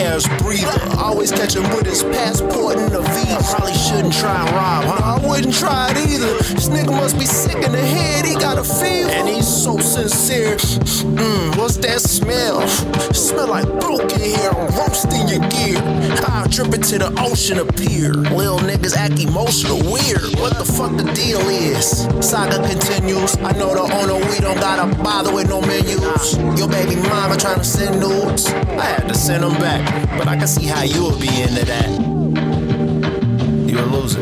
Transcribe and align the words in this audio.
gas 0.00 0.26
breather. 0.40 0.96
Always 0.98 1.30
catch 1.30 1.54
him 1.54 1.68
with 1.74 1.86
his 1.86 2.02
passport 2.02 2.78
in 2.78 2.90
the 2.90 3.00
V. 3.00 3.20
Probably 3.50 3.74
shouldn't 3.74 4.14
try 4.14 4.40
and 4.40 4.50
rob, 4.56 4.84
huh? 4.84 5.16
I 5.16 5.26
wouldn't 5.26 5.54
try 5.54 5.90
it 5.90 5.96
either. 6.08 6.32
This 6.54 6.68
nigga 6.68 6.90
must 6.90 7.18
be 7.18 7.26
sick 7.26 7.56
in 7.56 7.72
the 7.72 7.84
head, 7.96 8.24
he 8.24 8.34
got 8.34 8.58
a 8.58 8.64
fever. 8.64 9.10
And 9.10 9.28
he's 9.28 9.46
so 9.46 9.78
sincere. 9.78 10.56
Mmm, 10.56 11.56
what's 11.56 11.76
that 11.78 12.00
smell? 12.00 12.66
Smell 13.12 13.48
like 13.48 13.68
broken 13.80 14.20
hair, 14.20 14.50
I'm 14.50 14.68
roasting 14.78 15.28
your 15.28 15.44
gear. 15.50 15.78
I'll 16.28 16.48
drip 16.48 16.72
it 16.74 16.82
to 16.90 16.98
the 16.98 17.10
ocean 17.18 17.58
appear. 17.58 18.12
Lil 18.36 18.58
niggas 18.60 18.96
act 18.96 19.18
emotional, 19.20 19.78
weird. 19.78 20.24
What 20.40 20.56
the 20.56 20.64
fuck 20.64 20.96
the 20.96 21.04
deal 21.12 21.40
is? 21.48 22.06
Saga 22.24 22.56
continues. 22.66 23.36
I 23.38 23.52
know 23.52 23.74
the 23.74 23.84
owner, 23.98 24.18
we 24.30 24.38
don't 24.38 24.60
gotta 24.60 24.86
bother 25.02 25.32
with 25.34 25.48
no 25.48 25.60
menus. 25.60 26.38
Your 26.58 26.68
baby 26.68 26.96
mama 26.96 27.36
trying 27.36 27.58
to 27.58 27.64
send 27.64 28.00
nudes. 28.00 28.46
I 28.48 28.86
had 28.96 29.08
to 29.08 29.14
send 29.14 29.42
them 29.42 29.54
back, 29.58 29.82
but 30.18 30.28
I 30.28 30.36
can 30.36 30.46
see 30.46 30.66
how 30.66 30.82
you 30.82 31.04
would 31.04 31.20
be 31.20 31.28
into 31.42 31.64
that. 31.64 31.88
You 33.68 33.78
a 33.78 33.86
loser. 33.86 34.20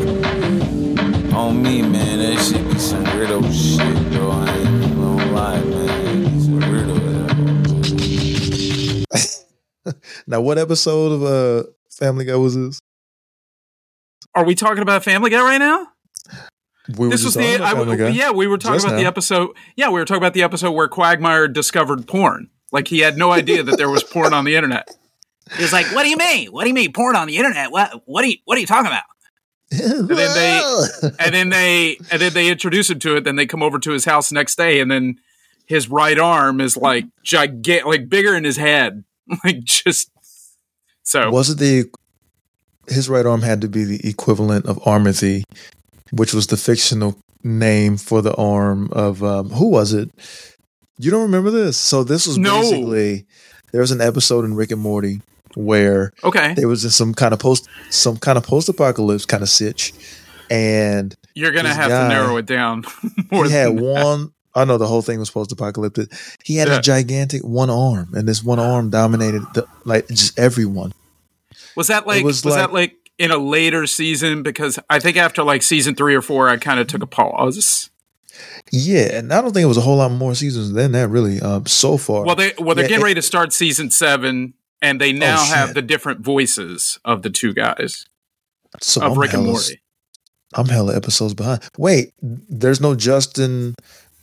On 1.35 1.61
me, 1.61 1.81
man, 1.81 2.19
that 2.19 2.41
shit 2.43 2.67
be 2.67 2.79
some 2.79 3.03
weirdo 3.05 3.41
shit, 3.51 4.11
bro. 4.13 4.31
I 4.31 4.49
ain't 4.57 4.95
gonna 4.95 5.31
lie, 5.31 5.61
man. 5.61 6.25
It's 6.25 6.45
some 6.45 6.61
weirdo. 9.85 9.93
now, 10.27 10.41
what 10.41 10.57
episode 10.57 11.11
of 11.11 11.23
uh, 11.23 11.63
Family 11.91 12.25
Guy 12.25 12.35
was 12.35 12.55
this? 12.55 12.79
Are 14.35 14.45
we 14.45 14.55
talking 14.55 14.81
about 14.81 15.03
Family 15.03 15.29
Guy 15.29 15.41
right 15.41 15.57
now? 15.57 15.87
We 16.97 17.07
were 17.07 17.11
this 17.11 17.23
was 17.23 17.35
the 17.35 17.57
talking 17.57 18.01
I, 18.01 18.07
yeah 18.09 18.31
we 18.31 18.47
were 18.47 18.57
talking 18.57 18.77
Just 18.77 18.87
about 18.87 18.97
the 18.97 19.05
episode 19.05 19.51
yeah 19.75 19.89
we 19.89 19.99
were 19.99 20.05
talking 20.05 20.23
about 20.23 20.33
the 20.33 20.41
episode 20.41 20.71
where 20.71 20.87
Quagmire 20.87 21.47
discovered 21.47 22.07
porn 22.07 22.49
like 22.71 22.87
he 22.87 22.99
had 22.99 23.15
no 23.15 23.31
idea 23.31 23.61
that 23.61 23.77
there 23.77 23.91
was 23.91 24.03
porn 24.03 24.33
on 24.33 24.43
the 24.43 24.55
internet 24.55 24.89
he 25.55 25.63
was 25.63 25.73
like 25.73 25.85
what 25.87 26.03
do 26.03 26.09
you 26.09 26.17
mean 26.17 26.49
what 26.51 26.63
do 26.63 26.69
you 26.69 26.73
mean 26.75 26.91
porn 26.93 27.15
on 27.15 27.27
the 27.27 27.37
internet 27.37 27.71
what 27.71 28.01
what 28.05 28.23
are 28.23 28.27
you 28.27 28.37
what 28.45 28.57
are 28.57 28.61
you 28.61 28.67
talking 28.67 28.87
about 28.87 29.03
and 29.71 30.07
then 30.07 30.33
they 30.33 30.61
and 31.19 31.33
then 31.33 31.49
they 31.49 31.97
and 32.11 32.21
then 32.21 32.33
they 32.33 32.49
introduce 32.49 32.89
him 32.89 32.99
to 32.99 33.15
it 33.17 33.23
then 33.23 33.35
they 33.35 33.45
come 33.45 33.61
over 33.63 33.79
to 33.79 33.91
his 33.91 34.05
house 34.05 34.31
next 34.31 34.55
day 34.57 34.79
and 34.79 34.89
then 34.91 35.19
his 35.65 35.87
right 35.89 36.17
arm 36.19 36.59
is 36.61 36.75
like 36.77 37.05
gigantic 37.23 37.85
like 37.85 38.09
bigger 38.09 38.35
in 38.35 38.43
his 38.43 38.57
head 38.57 39.03
like 39.43 39.63
just 39.63 40.09
so 41.03 41.29
Was 41.31 41.49
it 41.49 41.57
the 41.57 41.85
his 42.87 43.09
right 43.09 43.25
arm 43.25 43.41
had 43.41 43.61
to 43.61 43.67
be 43.67 43.83
the 43.83 44.07
equivalent 44.07 44.65
of 44.65 44.79
Armothy, 44.85 45.43
which 46.11 46.33
was 46.33 46.47
the 46.47 46.57
fictional 46.57 47.17
name 47.43 47.97
for 47.97 48.21
the 48.21 48.33
arm 48.35 48.89
of 48.91 49.23
um, 49.23 49.49
who 49.51 49.69
was 49.69 49.93
it? 49.93 50.09
You 50.97 51.11
don't 51.11 51.21
remember 51.23 51.51
this? 51.51 51.77
So 51.77 52.03
this 52.03 52.25
was 52.27 52.37
No. 52.37 52.61
basically 52.61 53.25
there 53.71 53.81
was 53.81 53.91
an 53.91 54.01
episode 54.01 54.43
in 54.45 54.55
Rick 54.55 54.71
and 54.71 54.81
Morty 54.81 55.21
where 55.55 56.13
okay 56.23 56.53
there 56.53 56.67
was 56.67 56.93
some 56.95 57.13
kind 57.13 57.33
of 57.33 57.39
post 57.39 57.67
some 57.89 58.17
kind 58.17 58.37
of 58.37 58.43
post 58.43 58.69
apocalypse 58.69 59.25
kind 59.25 59.43
of 59.43 59.49
sitch, 59.49 59.93
and 60.49 61.15
you're 61.35 61.51
gonna 61.51 61.73
have 61.73 61.89
guy- 61.89 62.03
to 62.03 62.07
narrow 62.09 62.37
it 62.37 62.45
down 62.45 62.83
more 63.31 63.45
he 63.45 63.51
had 63.51 63.67
than 63.69 63.75
that. 63.77 63.83
one. 63.83 64.31
I 64.55 64.65
know 64.65 64.77
the 64.79 64.87
whole 64.87 65.03
thing 65.03 65.19
was 65.19 65.29
post 65.29 65.51
apocalyptic. 65.51 66.11
He 66.43 66.55
had 66.55 66.67
Yeah. 66.67 66.79
a 66.79 66.81
gigantic 66.81 67.43
one 67.43 67.69
arm, 67.69 68.09
and 68.13 68.27
this 68.27 68.43
one 68.43 68.59
arm 68.59 68.89
dominated 68.89 69.43
the, 69.53 69.65
like 69.85 70.07
just 70.07 70.37
everyone. 70.39 70.91
Was 71.75 71.87
that 71.87 72.07
like 72.07 72.23
was, 72.25 72.43
was 72.43 72.55
that 72.55 72.73
like 72.73 72.95
in 73.19 73.29
a 73.31 73.37
later 73.37 73.85
season? 73.85 74.41
Because 74.41 74.79
I 74.89 74.99
think 74.99 75.17
after 75.17 75.43
like 75.43 75.61
season 75.61 75.93
three 75.95 76.15
or 76.15 76.21
four, 76.23 76.49
I 76.49 76.57
kind 76.57 76.79
of 76.79 76.87
took 76.87 77.03
a 77.03 77.07
pause. 77.07 77.89
Yeah, 78.71 79.15
and 79.17 79.31
I 79.31 79.41
don't 79.41 79.53
think 79.53 79.63
it 79.63 79.67
was 79.67 79.77
a 79.77 79.81
whole 79.81 79.97
lot 79.97 80.11
more 80.11 80.33
seasons 80.35 80.71
than 80.73 80.91
that, 80.93 81.07
really. 81.09 81.39
Um, 81.41 81.65
so 81.67 81.97
far, 81.97 82.23
Well, 82.25 82.35
they 82.35 82.53
well 82.57 82.73
they're 82.75 82.85
Yeah, 82.85 82.89
getting 82.89 83.03
ready 83.03 83.15
to 83.15 83.21
start 83.21 83.53
season 83.53 83.91
seven, 83.91 84.53
and 84.81 84.99
they 85.01 85.11
now 85.13 85.43
shit. 85.43 85.55
have 85.55 85.73
the 85.73 85.81
different 85.81 86.21
voices 86.21 86.99
of 87.05 87.21
the 87.21 87.29
two 87.29 87.53
guys 87.53 88.05
so 88.81 89.01
of 89.01 89.13
I'm 89.13 89.19
Rick 89.19 89.33
and 89.33 89.41
hella- 89.43 89.51
Morty. 89.53 89.81
I'm 90.55 90.67
hella 90.67 90.95
episodes 90.95 91.33
behind. 91.33 91.61
Wait, 91.77 92.13
there's 92.21 92.81
no 92.81 92.95
Justin 92.95 93.75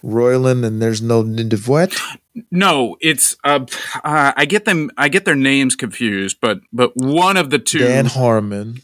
Roiland, 0.04 0.64
and 0.64 0.80
there's 0.82 1.00
no 1.02 1.22
what? 1.66 1.96
No, 2.50 2.98
it's 3.00 3.34
uh, 3.44 3.64
uh, 4.04 4.32
I 4.36 4.44
get 4.44 4.66
them 4.66 4.90
I 4.98 5.08
get 5.08 5.24
their 5.24 5.34
names 5.34 5.74
confused, 5.74 6.36
but 6.42 6.60
but 6.70 6.92
one 6.94 7.38
of 7.38 7.48
the 7.48 7.58
two, 7.58 7.78
Dan 7.78 8.04
Harmon. 8.04 8.82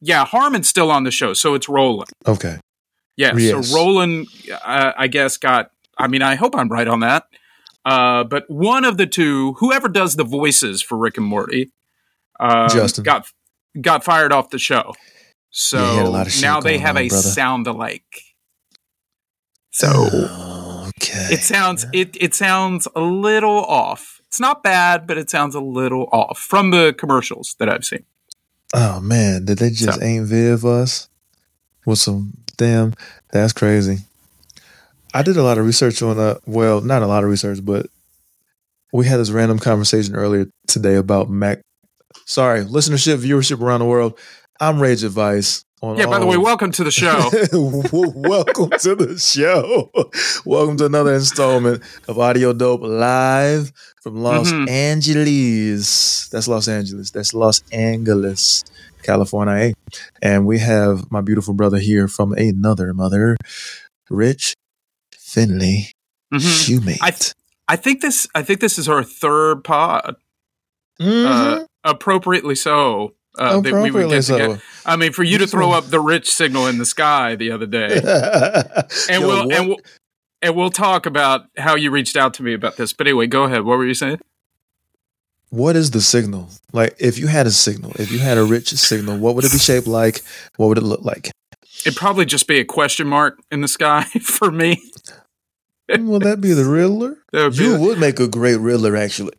yeah, 0.00 0.24
Harmon's 0.24 0.68
still 0.68 0.92
on 0.92 1.02
the 1.02 1.10
show, 1.10 1.34
so 1.34 1.54
it's 1.54 1.68
Roland. 1.68 2.10
Okay, 2.24 2.60
Yeah, 3.16 3.34
Yes. 3.36 3.68
so 3.68 3.74
Roland, 3.76 4.28
uh, 4.64 4.92
I 4.96 5.08
guess, 5.08 5.36
got. 5.38 5.72
I 5.98 6.06
mean, 6.06 6.22
I 6.22 6.36
hope 6.36 6.54
I'm 6.54 6.68
right 6.68 6.86
on 6.86 7.00
that. 7.00 7.24
Uh, 7.84 8.24
but 8.24 8.44
one 8.48 8.84
of 8.84 8.96
the 8.96 9.06
two, 9.06 9.54
whoever 9.54 9.88
does 9.88 10.16
the 10.16 10.24
voices 10.24 10.80
for 10.82 10.96
Rick 10.96 11.18
and 11.18 11.26
Morty, 11.26 11.70
um, 12.40 12.68
Justin. 12.70 13.04
got 13.04 13.26
got 13.80 14.02
fired 14.04 14.32
off 14.32 14.50
the 14.50 14.58
show. 14.58 14.94
So 15.50 15.78
Yeah, 15.78 15.90
he 15.90 15.96
had 15.98 16.06
a 16.06 16.10
lot 16.10 16.26
of 16.26 16.32
shit 16.32 16.42
now 16.42 16.60
they 16.60 16.78
have 16.78 16.96
on, 16.96 17.02
a 17.02 17.08
brother. 17.08 17.22
sound 17.28 17.66
alike. 17.66 18.20
So 19.72 19.88
okay, 20.88 21.28
it 21.34 21.40
sounds 21.40 21.84
it 21.92 22.16
it 22.20 22.34
sounds 22.34 22.86
a 22.94 23.00
little 23.00 23.64
off. 23.64 24.20
It's 24.26 24.40
not 24.40 24.62
bad, 24.62 25.06
but 25.06 25.18
it 25.18 25.30
sounds 25.30 25.54
a 25.54 25.60
little 25.60 26.08
off 26.12 26.38
from 26.38 26.70
the 26.70 26.94
commercials 26.96 27.54
that 27.58 27.68
I've 27.68 27.84
seen. 27.84 28.04
Oh 28.72 29.00
man, 29.00 29.44
did 29.44 29.58
they 29.58 29.70
just 29.70 29.98
So- 30.00 30.04
ain't 30.04 30.26
Viv 30.26 30.64
us 30.64 31.08
with 31.86 31.98
some 31.98 32.34
damn? 32.56 32.94
That's 33.32 33.52
crazy. 33.52 33.98
I 35.16 35.22
did 35.22 35.36
a 35.36 35.42
lot 35.44 35.58
of 35.58 35.64
research 35.66 36.02
on 36.02 36.18
uh 36.18 36.38
well, 36.46 36.80
not 36.80 37.02
a 37.02 37.06
lot 37.06 37.22
of 37.24 37.30
research, 37.30 37.64
but 37.64 37.86
we 38.92 39.06
had 39.06 39.18
this 39.18 39.30
random 39.30 39.58
conversation 39.58 40.14
earlier 40.16 40.46
today 40.66 40.96
about 40.96 41.30
Mac. 41.30 41.60
Sorry, 42.26 42.64
listenership, 42.64 43.18
viewership 43.18 43.60
around 43.60 43.80
the 43.80 43.86
world. 43.86 44.18
I'm 44.60 44.80
Rage 44.80 45.04
Advice. 45.04 45.64
On 45.82 45.96
Yeah. 45.98 46.06
By 46.06 46.18
the 46.18 46.26
way, 46.26 46.36
welcome 46.36 46.72
to 46.72 46.84
the 46.84 46.90
show. 46.90 47.30
Welcome 47.92 48.70
to 48.80 48.94
the 48.94 49.18
show. 49.18 49.90
Welcome 50.46 50.78
to 50.78 50.86
another 50.86 51.14
installment 51.14 51.82
of 52.08 52.18
Audio 52.18 52.52
Dope 52.52 52.80
live 52.82 53.70
from 54.02 54.16
Los 54.16 54.50
Mhm. 54.50 54.68
Angeles. 54.70 56.28
That's 56.28 56.48
Los 56.48 56.68
Angeles. 56.68 57.10
That's 57.10 57.34
Los 57.34 57.60
Angeles, 57.70 58.64
California. 59.02 59.74
And 60.22 60.46
we 60.46 60.58
have 60.60 61.10
my 61.10 61.20
beautiful 61.20 61.52
brother 61.54 61.78
here 61.78 62.08
from 62.08 62.32
another 62.32 62.94
mother, 62.94 63.36
Rich 64.08 64.54
Finley 65.34 65.90
Mhm. 66.32 66.38
Shoemate. 66.40 66.98
I 67.02 67.10
th- 67.10 67.32
I 67.68 67.76
think 67.76 68.00
this 68.00 68.26
I 68.34 68.42
think 68.42 68.60
this 68.60 68.78
is 68.78 68.88
our 68.88 69.02
third 69.02 69.64
pod. 69.64 70.16
Mhm. 71.00 71.26
uh, 71.26 71.64
appropriately 71.82 72.54
so. 72.54 73.14
Uh, 73.36 73.60
that 73.60 73.64
we 73.64 73.72
would 73.90 74.04
Appropriately 74.04 74.16
get 74.18 74.24
so. 74.24 74.58
I 74.86 74.94
mean, 74.94 75.12
for 75.12 75.24
you 75.24 75.38
to 75.38 75.46
throw 75.48 75.72
up 75.72 75.88
the 75.90 75.98
rich 75.98 76.30
signal 76.32 76.68
in 76.68 76.78
the 76.78 76.84
sky 76.86 77.34
the 77.34 77.50
other 77.50 77.66
day, 77.66 77.96
and 79.10 79.22
Yo, 79.22 79.26
we'll 79.28 79.46
what- 79.48 79.52
and 79.56 79.68
we'll 79.68 79.78
and 80.40 80.54
we'll 80.54 80.70
talk 80.70 81.04
about 81.06 81.46
how 81.56 81.74
you 81.74 81.90
reached 81.90 82.16
out 82.16 82.34
to 82.34 82.42
me 82.44 82.52
about 82.54 82.76
this. 82.76 82.92
But 82.92 83.08
anyway, 83.08 83.26
go 83.26 83.42
ahead. 83.44 83.62
What 83.64 83.76
were 83.78 83.86
you 83.86 83.94
saying? 83.94 84.20
what 85.50 85.76
is 85.76 85.90
the 85.92 86.00
signal? 86.00 86.48
Like, 86.72 86.96
if 86.98 87.16
you 87.18 87.28
had 87.28 87.46
a 87.46 87.50
signal, 87.52 87.92
if 87.96 88.10
you 88.10 88.18
had 88.18 88.38
a 88.38 88.44
rich 88.44 88.68
signal, 88.70 89.18
what 89.18 89.34
would 89.36 89.44
it 89.44 89.52
be 89.52 89.58
shaped 89.58 89.86
like? 89.86 90.20
What 90.56 90.66
would 90.68 90.78
it 90.78 90.84
look 90.84 91.02
like? 91.02 91.30
It'd 91.86 91.96
probably 91.96 92.24
just 92.24 92.46
be 92.48 92.58
a 92.58 92.64
question 92.64 93.06
mark 93.06 93.38
in 93.52 93.60
the 93.60 93.68
sky 93.68 94.02
for 94.22 94.50
me. 94.50 94.82
Will 95.88 96.18
that 96.20 96.40
be 96.40 96.52
the 96.52 96.64
Riddler? 96.68 97.16
That 97.32 97.42
would 97.44 97.56
be- 97.56 97.64
You 97.64 97.78
would 97.80 97.98
make 97.98 98.18
a 98.20 98.28
great 98.28 98.56
Riddler, 98.58 98.96
actually. 98.96 99.34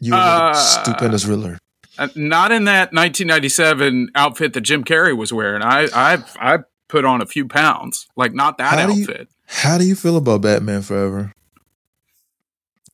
You 0.00 0.12
would 0.12 0.18
make 0.18 0.26
Uh, 0.26 0.52
a 0.54 0.56
stupendous 0.56 1.24
Riddler. 1.26 1.58
Uh, 1.98 2.08
not 2.14 2.52
in 2.52 2.64
that 2.64 2.92
1997 2.92 4.10
outfit 4.14 4.52
that 4.54 4.60
Jim 4.62 4.84
Carrey 4.84 5.14
was 5.16 5.32
wearing. 5.32 5.62
I 5.62 5.88
I 5.94 6.18
I 6.40 6.58
put 6.88 7.04
on 7.04 7.20
a 7.20 7.26
few 7.26 7.46
pounds. 7.46 8.06
Like 8.16 8.32
not 8.32 8.56
that 8.58 8.78
How 8.78 8.86
do 8.86 8.94
you- 8.94 9.02
outfit. 9.02 9.28
How 9.46 9.76
do 9.78 9.84
you 9.84 9.96
feel 9.96 10.16
about 10.16 10.42
Batman 10.42 10.82
Forever? 10.82 11.32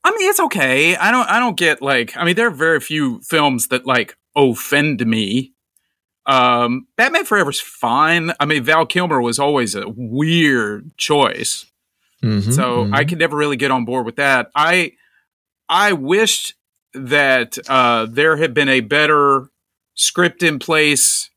I 0.03 0.11
mean, 0.13 0.31
it's 0.31 0.41
okay. 0.41 0.97
I 0.97 1.11
don't. 1.11 1.29
I 1.29 1.39
don't 1.39 1.57
get 1.57 1.83
like. 1.83 2.17
I 2.17 2.25
mean, 2.25 2.35
there 2.37 2.47
are 2.47 2.51
very 2.51 2.81
few 2.81 3.21
films 3.23 3.69
that 3.69 3.87
like 3.87 4.17
offend 4.35 5.05
me. 5.07 5.53
Um, 6.27 6.87
Batman 6.97 7.25
Forever's 7.25 7.61
fine. 7.61 8.33
I 8.41 8.47
mean, 8.47 8.63
Val 8.65 8.87
Kilmer 8.87 9.21
was 9.21 9.39
always 9.39 9.75
a 9.75 9.85
weird 9.89 10.97
choice, 10.97 11.67
Mhm, 12.23 12.53
so 12.53 12.85
mhm. 12.87 12.95
I 12.95 13.05
could 13.05 13.19
never 13.19 13.37
really 13.37 13.57
get 13.57 13.71
on 13.71 13.85
board 13.85 14.07
with 14.07 14.17
that. 14.17 14.51
I 14.55 14.93
I 15.69 15.93
wished 15.93 16.55
that 16.95 17.59
uh, 17.69 18.07
there 18.09 18.37
had 18.37 18.55
been 18.55 18.69
a 18.69 18.81
better 18.81 19.49
script 19.95 20.43
in 20.43 20.59
place 20.59 21.31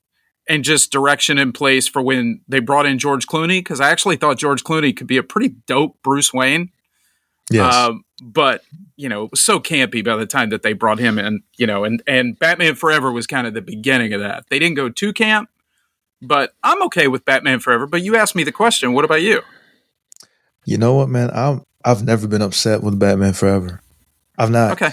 and 0.48 0.64
just 0.64 0.92
direction 0.92 1.38
in 1.38 1.52
place 1.52 1.88
for 1.88 2.02
when 2.02 2.42
they 2.48 2.60
brought 2.60 2.86
in 2.86 2.98
George 2.98 3.28
Clooney 3.28 3.60
because 3.60 3.80
I 3.80 3.90
actually 3.92 4.16
thought 4.16 4.38
George 4.38 4.64
Clooney 4.64 4.96
could 4.96 5.08
be 5.08 5.18
a 5.18 5.24
pretty 5.24 5.56
dope 5.68 5.98
Bruce 6.04 6.34
Wayne. 6.34 6.72
yes. 7.52 7.74
Um, 7.74 8.04
but 8.22 8.64
you 8.96 9.08
know, 9.08 9.26
it 9.26 9.32
was 9.32 9.40
so 9.40 9.60
campy 9.60 10.04
by 10.04 10.18
the 10.18 10.26
time 10.26 10.50
that 10.50 10.62
they 10.62 10.74
brought 10.74 11.00
him 11.00 11.18
in. 11.20 11.44
You 11.58 11.68
know, 11.68 11.84
and 11.84 12.02
and 12.08 12.38
Batman 12.38 12.76
Forever 12.76 13.12
was 13.12 13.28
kind 13.28 13.48
of 13.48 13.54
the 13.54 13.62
beginning 13.62 14.14
of 14.14 14.22
that. 14.22 14.46
They 14.50 14.60
didn't 14.60 14.76
go 14.76 14.90
too 14.90 15.14
camp, 15.14 15.50
but 16.22 16.54
I'm 16.64 16.82
okay 16.84 17.08
with 17.08 17.26
Batman 17.26 17.60
Forever. 17.60 17.86
But 17.86 18.02
you 18.02 18.16
asked 18.16 18.36
me 18.36 18.44
the 18.44 18.52
question. 18.52 18.94
What 18.94 19.06
about 19.06 19.22
you? 19.22 19.42
You 20.66 20.78
know 20.78 20.96
what, 20.96 21.10
man? 21.10 21.30
I'm 21.34 21.64
I've 21.84 22.04
never 22.04 22.28
been 22.28 22.42
upset 22.42 22.84
with 22.84 23.00
Batman 23.00 23.34
Forever. 23.34 23.82
I've 24.38 24.52
not. 24.52 24.74
Okay. 24.74 24.92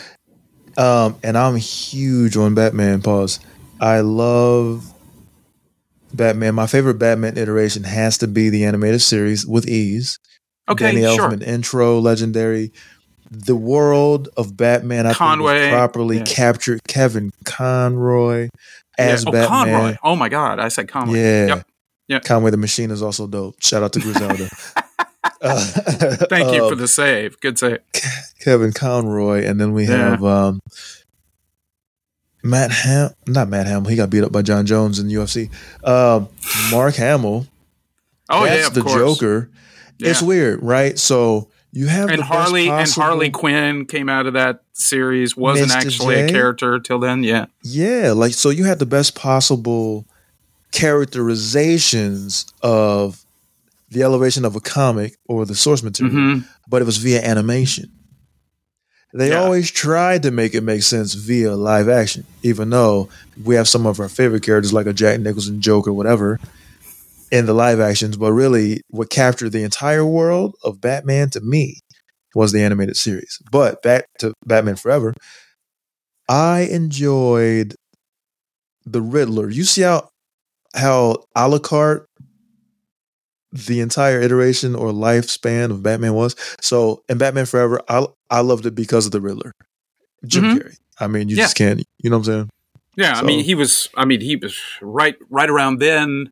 Um, 0.77 1.17
and 1.23 1.39
I'm 1.39 1.57
huge 1.57 2.37
on 2.37 2.55
Batman. 2.55 3.03
Pause. 3.03 3.41
I 3.81 4.01
love 4.01 4.93
Batman. 6.13 6.55
My 6.55 6.67
favorite 6.67 6.99
Batman 6.99 7.39
iteration 7.39 7.85
has 7.85 8.19
to 8.19 8.29
be 8.29 8.51
the 8.51 8.65
animated 8.65 9.03
series 9.03 9.47
with 9.47 9.69
ease. 9.69 10.19
Okay, 10.69 10.93
Danny 10.93 11.15
sure. 11.15 11.31
Elfman 11.31 11.43
intro, 11.43 11.99
legendary. 11.99 12.73
The 13.31 13.57
world 13.57 14.29
of 14.37 14.57
Batman, 14.57 15.07
I 15.07 15.13
Conway, 15.13 15.59
think, 15.59 15.73
properly 15.73 16.19
yeah. 16.19 16.25
captured. 16.25 16.81
Kevin 16.87 17.33
Conroy 17.45 18.49
as 18.99 19.25
yeah. 19.25 19.29
Oh, 19.29 19.33
Batman. 19.33 19.49
Conroy. 19.49 19.97
Oh 20.03 20.17
my 20.17 20.29
God, 20.29 20.59
I 20.59 20.69
said 20.69 20.89
Conroy. 20.89 21.17
Yeah. 21.17 21.47
Yep. 21.47 21.67
Yep. 22.09 22.25
Conway 22.25 22.51
the 22.53 22.57
Machine 22.57 22.91
is 22.91 23.03
also 23.03 23.27
dope. 23.27 23.57
Shout 23.61 23.83
out 23.83 23.93
to 23.95 24.01
Griselda. 24.01 24.49
Uh, 25.41 25.61
Thank 26.29 26.53
you 26.55 26.65
um, 26.65 26.71
for 26.71 26.75
the 26.77 26.89
save. 26.89 27.39
Good 27.41 27.59
save. 27.59 27.79
Kevin 28.41 28.73
Conroy, 28.73 29.45
and 29.47 29.61
then 29.61 29.73
we 29.73 29.87
Yeah. 29.87 30.11
have 30.11 30.25
um, 30.25 30.61
Matt 32.43 32.71
Ham, 32.71 33.11
not 33.27 33.49
Matt 33.49 33.67
Hamill. 33.67 33.91
He 33.91 33.97
got 33.97 34.11
beat 34.11 34.23
up 34.25 34.33
by 34.33 34.43
Jon 34.43 34.67
Jones 34.67 34.99
in 34.99 35.09
the 35.09 35.15
UFC. 35.15 35.51
Um, 35.87 36.29
Mark 36.71 36.95
Hamill. 36.97 37.47
Oh 38.29 38.45
that's 38.45 38.61
yeah, 38.61 38.67
of 38.67 38.75
the 38.75 38.83
course. 38.83 38.95
Joker. 39.19 39.51
It's 39.99 40.21
weird, 40.23 40.63
right? 40.63 40.99
So 40.99 41.49
you 41.73 41.87
have 41.87 42.11
And 42.11 42.21
Harley 42.23 42.69
and 42.69 42.89
Harley 42.91 43.31
Quinn 43.31 43.87
came 43.87 44.09
out 44.09 44.27
of 44.27 44.35
that 44.35 44.63
series. 44.73 45.37
Wasn't 45.37 45.71
Mr. 45.71 45.75
actually 45.87 46.15
a 46.21 46.27
J? 46.27 46.33
character 46.33 46.79
till 46.81 46.99
then. 46.99 47.23
Yeah. 47.23 47.47
Yeah, 47.63 48.13
like 48.13 48.35
so 48.35 48.51
you 48.51 48.65
had 48.65 48.79
the 48.79 48.87
best 48.87 49.15
possible 49.15 50.07
characterizations 50.73 52.47
of 52.63 53.26
the 53.91 54.03
elevation 54.03 54.45
of 54.45 54.57
a 54.57 54.61
comic 54.61 55.17
or 55.29 55.45
the 55.47 55.55
source 55.55 55.83
material, 55.83 56.17
hmm 56.17 56.39
but 56.69 56.83
it 56.83 56.85
was 56.85 56.97
via 56.97 57.23
animation. 57.23 57.93
They 59.15 59.31
Yeah. 59.31 59.41
always 59.41 59.71
tried 59.71 60.25
to 60.25 60.31
make 60.31 60.55
it 60.55 60.63
make 60.63 60.83
sense 60.83 61.15
via 61.15 61.55
live 61.55 61.89
action, 61.89 62.25
even 62.43 62.71
though 62.71 63.09
we 63.45 63.55
have 63.55 63.69
some 63.69 63.87
of 63.87 64.01
our 64.01 64.09
favorite 64.09 64.43
characters 64.43 64.73
like 64.73 64.87
a 64.87 64.93
Jack 64.93 65.21
Nicholson 65.21 65.61
joke 65.61 65.87
or 65.87 65.93
whatever, 65.93 66.39
in 67.31 67.47
the 67.47 67.55
live 67.55 67.79
actions. 67.81 68.17
But 68.17 68.33
really, 68.33 68.83
what 68.89 69.09
captured 69.11 69.51
the 69.51 69.63
entire 69.63 70.05
world 70.05 70.57
of 70.65 70.81
Batman 70.81 71.31
to 71.31 71.41
me 71.41 71.81
was 72.35 72.53
the 72.53 72.63
animated 72.63 72.97
series. 72.97 73.39
But 73.51 73.81
back 73.83 74.07
to 74.19 74.35
Batman 74.45 74.77
Forever, 74.77 75.15
I 76.29 76.63
enjoyed 76.71 77.75
the 78.85 79.01
Riddler. 79.01 79.49
You 79.51 79.65
see 79.65 79.83
how 79.83 80.09
how 80.75 81.25
a 81.35 81.49
la 81.49 81.59
carte 81.59 82.07
the 83.53 83.81
entire 83.81 84.21
iteration 84.21 84.75
or 84.75 84.91
lifespan 84.93 85.71
of 85.71 85.83
Batman 85.83 86.15
was. 86.15 86.35
So 86.61 87.03
in 87.09 87.19
Batman 87.19 87.47
Forever, 87.47 87.81
I 87.89 88.07
I 88.31 88.41
loved 88.41 88.67
it 88.67 88.75
because 88.75 89.07
of 89.07 89.13
the 89.13 89.21
Riddler, 89.21 89.53
Jim 90.27 90.45
Mhm. 90.45 90.59
Carrey. 90.59 90.77
I 90.99 91.07
mean, 91.07 91.29
you 91.29 91.37
Yeah. 91.37 91.45
just 91.45 91.57
can't. 91.57 91.83
You 91.99 92.11
know 92.11 92.19
what 92.19 92.29
I'm 92.29 92.33
saying? 92.33 92.51
Yeah, 92.97 93.19
I 93.19 93.23
mean, 93.23 93.45
he 93.45 93.55
was. 93.55 93.89
I 93.97 94.05
mean, 94.07 94.21
he 94.23 94.37
was 94.37 94.59
right 94.81 95.17
right 95.31 95.51
around 95.51 95.79
then. 95.81 96.31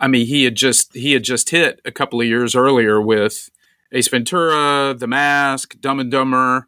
I 0.00 0.08
mean, 0.08 0.26
he 0.26 0.44
had 0.44 0.56
just 0.56 0.92
he 0.94 1.12
had 1.12 1.22
just 1.22 1.50
hit 1.50 1.80
a 1.84 1.92
couple 1.92 2.20
of 2.20 2.26
years 2.26 2.54
earlier 2.56 3.00
with 3.00 3.48
Ace 3.92 4.08
Ventura, 4.08 4.94
The 4.98 5.06
Mask, 5.06 5.76
Dumb 5.80 6.00
and 6.00 6.10
Dumber, 6.10 6.66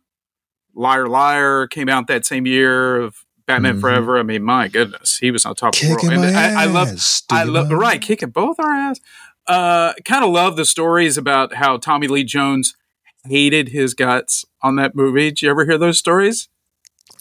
Liar 0.74 1.08
Liar 1.08 1.66
came 1.66 1.88
out 1.88 2.06
that 2.06 2.24
same 2.24 2.46
year 2.46 2.96
of 3.00 3.24
Batman 3.46 3.76
Mhm. 3.78 3.80
Forever. 3.80 4.18
I 4.18 4.22
mean, 4.22 4.42
my 4.44 4.68
goodness, 4.68 5.18
he 5.18 5.30
was 5.32 5.44
on 5.44 5.54
top 5.56 5.74
of 5.74 5.80
the 5.80 5.86
Kicking 5.88 6.10
world. 6.10 6.24
And 6.24 6.36
I, 6.36 6.62
I 6.62 6.66
love. 6.66 6.88
I 7.30 7.42
love 7.44 7.70
right 7.70 8.00
kicking 8.00 8.30
both 8.30 8.58
our 8.60 8.72
ass. 8.72 9.00
Uh, 9.48 9.92
kind 10.04 10.24
of 10.24 10.30
love 10.30 10.56
the 10.56 10.64
stories 10.64 11.16
about 11.16 11.54
how 11.54 11.76
Tommy 11.76 12.08
Lee 12.08 12.24
Jones 12.24 12.74
hated 13.24 13.68
his 13.68 13.94
guts 13.94 14.44
on 14.62 14.76
that 14.76 14.94
movie. 14.94 15.30
Did 15.30 15.42
you 15.42 15.50
ever 15.50 15.64
hear 15.64 15.78
those 15.78 15.98
stories? 15.98 16.48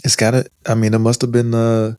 It's 0.03 0.15
got 0.15 0.31
to. 0.31 0.45
I 0.65 0.75
mean, 0.75 0.93
it 0.93 0.99
must 0.99 1.21
have 1.21 1.31
been 1.31 1.53
uh, 1.53 1.95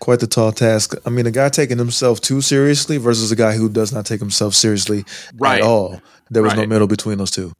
quite 0.00 0.20
the 0.20 0.26
tall 0.26 0.52
task. 0.52 0.94
I 1.06 1.10
mean, 1.10 1.26
a 1.26 1.30
guy 1.30 1.48
taking 1.48 1.78
himself 1.78 2.20
too 2.20 2.40
seriously 2.40 2.96
versus 2.98 3.30
a 3.32 3.36
guy 3.36 3.52
who 3.54 3.68
does 3.68 3.92
not 3.92 4.06
take 4.06 4.20
himself 4.20 4.54
seriously 4.54 5.04
Right. 5.36 5.60
at 5.60 5.66
all. 5.66 6.00
There 6.30 6.42
was 6.42 6.54
no 6.54 6.66
middle 6.66 6.86
between 6.86 7.18
those 7.18 7.30
two. 7.30 7.52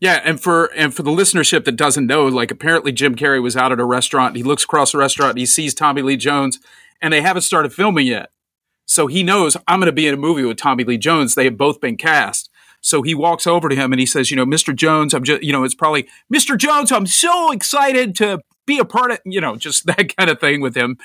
Yeah, 0.00 0.20
and 0.24 0.40
for 0.40 0.66
and 0.76 0.94
for 0.94 1.02
the 1.02 1.10
listenership 1.10 1.64
that 1.66 1.76
doesn't 1.76 2.06
know, 2.06 2.26
like 2.26 2.50
apparently 2.50 2.90
Jim 2.90 3.14
Carrey 3.16 3.42
was 3.42 3.56
out 3.56 3.70
at 3.70 3.78
a 3.80 3.84
restaurant. 3.84 4.34
He 4.36 4.42
looks 4.42 4.64
across 4.64 4.92
the 4.92 4.98
restaurant, 4.98 5.30
and 5.32 5.38
he 5.38 5.46
sees 5.46 5.74
Tommy 5.74 6.00
Lee 6.02 6.16
Jones, 6.16 6.58
and 7.02 7.12
they 7.12 7.20
haven't 7.20 7.42
started 7.42 7.72
filming 7.74 8.06
yet. 8.06 8.30
So 8.90 9.06
he 9.06 9.22
knows 9.22 9.56
I'm 9.68 9.78
going 9.78 9.86
to 9.86 9.92
be 9.92 10.08
in 10.08 10.14
a 10.14 10.16
movie 10.16 10.42
with 10.42 10.56
Tommy 10.56 10.82
Lee 10.82 10.98
Jones. 10.98 11.36
They 11.36 11.44
have 11.44 11.56
both 11.56 11.80
been 11.80 11.96
cast. 11.96 12.50
So 12.80 13.02
he 13.02 13.14
walks 13.14 13.46
over 13.46 13.68
to 13.68 13.76
him 13.76 13.92
and 13.92 14.00
he 14.00 14.06
says, 14.06 14.32
"You 14.32 14.36
know, 14.36 14.44
Mr. 14.44 14.74
Jones, 14.74 15.14
I'm 15.14 15.22
just, 15.22 15.44
you 15.44 15.52
know, 15.52 15.62
it's 15.62 15.76
probably 15.76 16.08
Mr. 16.32 16.58
Jones. 16.58 16.90
I'm 16.90 17.06
so 17.06 17.52
excited 17.52 18.16
to 18.16 18.40
be 18.66 18.80
a 18.80 18.84
part 18.84 19.12
of, 19.12 19.18
you 19.24 19.40
know, 19.40 19.54
just 19.54 19.86
that 19.86 20.16
kind 20.16 20.28
of 20.28 20.40
thing 20.40 20.60
with 20.60 20.76
him." 20.76 20.98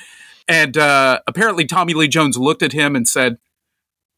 And 0.47 0.75
uh, 0.75 1.19
apparently, 1.27 1.65
Tommy 1.65 1.93
Lee 1.93 2.07
Jones 2.07 2.39
looked 2.39 2.63
at 2.63 2.71
him 2.71 2.95
and 2.95 3.07
said, 3.07 3.37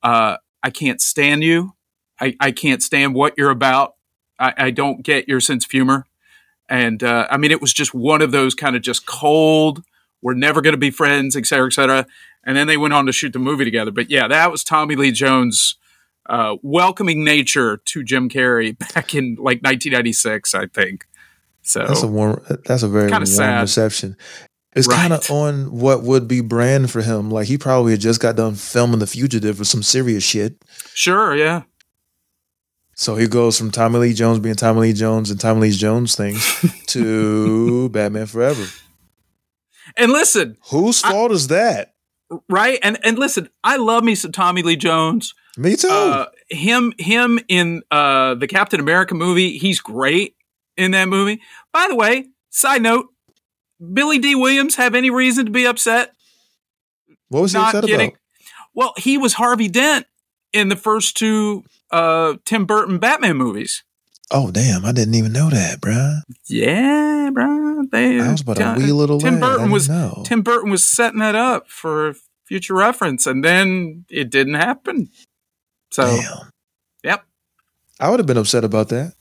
uh, 0.02 0.38
"I 0.64 0.70
can't 0.70 1.02
stand 1.02 1.44
you. 1.44 1.74
I, 2.22 2.38
I 2.40 2.52
can't 2.54 2.82
stand 2.82 3.16
what 3.16 3.34
you're 3.38 3.52
about. 3.52 3.96
I, 4.40 4.54
I 4.58 4.72
don't 4.72 5.04
get 5.04 5.28
your 5.28 5.42
sense 5.42 5.66
of 5.66 5.72
humor. 5.72 6.06
And 6.70 7.04
uh, 7.04 7.28
I 7.30 7.36
mean, 7.36 7.52
it 7.52 7.60
was 7.60 7.74
just 7.74 7.94
one 7.94 8.22
of 8.22 8.32
those 8.32 8.56
kind 8.56 8.78
of 8.78 8.82
just 8.82 9.06
cold, 9.06 9.84
we're 10.22 10.34
never 10.34 10.62
going 10.62 10.74
to 10.74 10.80
be 10.80 10.90
friends, 10.90 11.36
et 11.36 11.46
cetera, 11.46 11.68
et 11.68 11.74
cetera. 11.74 12.06
And 12.48 12.58
then 12.58 12.66
they 12.66 12.78
went 12.78 12.94
on 12.96 13.06
to 13.06 13.12
shoot 13.12 13.34
the 13.34 13.40
movie 13.40 13.66
together. 13.66 13.92
But 13.92 14.10
yeah, 14.10 14.28
that 14.28 14.52
was 14.52 14.64
Tommy 14.64 14.96
Lee 14.96 15.12
Jones' 15.12 15.76
uh, 16.28 16.56
welcoming 16.64 17.24
nature 17.24 17.78
to 17.86 18.04
Jim 18.04 18.30
Carrey 18.30 18.76
back 18.94 19.14
in 19.14 19.36
like 19.36 19.62
1996, 19.62 20.56
I 20.56 20.66
think. 20.68 21.06
So 21.62 21.86
That's 21.86 22.02
a 22.04 22.08
warm. 22.08 22.42
That's 22.66 22.82
a 22.84 22.88
very 22.88 23.12
warm 23.12 23.26
sad. 23.26 23.62
reception. 23.62 24.16
It's 24.74 24.88
Right. 24.88 24.96
kind 24.96 25.14
of 25.14 25.30
on 25.30 25.72
what 25.78 26.04
would 26.04 26.28
be 26.28 26.40
brand 26.42 26.90
for 26.90 27.02
him. 27.02 27.30
Like 27.30 27.48
he 27.48 27.58
probably 27.58 27.92
had 27.92 28.00
just 28.02 28.22
got 28.22 28.36
done 28.38 28.56
filming 28.56 29.00
The 29.00 29.08
Fugitive 29.08 29.60
or 29.60 29.66
some 29.66 29.84
serious 29.84 30.24
shit. 30.24 30.56
sure, 30.94 31.36
yeah. 31.36 31.64
So 32.96 33.16
he 33.16 33.28
goes 33.28 33.58
from 33.58 33.70
Tommy 33.72 34.00
Lee 34.00 34.14
Jones 34.14 34.40
being 34.40 34.56
Tommy 34.56 34.80
Lee 34.82 34.94
Jones 34.94 35.30
and 35.30 35.40
Tommy 35.40 35.62
Lee 35.62 35.72
Jones 35.72 36.16
things 36.16 36.42
to 36.88 37.90
Batman 37.90 38.26
Forever. 38.26 38.66
And 39.98 40.12
listen, 40.12 40.58
Whose 40.70 41.04
I- 41.04 41.12
fault 41.12 41.32
is 41.32 41.48
that? 41.50 41.94
Right? 42.50 42.80
And 42.84 42.98
and 43.04 43.18
listen, 43.18 43.50
I 43.64 43.78
love 43.78 44.04
me 44.04 44.16
some 44.16 44.32
Tommy 44.32 44.62
Lee 44.62 44.76
Jones. 44.76 45.34
Me 45.58 45.76
too. 45.76 45.88
Uh, 45.88 46.26
him 46.50 46.94
him 46.98 47.40
in 47.48 47.84
uh, 47.90 48.36
the 48.36 48.48
Captain 48.48 48.80
America 48.80 49.16
movie, 49.16 49.58
he's 49.58 49.80
great 49.80 50.36
in 50.76 50.92
that 50.92 51.08
movie. 51.08 51.42
By 51.74 51.88
the 51.90 51.96
way, 51.96 52.28
side 52.50 52.82
note, 52.82 53.08
Billy 53.94 54.20
Dee. 54.20 54.36
Williams 54.36 54.76
have 54.76 54.94
any 54.94 55.10
reason 55.10 55.46
to 55.46 55.52
be 55.52 55.66
upset? 55.66 56.12
what 57.30 57.42
was 57.42 57.52
he 57.54 57.58
Not 57.58 57.76
upset 57.76 57.90
kidding. 57.90 58.10
about? 58.10 58.20
Well, 58.74 58.94
he 58.98 59.18
was 59.18 59.34
Harvey 59.34 59.68
Dent 59.68 60.06
in 60.54 60.70
the 60.70 60.76
first 60.76 61.18
two 61.18 61.64
uh, 61.92 62.36
Tim 62.46 62.66
Burton 62.66 63.00
Batman 63.00 63.38
movies. 63.38 63.84
Oh 64.30 64.52
damn! 64.52 64.84
I 64.86 64.92
didn't 64.92 65.16
even 65.16 65.32
know 65.32 65.50
that, 65.50 65.80
bruh. 65.80 66.22
Yeah, 66.48 67.30
bro. 67.34 67.84
They, 67.92 68.20
I 68.20 68.32
was 68.32 68.42
about 68.42 68.60
a 68.60 68.76
wee 68.78 68.92
little 68.92 69.20
Tim 69.20 69.40
lad. 69.40 69.42
Burton 69.42 69.72
was 69.72 69.88
know. 69.88 70.24
Tim 70.26 70.42
Burton 70.42 70.70
was 70.70 70.84
setting 70.84 71.20
that 71.20 71.36
up 71.36 71.70
for 71.70 72.14
future 72.46 72.74
reference, 72.74 73.26
and 73.26 73.44
then 73.44 74.06
it 74.10 74.30
didn't 74.30 74.56
happen. 74.56 75.10
So, 75.92 76.06
Damn. 76.06 76.52
yep. 77.04 77.26
I 78.00 78.10
would 78.10 78.20
have 78.20 78.28
been 78.28 78.38
upset 78.38 78.66
about 78.66 78.90
that. 78.90 79.14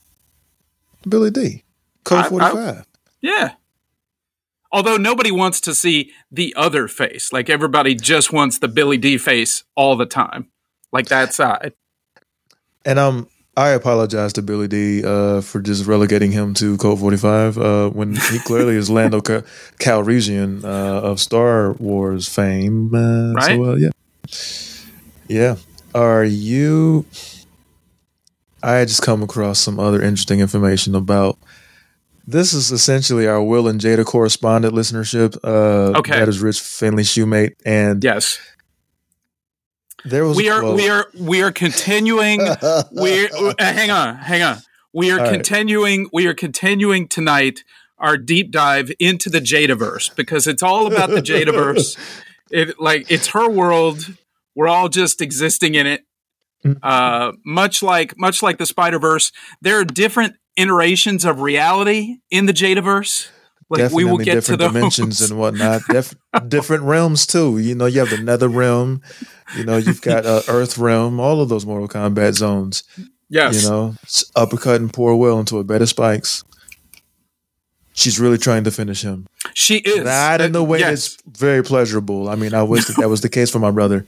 Billy 1.07 1.31
Dee. 1.31 1.63
Code 2.03 2.25
forty 2.27 2.45
five. 2.45 2.85
Yeah. 3.21 3.53
Although 4.71 4.97
nobody 4.97 5.31
wants 5.31 5.61
to 5.61 5.73
see 5.73 6.11
the 6.29 6.53
other 6.57 6.89
face. 6.89 7.31
Like 7.31 7.49
everybody 7.49 7.95
just 7.95 8.33
wants 8.33 8.59
the 8.59 8.67
Billy 8.67 8.97
Dee 8.97 9.17
face 9.17 9.63
all 9.75 9.95
the 9.95 10.05
time. 10.05 10.49
Like 10.91 11.07
that 11.07 11.33
side. 11.33 11.73
And 12.85 12.99
um, 12.99 13.29
I 13.57 13.69
apologize 13.69 14.33
to 14.33 14.43
Billy 14.43 14.67
Dee 14.67 15.03
uh, 15.03 15.41
for 15.41 15.59
just 15.59 15.87
relegating 15.87 16.31
him 16.31 16.53
to 16.55 16.77
Code 16.77 16.99
45 16.99 17.57
uh, 17.57 17.89
when 17.89 18.15
he 18.15 18.37
clearly 18.45 18.75
is 18.75 18.87
Lando 18.89 19.19
Cal- 19.19 19.41
Calrissian 19.79 20.63
uh, 20.63 21.01
of 21.01 21.19
Star 21.19 21.73
Wars 21.73 22.29
fame. 22.29 22.93
Uh, 22.93 23.33
Right. 23.33 23.57
So, 23.57 23.63
uh, 23.65 23.75
yeah. 23.75 23.89
Yeah. 25.27 25.55
Are 25.95 26.23
you. 26.23 27.05
I 28.61 28.73
had 28.73 28.87
just 28.89 29.01
come 29.01 29.23
across 29.23 29.57
some 29.59 29.79
other 29.79 30.01
interesting 30.01 30.39
information 30.39 30.93
about. 30.95 31.37
This 32.29 32.53
is 32.53 32.71
essentially 32.71 33.25
our 33.25 33.41
Will 33.41 33.67
and 33.69 33.79
Jada 33.81 34.05
correspondent 34.05 34.75
listenership. 34.75 35.35
Uh, 35.43 35.97
Okay. 35.97 36.19
That 36.19 36.27
is 36.29 36.41
Rich 36.41 36.59
Finley 36.59 37.03
Shoemate. 37.03 37.55
And 37.65 38.03
Yes. 38.03 38.37
There 40.09 40.25
was 40.25 40.35
We 40.37 40.49
are 40.49 40.61
quote- 40.61 40.75
we 40.75 40.89
are 40.89 41.07
we 41.17 41.41
are 41.43 41.51
continuing 41.51 42.39
we're 42.91 43.29
uh, 43.33 43.53
hang 43.59 43.91
on, 43.91 44.15
hang 44.15 44.41
on. 44.43 44.57
We 44.93 45.11
are 45.11 45.19
All 45.19 45.25
right. 45.25 45.33
continuing 45.33 46.09
we 46.11 46.25
are 46.27 46.33
continuing 46.33 47.07
tonight 47.07 47.63
our 47.99 48.17
deep 48.17 48.51
dive 48.51 48.91
into 48.99 49.29
the 49.29 49.39
Jadaverse 49.39 50.15
because 50.15 50.47
it's 50.47 50.63
all 50.63 50.87
about 50.87 51.09
the 51.09 51.21
Jadaverse. 51.21 51.97
It 52.49 52.79
like 52.79 53.11
it's 53.11 53.27
her 53.29 53.49
world. 53.49 54.05
We're 54.55 54.69
all 54.69 54.87
just 54.87 55.21
existing 55.21 55.75
in 55.75 55.85
it. 55.85 56.05
Uh, 56.81 57.33
much 57.45 57.83
like 57.83 58.17
much 58.17 58.41
like 58.41 58.57
the 58.57 58.65
Spider 58.65 58.99
Verse, 58.99 59.33
there 59.61 59.77
are 59.77 59.83
different 59.83 60.35
iterations 60.55 61.25
of 61.25 61.41
reality 61.41 62.19
in 62.31 62.45
the 62.45 62.53
Jadaverse. 62.53 63.27
Like 63.69 63.79
definitely 63.79 64.05
we 64.05 64.11
will 64.11 64.17
get 64.19 64.25
to 64.25 64.35
different 64.35 64.59
those. 64.59 64.73
dimensions 64.73 65.21
and 65.21 65.39
whatnot. 65.39 65.81
Def- 65.89 66.15
different 66.47 66.83
realms 66.83 67.27
too. 67.27 67.57
You 67.57 67.75
know, 67.75 67.85
you 67.85 67.99
have 67.99 68.09
the 68.09 68.17
Nether 68.17 68.47
realm. 68.47 69.01
You 69.57 69.65
know, 69.65 69.77
you've 69.77 70.01
got 70.01 70.25
uh, 70.25 70.41
Earth 70.47 70.77
realm. 70.77 71.19
All 71.19 71.41
of 71.41 71.49
those 71.49 71.65
Mortal 71.65 71.87
Kombat 71.89 72.35
zones. 72.35 72.83
yes. 73.29 73.63
You 73.63 73.69
know, 73.69 73.95
uppercut 74.35 74.79
and 74.79 74.91
poor 74.91 75.15
will 75.15 75.39
into 75.39 75.57
a 75.59 75.63
bed 75.65 75.81
of 75.81 75.89
spikes. 75.89 76.43
She's 77.93 78.19
really 78.19 78.37
trying 78.37 78.63
to 78.65 78.71
finish 78.71 79.01
him. 79.01 79.25
she 79.55 79.77
is. 79.79 80.05
Not 80.05 80.39
in 80.39 80.55
a 80.55 80.63
way 80.63 80.79
yes. 80.79 81.15
that's 81.15 81.39
very 81.39 81.63
pleasurable. 81.63 82.29
I 82.29 82.35
mean, 82.35 82.53
I 82.53 82.61
wish 82.61 82.85
that, 82.87 82.97
that 82.97 83.09
was 83.09 83.21
the 83.21 83.29
case 83.29 83.49
for 83.49 83.59
my 83.59 83.71
brother. 83.71 84.05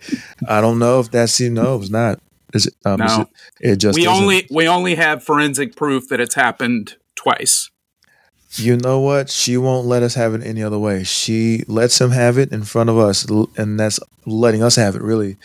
I 0.47 0.61
don't 0.61 0.77
know 0.79 0.99
if 0.99 1.09
that's 1.09 1.39
you 1.39 1.49
know, 1.49 1.77
it's 1.77 1.89
not. 1.89 2.21
Is 2.53 2.67
it, 2.67 2.75
um, 2.85 3.01
is 3.01 3.17
it, 3.17 3.27
it 3.59 3.75
just 3.77 3.95
we 3.95 4.03
isn't. 4.07 4.13
only 4.13 4.47
we 4.51 4.67
only 4.67 4.95
have 4.95 5.23
forensic 5.23 5.75
proof 5.75 6.07
that 6.09 6.19
it's 6.19 6.35
happened 6.35 6.97
twice. 7.15 7.69
You 8.55 8.77
know 8.77 8.99
what? 8.99 9.29
She 9.29 9.57
won't 9.57 9.85
let 9.87 10.01
us 10.03 10.15
have 10.15 10.33
it 10.33 10.41
any 10.43 10.63
other 10.63 10.79
way. 10.79 11.03
She 11.03 11.63
lets 11.67 12.01
him 12.01 12.11
have 12.11 12.37
it 12.37 12.51
in 12.51 12.63
front 12.63 12.89
of 12.89 12.97
us, 12.97 13.25
and 13.57 13.79
that's 13.79 13.99
letting 14.25 14.63
us 14.63 14.75
have 14.75 14.95
it. 14.95 15.01
Really, 15.01 15.37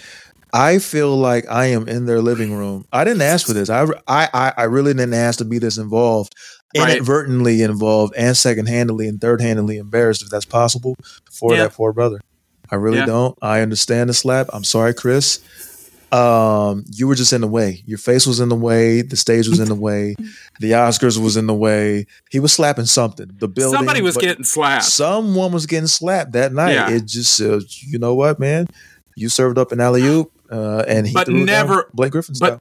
I 0.53 0.79
feel 0.79 1.15
like 1.17 1.45
I 1.51 1.67
am 1.67 1.87
in 1.89 2.07
their 2.07 2.23
living 2.23 2.55
room. 2.55 2.87
I 2.93 3.05
didn't 3.05 3.23
ask 3.23 3.47
for 3.47 3.53
this. 3.53 3.69
I, 3.69 3.87
I, 4.09 4.53
I- 4.57 4.63
really 4.65 4.95
didn't 4.95 5.15
ask 5.15 5.39
to 5.39 5.45
be 5.45 5.59
this 5.59 5.77
involved, 5.79 6.35
Right. 6.77 6.97
inadvertently 6.97 7.63
involved, 7.63 8.15
and 8.17 8.37
second-handedly 8.37 9.07
and 9.07 9.21
third-handedly 9.21 9.77
embarrassed, 9.79 10.23
if 10.23 10.31
that's 10.31 10.45
possible, 10.47 10.97
for 11.31 11.53
Yeah. 11.55 11.65
that 11.65 11.75
poor 11.75 11.93
brother. 11.93 12.21
I 12.71 12.77
really 12.77 12.99
Yeah. 12.99 13.07
don't. 13.07 13.39
I 13.43 13.61
understand 13.61 14.09
the 14.11 14.15
slap. 14.15 14.49
I'm 14.53 14.65
sorry, 14.65 14.95
Chris. 14.95 15.41
Um, 16.14 16.85
you 16.92 17.09
were 17.09 17.14
just 17.14 17.33
in 17.33 17.40
the 17.40 17.49
way. 17.49 17.83
Your 17.87 17.99
face 17.99 18.26
was 18.26 18.38
in 18.40 18.49
the 18.49 18.54
way. 18.56 19.02
The 19.02 19.16
stage 19.16 19.49
was 19.49 19.59
in 19.61 19.68
the 19.68 19.75
way. 19.75 20.14
The 20.61 20.71
Oscars 20.71 21.21
was 21.21 21.37
in 21.37 21.49
the 21.49 21.54
way. 21.54 22.06
He 22.30 22.38
was 22.38 22.52
slapping 22.52 22.85
something. 22.85 23.28
The 23.40 23.49
building. 23.49 23.76
Somebody 23.76 24.02
was 24.02 24.16
getting 24.16 24.44
slapped. 24.44 24.85
Someone 24.85 25.50
was 25.50 25.66
getting 25.66 25.88
slapped 25.88 26.30
that 26.33 26.52
night. 26.52 26.75
Yeah. 26.75 26.90
It 26.90 27.06
just, 27.06 27.40
uh, 27.40 27.59
you 27.80 27.99
know 27.99 28.14
what, 28.14 28.38
man? 28.38 28.68
You 29.16 29.28
served 29.28 29.59
up 29.59 29.73
an 29.73 29.80
alley 29.80 30.02
oop, 30.04 30.30
uh, 30.52 30.85
and 30.87 31.09
he 31.09 31.12
But 31.12 31.26
threw 31.26 31.42
it 31.42 31.47
down 31.47 31.66
never- 31.68 31.90
Blake 31.92 32.12
Griffin 32.12 32.37
but 32.38 32.47
style. 32.47 32.61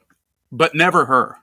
but 0.51 0.73
never 0.73 1.05
her. 1.05 1.37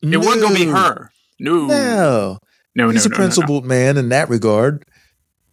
It 0.00 0.16
wasn't 0.16 0.42
gonna 0.42 0.54
be 0.54 0.66
her. 0.66 1.10
No. 1.40 1.66
No, 1.66 2.38
No, 2.76 2.90
he's 2.90 3.04
no, 3.04 3.08
a 3.08 3.10
no, 3.10 3.10
no, 3.10 3.10
no. 3.10 3.16
principled 3.16 3.64
man 3.64 3.96
in 3.96 4.08
that 4.10 4.28
regard. 4.28 4.84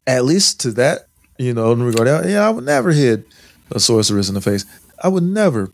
At 0.05 0.23
least 0.23 0.59
to 0.61 0.71
that, 0.73 1.07
you 1.39 1.53
know, 1.55 1.71
in 1.71 1.81
regard. 1.81 2.07
Yeah, 2.29 2.45
I 2.45 2.51
would 2.51 2.63
never 2.65 2.91
hit 2.91 3.25
a 3.71 3.79
sorceress 3.79 4.29
in 4.29 4.35
the 4.35 4.41
face. 4.41 4.65
I 5.03 5.07
would 5.07 5.23
never. 5.23 5.71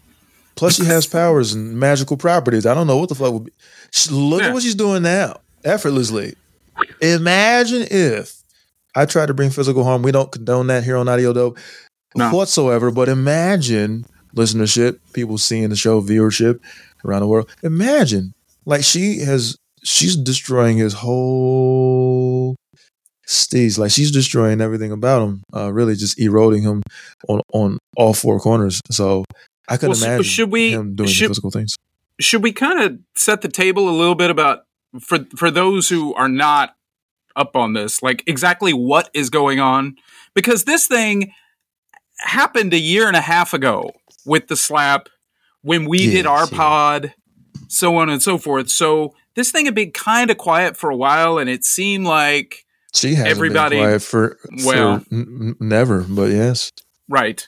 Plus, 0.55 0.75
she 0.75 0.85
has 0.85 1.05
powers 1.19 1.53
and 1.53 1.77
magical 1.79 2.17
properties. 2.17 2.65
I 2.65 2.73
don't 2.73 2.87
know 2.87 2.97
what 2.97 3.09
the 3.09 3.15
fuck 3.15 3.33
would 3.33 3.45
be. 3.45 3.51
She- 3.91 4.11
Look 4.11 4.41
Yeah. 4.41 4.47
at 4.47 4.53
what 4.53 4.63
she's 4.63 4.75
doing 4.75 5.03
now, 5.03 5.39
effortlessly. 5.63 6.35
Imagine 7.01 7.87
if 7.89 8.41
I 8.95 9.05
tried 9.05 9.27
to 9.27 9.33
bring 9.33 9.49
physical 9.49 9.83
harm. 9.83 10.01
We 10.01 10.11
don't 10.11 10.31
condone 10.31 10.67
that 10.67 10.83
here 10.83 10.97
on 10.97 11.07
Audio 11.07 11.33
Dope 11.33 11.57
No. 12.15 12.31
whatsoever. 12.33 12.91
But 12.91 13.09
imagine 13.09 14.05
listenership, 14.35 14.99
people 15.13 15.37
seeing 15.37 15.69
the 15.69 15.75
show, 15.75 16.01
viewership 16.01 16.59
around 17.05 17.21
the 17.21 17.27
world. 17.27 17.49
Imagine, 17.63 18.33
like 18.65 18.83
she 18.83 19.19
has, 19.19 19.57
she's 19.83 20.15
destroying 20.15 20.77
his 20.77 20.93
whole 20.93 22.55
steez. 23.27 23.77
Like 23.77 23.91
she's 23.91 24.11
destroying 24.11 24.61
everything 24.61 24.91
about 24.91 25.21
him. 25.23 25.43
Uh, 25.53 25.71
really, 25.71 25.95
just 25.95 26.19
eroding 26.19 26.63
him 26.63 26.81
on 27.27 27.41
on 27.53 27.77
all 27.97 28.13
four 28.13 28.39
corners. 28.39 28.81
So 28.91 29.25
I 29.67 29.77
could 29.77 29.89
Well, 29.89 30.03
imagine 30.03 30.23
should 30.23 30.51
we- 30.51 30.71
him 30.71 30.95
doing 30.95 31.07
the 31.07 31.13
should- 31.13 31.27
physical 31.29 31.51
things. 31.51 31.75
Should 32.19 32.43
we 32.43 32.53
kind 32.53 32.79
of 32.79 32.97
set 33.15 33.41
the 33.41 33.49
table 33.49 33.89
a 33.89 33.91
little 33.91 34.15
bit 34.15 34.29
about 34.29 34.65
for 35.01 35.19
for 35.35 35.51
those 35.51 35.89
who 35.89 36.13
are 36.13 36.29
not 36.29 36.75
up 37.35 37.55
on 37.57 37.73
this, 37.73 38.01
like 38.01 38.23
exactly 38.25 38.71
what 38.71 39.09
is 39.13 39.29
going 39.29 39.59
on? 39.59 39.95
Because 40.33 40.63
this 40.63 40.87
thing 40.87 41.33
happened 42.19 42.73
a 42.73 42.79
year 42.79 43.07
and 43.07 43.17
a 43.17 43.21
half 43.21 43.53
ago 43.53 43.91
with 44.25 44.47
the 44.47 44.55
slap 44.55 45.09
when 45.61 45.85
we 45.85 46.09
did 46.09 46.25
our 46.25 46.47
yeah. 46.49 46.57
pod, 46.57 47.13
so 47.67 47.97
on 47.97 48.09
and 48.09 48.21
so 48.21 48.37
forth. 48.37 48.69
So 48.69 49.13
this 49.35 49.51
thing 49.51 49.65
had 49.65 49.75
been 49.75 49.91
kind 49.91 50.29
of 50.31 50.37
quiet 50.37 50.77
for 50.77 50.89
a 50.89 50.95
while, 50.95 51.37
and 51.37 51.49
it 51.49 51.65
seemed 51.65 52.05
like 52.05 52.64
She 52.95 53.15
has 53.15 53.27
everybody- 53.27 53.75
been 53.77 53.85
quiet 53.85 54.01
for, 54.01 54.37
for 54.61 54.65
well- 54.65 55.05
n- 55.11 55.55
never, 55.59 56.01
but 56.01 56.31
yes. 56.31 56.71
Right. 57.09 57.47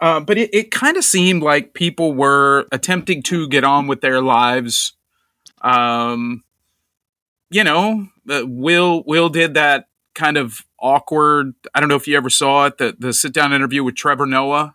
Uh, 0.00 0.20
but 0.20 0.36
it, 0.36 0.50
it 0.52 0.70
kind 0.70 0.96
of 0.96 1.04
seemed 1.04 1.42
like 1.42 1.74
people 1.74 2.12
were 2.12 2.66
attempting 2.72 3.22
to 3.22 3.48
get 3.48 3.62
on 3.64 3.86
with 3.86 4.00
their 4.00 4.20
lives. 4.20 4.94
Um, 5.62 6.42
you 7.50 7.62
know, 7.64 8.08
uh, 8.28 8.42
Will 8.44 9.04
Will 9.06 9.28
did 9.28 9.54
that 9.54 9.86
kind 10.14 10.36
of 10.36 10.62
awkward. 10.80 11.54
I 11.74 11.80
don't 11.80 11.88
know 11.88 11.94
if 11.96 12.08
you 12.08 12.16
ever 12.16 12.30
saw 12.30 12.66
it 12.66 12.78
the 12.78 12.96
the 12.98 13.12
sit 13.12 13.32
down 13.32 13.52
interview 13.52 13.84
with 13.84 13.94
Trevor 13.94 14.26
Noah. 14.26 14.72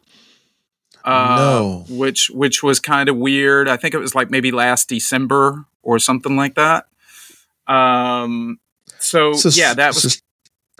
Uh, 1.03 1.35
No. 1.37 1.85
which 1.89 2.29
which 2.29 2.63
was 2.63 2.79
kind 2.79 3.09
of 3.09 3.17
weird. 3.17 3.67
I 3.67 3.75
think 3.77 3.93
it 3.93 3.99
was 3.99 4.15
like 4.15 4.29
maybe 4.31 4.51
last 4.51 4.87
December 4.89 5.65
or 5.83 5.99
something 5.99 6.35
like 6.37 6.55
that. 6.55 6.85
Um, 7.67 8.59
so 8.99 9.33
yeah, 9.51 9.73
that 9.73 9.93
was 9.93 10.03
just, 10.03 10.23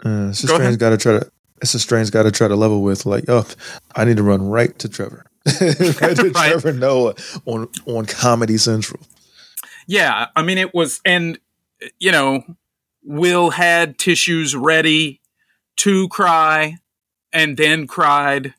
uh, 0.04 0.28
it's 0.30 0.40
just 0.40 0.50
Go 0.50 0.56
strange. 0.56 0.78
Got 0.78 0.90
to 0.90 0.96
try 0.96 1.18
to. 1.18 1.30
It's 1.60 1.74
a 1.74 1.78
strange. 1.78 2.10
Got 2.10 2.24
to 2.24 2.30
try 2.30 2.48
to 2.48 2.56
level 2.56 2.82
with. 2.82 3.06
Like, 3.06 3.24
oh, 3.28 3.46
I 3.94 4.04
need 4.04 4.16
to 4.18 4.22
run 4.22 4.48
right 4.48 4.78
to 4.78 4.88
Trevor. 4.88 5.24
right 5.46 6.16
to 6.16 6.30
Right. 6.34 6.50
Trevor 6.50 6.72
Noah 6.72 7.14
on 7.46 7.68
on 7.86 8.06
Comedy 8.06 8.58
Central. 8.58 9.00
Yeah, 9.86 10.26
I 10.36 10.42
mean 10.42 10.58
it 10.58 10.74
was, 10.74 11.00
and 11.04 11.38
you 11.98 12.12
know, 12.12 12.44
Will 13.02 13.50
had 13.50 13.98
tissues 13.98 14.54
ready 14.54 15.20
to 15.76 16.08
cry, 16.08 16.76
and 17.32 17.56
then 17.56 17.86
cried. 17.86 18.54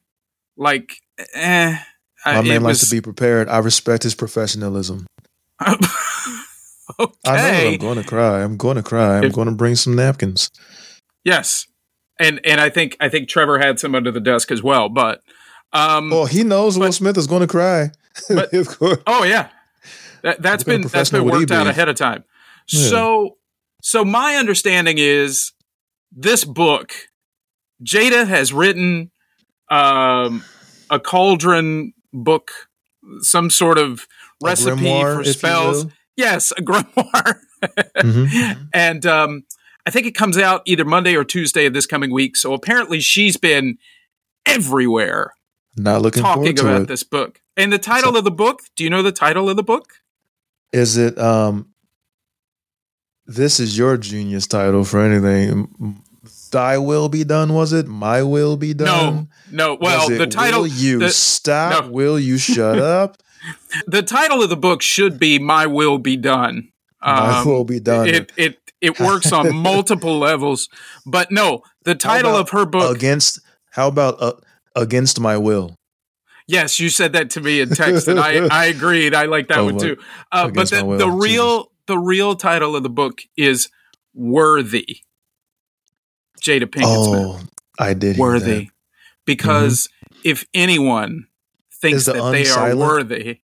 Like, 0.57 0.97
eh, 1.35 1.77
My 2.25 2.41
man 2.41 2.47
it 2.47 2.61
likes 2.61 2.79
to 2.89 2.93
be 2.93 2.99
prepared. 2.99 3.47
I 3.47 3.59
respect 3.59 4.03
his 4.03 4.15
professionalism. 4.15 5.07
okay. 6.99 7.09
I 7.25 7.63
know 7.63 7.69
I'm 7.69 7.77
going 7.77 7.97
to 7.97 8.03
cry. 8.03 8.43
I'm 8.43 8.57
going 8.57 8.75
to 8.77 8.83
cry. 8.83 9.17
I'm 9.17 9.23
If- 9.25 9.33
going 9.33 9.47
to 9.47 9.53
bring 9.55 9.75
some 9.75 9.95
napkins. 9.95 10.49
yes, 11.23 11.65
and 12.19 12.39
and 12.45 12.59
I 12.61 12.69
think 12.69 12.97
I 12.99 13.09
think 13.09 13.29
Trevor 13.29 13.59
had 13.59 13.79
some 13.79 13.95
under 13.95 14.11
the 14.11 14.19
desk 14.19 14.51
as 14.51 14.61
well. 14.63 14.89
But 14.89 15.21
um, 15.73 16.11
Oh, 16.11 16.25
he 16.25 16.43
knows 16.43 16.77
Will 16.77 16.91
Smith 16.91 17.17
is 17.17 17.27
going 17.27 17.41
to 17.41 17.47
cry. 17.47 17.91
but- 18.29 18.53
of 18.53 18.67
course. 18.77 18.99
Oh 19.07 19.23
yeah, 19.23 19.49
that, 20.23 20.41
kind 20.41 20.43
been 20.43 20.43
that's 20.43 20.63
been 20.63 20.81
professional 20.81 21.25
would 21.25 21.33
he 21.35 21.39
worked 21.41 21.51
out 21.51 21.63
be? 21.65 21.69
ahead 21.69 21.89
of 21.89 21.95
time. 21.95 22.23
Yeah. 22.69 22.87
So 22.89 23.37
so 23.81 24.03
my 24.03 24.35
understanding 24.35 24.97
is 24.97 25.53
this 26.11 26.43
book, 26.43 26.91
Jada 27.83 28.27
has 28.27 28.51
written 28.51 29.11
um, 29.71 30.43
a 30.89 30.99
cauldron 30.99 31.93
book, 32.11 32.51
some 33.21 33.49
sort 33.49 33.77
of 33.77 34.07
A 34.43 34.45
recipe 34.47 34.81
grimoire, 34.81 35.17
for 35.17 35.23
spells. 35.23 35.85
Yes, 36.19 36.51
a 36.57 36.61
grimoire. 36.61 37.39
Mhm. 37.97 38.67
and 38.73 39.05
um, 39.05 39.43
I 39.85 39.89
think 39.91 40.05
it 40.05 40.11
comes 40.15 40.37
out 40.37 40.61
either 40.65 40.83
Monday 40.85 41.15
or 41.15 41.23
Tuesday 41.23 41.65
of 41.65 41.73
this 41.73 41.85
coming 41.85 42.11
week. 42.11 42.35
So 42.35 42.53
apparently 42.53 42.99
she's 42.99 43.37
been 43.37 43.77
everywhere 44.45 45.33
Not 45.77 46.01
looking 46.01 46.21
talking 46.23 46.59
about 46.59 46.81
it. 46.83 46.87
this 46.89 47.03
book. 47.03 47.41
And 47.55 47.71
the 47.71 47.77
title 47.79 48.17
of 48.17 48.23
the 48.25 48.31
book, 48.31 48.61
do 48.75 48.83
you 48.83 48.89
know 48.89 49.01
the 49.01 49.11
title 49.11 49.49
of 49.49 49.55
the 49.55 49.63
book? 49.63 49.93
Is 50.73 50.97
it 50.97 51.17
um 51.17 51.67
this 53.25 53.59
is 53.59 53.77
your 53.77 53.95
genius 53.97 54.47
title 54.47 54.83
for 54.83 54.99
anything. 55.01 56.01
Thy 56.51 56.77
will 56.79 57.09
be 57.09 57.23
done, 57.23 57.53
was 57.53 57.73
it? 57.73 57.87
My 57.87 58.23
will 58.23 58.57
be 58.57 58.73
done. 58.73 59.29
No, 59.51 59.67
no. 59.69 59.77
Well, 59.79 60.09
the 60.09 60.25
title 60.27 60.61
Will 60.61 60.67
you 60.67 60.97
the, 60.99 61.09
stop? 61.11 61.85
no. 61.85 61.91
Will 61.91 62.19
you 62.19 62.37
shut 62.39 62.79
up? 62.99 63.17
The 63.87 64.01
title 64.03 64.41
of 64.43 64.49
the 64.49 64.57
book 64.57 64.81
should 64.81 65.19
be 65.19 65.39
"My 65.39 65.65
Will 65.65 65.97
Be 65.97 66.17
Done." 66.17 66.69
My 67.01 67.39
Um, 67.39 67.47
will 67.47 67.63
be 67.65 67.79
done. 67.79 68.07
It 68.07 68.31
it 68.37 68.59
it 68.81 68.99
works 68.99 69.31
on 69.31 69.55
multiple 69.69 70.19
levels, 70.19 70.67
but 71.05 71.31
no, 71.31 71.61
the 71.83 71.95
title 71.95 72.35
of 72.35 72.49
her 72.51 72.65
book. 72.65 72.95
against 72.95 73.39
how 73.71 73.87
about 73.87 74.21
uh, 74.21 74.33
against 74.75 75.19
my 75.19 75.37
will? 75.37 75.75
Yes, 76.47 76.79
you 76.79 76.89
said 76.89 77.13
that 77.13 77.29
to 77.31 77.41
me 77.41 77.61
in 77.61 77.69
text, 77.69 78.07
and 78.07 78.19
I 78.19 78.47
I 78.51 78.65
agreed. 78.65 79.13
I 79.13 79.25
like 79.25 79.47
that 79.49 79.59
Oh, 79.59 79.65
one 79.65 79.77
too. 79.77 79.97
Uh, 80.31 80.49
but 80.49 80.69
the, 80.69 80.83
the 80.97 81.09
real 81.09 81.71
the 81.87 81.97
real 81.97 82.35
title 82.35 82.75
of 82.75 82.83
the 82.83 82.89
book 82.89 83.21
is 83.37 83.69
"Worthy." 84.13 85.01
Jada 86.41 86.63
Pinkett 86.65 87.05
Smith. 87.05 87.21
Oh, 87.25 87.39
I 87.77 87.93
did 87.93 88.17
worthy 88.17 88.45
that. 88.45 88.61
Mm-hmm. 88.61 88.69
because 89.25 89.89
if 90.23 90.45
anyone 90.53 91.27
thinks 91.81 92.05
the 92.05 92.13
that 92.13 92.31
they 92.31 92.47
are 92.49 92.75
worthy 92.75 93.39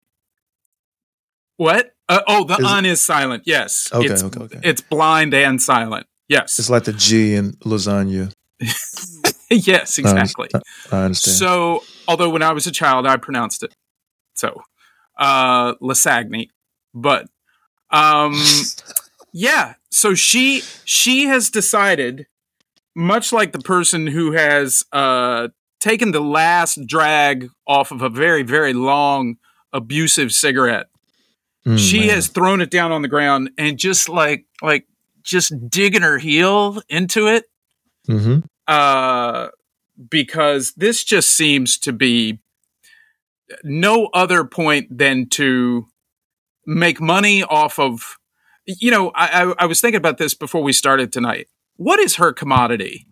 what 1.58 1.94
uh, 2.10 2.22
oh 2.28 2.44
the 2.44 2.58
Is 2.58 2.66
un 2.66 2.86
is 2.86 3.06
silent 3.06 3.44
yes 3.46 3.90
Okay, 3.94 4.08
it's, 4.08 4.24
okay, 4.24 4.40
okay. 4.44 4.60
it's 4.64 4.82
blind 4.82 5.34
and 5.34 5.62
silent 5.62 6.08
yes 6.28 6.60
It's 6.60 6.70
like 6.70 6.84
the 6.84 6.94
G 6.94 7.36
in 7.36 7.54
lasagna. 7.64 8.32
yes 9.50 9.98
exactly 9.98 10.50
I 10.92 11.04
understand. 11.06 11.38
so 11.38 11.84
although 12.08 12.30
when 12.30 12.42
i 12.42 12.52
was 12.54 12.66
a 12.66 12.72
child 12.72 13.06
i 13.06 13.18
pronounced 13.18 13.62
it 13.64 13.74
so 14.34 14.62
uh 15.18 15.76
lasagna 15.76 16.48
but 16.94 17.28
um 17.92 18.42
yeah 19.34 19.74
so 19.92 20.16
she 20.16 20.64
she 20.86 21.26
has 21.28 21.52
decided, 21.52 22.26
much 22.96 23.32
like 23.32 23.52
the 23.52 23.60
person 23.60 24.08
who 24.08 24.32
has 24.32 24.84
uh, 24.92 25.50
taken 25.84 26.12
the 26.12 26.22
last 26.22 26.80
drag 26.88 27.50
off 27.68 27.92
of 27.92 28.02
a 28.02 28.10
very 28.10 28.42
very 28.44 28.72
long 28.74 29.36
abusive 29.74 30.32
cigarette. 30.32 30.88
Mm, 31.66 31.78
she 31.78 32.00
man. 32.02 32.10
has 32.10 32.28
thrown 32.30 32.62
it 32.62 32.72
down 32.72 32.92
on 32.92 33.02
the 33.02 33.08
ground 33.08 33.52
and 33.58 33.78
just 33.78 34.08
like 34.10 34.46
like 34.62 34.88
just 35.24 35.54
digging 35.70 36.02
her 36.02 36.18
heel 36.18 36.82
into 36.90 37.28
it 37.28 37.46
Mhm. 38.10 38.44
uh, 38.68 39.48
because 40.10 40.74
this 40.76 41.04
just 41.04 41.32
seems 41.32 41.78
to 41.80 41.94
be 41.94 42.40
no 43.64 44.10
other 44.14 44.44
point 44.46 44.98
than 44.98 45.28
to 45.30 45.86
make 46.66 47.00
money 47.02 47.44
off 47.44 47.78
of. 47.80 48.18
You 48.66 48.92
know, 48.92 49.12
I, 49.16 49.44
I, 49.44 49.54
I 49.60 49.66
was 49.66 49.82
thinking 49.82 49.98
about 49.98 50.18
this 50.18 50.34
before 50.34 50.64
we 50.64 50.72
started 50.74 51.12
tonight. 51.12 51.48
What 51.76 52.00
is 52.00 52.16
her 52.16 52.32
commodity? 52.34 53.06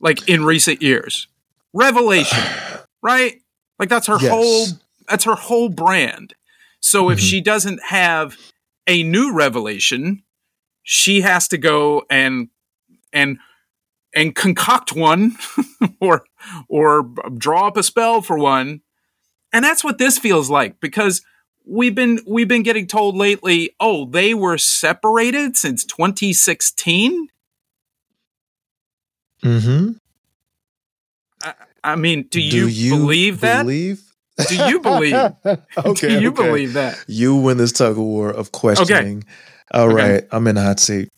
Like 0.00 0.28
in 0.28 0.44
recent 0.44 0.82
years, 0.82 1.26
revelation, 1.76 2.42
right? 3.02 3.40
Like 3.78 3.88
that's 3.88 4.06
her 4.06 4.18
Yes. 4.20 4.30
whole 4.30 4.66
that's 5.08 5.24
her 5.24 5.34
whole 5.36 5.68
brand. 5.68 6.34
So 6.80 7.10
if 7.10 7.18
Mhm. 7.18 7.30
she 7.30 7.40
doesn't 7.40 7.80
have 7.84 8.36
a 8.86 9.02
new 9.02 9.32
revelation, 9.32 10.22
she 10.82 11.20
has 11.20 11.48
to 11.48 11.58
go 11.58 12.04
and 12.10 12.48
and 13.12 13.38
and 14.14 14.34
concoct 14.34 14.92
one 14.92 15.36
or 16.00 16.24
or 16.68 17.02
draw 17.36 17.68
up 17.68 17.76
a 17.76 17.82
spell 17.82 18.22
for 18.22 18.38
one. 18.38 18.80
And 19.52 19.64
that's 19.64 19.84
what 19.84 19.98
this 19.98 20.18
feels 20.18 20.50
like 20.50 20.80
because 20.80 21.22
we've 21.64 21.94
been 21.94 22.20
we've 22.26 22.48
been 22.48 22.62
getting 22.62 22.86
told 22.86 23.16
lately, 23.16 23.70
oh, 23.80 24.06
they 24.06 24.34
were 24.34 24.58
separated 24.58 25.56
since 25.56 25.84
2016. 25.84 27.28
Mm-hmm. 29.42 29.92
I 31.86 31.94
mean, 31.94 32.24
do 32.24 32.40
you, 32.40 32.96
believe 32.96 33.40
that? 33.42 33.62
Believe? 33.62 34.02
Do 34.48 34.56
you 34.66 34.80
believe? 34.80 35.14
okay. 35.78 36.08
do 36.08 36.20
you 36.20 36.30
okay. 36.30 36.44
believe 36.44 36.72
that? 36.72 37.02
You 37.06 37.36
win 37.36 37.58
this 37.58 37.70
tug 37.70 37.92
of 37.92 37.98
war 37.98 38.28
of 38.28 38.50
questioning. 38.50 39.22
All 39.70 39.88
right, 39.88 40.24
Okay. 40.24 40.26
I'm 40.32 40.48
in 40.48 40.56
the 40.56 40.62
hot 40.62 40.80
seat. 40.80 41.10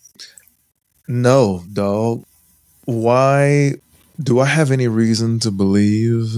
No, 1.08 1.64
dog. 1.72 2.24
Why 2.84 3.76
do 4.22 4.40
I 4.40 4.44
have 4.44 4.70
any 4.70 4.88
reason 4.88 5.38
to 5.40 5.50
believe 5.50 6.36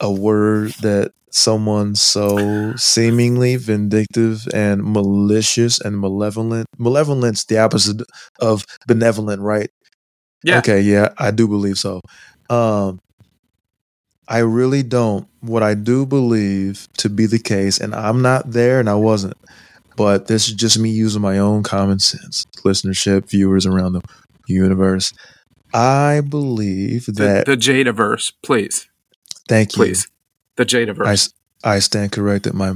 a 0.00 0.12
word 0.12 0.70
that 0.82 1.10
someone 1.30 1.96
so 1.96 2.76
seemingly 2.76 3.56
vindictive 3.56 4.46
and 4.54 4.84
malicious 4.84 5.80
and 5.80 5.98
malevolent 5.98 6.66
malevolent's 6.78 7.44
the 7.44 7.58
opposite 7.58 8.02
of 8.40 8.64
benevolent, 8.86 9.42
right? 9.42 9.70
Yeah. 10.42 10.58
Okay, 10.58 10.80
yeah, 10.80 11.08
I 11.18 11.32
do 11.32 11.46
believe 11.48 11.76
so. 11.76 12.00
Um 12.50 13.00
I 14.28 14.38
really 14.38 14.84
don't. 14.84 15.26
What 15.40 15.64
I 15.64 15.74
do 15.74 16.06
believe 16.06 16.86
to 16.98 17.08
be 17.08 17.26
the 17.26 17.40
case, 17.40 17.80
and 17.80 17.94
I'm 17.94 18.22
not 18.22 18.52
there 18.52 18.78
and 18.78 18.88
I 18.88 18.94
wasn't, 18.94 19.36
but 19.96 20.28
this 20.28 20.48
is 20.48 20.54
just 20.54 20.78
me 20.78 20.90
using 20.90 21.20
my 21.20 21.38
own 21.38 21.64
common 21.64 21.98
sense, 21.98 22.46
listenership, 22.64 23.28
viewers 23.28 23.66
around 23.66 23.94
the 23.94 24.02
universe. 24.46 25.12
I 25.74 26.20
believe 26.20 27.06
that, 27.06 27.46
the 27.46 27.56
Jadaverse, 27.56 28.32
please, 28.42 28.88
thank 29.48 29.74
you. 29.74 29.82
please, 29.82 30.08
the 30.56 30.64
Jadaverse. 30.64 31.32
I 31.64 31.78
stand 31.80 32.12
corrected, 32.12 32.54
my 32.54 32.72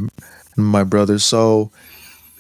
my 0.57 0.85
brother. 0.85 1.19
So 1.19 1.71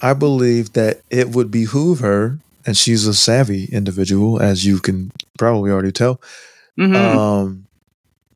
I 0.03 0.13
believe 0.13 0.73
that 0.73 1.03
it 1.09 1.31
would 1.31 1.51
behoove 1.51 2.01
her, 2.01 2.39
and 2.67 2.77
she's 2.77 3.07
a 3.07 3.15
savvy 3.15 3.67
individual, 3.67 4.43
as 4.43 4.67
you 4.67 4.79
can 4.79 5.13
probably 5.39 5.71
already 5.71 5.93
tell. 5.93 6.21
Mhm. 6.79 6.95
Um, 6.97 7.67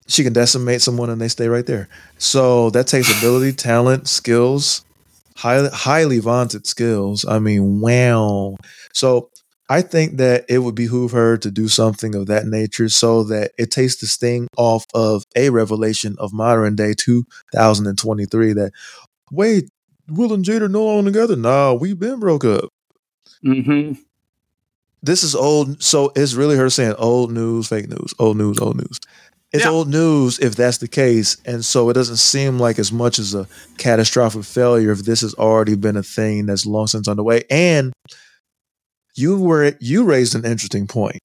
she 0.06 0.22
can 0.24 0.32
decimate 0.32 0.82
someone 0.82 1.10
and 1.10 1.20
they 1.20 1.28
stay 1.28 1.48
right 1.48 1.66
there. 1.66 1.88
So 2.18 2.70
that 2.70 2.86
takes 2.86 3.10
ability, 3.18 3.52
talent, 3.56 4.08
skills, 4.08 4.84
highly 5.36 5.70
highly 5.72 6.18
vaunted 6.18 6.66
skills. 6.66 7.24
I 7.26 7.38
mean, 7.38 7.80
wow. 7.80 8.56
So 8.94 9.30
I 9.70 9.82
think 9.82 10.16
that 10.18 10.44
it 10.48 10.58
would 10.60 10.74
behoove 10.74 11.12
her 11.12 11.36
to 11.38 11.50
do 11.50 11.68
something 11.68 12.14
of 12.14 12.26
that 12.26 12.46
nature 12.46 12.88
so 12.88 13.22
that 13.24 13.52
it 13.58 13.70
takes 13.70 13.96
the 13.96 14.06
sting 14.06 14.48
off 14.56 14.84
of 14.94 15.24
a 15.36 15.50
revelation 15.50 16.16
of 16.18 16.32
modern 16.32 16.76
day 16.76 16.94
2023 16.94 18.54
that 18.54 18.72
wait, 19.30 19.68
Will 20.08 20.32
and 20.32 20.44
Jada 20.44 20.62
are 20.62 20.68
no 20.68 20.84
longer 20.86 21.10
together. 21.10 21.36
No, 21.36 21.74
we've 21.74 21.98
been 21.98 22.20
broke 22.20 22.44
up. 22.44 22.70
Mhm. 23.44 23.98
This 25.02 25.22
is 25.22 25.34
old. 25.34 25.82
So 25.82 26.12
it's 26.16 26.34
really 26.34 26.56
her 26.56 26.70
saying 26.70 26.94
old 26.98 27.32
news, 27.32 27.68
fake 27.68 27.88
news, 27.88 28.14
old 28.18 28.36
news, 28.36 28.58
old 28.58 28.76
news. 28.76 28.98
It's 29.52 29.64
Yeah. 29.64 29.70
old 29.70 29.88
news 29.88 30.38
if 30.40 30.56
that's 30.56 30.78
the 30.78 30.88
case. 30.88 31.36
And 31.46 31.64
so 31.64 31.88
it 31.88 31.94
doesn't 31.94 32.18
seem 32.18 32.58
like 32.58 32.78
as 32.78 32.92
much 32.92 33.18
as 33.18 33.34
a 33.34 33.46
catastrophic 33.78 34.44
failure 34.44 34.90
if 34.92 35.04
this 35.04 35.22
has 35.22 35.34
already 35.34 35.74
been 35.74 35.96
a 35.96 36.02
thing 36.02 36.46
that's 36.46 36.66
long 36.66 36.86
since 36.86 37.08
underway. 37.08 37.44
And 37.50 37.92
you 39.16 39.38
were 39.38 39.72
you 39.80 40.04
raised 40.04 40.34
an 40.34 40.44
interesting 40.44 40.86
point. 40.86 41.20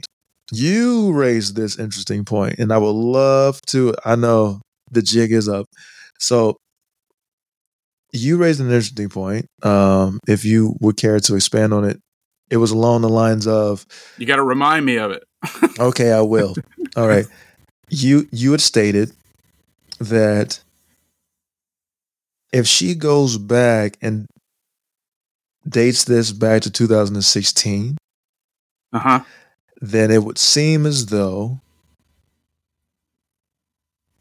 You 0.51 1.11
raised 1.13 1.55
this 1.55 1.77
interesting 1.79 2.25
point, 2.25 2.59
and 2.59 2.71
I 2.71 2.77
would 2.77 2.91
love 2.91 3.59
to. 3.67 3.93
I 4.05 4.15
know 4.15 4.61
the 4.91 5.01
jig 5.01 5.31
is 5.31 5.47
up. 5.49 5.65
So 6.19 6.57
you 8.11 8.37
raised 8.37 8.59
an 8.59 8.67
interesting 8.67 9.09
point. 9.09 9.47
Um, 9.63 10.19
if 10.27 10.45
you 10.45 10.75
would 10.81 10.97
care 10.97 11.19
to 11.19 11.35
expand 11.35 11.73
on 11.73 11.83
it, 11.83 11.99
it 12.53 12.57
was 12.57 12.69
along 12.71 13.01
the 13.01 13.09
lines 13.09 13.47
of 13.47 13.83
You 14.19 14.27
got 14.27 14.35
to 14.35 14.43
remind 14.43 14.85
me 14.85 14.97
of 14.97 15.09
it. 15.11 15.23
Okay, 15.79 16.11
I 16.13 16.21
will. 16.21 16.53
All 16.95 17.07
right. 17.07 17.25
You 17.89 18.27
you 18.31 18.51
had 18.51 18.61
stated 18.61 19.11
that 19.99 20.61
if 22.51 22.67
she 22.67 22.93
goes 22.93 23.37
back 23.39 23.97
and 24.01 24.27
dates 25.67 26.03
this 26.03 26.31
back 26.31 26.61
to 26.61 26.69
2016, 26.71 27.97
Uh 28.93 28.99
huh. 28.99 29.19
then 29.81 30.11
it 30.11 30.23
would 30.23 30.37
seem 30.37 30.85
as 30.85 31.07
though 31.07 31.59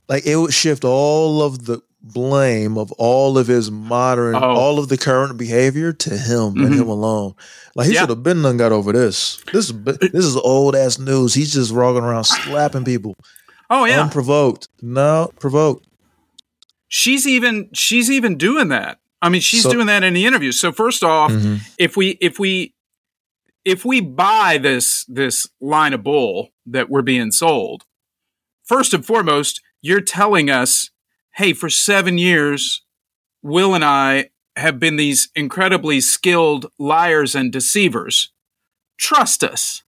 like 0.09 0.25
it 0.27 0.37
would 0.37 0.55
shift 0.55 0.85
all 0.85 1.43
of 1.43 1.67
the 1.67 1.83
blame 2.03 2.77
of 2.77 2.91
all 2.93 3.39
of 3.39 3.47
his 3.47 3.71
modern 3.71 4.35
Oh. 4.35 4.39
all 4.41 4.79
of 4.79 4.89
the 4.89 4.99
current 4.99 5.39
behavior 5.39 5.93
to 5.93 6.11
him 6.17 6.57
and 6.57 6.75
Mhm. 6.75 6.81
him 6.81 6.89
alone 6.89 7.35
like 7.77 7.87
he 7.87 7.95
Yeah. 7.95 8.01
should 8.01 8.09
have 8.11 8.23
been 8.25 8.43
done 8.43 8.57
got 8.57 8.73
over 8.73 8.93
this 8.93 9.39
this 9.53 9.71
is 9.71 9.75
this 9.85 10.25
is 10.25 10.37
old 10.37 10.75
ass 10.75 10.99
news 10.99 11.35
he's 11.35 11.53
just 11.53 11.73
walking 11.73 12.03
around 12.03 12.25
slapping 12.25 12.85
people 12.85 13.15
Oh 13.71 13.85
yeah. 13.85 14.03
unprovoked 14.03 14.69
no 14.81 15.31
provoked 15.39 15.87
she's 16.89 17.27
even 17.27 17.69
she's 17.73 18.11
even 18.11 18.37
doing 18.37 18.69
that. 18.69 18.99
I 19.21 19.29
mean, 19.29 19.41
she's 19.41 19.63
So- 19.63 19.71
doing 19.73 19.87
that 19.87 20.03
in 20.03 20.15
the 20.15 20.27
interview. 20.27 20.51
So 20.51 20.73
first 20.73 21.05
off, 21.05 21.31
Mhm. 21.31 21.61
if 21.79 21.97
we 21.97 22.19
if 22.21 22.39
we 22.41 22.75
if 23.65 23.85
we 23.85 24.01
buy 24.01 24.59
this 24.59 25.05
this 25.09 25.47
line 25.61 25.93
of 25.93 26.03
bull 26.03 26.49
that 26.67 26.91
we're 26.91 27.03
being 27.03 27.31
sold, 27.31 27.85
first 28.65 28.93
and 28.93 29.07
foremost, 29.07 29.61
you're 29.81 30.01
telling 30.01 30.51
us, 30.51 30.91
hey, 31.35 31.53
for 31.53 31.71
seven 31.71 32.19
years, 32.19 32.83
Will 33.43 33.75
and 33.75 33.85
I 33.85 34.31
have 34.57 34.79
been 34.79 34.97
these 34.97 35.29
incredibly 35.35 36.01
skilled 36.01 36.67
liars 36.79 37.35
and 37.35 37.51
deceivers. 37.51 38.31
Trust 38.99 39.43
us. 39.45 39.83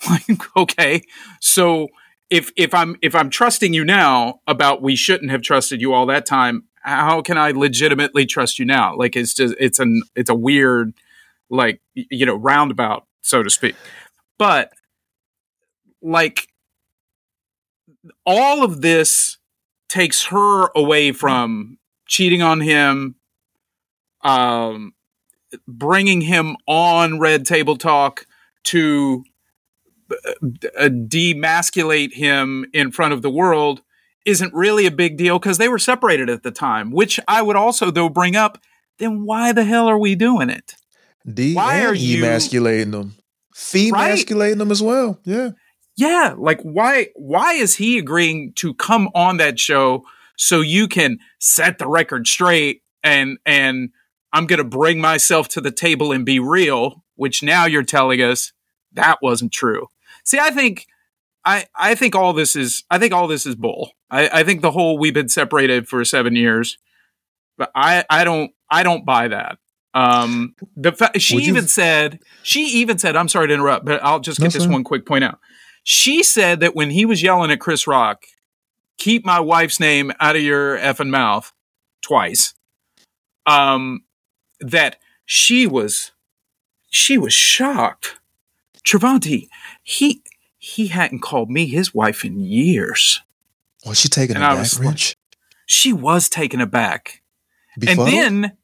Okay, 0.56 1.02
so 1.40 1.88
if 2.30 2.50
if 2.56 2.74
I'm 2.74 2.96
if 3.02 3.14
I'm 3.14 3.30
trusting 3.30 3.72
you 3.74 3.84
now 3.84 4.40
about 4.46 4.82
we 4.82 4.96
shouldn't 4.96 5.30
have 5.30 5.42
trusted 5.42 5.80
you 5.80 5.92
all 5.92 6.06
that 6.06 6.26
time, 6.26 6.64
how 6.82 7.20
can 7.22 7.38
I 7.38 7.50
legitimately 7.52 8.26
trust 8.26 8.58
you 8.58 8.64
now? 8.64 8.96
Like 8.96 9.16
it's 9.16 9.34
just 9.34 9.54
it's 9.58 9.78
an 9.78 10.02
it's 10.14 10.30
a 10.30 10.34
weird 10.34 10.92
like 11.50 11.80
you 11.94 12.26
know 12.26 12.34
roundabout 12.34 13.06
so 13.22 13.42
to 13.42 13.50
speak. 13.50 13.76
But 14.38 14.72
like 16.02 16.48
all 18.24 18.64
of 18.64 18.80
this 18.80 19.37
takes 19.88 20.26
her 20.26 20.68
away 20.74 21.12
from 21.12 21.78
cheating 22.06 22.42
on 22.42 22.60
him 22.60 23.14
um 24.22 24.92
bringing 25.66 26.20
him 26.20 26.56
on 26.66 27.18
red 27.18 27.46
table 27.46 27.76
talk 27.76 28.26
to 28.64 29.24
uh, 30.10 30.88
demasculate 30.88 32.12
him 32.14 32.66
in 32.72 32.90
front 32.90 33.12
of 33.12 33.22
the 33.22 33.30
world 33.30 33.82
isn't 34.24 34.52
really 34.52 34.84
a 34.86 34.90
big 34.90 35.16
deal 35.16 35.38
because 35.38 35.58
they 35.58 35.68
were 35.68 35.78
separated 35.78 36.28
at 36.28 36.42
the 36.42 36.50
time. 36.50 36.90
Which 36.90 37.18
I 37.28 37.40
would 37.40 37.56
also 37.56 37.90
though 37.90 38.08
bring 38.08 38.36
up. 38.36 38.58
Then 38.98 39.24
why 39.24 39.52
the 39.52 39.64
hell 39.64 39.86
are 39.86 39.98
we 39.98 40.14
doing 40.14 40.50
it? 40.50 40.74
D 41.30 41.54
Why 41.54 41.84
are 41.84 41.94
you- 41.94 42.18
emasculating 42.24 42.90
them 42.90 43.14
femasculating 43.54 44.58
them 44.58 44.70
as 44.70 44.80
well 44.80 45.18
yeah 45.24 45.50
Yeah, 45.98 46.34
like 46.38 46.60
why 46.62 47.08
why 47.16 47.54
is 47.54 47.74
he 47.74 47.98
agreeing 47.98 48.52
to 48.54 48.72
come 48.74 49.08
on 49.16 49.38
that 49.38 49.58
show 49.58 50.04
so 50.36 50.60
you 50.60 50.86
can 50.86 51.18
set 51.40 51.78
the 51.78 51.88
record 51.88 52.28
straight 52.28 52.82
and 53.02 53.36
and 53.44 53.90
I'm 54.32 54.46
going 54.46 54.58
to 54.58 54.64
bring 54.64 55.00
myself 55.00 55.48
to 55.48 55.60
the 55.60 55.72
table 55.72 56.12
and 56.12 56.24
be 56.24 56.38
real, 56.38 57.02
which 57.16 57.42
now 57.42 57.64
you're 57.66 57.82
telling 57.82 58.22
us 58.22 58.52
that 58.92 59.18
wasn't 59.22 59.52
true. 59.52 59.88
See, 60.22 60.38
I 60.38 60.50
think 60.50 60.86
I 61.44 61.66
I 61.74 61.96
think 61.96 62.14
all 62.14 62.32
this 62.32 62.54
is 62.54 62.84
I 62.88 62.98
think 63.00 63.12
all 63.12 63.26
this 63.26 63.44
is 63.44 63.56
bull. 63.56 63.90
I, 64.08 64.28
I 64.40 64.44
think 64.44 64.62
the 64.62 64.70
whole 64.70 64.98
we've 64.98 65.12
been 65.14 65.28
separated 65.28 65.88
for 65.88 66.04
seven 66.04 66.36
years, 66.36 66.78
but 67.56 67.72
I 67.74 68.04
I 68.08 68.22
don't 68.22 68.52
I 68.70 68.84
don't 68.84 69.04
buy 69.04 69.26
that. 69.28 69.58
Um, 69.94 70.54
the 70.76 70.92
fa- 70.92 71.18
she 71.18 71.34
Would 71.34 71.44
you- 71.46 71.52
even 71.54 71.66
said 71.66 72.20
she 72.44 72.66
even 72.66 72.98
said 72.98 73.16
I'm 73.16 73.26
sorry 73.28 73.48
to 73.48 73.54
interrupt, 73.54 73.84
but 73.84 74.00
I'll 74.04 74.20
just 74.20 74.38
get 74.38 74.44
That's 74.44 74.54
this 74.54 74.62
fine. 74.64 74.74
one 74.74 74.84
quick 74.84 75.04
point 75.04 75.24
out. 75.24 75.40
She 75.90 76.22
said 76.22 76.60
that 76.60 76.76
when 76.76 76.90
he 76.90 77.06
was 77.06 77.22
yelling 77.22 77.50
at 77.50 77.60
Chris 77.60 77.86
Rock, 77.86 78.26
keep 78.98 79.24
my 79.24 79.40
wife's 79.40 79.80
name 79.80 80.12
out 80.20 80.36
of 80.36 80.42
your 80.42 80.76
effing 80.76 81.08
mouth 81.08 81.50
twice. 82.02 82.52
Um, 83.46 84.04
that 84.60 84.96
she 85.24 85.66
was 85.66 86.12
she 86.90 87.16
was 87.16 87.32
shocked. 87.32 88.20
Travanti, 88.84 89.48
he 89.82 90.22
he 90.58 90.88
hadn't 90.88 91.20
called 91.20 91.48
me 91.48 91.64
his 91.64 91.94
wife 91.94 92.22
in 92.22 92.38
years. 92.38 93.22
Was 93.86 93.98
she 93.98 94.10
And 94.36 94.44
it 94.44 94.58
was 94.58 94.78
Rich? 94.78 95.16
She 95.64 95.94
was 95.94 96.28
taken 96.28 96.60
aback. 96.60 97.22
Befuddled? 97.78 98.08
And 98.08 98.14
then 98.14 98.56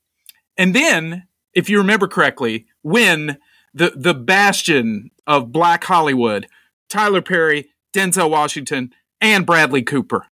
and 0.58 0.74
then, 0.74 1.26
if 1.54 1.70
you 1.70 1.78
remember 1.78 2.06
correctly, 2.06 2.66
when 2.82 3.38
the 3.72 3.94
the 3.96 4.12
bastion 4.12 5.10
of 5.26 5.52
Black 5.52 5.84
Hollywood, 5.84 6.48
Tyler 6.88 7.22
Perry, 7.22 7.68
Denzel 7.92 8.30
Washington, 8.30 8.92
and 9.20 9.46
Bradley 9.46 9.82
Cooper 9.82 10.26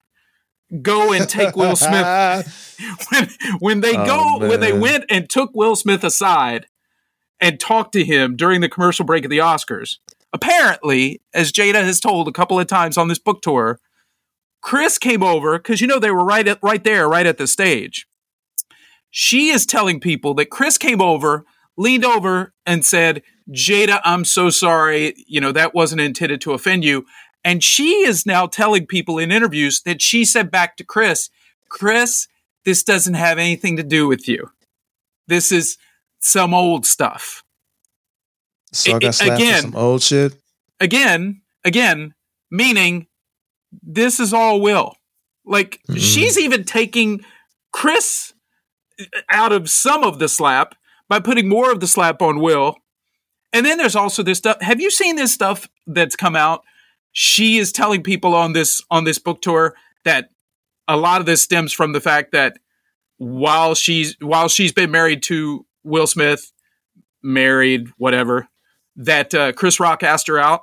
go 0.83 1.13
and 1.13 1.29
take 1.29 1.57
Will 1.57 1.77
Smith 1.77 2.77
when, 3.11 3.29
when 3.59 3.81
they 3.81 3.97
Oh, 3.97 4.07
go 4.39 4.49
when 4.49 4.61
they 4.61 4.73
went 4.73 5.05
and 5.09 5.29
took 5.29 5.51
Will 5.55 5.77
Smith 5.77 6.05
aside 6.05 6.67
and 7.41 7.59
talked 7.59 7.93
to 7.95 8.05
him 8.05 8.37
during 8.37 8.61
the 8.61 8.69
commercial 8.69 9.05
break 9.05 9.25
of 9.25 9.31
the 9.31 9.39
Oscars. 9.39 9.97
Apparently, 10.33 11.21
as 11.35 11.51
Jada 11.53 11.83
has 11.83 11.99
told 11.99 12.29
a 12.29 12.33
couple 12.33 12.61
of 12.61 12.67
times 12.67 12.97
on 12.97 13.09
this 13.09 13.19
book 13.19 13.43
tour, 13.43 13.81
Chris 14.63 14.99
came 14.99 15.23
over 15.23 15.59
because 15.59 15.81
you 15.81 15.87
know 15.87 15.99
they 15.99 16.11
were 16.11 16.25
right 16.25 16.47
at 16.47 16.59
right 16.63 16.85
there, 16.85 17.09
right 17.09 17.27
at 17.27 17.39
the 17.39 17.47
stage. 17.47 18.07
She 19.11 19.49
is 19.49 19.67
telling 19.67 19.99
people 19.99 20.35
that 20.35 20.51
Chris 20.51 20.79
came 20.79 21.01
over, 21.01 21.45
leaned 21.81 22.05
over, 22.05 22.53
and 22.67 22.85
said, 22.85 23.23
"Jada, 23.51 24.01
I'm 24.05 24.25
so 24.25 24.51
sorry. 24.51 25.15
You 25.27 25.41
know 25.41 25.53
that 25.53 25.75
wasn't 25.75 26.01
intended 26.03 26.41
to 26.43 26.53
offend 26.53 26.85
you." 26.85 27.07
And 27.43 27.65
she 27.65 28.03
is 28.07 28.27
now 28.27 28.47
telling 28.47 28.87
people 28.87 29.19
in 29.19 29.33
interviews 29.33 29.81
that 29.87 30.03
she 30.03 30.25
said 30.27 30.51
back 30.51 30.77
to 30.77 30.85
Chris, 30.85 31.31
Chris, 31.71 32.29
this 32.67 32.83
doesn't 32.83 33.15
have 33.15 33.39
anything 33.39 33.77
to 33.79 33.83
do 33.83 34.07
with 34.07 34.29
you. 34.29 34.51
This 35.27 35.51
is 35.51 35.79
some 36.21 36.53
old 36.53 36.85
stuff. 36.85 37.43
So 38.73 38.97
I 38.97 38.99
got 38.99 39.15
slapped 39.15 39.41
again- 39.41 39.63
some 39.63 39.77
old 39.77 40.03
shit. 40.03 40.35
Again, 40.81 41.41
again, 41.65 42.15
meaning 42.51 43.07
this 43.83 44.21
is 44.21 44.35
all 44.35 44.61
Will. 44.61 44.97
Like 45.45 45.81
Mhm. 45.89 45.99
she's 45.99 46.39
even 46.39 46.65
taking 46.65 47.25
Chris 47.73 48.35
out 49.31 49.53
of 49.53 49.71
some 49.71 50.05
of 50.05 50.19
the 50.19 50.29
slap 50.29 50.75
by 51.11 51.21
putting 51.21 51.47
more 51.49 51.71
of 51.71 51.81
the 51.81 51.87
slap 51.87 52.23
on 52.23 52.39
Will. 52.41 52.77
And 53.53 53.67
then 53.67 53.77
there's 53.77 53.97
also 53.97 54.23
this 54.23 54.39
stuff. 54.39 54.59
Have 54.63 54.81
you 54.81 54.91
seen 54.91 55.17
this 55.17 55.35
stuff 55.35 55.69
that's 55.87 56.17
come 56.17 56.37
out? 56.37 56.63
She 57.13 57.59
is 57.59 57.73
telling 57.73 58.03
people 58.03 58.35
on 58.35 58.53
this 58.55 58.81
on 58.91 59.05
this 59.05 59.19
book 59.19 59.43
tour 59.43 59.75
that 60.05 60.31
a 60.89 60.97
lot 60.97 61.21
of 61.21 61.27
this 61.27 61.43
stems 61.43 61.73
from 61.73 61.93
the 61.93 62.01
fact 62.01 62.31
that 62.33 62.57
while 63.19 63.75
she's 63.75 64.17
while 64.21 64.49
she's 64.49 64.73
been 64.73 64.91
married 64.93 65.23
to 65.25 65.67
Will 65.83 66.07
Smith, 66.07 66.53
married 67.23 67.89
whatever, 67.99 68.49
that 68.97 69.35
uh, 69.35 69.53
Chris 69.53 69.81
Rock 69.81 70.05
asked 70.05 70.29
her 70.29 70.39
out. 70.39 70.63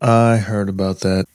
I 0.00 0.36
heard 0.36 0.68
about 0.68 1.00
that. 1.00 1.26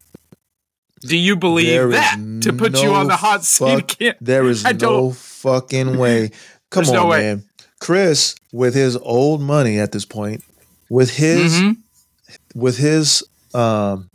Do 1.02 1.18
you 1.18 1.36
believe 1.36 1.68
There 1.68 1.90
that 1.90 2.18
to 2.42 2.54
put 2.54 2.82
you 2.82 2.92
on 2.94 3.08
the 3.08 3.16
hot 3.16 3.44
seat 3.44 3.66
fuck- 3.66 3.94
again? 3.94 4.16
There 4.22 4.46
is 4.46 4.66
I 4.66 4.72
no 4.74 4.78
don't- 4.78 5.16
fucking 5.16 5.98
way. 5.98 6.32
Come 6.70 6.84
There's 6.84 6.90
on, 6.90 6.96
no 6.96 7.10
man. 7.10 7.44
Chris, 7.80 8.36
with 8.52 8.74
his 8.74 8.96
old 8.98 9.42
money 9.42 9.80
at 9.80 9.92
this 9.92 10.06
point, 10.06 10.44
with 10.90 11.12
his 11.12 11.54
Mhm. 11.54 11.78
with 12.56 12.78
his 12.78 13.24
um 13.54 14.10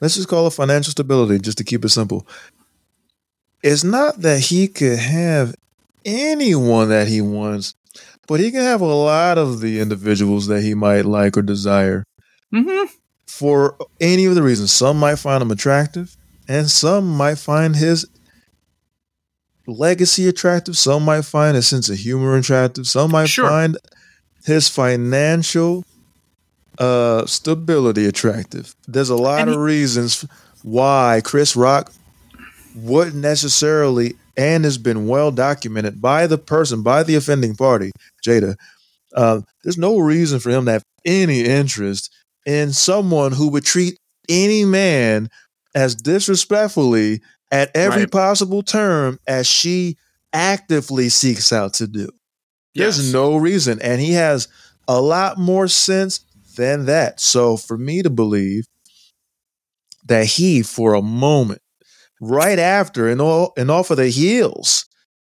let's 0.00 0.16
just 0.16 0.28
call 0.28 0.46
it 0.46 0.52
financial 0.52 0.90
stability, 0.90 1.38
just 1.38 1.58
to 1.58 1.64
keep 1.64 1.84
it 1.84 1.90
simple. 1.90 2.26
It's 3.62 3.84
not 3.84 4.22
that 4.22 4.40
he 4.40 4.66
could 4.66 4.98
have 4.98 5.54
anyone 6.04 6.88
that 6.88 7.06
he 7.06 7.20
wants, 7.20 7.74
but 8.26 8.40
he 8.40 8.50
can 8.50 8.62
have 8.62 8.80
a 8.80 8.86
lot 8.86 9.38
of 9.38 9.60
the 9.60 9.78
individuals 9.80 10.48
that 10.48 10.62
he 10.62 10.74
might 10.74 11.04
like 11.04 11.36
or 11.36 11.42
desire 11.42 12.02
Mhm. 12.52 12.88
for 13.28 13.76
any 14.00 14.24
of 14.24 14.34
the 14.34 14.42
reasons. 14.42 14.72
Some 14.72 14.98
might 14.98 15.20
find 15.20 15.40
him 15.42 15.52
attractive, 15.52 16.16
and 16.48 16.68
some 16.68 17.08
might 17.16 17.38
find 17.38 17.76
his 17.76 18.04
legacy 19.66 20.26
attractive. 20.28 20.76
Some 20.76 21.04
might 21.04 21.24
find 21.24 21.54
his 21.56 21.66
sense 21.68 21.88
of 21.88 21.98
humor 21.98 22.36
attractive. 22.36 22.86
Some 22.86 23.12
might 23.12 23.28
Sure. 23.28 23.48
find 23.48 23.76
his 24.44 24.68
financial 24.68 25.84
uh, 26.78 27.26
stability 27.26 28.06
attractive. 28.06 28.74
There's 28.88 29.10
a 29.10 29.16
lot 29.16 29.48
of 29.48 29.56
reasons 29.56 30.24
why 30.62 31.20
Chris 31.24 31.54
Rock 31.54 31.92
wouldn't 32.74 33.16
necessarily, 33.16 34.14
and 34.36 34.64
has 34.64 34.78
been 34.78 35.06
well 35.06 35.30
documented 35.30 36.00
by 36.00 36.26
the 36.26 36.38
person, 36.38 36.82
by 36.82 37.02
the 37.02 37.14
offending 37.14 37.54
party, 37.54 37.92
Jada. 38.26 38.56
Uh, 39.14 39.42
there's 39.62 39.76
no 39.76 39.98
reason 39.98 40.40
for 40.40 40.48
him 40.50 40.64
to 40.64 40.72
have 40.72 40.84
any 41.04 41.44
interest 41.44 42.10
in 42.46 42.72
someone 42.72 43.32
who 43.32 43.48
would 43.48 43.64
treat 43.64 43.98
any 44.28 44.64
man 44.64 45.28
as 45.74 45.94
disrespectfully 45.94 47.20
at 47.52 47.70
every 47.76 48.02
Right. 48.02 48.10
possible 48.10 48.62
term 48.62 49.20
as 49.28 49.46
she 49.46 49.96
actively 50.32 51.08
seeks 51.08 51.52
out 51.52 51.74
to 51.74 51.86
do. 51.86 52.08
There's 52.74 52.98
Yes. 52.98 53.12
no 53.12 53.36
reason. 53.36 53.78
And 53.82 54.00
he 54.00 54.12
has 54.12 54.48
a 54.88 55.00
lot 55.00 55.38
more 55.38 55.68
sense 55.68 56.20
than 56.56 56.86
that. 56.86 57.20
So 57.20 57.56
for 57.56 57.76
me 57.78 58.02
to 58.02 58.10
believe 58.10 58.64
that 60.06 60.26
he, 60.26 60.62
for 60.62 60.94
a 60.94 61.02
moment, 61.02 61.60
right 62.20 62.58
after 62.58 63.08
and 63.08 63.20
all 63.20 63.52
and 63.56 63.70
off 63.70 63.90
of 63.90 63.96
the 63.98 64.08
heels 64.08 64.86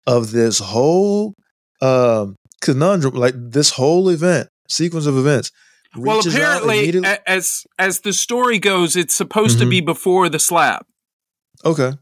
of 0.08 0.32
this 0.32 0.60
whole 0.60 1.36
um 1.82 2.36
conundrum, 2.62 3.14
like 3.16 3.34
this 3.38 3.72
whole 3.72 4.08
event, 4.10 4.48
sequence 4.70 5.06
of 5.06 5.18
events. 5.18 5.52
Well, 5.98 6.20
apparently, 6.20 6.94
as 7.28 7.64
as 7.78 8.02
the 8.02 8.14
story 8.14 8.60
goes, 8.60 8.96
it's 8.96 9.16
supposed 9.16 9.60
to 9.60 9.66
Mhm. 9.66 9.70
be 9.70 9.82
before 9.82 10.30
the 10.30 10.40
slap. 10.40 10.86
okay. 11.64 11.94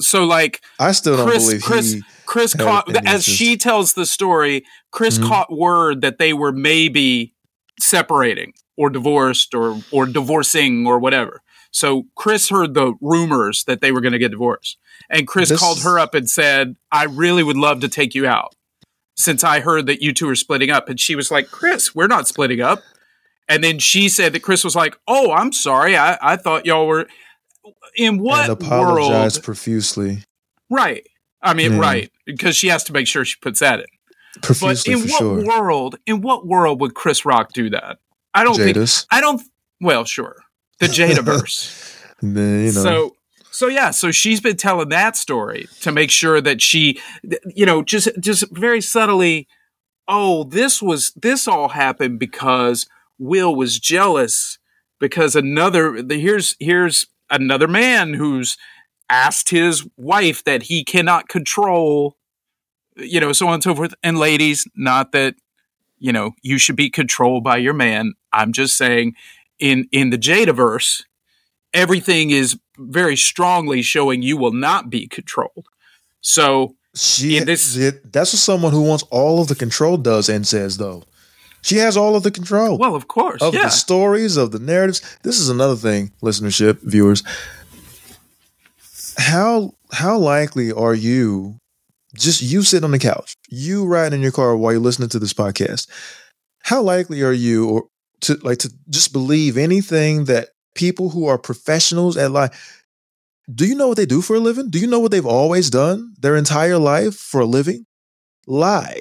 So, 0.00 0.24
like 0.24 0.62
I 0.78 0.92
still 0.92 1.16
don't 1.16 1.26
Chris, 1.28 1.44
believe 1.46 1.62
Chris, 1.62 1.92
he 1.92 2.02
Chris 2.24 2.54
caught 2.54 2.88
as 2.88 2.96
interest. 2.96 3.28
she 3.28 3.56
tells 3.56 3.92
the 3.92 4.06
story. 4.06 4.64
Chris 4.90 5.18
Mhm. 5.18 5.28
caught 5.28 5.52
word 5.52 6.00
that 6.00 6.18
they 6.18 6.32
were 6.32 6.52
maybe 6.52 7.34
separating 7.78 8.54
or 8.76 8.90
divorced 8.90 9.54
or 9.54 9.82
or 9.90 10.06
divorcing 10.06 10.86
or 10.86 10.98
whatever. 10.98 11.42
So 11.70 12.04
Chris 12.16 12.48
heard 12.50 12.74
the 12.74 12.94
rumors 13.00 13.64
that 13.64 13.80
they 13.80 13.92
were 13.92 14.00
going 14.00 14.12
to 14.12 14.18
get 14.18 14.30
divorced, 14.30 14.76
and 15.10 15.26
Chris 15.26 15.48
This- 15.50 15.60
called 15.60 15.82
her 15.82 15.98
up 15.98 16.14
and 16.14 16.28
said, 16.28 16.76
"I 16.90 17.04
really 17.04 17.42
would 17.42 17.56
love 17.56 17.80
to 17.80 17.88
take 17.88 18.14
you 18.14 18.26
out." 18.26 18.54
Since 19.16 19.44
I 19.44 19.60
heard 19.60 19.86
that 19.86 20.00
you 20.02 20.12
two 20.14 20.28
are 20.28 20.34
splitting 20.34 20.70
up, 20.70 20.88
and 20.88 20.98
she 20.98 21.14
was 21.14 21.30
like, 21.30 21.50
"Chris, 21.50 21.94
we're 21.94 22.06
not 22.06 22.26
splitting 22.28 22.60
up." 22.60 22.82
And 23.48 23.62
then 23.62 23.78
she 23.78 24.08
said 24.08 24.32
that 24.32 24.40
Chris 24.40 24.64
was 24.64 24.74
like, 24.74 24.96
"Oh, 25.06 25.32
I'm 25.32 25.52
sorry. 25.52 25.96
I, 25.96 26.16
I 26.22 26.36
thought 26.36 26.64
y'all 26.66 26.86
were." 26.86 27.06
In 27.96 28.18
what 28.18 28.44
and 28.50 28.52
apologized 28.52 29.36
world? 29.36 29.44
profusely. 29.44 30.24
Right. 30.70 31.06
I 31.42 31.54
mean, 31.54 31.72
Yeah. 31.74 31.80
right, 31.80 32.12
because 32.24 32.56
she 32.56 32.68
has 32.68 32.84
to 32.84 32.92
make 32.92 33.06
sure 33.06 33.24
she 33.24 33.36
puts 33.42 33.60
that 33.60 33.80
in. 33.80 33.86
Profusely, 34.42 34.94
But 34.94 35.02
in 35.02 35.08
what 35.10 35.18
sure. 35.18 35.44
world? 35.44 35.98
In 36.06 36.20
what 36.22 36.46
world 36.46 36.80
would 36.80 36.94
Chris 36.94 37.24
Rock 37.24 37.52
do 37.52 37.68
that? 37.70 37.98
I 38.34 38.44
don't 38.44 38.56
think. 38.56 38.76
I 39.10 39.20
don't. 39.20 39.42
Well, 39.80 40.04
sure, 40.04 40.36
the 40.78 40.86
Jadaverse. 40.86 41.88
Then, 42.24 42.66
you 42.66 42.72
know. 42.72 42.82
So, 42.82 43.16
so 43.50 43.66
yeah, 43.66 43.90
so 43.90 44.12
she's 44.12 44.40
been 44.40 44.56
telling 44.56 44.90
that 44.90 45.16
story 45.16 45.68
to 45.80 45.90
make 45.90 46.10
sure 46.12 46.40
that 46.40 46.62
she, 46.62 47.00
you 47.54 47.66
know, 47.66 47.82
just 47.82 48.08
just 48.20 48.44
very 48.52 48.80
subtly. 48.80 49.48
Oh, 50.06 50.44
this 50.44 50.80
was 50.80 51.10
this 51.16 51.48
all 51.48 51.70
happened 51.70 52.20
because 52.20 52.86
Will 53.18 53.54
was 53.56 53.78
jealous 53.80 54.58
because 55.00 55.34
another 55.34 56.00
the, 56.00 56.18
here's 56.20 56.54
here's 56.60 57.06
another 57.32 57.66
man 57.66 58.14
who's 58.14 58.56
asked 59.10 59.50
his 59.50 59.84
wife 59.96 60.44
that 60.44 60.62
he 60.64 60.84
cannot 60.84 61.28
control, 61.28 62.16
you 62.96 63.18
know, 63.20 63.32
so 63.32 63.48
on 63.48 63.54
and 63.54 63.62
so 63.62 63.74
forth. 63.74 63.94
And 64.04 64.18
ladies, 64.18 64.66
not 64.76 65.10
that 65.12 65.34
you 65.98 66.12
know 66.12 66.32
you 66.42 66.58
should 66.58 66.76
be 66.76 66.90
controlled 66.90 67.42
by 67.42 67.56
your 67.56 67.74
man. 67.74 68.14
I'm 68.32 68.52
just 68.52 68.76
saying, 68.76 69.14
in 69.58 69.88
in 69.92 70.10
the 70.10 70.18
Jadaverse, 70.18 71.02
everything 71.74 72.30
is 72.30 72.58
very 72.78 73.16
strongly 73.16 73.82
showing 73.82 74.22
you 74.22 74.36
will 74.36 74.52
not 74.52 74.90
be 74.90 75.06
controlled. 75.08 75.66
So 76.20 76.76
She 76.94 77.38
this- 77.40 77.76
it- 77.76 78.12
that's 78.12 78.32
what 78.32 78.40
someone 78.40 78.72
who 78.72 78.82
wants 78.82 79.04
all 79.10 79.40
of 79.40 79.48
the 79.48 79.54
control 79.54 79.96
does 79.96 80.28
and 80.28 80.46
says 80.46 80.76
though. 80.76 81.04
She 81.62 81.76
has 81.76 81.96
all 81.96 82.16
of 82.16 82.24
the 82.24 82.30
control 82.30 82.76
Well, 82.76 82.94
of 82.94 83.08
course. 83.08 83.40
of 83.40 83.54
yeah. 83.54 83.64
the 83.64 83.70
stories, 83.70 84.36
of 84.36 84.50
the 84.50 84.58
narratives. 84.58 85.00
This 85.22 85.38
is 85.38 85.48
another 85.48 85.76
thing, 85.76 86.10
listenership, 86.22 86.80
viewers. 86.82 87.22
How 89.16 89.72
how 89.92 90.18
likely 90.18 90.72
are 90.72 90.94
you 90.94 91.58
just 92.14 92.42
you 92.42 92.62
sitting 92.62 92.84
on 92.84 92.90
the 92.90 92.98
couch, 92.98 93.34
you 93.48 93.86
riding 93.86 94.18
in 94.18 94.22
your 94.22 94.32
car 94.32 94.56
while 94.56 94.72
you're 94.72 94.80
listening 94.80 95.08
to 95.10 95.18
this 95.18 95.32
podcast? 95.32 95.88
How 96.64 96.82
likely 96.82 97.22
are 97.22 97.32
you 97.32 97.68
or 97.68 97.84
to 98.22 98.34
like 98.42 98.58
to 98.58 98.72
just 98.88 99.12
believe 99.12 99.56
anything 99.56 100.24
that 100.26 100.48
people 100.74 101.10
who 101.10 101.26
are 101.26 101.38
professionals 101.38 102.16
at 102.16 102.30
life 102.30 102.78
do 103.52 103.66
you 103.66 103.74
know 103.74 103.88
what 103.88 103.96
they 103.96 104.06
do 104.06 104.22
for 104.22 104.36
a 104.36 104.40
living? 104.40 104.70
Do 104.70 104.78
you 104.78 104.86
know 104.86 105.00
what 105.00 105.10
they've 105.10 105.26
always 105.26 105.68
done 105.68 106.14
their 106.18 106.36
entire 106.36 106.78
life 106.78 107.14
for 107.16 107.40
a 107.40 107.44
living? 107.44 107.84
Lie 108.46 109.00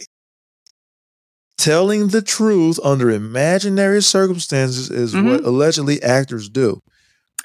telling 1.62 2.08
the 2.08 2.22
truth 2.24 2.80
under 2.84 3.12
imaginary 3.12 4.02
circumstances 4.02 4.90
is 4.90 5.14
mm-hmm. 5.14 5.28
what 5.28 5.44
allegedly 5.44 6.02
actors 6.02 6.50
do. 6.50 6.82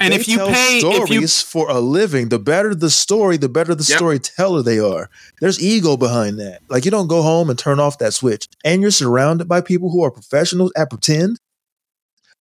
and 0.00 0.12
They 0.12 0.16
if 0.16 0.26
you 0.26 0.38
pay, 0.38 0.78
stories 0.80 1.02
if 1.02 1.10
you 1.10 1.28
for 1.28 1.70
a 1.70 1.80
living, 1.80 2.30
the 2.30 2.38
better 2.38 2.74
the 2.74 2.88
story, 2.90 3.36
the 3.36 3.48
better 3.50 3.74
the 3.74 3.84
Yep. 3.86 3.98
storyteller 3.98 4.62
they 4.62 4.78
are. 4.78 5.10
There's 5.40 5.62
ego 5.62 5.96
behind 5.98 6.38
that. 6.40 6.62
Like 6.70 6.84
you 6.86 6.90
don't 6.90 7.08
go 7.08 7.22
home 7.22 7.50
and 7.50 7.58
turn 7.58 7.78
off 7.78 7.98
that 7.98 8.14
switch, 8.14 8.46
and 8.64 8.80
you're 8.80 8.90
surrounded 8.90 9.48
by 9.48 9.60
people 9.60 9.90
who 9.90 10.02
are 10.02 10.10
professionals 10.10 10.72
at 10.76 10.90
pretend. 10.90 11.38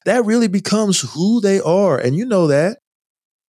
That 0.05 0.25
really 0.25 0.49
becomes 0.49 1.01
who 1.01 1.41
they 1.41 1.61
are, 1.61 1.99
and 1.99 2.15
you 2.15 2.25
know 2.25 2.47
that. 2.47 2.79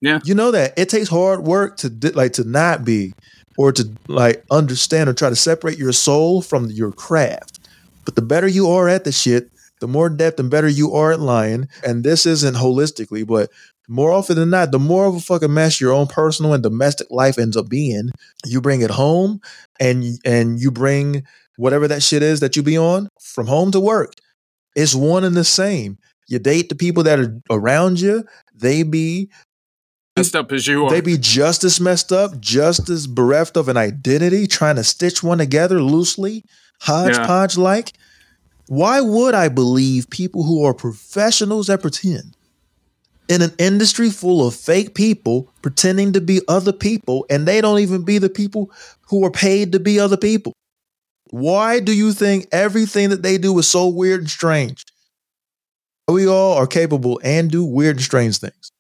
Yeah. 0.02 0.20
you 0.24 0.36
know 0.36 0.52
that 0.52 0.74
it 0.78 0.90
takes 0.90 1.10
hard 1.10 1.42
work 1.46 1.78
to 1.78 1.90
like 2.14 2.34
to 2.34 2.44
not 2.44 2.86
be, 2.86 3.14
or 3.58 3.72
to 3.72 3.90
like 4.08 4.44
understand 4.52 5.10
or 5.10 5.14
try 5.14 5.30
to 5.30 5.36
separate 5.36 5.78
your 5.78 5.94
soul 5.94 6.42
from 6.42 6.70
your 6.70 6.92
craft. 6.92 7.55
But 8.06 8.16
the 8.16 8.22
better 8.22 8.48
you 8.48 8.70
are 8.70 8.88
at 8.88 9.04
the 9.04 9.12
shit, 9.12 9.50
the 9.82 9.88
more 9.88 10.10
depth 10.10 10.40
and 10.40 10.50
better 10.50 10.68
you 10.68 10.94
are 10.94 11.12
at 11.12 11.20
lying. 11.20 11.68
And 11.86 12.04
this 12.04 12.26
isn't 12.26 12.56
holistically, 12.56 13.28
but 13.28 13.52
more 13.88 14.12
often 14.12 14.36
than 14.36 14.50
not, 14.50 14.72
the 14.72 14.80
more 14.80 15.06
of 15.06 15.16
a 15.16 15.20
fucking 15.20 15.54
mess 15.54 15.80
your 15.80 15.94
own 15.94 16.08
personal 16.08 16.54
and 16.54 16.64
domestic 16.64 17.08
life 17.12 17.38
ends 17.38 17.58
up 17.58 17.70
being, 17.70 18.10
you 18.46 18.62
bring 18.62 18.82
it 18.82 18.92
home 18.92 19.42
and 19.80 20.04
and 20.26 20.60
you 20.60 20.72
bring 20.72 21.24
whatever 21.58 21.88
that 21.88 22.04
shit 22.04 22.24
is 22.24 22.40
that 22.40 22.56
you 22.56 22.64
be 22.64 22.78
on 22.78 23.10
from 23.20 23.48
home 23.48 23.72
to 23.72 23.80
work. 23.80 24.14
It's 24.76 24.96
one 24.96 25.24
and 25.24 25.36
the 25.36 25.44
same. 25.44 25.98
You 26.28 26.40
date 26.40 26.70
the 26.70 26.76
people 26.76 27.04
that 27.04 27.20
are 27.20 27.42
around 27.50 28.02
you, 28.02 28.24
they 28.54 28.84
be 28.84 29.30
messed 30.16 30.36
up 30.36 30.52
as 30.52 30.68
you 30.68 30.86
are, 30.86 30.90
they 30.90 31.02
be 31.02 31.18
just 31.18 31.64
as 31.64 31.80
messed 31.80 32.12
up, 32.12 32.40
just 32.40 32.90
as 32.90 33.08
bereft 33.08 33.58
of 33.58 33.68
an 33.68 33.78
identity, 33.78 34.48
trying 34.48 34.76
to 34.78 34.84
stitch 34.84 35.22
one 35.22 35.38
together 35.38 35.82
loosely, 35.82 36.44
hodgepodge 36.82 37.58
like. 37.58 37.94
Why 38.68 39.02
would 39.02 39.36
I 39.36 39.50
believe 39.50 40.10
people 40.10 40.44
who 40.44 40.64
are 40.66 40.74
professionals 40.74 41.68
that 41.68 41.82
pretend 41.82 42.36
in 43.28 43.42
an 43.42 43.54
industry 43.58 44.10
full 44.10 44.48
of 44.48 44.56
fake 44.56 44.96
people 44.96 45.52
pretending 45.62 46.14
to 46.14 46.22
be 46.22 46.42
other 46.48 46.72
people 46.72 47.26
and 47.30 47.48
they 47.48 47.62
don't 47.62 47.80
even 47.80 48.04
be 48.04 48.18
the 48.18 48.30
people 48.30 48.72
who 49.10 49.24
are 49.24 49.32
paid 49.32 49.72
to 49.74 49.80
be 49.80 50.00
other 50.00 50.18
people? 50.18 50.54
Why 51.30 51.80
do 51.80 51.92
you 51.94 52.14
think 52.14 52.48
everything 52.52 53.10
that 53.10 53.24
they 53.24 53.38
do 53.38 53.58
is 53.60 53.68
so 53.68 53.88
weird 53.88 54.22
and 54.22 54.30
strange? 54.30 54.86
We 56.08 56.28
all 56.28 56.54
are 56.54 56.68
capable 56.68 57.20
and 57.24 57.50
do 57.50 57.64
weird 57.64 57.98
and 57.98 58.06
strange 58.06 58.38
things. 58.38 58.72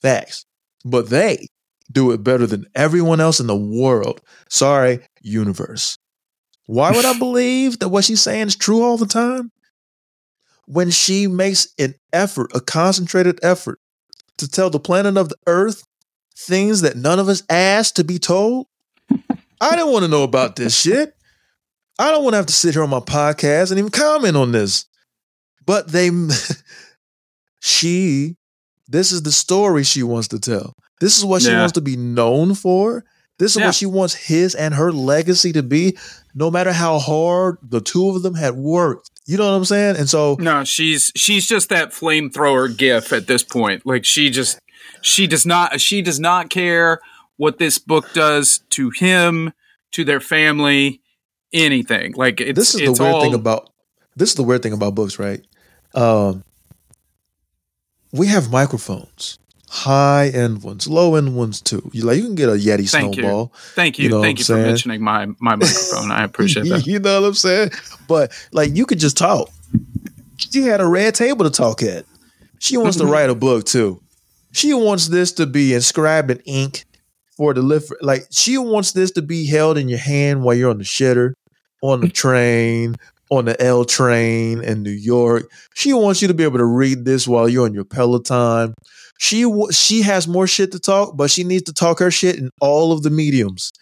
Facts. 0.00 0.44
But 0.88 1.10
they 1.10 1.48
do 1.90 2.10
it 2.12 2.22
better 2.22 2.46
than 2.46 2.66
everyone 2.74 3.20
else 3.20 3.40
in 3.40 3.46
the 3.46 3.56
world. 3.56 4.20
Sorry, 4.48 5.00
universe. 5.20 5.98
Why 6.66 6.92
would 6.92 7.04
I 7.04 7.18
believe 7.18 7.78
that 7.78 7.88
what 7.88 8.04
she's 8.04 8.22
saying 8.22 8.48
is 8.48 8.56
true 8.56 8.82
all 8.82 8.96
the 8.96 9.06
time? 9.06 9.50
When 10.66 10.90
she 10.90 11.26
makes 11.26 11.68
an 11.78 11.94
effort, 12.12 12.50
a 12.54 12.60
concentrated 12.60 13.40
effort, 13.42 13.80
to 14.36 14.48
tell 14.48 14.70
the 14.70 14.80
planet 14.80 15.16
of 15.16 15.28
the 15.28 15.36
earth 15.46 15.84
things 16.36 16.82
that 16.82 16.96
none 16.96 17.18
of 17.18 17.28
us 17.28 17.42
asked 17.50 17.96
to 17.96 18.04
be 18.04 18.18
told. 18.18 18.66
I 19.60 19.70
didn't 19.70 19.92
want 19.92 20.04
to 20.04 20.10
know 20.10 20.22
about 20.22 20.56
this 20.56 20.78
shit. 20.78 21.14
I 21.98 22.12
don't 22.12 22.22
want 22.22 22.34
to 22.34 22.38
have 22.38 22.46
to 22.46 22.52
sit 22.52 22.74
here 22.74 22.84
on 22.84 22.90
my 22.90 23.00
podcast 23.00 23.70
and 23.70 23.78
even 23.78 23.90
comment 23.90 24.36
on 24.36 24.52
this. 24.52 24.86
But 25.66 25.88
they, 25.88 26.10
she, 27.60 28.36
this 28.88 29.12
is 29.12 29.22
the 29.22 29.32
story 29.32 29.84
she 29.84 30.02
wants 30.02 30.28
to 30.28 30.38
tell. 30.38 30.74
This 31.00 31.16
is 31.18 31.24
what 31.24 31.42
she 31.42 31.50
Yeah. 31.50 31.60
wants 31.60 31.72
to 31.74 31.80
be 31.80 31.96
known 31.96 32.54
for. 32.54 33.04
This 33.38 33.52
is 33.52 33.58
Yeah. 33.58 33.66
what 33.66 33.74
she 33.74 33.86
wants 33.86 34.14
his 34.14 34.54
and 34.54 34.74
her 34.74 34.90
legacy 34.90 35.52
to 35.52 35.62
be, 35.62 35.96
no 36.34 36.50
matter 36.50 36.72
how 36.72 36.98
hard 36.98 37.58
the 37.62 37.80
two 37.80 38.08
of 38.08 38.22
them 38.22 38.34
had 38.34 38.56
worked. 38.56 39.10
You 39.26 39.36
know 39.36 39.48
what 39.50 39.56
I'm 39.56 39.64
saying? 39.64 39.96
And 39.96 40.08
so, 40.08 40.36
No, 40.40 40.64
she's 40.64 41.12
she's 41.14 41.46
just 41.46 41.68
that 41.68 41.92
flamethrower 41.92 42.74
gif 42.76 43.12
at 43.12 43.26
this 43.26 43.44
point. 43.44 43.86
Like 43.86 44.04
she 44.04 44.30
just 44.30 44.58
she 45.02 45.26
does 45.26 45.46
not 45.46 45.80
she 45.80 46.02
does 46.02 46.18
not 46.18 46.50
care 46.50 47.00
what 47.36 47.58
this 47.58 47.78
book 47.78 48.12
does 48.14 48.60
to 48.70 48.90
him, 48.90 49.52
to 49.92 50.04
their 50.04 50.18
family, 50.20 51.00
anything. 51.52 52.14
Like 52.16 52.40
it's 52.40 52.58
this 52.58 52.74
is 52.74 52.96
the 52.98 53.02
weird 53.04 53.14
all, 53.14 53.20
thing 53.22 53.34
about 53.34 53.70
this 54.16 54.30
is 54.30 54.34
the 54.34 54.42
weird 54.42 54.62
thing 54.62 54.72
about 54.72 54.94
books, 54.96 55.18
right? 55.18 55.42
Um, 55.94 56.42
we 58.12 58.26
have 58.28 58.50
microphones, 58.50 59.38
high 59.68 60.28
end 60.28 60.62
ones, 60.62 60.88
low 60.88 61.14
end 61.16 61.36
ones 61.36 61.60
too. 61.60 61.90
You 61.92 62.04
like 62.04 62.16
you 62.16 62.24
can 62.24 62.34
get 62.34 62.48
a 62.48 62.52
Yeti 62.52 62.90
Thank 62.90 63.16
you. 63.16 63.22
snowball. 63.22 63.52
Thank 63.74 63.98
you, 63.98 64.04
you 64.04 64.10
know 64.10 64.22
thank 64.22 64.38
you 64.38 64.44
for 64.44 64.54
saying? 64.54 64.66
mentioning 64.66 65.02
my 65.02 65.26
my 65.40 65.56
microphone. 65.56 66.10
I 66.10 66.24
appreciate 66.24 66.62
that. 66.68 66.86
you 66.86 66.98
know 66.98 67.20
what 67.22 67.26
I'm 67.28 67.34
saying? 67.34 67.70
But 68.06 68.32
like 68.52 68.74
you 68.74 68.86
could 68.86 68.98
just 68.98 69.16
talk. 69.16 69.50
She 70.36 70.62
had 70.62 70.80
a 70.80 70.86
red 70.86 71.14
table 71.14 71.44
to 71.44 71.50
talk 71.50 71.82
at. 71.82 72.04
She 72.60 72.76
wants 72.76 72.96
Mm-hmm. 72.96 73.06
to 73.06 73.12
write 73.12 73.30
a 73.30 73.34
book 73.34 73.64
too. 73.66 74.00
She 74.52 74.72
wants 74.72 75.08
this 75.08 75.32
to 75.32 75.46
be 75.46 75.74
inscribed 75.74 76.30
in 76.30 76.38
ink 76.40 76.84
for 77.36 77.52
the. 77.54 77.62
Like 78.00 78.26
she 78.30 78.56
wants 78.58 78.92
this 78.92 79.10
to 79.12 79.22
be 79.22 79.46
held 79.46 79.76
in 79.78 79.88
your 79.88 79.98
hand 79.98 80.42
while 80.42 80.54
you're 80.54 80.70
on 80.70 80.78
the 80.78 80.84
shitter, 80.84 81.34
on 81.82 82.00
the 82.00 82.08
train, 82.08 82.96
on 83.30 83.44
the 83.44 83.60
L 83.62 83.84
train 83.84 84.62
in 84.62 84.82
New 84.82 84.90
York. 84.90 85.50
She 85.74 85.92
wants 85.92 86.22
you 86.22 86.28
to 86.28 86.34
be 86.34 86.44
able 86.44 86.58
to 86.58 86.64
read 86.64 87.04
this 87.04 87.26
while 87.28 87.48
you're 87.48 87.66
on 87.66 87.74
your 87.74 87.84
Peloton. 87.84 88.74
She 89.18 89.42
w- 89.42 89.70
she 89.72 90.02
has 90.02 90.26
more 90.28 90.46
shit 90.46 90.72
to 90.72 90.78
talk, 90.78 91.16
but 91.16 91.30
she 91.30 91.44
needs 91.44 91.64
to 91.64 91.72
talk 91.72 91.98
her 91.98 92.10
shit 92.10 92.36
in 92.36 92.50
all 92.60 92.92
of 92.92 93.02
the 93.02 93.10
mediums. 93.10 93.72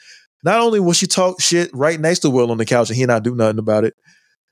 Not 0.43 0.61
only 0.61 0.81
will 0.81 0.93
she 0.93 1.07
talk 1.07 1.41
shit 1.41 1.71
right 1.75 2.01
next 2.01 2.21
to 2.21 2.31
Will 2.31 2.51
on 2.51 2.59
the 2.59 2.65
couch 2.65 2.89
and 2.91 2.97
he 2.97 3.05
not 3.07 3.23
do 3.23 3.35
nothing 3.35 3.59
about 3.59 3.85
it. 3.85 3.95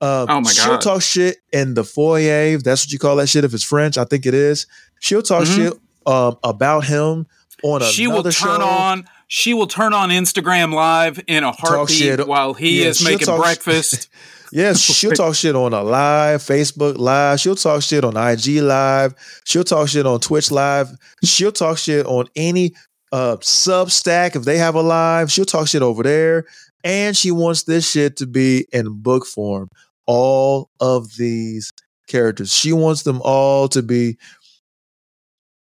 Uh, 0.01 0.25
Oh 0.29 0.41
my 0.41 0.43
god! 0.43 0.51
She'll 0.53 0.77
talk 0.77 1.01
shit 1.01 1.37
in 1.51 1.73
the 1.73 1.83
foyer. 1.83 2.57
That's 2.57 2.85
what 2.85 2.91
you 2.91 2.99
call 2.99 3.15
that 3.17 3.27
shit. 3.27 3.43
If 3.45 3.53
it's 3.53 3.63
French, 3.63 3.97
I 3.97 4.03
think 4.03 4.25
it 4.25 4.33
is. 4.33 4.67
She'll 5.01 5.21
talk 5.21 5.43
Mhm. 5.45 5.55
shit 5.55 5.73
um, 6.05 6.35
about 6.43 6.85
him 6.85 7.25
on 7.63 7.77
another 7.81 7.85
She 7.91 8.07
will 8.07 8.23
turn 8.23 8.31
show. 8.31 8.61
on 8.61 9.05
she 9.27 9.53
will 9.55 9.67
turn 9.67 9.93
on 9.93 10.09
Instagram 10.09 10.73
live 10.73 11.19
in 11.27 11.43
a 11.43 11.51
heartbeat 11.51 12.27
while 12.27 12.53
he 12.53 12.81
Yeah, 12.83 12.89
is 12.89 13.03
making 13.03 13.33
breakfast. 13.37 14.07
Yes, 14.55 14.79
she'll 14.95 15.11
talk 15.11 15.35
shit 15.35 15.53
on 15.53 15.73
a 15.73 15.83
live, 15.83 16.41
Facebook 16.41 16.97
live. 16.97 17.41
She'll 17.41 17.57
talk 17.57 17.81
shit 17.81 18.05
on 18.05 18.15
IG 18.15 18.61
live. 18.61 19.13
She'll 19.43 19.65
talk 19.65 19.89
shit 19.89 20.05
on 20.05 20.21
Twitch 20.21 20.49
live. 20.49 20.91
She'll 21.25 21.51
talk 21.51 21.77
shit 21.77 22.05
on 22.05 22.27
any 22.37 22.73
uh 23.11 23.35
Substack 23.41 24.37
if 24.37 24.43
they 24.43 24.57
have 24.57 24.75
a 24.75 24.81
live. 24.81 25.29
She'll 25.29 25.43
talk 25.43 25.67
shit 25.67 25.81
over 25.81 26.03
there. 26.03 26.45
And 26.85 27.17
she 27.17 27.31
wants 27.31 27.63
this 27.63 27.91
shit 27.91 28.15
to 28.17 28.27
be 28.27 28.65
in 28.71 29.01
book 29.01 29.25
form. 29.25 29.67
All 30.07 30.69
of 30.79 31.17
these 31.17 31.73
characters. 32.07 32.53
She 32.53 32.71
wants 32.71 33.03
them 33.03 33.21
all 33.25 33.67
to 33.69 33.83
be. 33.83 34.17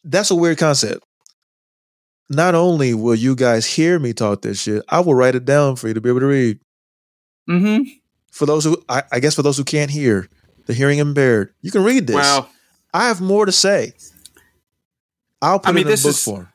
That's 0.03 0.31
a 0.31 0.35
weird 0.35 0.57
concept. 0.57 1.03
Not 2.27 2.55
only 2.55 2.95
will 2.95 3.13
you 3.13 3.35
guys 3.35 3.67
hear 3.67 3.99
me 3.99 4.13
talk 4.13 4.41
this 4.41 4.61
shit, 4.61 4.83
I 4.89 5.01
will 5.01 5.13
write 5.13 5.35
it 5.35 5.45
down 5.45 5.75
for 5.75 5.89
you 5.89 5.93
to 5.93 6.01
be 6.01 6.09
able 6.09 6.21
to 6.21 6.25
read 6.25 6.59
mm-hmm. 7.47 7.83
For 8.31 8.45
those 8.45 8.63
who 8.63 8.81
I, 8.87 9.03
I 9.11 9.19
guess 9.19 9.35
for 9.35 9.41
those 9.43 9.57
who 9.57 9.63
can't 9.63 9.91
hear 9.91 10.27
the 10.65 10.73
hearing 10.73 10.99
impaired 10.99 11.53
you 11.61 11.71
can 11.71 11.83
read 11.83 12.07
this. 12.07 12.15
Well, 12.15 12.49
i 12.93 13.07
have 13.07 13.21
more 13.21 13.45
to 13.45 13.51
say. 13.51 13.93
I'll 15.41 15.59
put 15.59 15.69
I 15.69 15.71
mean, 15.71 15.81
it 15.81 15.87
in 15.87 15.91
this 15.91 16.03
book 16.03 16.09
is- 16.11 16.23
form. 16.23 16.49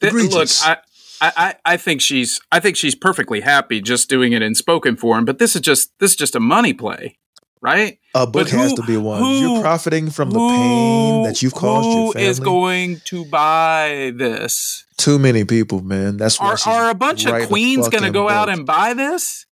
Th- 0.00 0.12
look, 0.12 0.48
I, 0.62 0.76
I, 1.20 1.54
I- 1.64 1.76
think 1.76 2.00
she's 2.00 2.40
I 2.52 2.60
think 2.60 2.76
she's 2.76 2.94
perfectly 2.94 3.40
happy 3.40 3.80
just 3.80 4.08
doing 4.08 4.32
it 4.32 4.42
in 4.42 4.54
spoken 4.54 4.96
form, 4.96 5.24
but 5.24 5.38
this 5.38 5.56
is 5.56 5.62
just 5.62 5.90
this 5.98 6.12
is 6.12 6.16
just 6.16 6.34
a 6.36 6.40
money 6.40 6.72
play, 6.72 7.18
right? 7.60 7.98
a 8.14 8.26
book 8.26 8.44
but 8.46 8.50
has 8.50 8.70
who- 8.70 8.76
to 8.76 8.82
be 8.82 8.96
one. 8.96 9.20
who- 9.20 9.40
you're 9.40 9.60
profiting 9.62 10.10
from 10.10 10.30
the 10.30 10.38
pain 10.38 11.24
that 11.24 11.42
you've 11.42 11.54
caused 11.54 11.88
your 11.88 12.12
family. 12.12 12.28
is 12.28 12.38
going 12.40 13.00
to 13.06 13.24
buy 13.24 14.12
this? 14.16 14.84
too 14.96 15.18
many 15.18 15.44
people 15.44 15.80
man. 15.80 16.16
That's 16.16 16.40
why 16.40 16.56
Are, 16.66 16.72
are 16.72 16.90
a 16.90 16.94
bunch 16.94 17.24
of 17.26 17.46
queens 17.48 17.88
going 17.88 18.04
to 18.04 18.10
go 18.10 18.28
out 18.28 18.48
and 18.48 18.64
buy 18.66 18.94
this? 18.94 19.46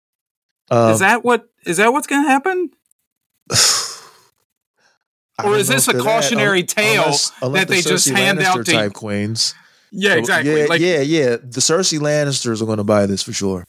Um, 0.71 0.91
is 0.93 0.99
that 1.01 1.25
what 1.25 1.49
is 1.65 1.77
that 1.79 1.93
what's 1.93 2.07
going 2.07 2.25
to 2.25 2.29
happen? 2.29 2.71
Or 5.45 5.55
is 5.57 5.69
this 5.69 5.87
a 5.87 5.93
they're 5.93 6.01
that, 6.03 6.07
cautionary 6.09 6.63
tale 6.63 7.03
unless- 7.03 7.33
unless 7.43 7.61
that 7.63 7.69
the 7.69 7.75
they 7.75 7.83
just 7.83 8.09
hand 8.09 8.41
out 8.41 8.65
to- 8.65 8.73
type 8.73 8.95
queens 8.95 9.55
Yeah, 9.91 10.15
exactly. 10.15 10.61
yeah 10.63 10.67
like 10.67 10.81
yeah 10.81 11.01
yeah 11.01 11.37
the 11.37 11.61
cersei 11.61 11.99
lannisters 11.99 12.63
are 12.63 12.65
going 12.65 12.79
to 12.79 12.85
buy 12.85 13.05
this 13.05 13.23
for 13.23 13.35
sure 13.35 13.67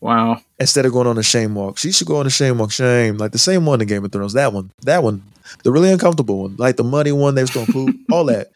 Wow. 0.00 0.40
instead 0.60 0.86
of 0.86 0.92
going 0.92 1.08
on 1.08 1.18
a 1.18 1.22
shame 1.24 1.54
walk. 1.56 1.78
She 1.78 1.90
should 1.90 2.06
go 2.06 2.18
on 2.18 2.26
a 2.26 2.30
shame 2.30 2.58
walk. 2.58 2.70
Shame, 2.70 3.16
like 3.16 3.32
the 3.32 3.38
same 3.38 3.66
one 3.66 3.80
in 3.80 3.88
Game 3.88 4.04
of 4.04 4.12
Thrones. 4.12 4.34
That 4.34 4.52
one, 4.52 4.70
that 4.82 5.02
one, 5.02 5.22
the 5.64 5.72
really 5.72 5.90
uncomfortable 5.90 6.42
one, 6.42 6.54
like 6.56 6.76
the 6.76 6.84
muddy 6.84 7.10
one. 7.12 7.34
They 7.34 7.42
was 7.42 7.50
gonna 7.50 7.66
poop, 7.66 7.96
all 8.12 8.26
that. 8.26 8.52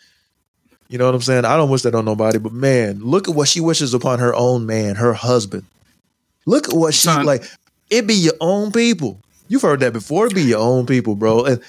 You 0.88 0.98
know 0.98 1.06
what 1.06 1.14
I'm 1.14 1.22
saying? 1.22 1.44
I 1.46 1.56
don't 1.56 1.70
wish 1.70 1.82
that 1.82 1.94
on 1.96 2.04
nobody, 2.04 2.38
but 2.38 2.52
man, 2.52 3.00
look 3.02 3.28
at 3.28 3.34
what 3.34 3.48
she 3.48 3.60
wishes 3.60 3.94
upon 3.94 4.18
her 4.20 4.34
own 4.34 4.66
man, 4.66 4.96
her 4.96 5.14
husband. 5.14 5.64
Look 6.46 6.68
at 6.68 6.74
what 6.74 6.94
she 6.94 7.08
Son. 7.08 7.24
like. 7.26 7.44
It 7.90 8.06
be 8.06 8.14
your 8.14 8.34
own 8.40 8.72
people. 8.72 9.20
You've 9.48 9.62
heard 9.62 9.80
that 9.80 9.92
before. 9.92 10.26
It 10.26 10.34
be 10.34 10.42
your 10.42 10.60
own 10.60 10.86
people, 10.86 11.16
bro. 11.16 11.44
And 11.44 11.62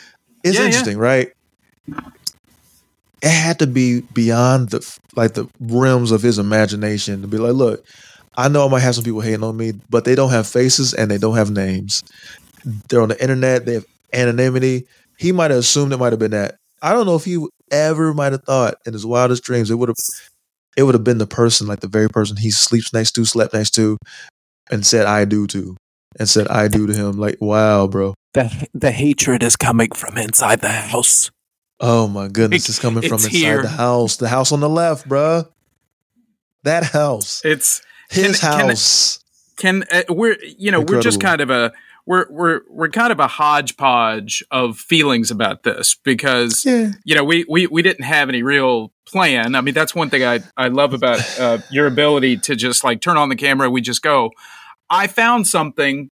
it's 0.44 0.56
Yeah, 0.56 0.62
yeah. 0.62 0.66
interesting, 0.68 0.98
right? 0.98 1.32
It 3.22 3.30
had 3.30 3.60
to 3.60 3.68
be 3.68 4.02
beyond 4.02 4.70
the 4.70 4.98
like 5.16 5.34
the 5.34 5.48
realms 5.60 6.12
of 6.12 6.22
his 6.22 6.40
imagination 6.40 7.22
to 7.22 7.28
be 7.28 7.38
like, 7.38 7.54
look, 7.54 7.86
I 8.36 8.48
know 8.48 8.66
I 8.66 8.70
might 8.70 8.80
have 8.80 8.96
some 8.96 9.04
people 9.04 9.22
hating 9.22 9.44
on 9.44 9.58
me, 9.58 9.74
but 9.90 10.06
they 10.06 10.16
don't 10.16 10.32
have 10.32 10.48
faces 10.48 10.94
and 10.94 11.12
they 11.12 11.18
don't 11.18 11.36
have 11.36 11.52
names. 11.52 12.02
They're 12.90 13.02
on 13.02 13.10
the 13.10 13.22
internet. 13.22 13.66
They 13.66 13.74
have 13.76 13.86
anonymity. 14.14 14.88
He 15.18 15.32
might 15.32 15.52
have 15.52 15.60
assumed 15.60 15.94
it 15.94 15.98
might 15.98 16.14
have 16.14 16.20
been 16.20 16.32
that. 16.32 16.56
I 16.82 16.94
don't 16.94 17.06
know 17.06 17.16
if 17.16 17.26
he 17.26 17.46
ever 17.72 18.14
might 18.14 18.32
have 18.32 18.44
thought 18.44 18.76
in 18.86 18.94
his 18.94 19.06
wildest 19.06 19.44
dreams 19.44 19.70
it 19.70 19.76
would 19.76 19.90
have 19.90 19.98
it 20.78 20.84
would 20.84 20.96
have 20.96 21.04
been 21.04 21.18
the 21.20 21.28
person, 21.28 21.68
like 21.68 21.82
the 21.82 21.88
very 21.88 22.10
person 22.10 22.38
he 22.38 22.50
sleeps 22.52 22.94
next 22.94 23.12
to, 23.14 23.26
slept 23.26 23.54
next 23.54 23.72
to, 23.72 23.98
and 24.72 24.86
said 24.86 25.06
I 25.06 25.26
do 25.26 25.46
to, 25.48 25.76
and 26.18 26.28
said 26.30 26.48
I 26.48 26.68
do 26.68 26.88
to 26.88 26.94
him. 26.94 27.14
Like, 27.18 27.38
wow, 27.42 27.88
bro. 27.88 28.14
The 28.34 28.68
the 28.74 28.92
hatred 28.92 29.44
is 29.44 29.56
coming 29.56 29.92
from 29.92 30.18
inside 30.18 30.62
the 30.62 30.70
house. 30.70 31.30
Oh 31.80 32.08
my 32.08 32.28
goodness, 32.28 32.66
It- 32.66 32.70
it's 32.70 32.80
coming 32.80 33.02
from 33.04 33.16
it's 33.16 33.26
inside 33.26 33.38
here. 33.38 33.62
the 33.64 33.70
house. 33.70 34.16
The 34.18 34.30
house 34.30 34.52
on 34.52 34.60
the 34.60 34.70
left, 34.70 35.08
bruh. 35.10 35.48
That 36.64 36.84
house. 36.86 37.42
It's 37.44 37.82
His 38.10 38.40
can- 38.40 38.52
can- 38.52 38.70
house. 38.70 39.20
can 39.58 39.84
uh, 39.92 40.04
we're 40.10 40.38
you 40.58 40.72
know 40.72 40.82
we're 40.82 41.02
just 41.02 41.20
kind 41.20 41.42
of 41.42 41.50
a 41.50 41.72
we're 42.06 42.26
we're 42.30 42.62
we're 42.70 42.90
kind 42.90 43.12
of 43.12 43.20
a 43.20 43.28
hodgepodge 43.28 44.44
of 44.52 44.78
feelings 44.78 45.32
about 45.32 45.64
this 45.64 45.96
because 45.96 46.64
yeah. 46.66 46.92
you 47.04 47.16
know 47.16 47.24
we 47.24 47.46
we 47.50 47.68
we 47.68 47.82
didn't 47.82 48.06
have 48.06 48.30
any 48.30 48.44
real 48.44 48.92
plan. 49.06 49.56
I 49.56 49.62
mean 49.62 49.74
that's 49.74 49.94
one 49.96 50.10
thing 50.10 50.24
I 50.24 50.40
I 50.56 50.68
love 50.68 50.94
about 50.94 51.20
uh, 51.40 51.58
your 51.72 51.88
ability 51.88 52.38
to 52.38 52.56
just 52.56 52.84
like 52.84 53.02
turn 53.02 53.18
on 53.18 53.30
the 53.30 53.36
camera. 53.36 53.70
We 53.70 53.82
just 53.82 54.02
go. 54.02 54.32
I 54.92 55.08
found 55.08 55.48
something 55.48 56.12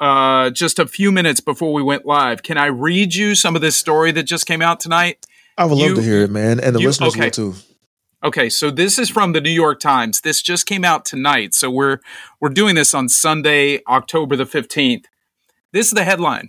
uh, 0.00 0.50
just 0.50 0.78
a 0.78 0.86
few 0.86 1.10
minutes 1.12 1.40
before 1.40 1.72
we 1.72 1.82
went 1.82 2.06
live. 2.06 2.42
Can 2.42 2.56
I 2.56 2.66
read 2.66 3.14
you 3.14 3.34
some 3.34 3.56
of 3.56 3.60
this 3.62 3.76
story 3.76 4.12
that 4.12 4.22
just 4.22 4.46
came 4.46 4.62
out 4.62 4.80
tonight? 4.80 5.26
I 5.58 5.64
would 5.66 5.78
You- 5.78 5.88
love 5.88 5.96
to 5.96 6.02
hear 6.02 6.22
it, 6.22 6.30
man. 6.30 6.60
And 6.60 6.74
the 6.74 6.80
you- 6.80 6.86
listeners 6.86 7.14
okay. 7.14 7.24
will 7.26 7.30
too. 7.30 7.54
Okay, 8.22 8.48
so 8.48 8.70
this 8.70 8.98
is 8.98 9.10
from 9.10 9.32
the 9.32 9.40
New 9.40 9.50
York 9.50 9.80
Times. 9.80 10.22
This 10.22 10.40
just 10.40 10.64
came 10.64 10.82
out 10.84 11.04
tonight. 11.04 11.52
So 11.54 11.70
we're 11.70 11.98
we're 12.40 12.48
doing 12.48 12.74
this 12.74 12.94
on 12.94 13.08
Sunday, 13.10 13.80
October 13.86 14.34
the 14.34 14.46
15th. 14.46 15.04
This 15.72 15.88
is 15.88 15.92
the 15.92 16.04
headline. 16.04 16.48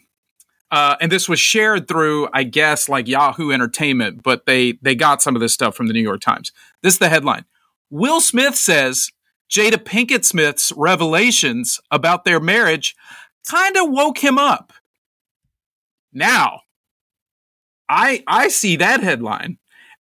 Uh, 0.72 0.96
and 1.02 1.12
this 1.12 1.28
was 1.28 1.40
shared 1.40 1.88
through, 1.88 2.28
I 2.34 2.44
guess, 2.44 2.88
like 2.88 3.08
Yahoo 3.08 3.52
Entertainment, 3.52 4.24
but 4.24 4.46
they 4.46 4.74
they 4.82 4.96
got 4.96 5.22
some 5.22 5.36
of 5.36 5.42
this 5.42 5.54
stuff 5.54 5.76
from 5.76 5.88
the 5.88 5.94
New 5.94 6.02
York 6.02 6.22
Times. 6.22 6.52
This 6.82 6.94
is 6.94 7.00
the 7.00 7.10
headline. 7.10 7.44
Will 7.90 8.22
Smith 8.22 8.56
says 8.56 9.10
Jada 9.50 9.78
Pinkett 9.78 10.26
Smith's 10.26 10.72
revelations 10.76 11.80
about 11.92 12.26
their 12.26 12.40
marriage 12.40 12.96
kind 13.48 13.78
of 13.78 13.92
woke 13.92 14.18
him 14.18 14.38
up. 14.38 14.74
Now, 16.12 16.62
I 17.90 18.24
I 18.28 18.48
see 18.48 18.78
that 18.78 19.02
headline 19.04 19.58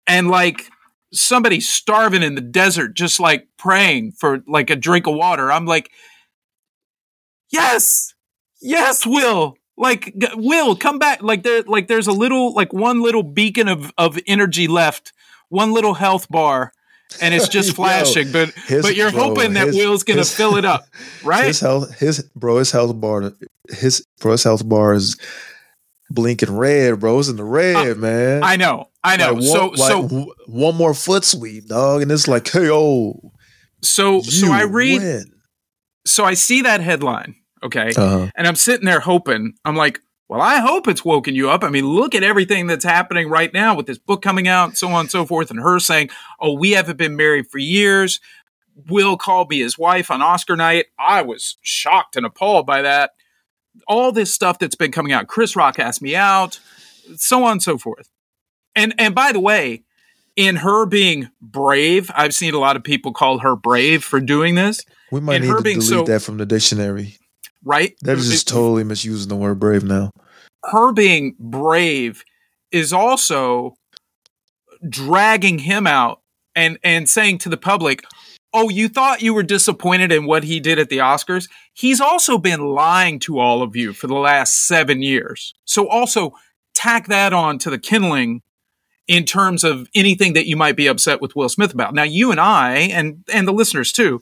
and 0.07 0.29
like 0.29 0.69
somebody 1.13 1.61
starving 1.61 2.23
in 2.23 2.35
the 2.35 2.41
desert 2.41 2.95
just 2.95 3.21
like 3.21 3.47
praying 3.57 4.13
for 4.13 4.43
like 4.47 4.71
a 4.71 4.77
drink 4.77 5.07
of 5.07 5.15
water. 5.15 5.53
I'm 5.53 5.67
like 5.67 5.91
yes 7.51 8.15
yes 8.61 9.07
will. 9.07 9.55
Like 9.77 10.13
will 10.35 10.75
come 10.75 10.99
back. 10.99 11.23
Like 11.23 11.45
there 11.45 11.63
like 11.63 11.87
there's 11.87 12.09
a 12.09 12.13
little 12.13 12.53
like 12.53 12.73
one 12.73 13.01
little 13.01 13.23
beacon 13.23 13.69
of 13.69 13.93
of 13.97 14.19
energy 14.27 14.67
left 14.67 15.13
one 15.51 15.73
little 15.73 15.95
health 15.95 16.29
bar 16.29 16.73
and 17.21 17.35
it's 17.35 17.49
just 17.49 17.69
Yo, 17.73 17.75
flashing 17.75 18.33
but 18.33 18.51
his- 18.51 18.83
but 18.83 18.97
you're 18.97 19.11
bro, 19.11 19.29
hoping 19.35 19.55
that 19.55 19.69
his- 19.69 19.77
will's 19.77 20.03
gonna 20.05 20.19
his- 20.21 20.35
fill 20.35 20.57
it 20.57 20.65
up 20.65 20.85
right 21.25 21.47
His 21.47 21.61
health, 21.61 21.99
his 21.99 22.23
bro, 22.37 22.59
his 22.59 22.71
health 22.71 22.99
bar, 23.01 23.33
his 23.71 24.05
bro, 24.21 24.33
his 24.33 24.45
health 24.45 24.69
bar 24.69 24.95
is 24.95 25.17
blinking 26.11 26.57
red, 26.57 27.01
bro. 27.01 27.19
It's 27.19 27.29
in 27.29 27.37
the 27.37 27.45
red, 27.45 27.99
man. 27.99 28.43
Uh, 28.43 28.47
i 28.47 28.57
know 28.57 28.89
i 29.05 29.17
know 29.17 29.35
Like, 29.35 29.43
so 29.43 29.61
one, 29.69 29.71
like, 29.77 29.91
so 29.93 30.03
w- 30.03 30.35
one 30.47 30.75
more 30.75 30.95
foot 30.95 31.25
sweep, 31.25 31.67
dog, 31.67 32.03
and 32.03 32.11
it's 32.11 32.27
like, 32.29 32.49
hey, 32.51 32.69
oh, 32.71 33.33
so 33.83 34.21
so 34.23 34.51
i 34.53 34.63
read 34.63 35.01
win. 35.03 35.25
so 36.07 36.25
i 36.25 36.35
see 36.35 36.63
that 36.63 36.81
headline 36.81 37.37
okay 37.63 37.93
Uh-huh. 37.97 38.29
And 38.37 38.47
I'm 38.47 38.57
sitting 38.57 38.87
there 38.87 39.01
hoping, 39.01 39.55
I'm 39.65 39.77
like, 39.77 40.01
well, 40.29 40.41
I 40.41 40.59
hope 40.59 40.87
it's 40.87 41.05
woken 41.05 41.35
you 41.35 41.49
up. 41.51 41.65
I 41.65 41.71
mean, 41.71 41.87
look 41.87 42.15
at 42.15 42.23
everything 42.23 42.67
that's 42.67 42.85
happening 42.85 43.29
right 43.29 43.53
now 43.53 43.75
with 43.75 43.87
this 43.87 43.99
book 43.99 44.21
coming 44.21 44.47
out, 44.47 44.77
so 44.77 44.89
on 44.89 45.01
and 45.01 45.11
so 45.11 45.25
forth, 45.25 45.51
and 45.51 45.61
her 45.61 45.79
saying, 45.79 46.11
oh, 46.39 46.53
we 46.53 46.73
haven't 46.73 46.99
been 46.99 47.17
married 47.17 47.51
for 47.51 47.59
years. 47.59 48.21
Will 48.89 49.17
called 49.17 49.51
me 49.51 49.61
his 49.61 49.77
wife 49.79 50.11
on 50.11 50.23
Oscar 50.23 50.55
night. 50.55 50.87
I 50.99 51.23
was 51.23 51.57
shocked 51.63 52.15
and 52.17 52.25
appalled 52.25 52.67
by 52.67 52.83
that. 52.83 53.11
All 53.89 54.13
this 54.13 54.33
stuff 54.33 54.59
that's 54.59 54.77
been 54.77 54.93
coming 54.93 55.13
out. 55.13 55.27
Chris 55.27 55.57
Rock 55.57 55.79
asked 55.79 56.03
me 56.03 56.15
out, 56.15 56.61
so 57.17 57.45
on 57.45 57.53
and 57.53 57.63
so 57.63 57.79
forth. 57.79 58.09
And 58.77 58.95
and 58.99 59.15
by 59.15 59.33
the 59.33 59.41
way, 59.41 59.83
in 60.37 60.57
her 60.57 60.87
being 60.87 61.31
brave, 61.41 62.11
I've 62.15 62.35
seen 62.35 62.55
a 62.55 62.59
lot 62.59 62.77
of 62.77 62.85
people 62.85 63.13
call 63.13 63.39
her 63.39 63.57
brave 63.57 64.05
for 64.05 64.21
doing 64.21 64.55
this, 64.55 64.85
We 65.11 65.21
might 65.21 65.37
and 65.37 65.45
need 65.45 65.51
her 65.51 65.57
to 65.57 65.63
being 65.63 65.81
delete 65.81 65.89
so- 65.89 66.05
that 66.05 66.23
from 66.23 66.37
the 66.37 66.47
dictionary. 66.47 67.17
Right? 67.69 67.95
They're 68.01 68.17
just 68.17 68.49
totally 68.49 68.83
misusing 68.85 69.29
the 69.29 69.37
word 69.37 69.61
brave 69.61 69.85
now. 69.85 70.11
her 70.65 70.93
being 70.93 71.37
brave 71.39 72.25
is 72.73 72.93
also 72.93 73.75
dragging 74.89 75.59
him 75.61 75.87
out 75.87 76.21
and 76.55 76.79
and 76.83 77.09
saying 77.09 77.39
to 77.39 77.49
the 77.49 77.57
public 77.57 78.03
oh 78.55 78.69
you 78.69 78.89
thought 78.89 79.23
you 79.23 79.35
were 79.35 79.43
disappointed 79.43 80.13
in 80.13 80.27
what 80.27 80.45
he 80.45 80.61
did 80.61 80.79
at 80.79 80.89
the 80.89 80.99
oscars 80.99 81.49
he's 81.73 82.01
also 82.01 82.39
been 82.39 82.61
lying 82.61 83.19
to 83.19 83.39
all 83.39 83.63
of 83.63 83.75
you 83.77 83.93
for 83.93 84.07
the 84.07 84.15
last 84.15 84.67
7 84.67 85.03
years 85.03 85.55
so 85.65 85.89
also 85.89 86.33
tack 86.75 87.07
that 87.09 87.33
on 87.33 87.59
to 87.59 87.71
the 87.71 87.79
kindling 87.79 88.43
in 89.09 89.25
terms 89.25 89.65
of 89.65 89.89
anything 89.95 90.35
that 90.35 90.47
you 90.47 90.57
might 90.57 90.77
be 90.77 90.87
upset 90.87 91.23
with 91.23 91.35
Will 91.35 91.49
Smith 91.49 91.73
about. 91.73 91.95
Now 91.95 92.03
you 92.03 92.31
and 92.31 92.39
I 92.39 92.75
and 92.93 93.25
and 93.33 93.49
the 93.49 93.53
listeners 93.53 93.91
too 93.91 94.21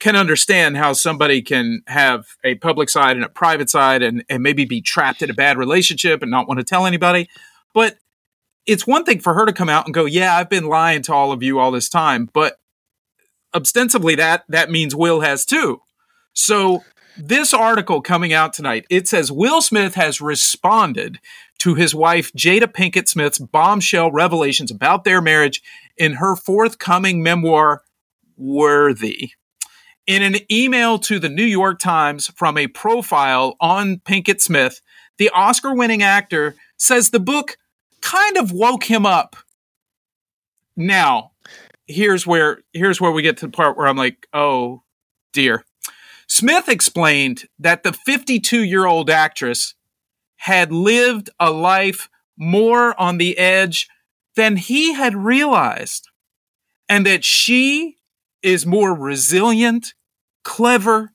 can 0.00 0.14
understand 0.14 0.76
how 0.76 0.92
somebody 0.92 1.42
can 1.42 1.82
have 1.86 2.26
a 2.44 2.54
public 2.56 2.88
side 2.88 3.16
and 3.16 3.24
a 3.24 3.28
private 3.28 3.68
side 3.68 4.02
and, 4.02 4.24
and 4.28 4.42
maybe 4.42 4.64
be 4.64 4.80
trapped 4.80 5.22
in 5.22 5.30
a 5.30 5.34
bad 5.34 5.58
relationship 5.58 6.22
and 6.22 6.30
not 6.30 6.46
want 6.46 6.58
to 6.58 6.64
tell 6.64 6.86
anybody. 6.86 7.28
But 7.74 7.98
it's 8.66 8.86
one 8.86 9.04
thing 9.04 9.20
for 9.20 9.34
her 9.34 9.46
to 9.46 9.52
come 9.52 9.68
out 9.68 9.86
and 9.86 9.94
go, 9.94 10.04
Yeah, 10.04 10.36
I've 10.36 10.50
been 10.50 10.68
lying 10.68 11.02
to 11.02 11.14
all 11.14 11.32
of 11.32 11.42
you 11.42 11.58
all 11.58 11.70
this 11.70 11.88
time. 11.88 12.28
But 12.32 12.58
ostensibly 13.54 14.14
that 14.14 14.44
that 14.48 14.70
means 14.70 14.94
Will 14.94 15.20
has 15.20 15.44
too. 15.44 15.80
So 16.32 16.84
this 17.16 17.52
article 17.52 18.00
coming 18.00 18.32
out 18.32 18.52
tonight, 18.52 18.86
it 18.88 19.08
says 19.08 19.32
Will 19.32 19.60
Smith 19.60 19.94
has 19.94 20.20
responded 20.20 21.18
to 21.58 21.74
his 21.74 21.94
wife 21.94 22.32
Jada 22.34 22.72
Pinkett 22.72 23.08
Smith's 23.08 23.38
bombshell 23.40 24.12
revelations 24.12 24.70
about 24.70 25.02
their 25.02 25.20
marriage 25.20 25.60
in 25.96 26.14
her 26.14 26.36
forthcoming 26.36 27.22
memoir, 27.22 27.82
Worthy. 28.36 29.32
In 30.08 30.22
an 30.22 30.36
email 30.50 30.98
to 31.00 31.18
the 31.18 31.28
New 31.28 31.44
York 31.44 31.78
Times 31.78 32.28
from 32.28 32.56
a 32.56 32.66
profile 32.66 33.56
on 33.60 33.98
Pinkett 33.98 34.40
Smith, 34.40 34.80
the 35.18 35.28
Oscar 35.34 35.74
winning 35.74 36.02
actor 36.02 36.56
says 36.78 37.10
the 37.10 37.20
book 37.20 37.58
kind 38.00 38.38
of 38.38 38.50
woke 38.50 38.84
him 38.84 39.04
up. 39.04 39.36
Now, 40.74 41.32
here's 41.86 42.26
where 42.26 42.62
here's 42.72 43.02
where 43.02 43.12
we 43.12 43.20
get 43.20 43.36
to 43.38 43.46
the 43.48 43.52
part 43.52 43.76
where 43.76 43.86
I'm 43.86 43.98
like, 43.98 44.26
"Oh, 44.32 44.82
dear." 45.34 45.66
Smith 46.26 46.70
explained 46.70 47.44
that 47.58 47.82
the 47.82 47.92
52-year-old 47.92 49.10
actress 49.10 49.74
had 50.36 50.72
lived 50.72 51.28
a 51.38 51.50
life 51.50 52.08
more 52.34 52.98
on 52.98 53.18
the 53.18 53.36
edge 53.36 53.88
than 54.36 54.56
he 54.56 54.94
had 54.94 55.14
realized 55.14 56.08
and 56.88 57.04
that 57.04 57.24
she 57.24 57.98
is 58.42 58.64
more 58.64 58.94
resilient, 58.94 59.94
clever, 60.48 61.12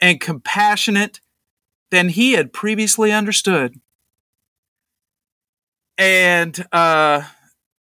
and 0.00 0.20
compassionate 0.20 1.20
than 1.90 2.08
he 2.08 2.32
had 2.34 2.52
previously 2.52 3.10
understood. 3.10 3.80
And 5.98 6.64
uh, 6.70 7.22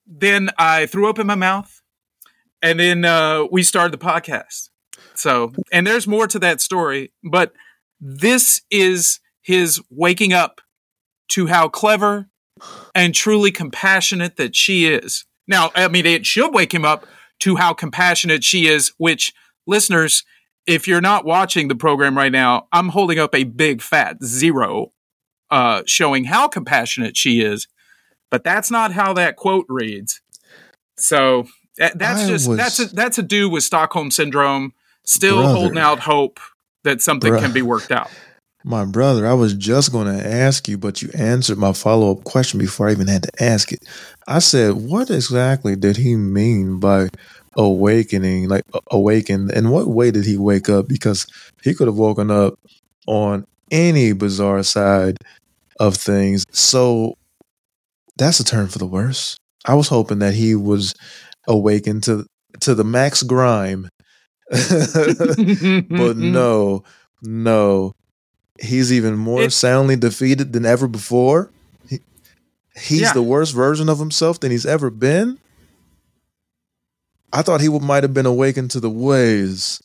then 0.08 0.50
I 0.58 0.88
threw 0.88 1.08
open 1.08 1.28
my 1.28 1.36
mouth, 1.36 1.84
and 2.60 2.80
then 2.80 3.06
uh, 3.06 3.44
we 3.52 3.62
started 3.62 3.94
the 3.94 4.04
podcast. 4.04 4.70
So, 5.14 5.54
and 5.72 5.86
there's 5.86 6.08
more 6.08 6.26
to 6.26 6.40
that 6.40 6.60
story, 6.60 7.14
but 7.24 7.54
this 8.02 8.64
is 8.72 9.20
his 9.44 9.80
waking 9.92 10.34
up 10.34 10.60
to 11.30 11.46
how 11.46 11.70
clever 11.70 12.30
and 12.96 13.14
truly 13.14 13.52
compassionate 13.52 14.38
that 14.38 14.56
she 14.56 14.88
is. 14.88 15.26
Now, 15.48 15.70
I 15.76 15.88
mean, 15.88 16.08
it 16.08 16.26
should 16.26 16.52
wake 16.52 16.74
him 16.74 16.84
up 16.84 17.06
to 17.42 17.58
how 17.58 17.76
compassionate 17.76 18.44
she 18.44 18.66
is, 18.66 18.94
which 18.98 19.34
listeners, 19.68 20.24
if 20.68 20.88
you're 20.88 21.02
not 21.02 21.26
watching 21.26 21.68
the 21.68 21.76
program 21.76 22.18
right 22.18 22.32
now, 22.32 22.68
I'm 22.72 22.90
holding 22.90 23.20
up 23.20 23.36
a 23.36 23.44
big 23.44 23.82
fat 23.82 24.24
zero, 24.24 24.92
uh, 25.52 25.84
showing 25.86 26.26
how 26.26 26.48
compassionate 26.48 27.16
she 27.18 27.42
is. 27.42 27.68
But 28.32 28.44
that's 28.44 28.72
not 28.72 28.92
how 28.92 29.14
that 29.14 29.36
quote 29.36 29.66
reads. 29.70 30.22
So 30.98 31.46
that, 31.78 31.98
that's 32.00 32.24
I 32.24 32.28
just 32.28 32.48
was- 32.50 32.58
that's 32.58 32.80
a, 32.80 32.86
that's 32.88 33.18
a 33.18 33.24
dude 33.24 33.52
with 33.52 33.64
Stockholm 33.64 34.12
syndrome, 34.12 34.74
still 35.06 35.38
Brother. 35.38 35.54
holding 35.54 35.78
out 35.78 36.00
hope 36.00 36.40
that 36.84 37.02
something 37.02 37.32
Bruh. 37.34 37.42
can 37.42 37.54
be 37.54 37.62
worked 37.62 37.92
out. 37.92 38.10
My 38.68 38.84
brother, 38.84 39.28
I 39.28 39.34
was 39.34 39.54
just 39.54 39.92
going 39.92 40.08
to 40.08 40.28
ask 40.28 40.68
you, 40.68 40.76
but 40.80 41.00
you 41.04 41.10
answered 41.14 41.60
my 41.60 41.72
follow 41.72 42.12
up 42.12 42.24
question 42.24 42.60
before 42.60 42.90
I 42.90 42.94
even 42.94 43.08
had 43.08 43.22
to 43.24 43.44
ask 43.44 43.72
it. 43.72 43.84
I 44.28 44.40
said, 44.40 44.74
what 44.74 45.12
exactly 45.12 45.76
did 45.76 45.98
he 45.98 46.16
mean 46.16 46.80
by 46.80 47.10
awakening, 47.58 48.48
like 48.50 48.64
a- 48.74 48.80
awaken? 48.92 49.50
In 49.52 49.70
what 49.70 49.88
way 49.88 50.12
did 50.12 50.26
he 50.26 50.38
wake 50.38 50.70
up? 50.70 50.88
Because 50.88 51.26
he 51.64 51.74
could 51.74 51.88
have 51.88 51.96
woken 51.98 52.30
up 52.32 52.56
on 53.08 53.46
any 53.72 54.14
bizarre 54.14 54.64
side 54.64 55.18
of 55.80 55.96
things. 55.96 56.46
So 56.52 57.16
that's 58.18 58.40
a 58.40 58.44
turn 58.44 58.68
for 58.68 58.80
the 58.80 58.86
worse. 58.88 59.38
I 59.66 59.74
was 59.76 59.88
hoping 59.88 60.20
that 60.20 60.34
he 60.34 60.56
was 60.56 60.94
awakened 61.48 62.04
to 62.04 62.26
to 62.62 62.74
the 62.76 62.84
max 62.84 63.24
grime. 63.24 63.90
but 64.50 65.38
no, 66.18 66.84
no. 67.22 67.94
He's 68.62 68.94
even 68.94 69.18
more 69.18 69.44
It- 69.44 69.54
soundly 69.54 69.96
defeated 69.96 70.54
than 70.54 70.66
ever 70.66 70.88
before. 70.88 71.52
He, 71.90 72.00
he's 72.78 73.02
Yeah. 73.02 73.14
the 73.14 73.22
worst 73.24 73.54
version 73.54 73.90
of 73.90 74.00
himself 74.00 74.40
than 74.40 74.52
he's 74.52 74.66
ever 74.66 74.90
been. 74.90 75.40
I 77.34 77.42
thought 77.42 77.62
he 77.62 77.70
might 77.70 78.04
have 78.04 78.14
been 78.14 78.26
awakened 78.26 78.72
to 78.72 78.80
the 78.80 78.90
ways 78.90 79.82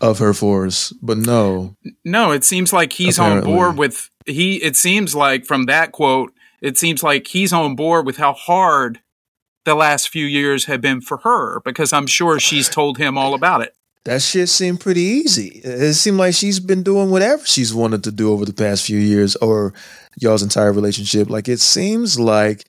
of 0.00 0.18
her 0.18 0.34
force, 0.34 0.92
but 1.02 1.18
no. 1.18 1.76
No, 2.04 2.32
it 2.32 2.44
seems 2.44 2.72
like 2.72 2.92
he's 2.92 3.18
Apparently. 3.18 3.50
on 3.50 3.56
board 3.56 3.78
with 3.78 4.10
he. 4.26 4.56
It 4.56 4.76
seems 4.76 5.14
like 5.14 5.46
from 5.46 5.66
that 5.66 5.92
quote, 5.92 6.32
it 6.60 6.78
seems 6.78 7.02
like 7.02 7.26
he's 7.26 7.52
on 7.52 7.76
board 7.76 8.06
with 8.06 8.16
how 8.16 8.32
hard 8.32 9.00
the 9.64 9.74
last 9.74 10.08
few 10.08 10.26
years 10.26 10.66
have 10.66 10.80
been 10.80 11.00
for 11.00 11.18
her 11.18 11.60
because 11.60 11.92
I'm 11.92 12.06
sure 12.06 12.38
she's 12.38 12.68
told 12.68 12.98
him 12.98 13.18
all 13.18 13.34
about 13.34 13.62
it. 13.62 13.74
That 14.04 14.22
shit 14.22 14.48
seemed 14.48 14.78
pretty 14.80 15.00
easy. 15.00 15.60
It 15.64 15.94
seemed 15.94 16.18
like 16.18 16.34
she's 16.34 16.60
been 16.60 16.84
doing 16.84 17.10
whatever 17.10 17.44
she's 17.44 17.74
wanted 17.74 18.04
to 18.04 18.12
do 18.12 18.32
over 18.32 18.44
the 18.44 18.52
past 18.52 18.84
few 18.86 18.98
years 18.98 19.34
or 19.36 19.72
y'all's 20.20 20.44
entire 20.44 20.72
relationship. 20.72 21.28
Like 21.28 21.48
it 21.48 21.58
seems 21.58 22.18
like 22.18 22.62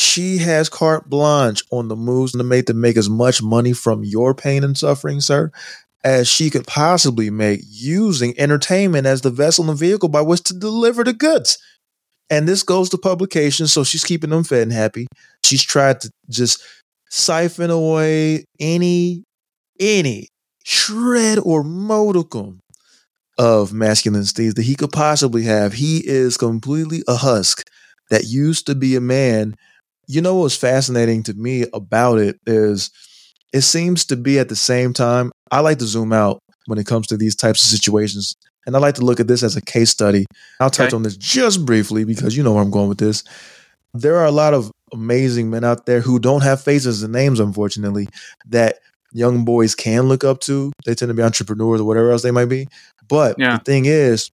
she 0.00 0.38
has 0.38 0.70
carte 0.70 1.10
blanche 1.10 1.62
on 1.70 1.88
the 1.88 1.96
moves 1.96 2.32
to 2.32 2.42
make 2.42 2.64
to 2.66 2.74
make 2.74 2.96
as 2.96 3.10
much 3.10 3.42
money 3.42 3.74
from 3.74 4.02
your 4.02 4.34
pain 4.34 4.64
and 4.64 4.76
suffering, 4.76 5.20
sir, 5.20 5.52
as 6.02 6.26
she 6.26 6.48
could 6.48 6.66
possibly 6.66 7.28
make 7.28 7.60
using 7.68 8.32
entertainment 8.38 9.06
as 9.06 9.20
the 9.20 9.30
vessel 9.30 9.68
and 9.68 9.78
vehicle 9.78 10.08
by 10.08 10.22
which 10.22 10.42
to 10.44 10.54
deliver 10.54 11.04
the 11.04 11.12
goods. 11.12 11.58
And 12.30 12.48
this 12.48 12.62
goes 12.62 12.88
to 12.90 12.98
publications, 12.98 13.74
so 13.74 13.84
she's 13.84 14.04
keeping 14.04 14.30
them 14.30 14.42
fed 14.42 14.62
and 14.62 14.72
happy. 14.72 15.06
She's 15.44 15.62
tried 15.62 16.00
to 16.00 16.10
just 16.30 16.62
siphon 17.10 17.70
away 17.70 18.46
any 18.58 19.24
any 19.78 20.28
shred 20.64 21.38
or 21.42 21.62
modicum 21.62 22.60
of 23.36 23.74
masculine 23.74 24.24
steeds 24.24 24.54
that 24.54 24.62
he 24.62 24.76
could 24.76 24.92
possibly 24.92 25.42
have. 25.42 25.74
He 25.74 25.98
is 26.06 26.38
completely 26.38 27.02
a 27.06 27.16
husk 27.16 27.66
that 28.08 28.24
used 28.24 28.66
to 28.66 28.74
be 28.74 28.96
a 28.96 29.00
man. 29.00 29.56
You 30.10 30.20
know 30.20 30.34
what's 30.34 30.56
fascinating 30.56 31.22
to 31.24 31.34
me 31.34 31.66
about 31.72 32.18
it 32.18 32.40
is 32.44 32.90
it 33.52 33.60
seems 33.60 34.04
to 34.06 34.16
be 34.16 34.40
at 34.40 34.48
the 34.48 34.56
same 34.56 34.92
time. 34.92 35.30
I 35.52 35.60
like 35.60 35.78
to 35.78 35.86
zoom 35.86 36.12
out 36.12 36.42
when 36.66 36.78
it 36.80 36.86
comes 36.86 37.06
to 37.08 37.16
these 37.16 37.36
types 37.36 37.62
of 37.62 37.68
situations. 37.70 38.34
And 38.66 38.74
I 38.74 38.80
like 38.80 38.96
to 38.96 39.04
look 39.04 39.20
at 39.20 39.28
this 39.28 39.44
as 39.44 39.54
a 39.54 39.60
case 39.62 39.90
study. 39.90 40.26
I'll 40.58 40.68
touch 40.68 40.92
on 40.92 41.04
this 41.04 41.16
just 41.16 41.64
briefly 41.64 42.02
because 42.04 42.36
you 42.36 42.42
know 42.42 42.52
where 42.54 42.62
I'm 42.62 42.72
going 42.72 42.88
with 42.88 42.98
this. 42.98 43.22
There 43.94 44.16
are 44.16 44.26
a 44.26 44.32
lot 44.32 44.52
of 44.52 44.72
amazing 44.92 45.48
men 45.48 45.62
out 45.62 45.86
there 45.86 46.00
who 46.00 46.18
don't 46.18 46.42
have 46.42 46.60
faces 46.60 47.04
and 47.04 47.12
names, 47.12 47.38
unfortunately, 47.38 48.08
that 48.48 48.78
young 49.12 49.44
boys 49.44 49.76
can 49.76 50.08
look 50.08 50.24
up 50.24 50.40
to. 50.40 50.72
They 50.84 50.96
tend 50.96 51.10
to 51.10 51.14
be 51.14 51.22
entrepreneurs 51.22 51.80
or 51.80 51.84
whatever 51.84 52.10
else 52.10 52.22
they 52.22 52.32
might 52.32 52.46
be. 52.46 52.66
But 53.08 53.36
Yeah. 53.38 53.58
the 53.58 53.64
thing 53.64 53.84
is, 53.86 54.32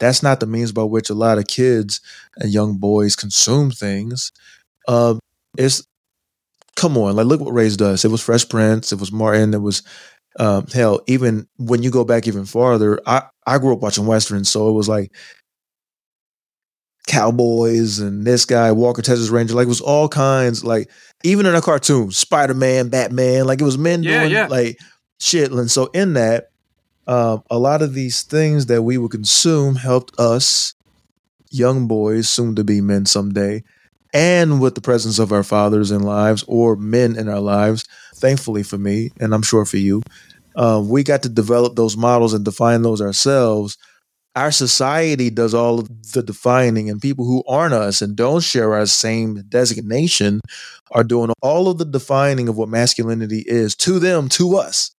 that's 0.00 0.22
not 0.22 0.40
the 0.40 0.46
means 0.46 0.72
by 0.72 0.82
which 0.82 1.10
a 1.10 1.14
lot 1.14 1.38
of 1.38 1.46
kids 1.46 2.00
and 2.36 2.50
young 2.52 2.78
boys 2.78 3.14
consume 3.14 3.70
things. 3.70 4.32
Um, 4.88 5.18
it's 5.58 5.82
come 6.76 6.96
on, 6.96 7.16
like 7.16 7.26
look 7.26 7.40
what 7.40 7.52
Ray's 7.54 7.76
does. 7.76 8.04
It 8.04 8.10
was 8.10 8.22
Fresh 8.22 8.48
Prince, 8.48 8.92
it 8.92 9.00
was 9.00 9.12
Martin, 9.12 9.54
it 9.54 9.62
was 9.62 9.82
um, 10.38 10.66
hell. 10.68 11.00
Even 11.06 11.46
when 11.58 11.82
you 11.82 11.90
go 11.90 12.04
back 12.04 12.26
even 12.26 12.44
farther, 12.44 13.00
I 13.06 13.22
I 13.46 13.58
grew 13.58 13.72
up 13.74 13.80
watching 13.80 14.06
westerns, 14.06 14.48
so 14.48 14.68
it 14.68 14.72
was 14.72 14.88
like 14.88 15.12
cowboys 17.06 17.98
and 17.98 18.24
this 18.24 18.44
guy 18.44 18.70
Walker 18.72 19.02
Texas 19.02 19.28
Ranger. 19.30 19.54
Like 19.54 19.66
it 19.66 19.68
was 19.68 19.80
all 19.80 20.08
kinds. 20.08 20.64
Like 20.64 20.90
even 21.24 21.46
in 21.46 21.54
a 21.54 21.60
cartoon, 21.60 22.10
Spider 22.10 22.54
Man, 22.54 22.88
Batman. 22.88 23.46
Like 23.46 23.60
it 23.60 23.64
was 23.64 23.78
men 23.78 24.02
Yeah, 24.02 24.20
doing 24.20 24.32
yeah. 24.32 24.46
like 24.46 24.78
shit. 25.18 25.50
And 25.50 25.70
so 25.70 25.86
in 25.86 26.14
that, 26.14 26.50
um, 27.06 27.42
a 27.50 27.58
lot 27.58 27.82
of 27.82 27.94
these 27.94 28.22
things 28.22 28.66
that 28.66 28.82
we 28.82 28.96
would 28.98 29.10
consume 29.10 29.74
helped 29.76 30.18
us, 30.20 30.74
young 31.50 31.88
boys, 31.88 32.28
soon 32.28 32.54
to 32.54 32.62
be 32.64 32.80
men 32.80 33.06
someday, 33.06 33.64
and 34.12 34.60
with 34.60 34.74
the 34.74 34.80
presence 34.80 35.18
of 35.18 35.32
our 35.32 35.42
fathers 35.42 35.90
in 35.90 36.02
lives 36.02 36.44
or 36.46 36.76
men 36.76 37.16
in 37.16 37.28
our 37.28 37.40
lives. 37.40 37.86
Thankfully 38.16 38.62
for 38.62 38.78
me, 38.78 39.10
and 39.20 39.34
I'm 39.34 39.42
sure 39.42 39.64
for 39.64 39.78
you, 39.78 40.02
uh, 40.56 40.82
we 40.84 41.02
got 41.02 41.22
to 41.22 41.28
develop 41.28 41.76
those 41.76 41.96
models 41.96 42.34
and 42.34 42.44
define 42.44 42.82
those 42.82 43.00
ourselves. 43.00 43.78
Our 44.36 44.52
society 44.52 45.30
does 45.30 45.54
all 45.54 45.80
of 45.80 46.12
the 46.12 46.22
defining, 46.22 46.88
and 46.88 47.00
people 47.00 47.24
who 47.24 47.42
aren't 47.48 47.74
us 47.74 48.00
and 48.00 48.14
don't 48.14 48.42
share 48.42 48.74
our 48.74 48.86
same 48.86 49.42
designation 49.48 50.40
are 50.92 51.04
doing 51.04 51.32
all 51.42 51.68
of 51.68 51.78
the 51.78 51.84
defining 51.84 52.48
of 52.48 52.56
what 52.56 52.68
masculinity 52.68 53.44
is 53.46 53.74
to 53.76 53.98
them, 53.98 54.28
to 54.30 54.56
us. 54.56 54.92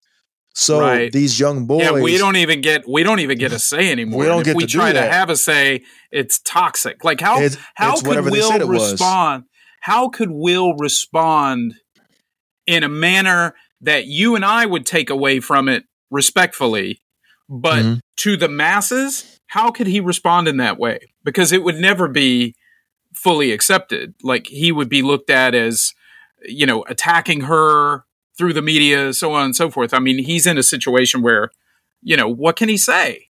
So 0.54 0.80
Right. 0.80 1.10
these 1.10 1.40
young 1.40 1.66
boys, 1.66 1.82
yeah, 1.84 1.92
we 1.92 2.18
don't 2.18 2.36
even 2.36 2.60
get 2.60 2.86
we 2.86 3.02
don't 3.02 3.20
even 3.20 3.38
get 3.38 3.52
a 3.52 3.58
say 3.58 3.90
anymore. 3.92 4.20
We 4.20 4.26
don't 4.26 4.36
And 4.38 4.44
get 4.44 4.50
if 4.52 4.56
we 4.56 4.66
to 4.66 4.68
try 4.72 4.92
to 4.92 5.00
have 5.02 5.30
a 5.30 5.36
say, 5.36 5.82
it's 6.10 6.38
toxic. 6.40 7.04
Like 7.04 7.20
how 7.20 7.40
It's- 7.40 7.56
how 7.74 7.92
it's 7.94 8.02
could 8.02 8.24
Will 8.26 8.68
was. 8.68 8.92
respond? 8.92 9.44
How 9.80 10.08
could 10.08 10.30
Will 10.30 10.74
respond 10.74 11.74
in 12.66 12.84
a 12.84 12.88
manner 12.88 13.54
that 13.80 14.06
you 14.06 14.36
and 14.36 14.44
I 14.44 14.66
would 14.66 14.86
take 14.86 15.10
away 15.10 15.40
from 15.40 15.68
it 15.68 15.84
respectfully, 16.10 17.00
but 17.48 17.82
Mhm. 17.82 18.00
to 18.18 18.36
the 18.36 18.48
masses, 18.48 19.40
how 19.48 19.70
could 19.70 19.86
he 19.86 20.00
respond 20.00 20.46
in 20.48 20.58
that 20.58 20.78
way? 20.78 20.98
Because 21.24 21.50
it 21.50 21.62
would 21.64 21.76
never 21.76 22.06
be 22.08 22.54
fully 23.14 23.52
accepted. 23.52 24.14
Like 24.22 24.46
he 24.46 24.70
would 24.70 24.88
be 24.88 25.02
looked 25.02 25.30
at 25.30 25.54
as, 25.54 25.92
you 26.44 26.66
know, 26.66 26.84
attacking 26.88 27.42
her 27.42 28.04
through 28.36 28.52
the 28.52 28.62
media, 28.62 29.12
so 29.12 29.32
on 29.32 29.44
and 29.44 29.56
so 29.56 29.70
forth. 29.70 29.92
I 29.94 29.98
mean, 29.98 30.18
he's 30.24 30.46
in 30.46 30.58
a 30.58 30.62
situation 30.62 31.22
where, 31.22 31.50
you 32.02 32.16
know, 32.16 32.28
what 32.28 32.56
can 32.56 32.68
he 32.68 32.76
say? 32.76 33.28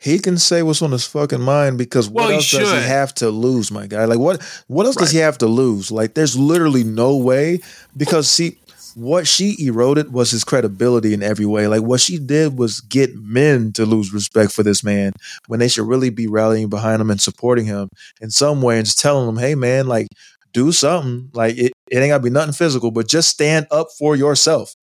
He 0.00 0.18
can 0.18 0.36
say 0.36 0.62
what's 0.64 0.82
on 0.82 0.90
his 0.90 1.06
fucking 1.06 1.40
mind 1.40 1.78
because 1.78 2.08
what 2.08 2.22
Well, 2.22 2.28
he 2.30 2.34
else 2.36 2.50
does 2.50 2.72
he 2.72 2.88
have 2.88 3.14
to 3.14 3.30
lose, 3.30 3.70
my 3.70 3.86
guy? 3.86 4.04
Like 4.06 4.18
what 4.18 4.42
what 4.66 4.84
else 4.84 4.96
does 4.96 5.12
he 5.12 5.18
have 5.18 5.38
to 5.38 5.46
lose? 5.46 5.92
Like 5.92 6.14
there's 6.14 6.36
literally 6.36 6.82
no 6.82 7.16
way 7.16 7.60
because 7.96 8.28
see 8.28 8.58
what 8.96 9.28
she 9.28 9.54
eroded 9.64 10.12
was 10.12 10.32
his 10.32 10.42
credibility 10.42 11.14
in 11.14 11.22
every 11.22 11.46
way. 11.46 11.68
Like 11.68 11.82
what 11.82 12.00
she 12.00 12.18
did 12.18 12.58
was 12.58 12.80
get 12.80 13.14
men 13.14 13.72
to 13.74 13.86
lose 13.86 14.12
respect 14.12 14.50
for 14.50 14.64
this 14.64 14.82
man 14.82 15.12
when 15.46 15.60
they 15.60 15.68
should 15.68 15.86
really 15.86 16.10
be 16.10 16.26
rallying 16.26 16.68
behind 16.68 17.00
him 17.00 17.10
and 17.10 17.20
supporting 17.20 17.66
him 17.66 17.88
in 18.20 18.30
some 18.30 18.60
way 18.60 18.78
and 18.78 18.84
just 18.86 18.98
telling 18.98 19.28
him, 19.28 19.36
"Hey 19.36 19.54
man, 19.54 19.86
like 19.86 20.08
do 20.52 20.72
something. 20.72 21.30
Like 21.34 21.56
it, 21.58 21.72
it 21.90 21.98
ain't 21.98 22.10
got 22.10 22.18
to 22.18 22.22
be 22.22 22.30
nothing 22.30 22.52
physical, 22.52 22.90
but 22.90 23.08
just 23.08 23.28
stand 23.30 23.66
up 23.70 23.88
for 23.98 24.16
yourself." 24.16 24.74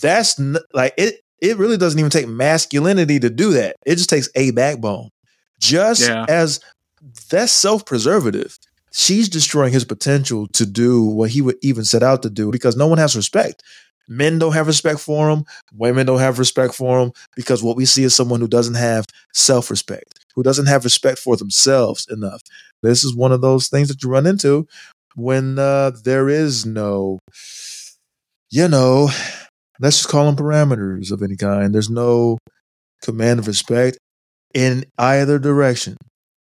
That's 0.00 0.38
n- 0.38 0.58
like 0.72 0.94
it 0.96 1.20
it 1.40 1.56
really 1.58 1.76
doesn't 1.76 1.98
even 1.98 2.10
take 2.10 2.28
masculinity 2.28 3.18
to 3.20 3.30
do 3.30 3.52
that. 3.52 3.76
It 3.86 3.96
just 3.96 4.10
takes 4.10 4.28
a 4.34 4.50
backbone. 4.52 5.10
Just 5.60 6.02
Yeah. 6.08 6.24
as 6.28 6.60
that's 7.30 7.52
self 7.52 7.84
preservative. 7.86 8.58
She's 8.92 9.28
destroying 9.28 9.72
his 9.72 9.84
potential 9.84 10.46
to 10.52 10.64
do 10.64 11.02
what 11.02 11.30
he 11.30 11.42
would 11.42 11.56
even 11.62 11.84
set 11.84 12.02
out 12.04 12.22
to 12.22 12.30
do 12.30 12.50
because 12.52 12.76
no 12.76 12.86
one 12.86 12.98
has 12.98 13.16
respect. 13.16 13.62
Men 14.08 14.38
don't 14.38 14.52
have 14.52 14.66
respect 14.66 15.00
for 15.00 15.30
him. 15.30 15.44
Women 15.72 16.06
don't 16.06 16.18
have 16.18 16.38
respect 16.38 16.74
for 16.74 17.00
him 17.00 17.12
because 17.36 17.62
what 17.62 17.76
we 17.76 17.84
see 17.84 18.04
is 18.04 18.14
someone 18.14 18.40
who 18.40 18.48
doesn't 18.48 18.74
have 18.74 19.06
self 19.32 19.70
respect, 19.70 20.20
who 20.34 20.42
doesn't 20.42 20.66
have 20.66 20.84
respect 20.84 21.18
for 21.18 21.36
themselves 21.36 22.06
enough. 22.10 22.42
This 22.82 23.04
is 23.04 23.16
one 23.16 23.32
of 23.32 23.40
those 23.40 23.68
things 23.68 23.88
that 23.88 24.02
you 24.02 24.10
run 24.10 24.26
into 24.26 24.66
when 25.14 25.58
uh, 25.58 25.92
there 26.04 26.28
is 26.28 26.66
no, 26.66 27.18
you 28.50 28.68
know, 28.68 29.08
let's 29.80 29.98
just 29.98 30.08
call 30.08 30.26
them 30.26 30.36
parameters 30.36 31.10
of 31.10 31.22
any 31.22 31.36
kind. 31.36 31.74
There's 31.74 31.90
no 31.90 32.38
command 33.02 33.38
of 33.38 33.46
respect 33.46 33.98
in 34.52 34.84
either 34.98 35.38
direction. 35.38 35.96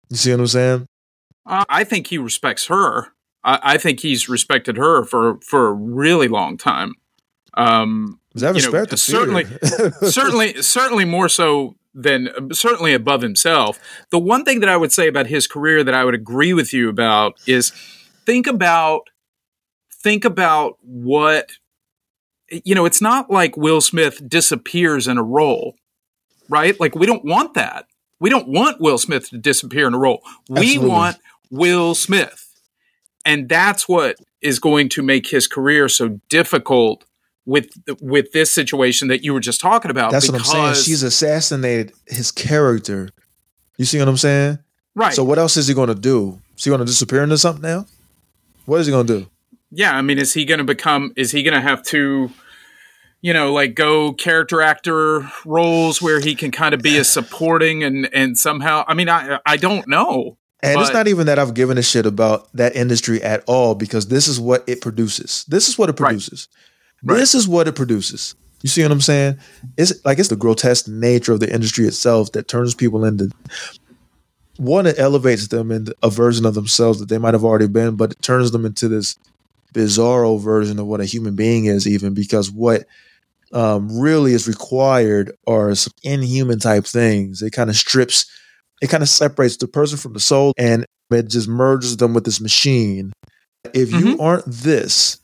You 0.10 0.18
see 0.18 0.32
what 0.32 0.40
I'm 0.42 0.48
saying? 0.48 0.86
Uh, 1.46 1.66
I 1.70 1.84
think 1.84 2.08
he 2.08 2.18
respects 2.18 2.68
her. 2.68 3.08
I, 3.44 3.60
I 3.64 3.78
think 3.78 4.02
he's 4.02 4.30
respected 4.30 4.78
her 4.78 5.04
for 5.04 5.40
for 5.42 5.68
a 5.68 5.74
really 5.74 6.28
long 6.28 6.58
time. 6.58 6.94
Um, 7.58 8.20
Was 8.34 8.44
that 8.44 8.56
you 8.56 8.72
know, 8.72 8.86
certainly, 8.96 9.46
certainly, 10.10 10.62
certainly 10.62 11.06
more 11.06 11.28
so 11.28 11.76
than 11.98 12.30
certainly 12.54 12.94
above 12.94 13.24
himself. 13.24 13.80
The 14.12 14.20
one 14.20 14.46
thing 14.46 14.60
that 14.60 14.70
I 14.70 14.78
would 14.78 14.94
say 14.94 15.08
about 15.08 15.26
his 15.28 15.48
career 15.48 15.84
that 15.84 15.96
I 15.96 16.06
would 16.06 16.14
agree 16.14 16.54
with 16.54 16.72
you 16.72 16.88
about 16.88 17.40
is 17.48 17.72
think 18.26 18.46
about 18.46 19.10
think 19.92 20.24
about 20.24 20.78
what 20.82 21.54
you 22.52 22.76
know. 22.76 22.86
It's 22.86 23.02
not 23.02 23.32
like 23.32 23.58
Will 23.58 23.82
Smith 23.82 24.22
disappears 24.30 25.08
in 25.08 25.18
a 25.18 25.24
role, 25.24 25.76
right? 26.48 26.80
Like 26.80 26.94
we 26.94 27.08
don't 27.08 27.26
want 27.26 27.56
that. 27.56 27.88
We 28.20 28.30
don't 28.30 28.48
want 28.48 28.80
Will 28.80 29.00
Smith 29.00 29.32
to 29.32 29.38
disappear 29.38 29.88
in 29.88 29.96
a 29.96 30.00
role. 30.00 30.22
We 30.48 30.60
Absolutely. 30.60 30.90
want 30.90 31.18
Will 31.50 31.96
Smith, 31.96 32.54
and 33.26 33.50
that's 33.50 33.90
what 33.90 34.18
is 34.40 34.60
going 34.60 34.90
to 34.90 35.02
make 35.02 35.28
his 35.30 35.48
career 35.48 35.90
so 35.90 36.20
difficult 36.30 37.04
with 37.48 37.70
with 38.02 38.34
this 38.34 38.52
situation 38.52 39.08
that 39.08 39.24
you 39.24 39.34
were 39.34 39.40
just 39.40 39.60
talking 39.60 39.90
about. 39.90 40.12
That's 40.12 40.30
what 40.30 40.40
I'm 40.40 40.46
saying. 40.46 40.76
She's 40.76 41.02
assassinated 41.02 41.94
his 42.06 42.30
character. 42.30 43.10
You 43.78 43.86
see 43.86 43.98
what 43.98 44.08
I'm 44.08 44.18
saying? 44.18 44.60
right. 44.94 45.14
So 45.14 45.24
what 45.24 45.40
else 45.40 45.58
is 45.58 45.68
he 45.68 45.74
going 45.74 45.88
to 45.88 45.96
do? 45.96 46.40
Is 46.58 46.66
he 46.66 46.70
going 46.70 46.80
to 46.80 46.86
disappear 46.86 47.24
into 47.24 47.38
something 47.38 47.62
now? 47.62 47.86
What 48.66 48.82
is 48.82 48.88
he 48.88 48.92
going 48.92 49.08
to 49.08 49.20
do? 49.22 49.28
yeah, 49.72 49.96
I 49.96 50.02
mean, 50.02 50.18
is 50.18 50.34
he 50.34 50.46
going 50.46 50.60
to 50.60 50.64
become? 50.64 51.14
Is 51.16 51.32
he 51.32 51.42
going 51.42 51.56
to 51.56 51.62
have 51.62 51.82
to? 51.84 52.30
You 53.20 53.34
know, 53.34 53.52
like 53.52 53.74
go 53.74 54.14
character 54.14 54.62
actor 54.62 55.28
roles 55.44 56.02
where 56.02 56.20
he 56.20 56.36
can 56.36 56.52
kind 56.52 56.76
of 56.76 56.82
be 56.82 56.98
a 56.98 57.04
supporting 57.16 57.84
and 57.84 58.10
and 58.14 58.38
somehow. 58.38 58.84
I 58.88 58.94
mean, 58.94 59.10
I 59.10 59.40
I 59.46 59.58
don't 59.58 59.88
know. 59.88 60.38
And 60.62 60.82
it's 60.82 60.92
not 60.92 61.08
even 61.08 61.28
that 61.28 61.38
I've 61.38 61.54
given 61.54 61.78
a 61.78 61.84
shit 61.84 62.06
about 62.06 62.52
that 62.54 62.76
industry 62.76 63.22
at 63.22 63.44
all 63.46 63.76
because 63.76 64.08
this 64.08 64.28
is 64.28 64.40
what 64.40 64.64
it 64.68 64.82
produces. 64.82 65.46
This 65.48 65.70
is 65.70 65.78
what 65.78 65.90
it 65.90 66.00
Right. 66.00 66.48
Right. 67.04 67.18
This 67.18 67.36
is 67.36 67.48
what 67.48 67.68
it 67.68 67.76
produces. 67.76 68.36
You 68.64 68.70
see 68.70 68.82
what 68.82 68.92
I'm 68.92 69.02
saying? 69.02 69.38
It's 69.78 70.04
like 70.04 70.18
it's 70.18 70.30
the 70.30 70.36
grotesque 70.36 70.88
nature 70.88 71.34
of 71.34 71.40
the 71.40 71.54
industry 71.54 71.86
itself 71.86 72.32
that 72.32 72.48
turns 72.48 72.74
people 72.74 73.06
into 73.06 73.32
one, 74.58 74.88
it 74.88 74.98
elevates 74.98 75.48
them 75.48 75.72
into 75.72 75.96
a 76.02 76.10
version 76.10 76.46
of 76.46 76.56
themselves 76.56 77.00
that 77.00 77.10
they 77.10 77.18
might 77.18 77.34
have 77.34 77.44
already 77.44 77.68
been, 77.68 77.96
but 77.96 78.12
it 78.12 78.22
turns 78.22 78.52
them 78.52 78.66
into 78.66 78.88
this 78.88 79.18
bizarro 79.74 80.42
version 80.42 80.80
of 80.80 80.88
what 80.88 81.02
a 81.02 81.06
human 81.06 81.36
being 81.36 81.66
is, 81.66 81.88
even 81.88 82.14
because 82.14 82.52
what 82.52 82.86
um, 83.54 84.00
really 84.00 84.34
is 84.34 84.48
required 84.48 85.32
are 85.46 85.74
some 85.76 85.94
inhuman 86.04 86.60
type 86.60 86.86
things. 86.86 87.42
It 87.42 87.52
kind 87.52 87.70
of 87.70 87.76
strips, 87.76 88.26
it 88.82 88.90
kind 88.90 89.04
of 89.04 89.10
separates 89.10 89.58
the 89.58 89.68
person 89.68 89.98
from 89.98 90.14
the 90.14 90.20
soul 90.20 90.54
and 90.58 90.86
it 91.12 91.30
just 91.30 91.48
merges 91.48 91.98
them 91.98 92.14
with 92.14 92.26
this 92.26 92.42
machine. 92.42 93.14
If 93.74 93.92
you 93.92 94.18
aren't 94.20 94.46
this 94.46 95.20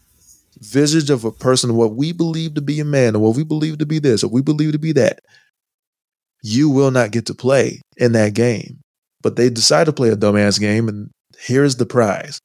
visage 0.63 1.09
of 1.09 1.25
a 1.25 1.31
person, 1.31 1.75
what 1.75 1.95
we 1.95 2.11
believe 2.11 2.55
to 2.55 2.61
be 2.61 2.79
a 2.79 2.85
man, 2.85 3.15
or 3.15 3.19
what 3.19 3.35
we 3.35 3.43
believe 3.43 3.77
to 3.79 3.85
be 3.85 3.99
this, 3.99 4.23
or 4.23 4.29
we 4.29 4.41
believe 4.41 4.71
to 4.71 4.79
be 4.79 4.91
that, 4.93 5.19
you 6.41 6.69
will 6.69 6.91
not 6.91 7.11
get 7.11 7.25
to 7.27 7.33
play 7.33 7.81
in 7.97 8.13
that 8.13 8.33
game. 8.33 8.79
But 9.21 9.35
they 9.35 9.49
decide 9.49 9.85
to 9.85 9.93
play 9.93 10.09
a 10.09 10.15
dumbass 10.15 10.59
game, 10.59 10.87
and 10.89 11.09
here's 11.37 11.75
the 11.77 11.85
prize. 11.85 12.39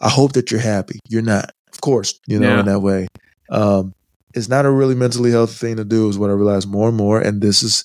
I 0.00 0.08
hope 0.08 0.32
that 0.32 0.50
you're 0.50 0.60
happy. 0.60 0.98
You're 1.08 1.22
not, 1.22 1.50
of 1.72 1.80
course, 1.80 2.18
you 2.26 2.38
know, 2.38 2.48
Yeah. 2.48 2.60
in 2.60 2.66
that 2.66 2.80
way. 2.80 3.06
Um, 3.50 3.92
it's 4.34 4.48
not 4.48 4.66
a 4.66 4.70
really 4.70 4.94
mentally 4.94 5.30
healthy 5.30 5.54
thing 5.54 5.76
to 5.76 5.84
do, 5.84 6.08
is 6.08 6.18
what 6.18 6.30
I 6.30 6.34
realize 6.34 6.66
more 6.66 6.88
and 6.88 6.96
more. 6.96 7.20
And 7.20 7.40
this 7.40 7.62
is 7.62 7.84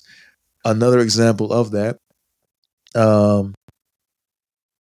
another 0.64 0.98
example 0.98 1.52
of 1.52 1.70
that. 1.72 1.98
Um, 2.94 3.54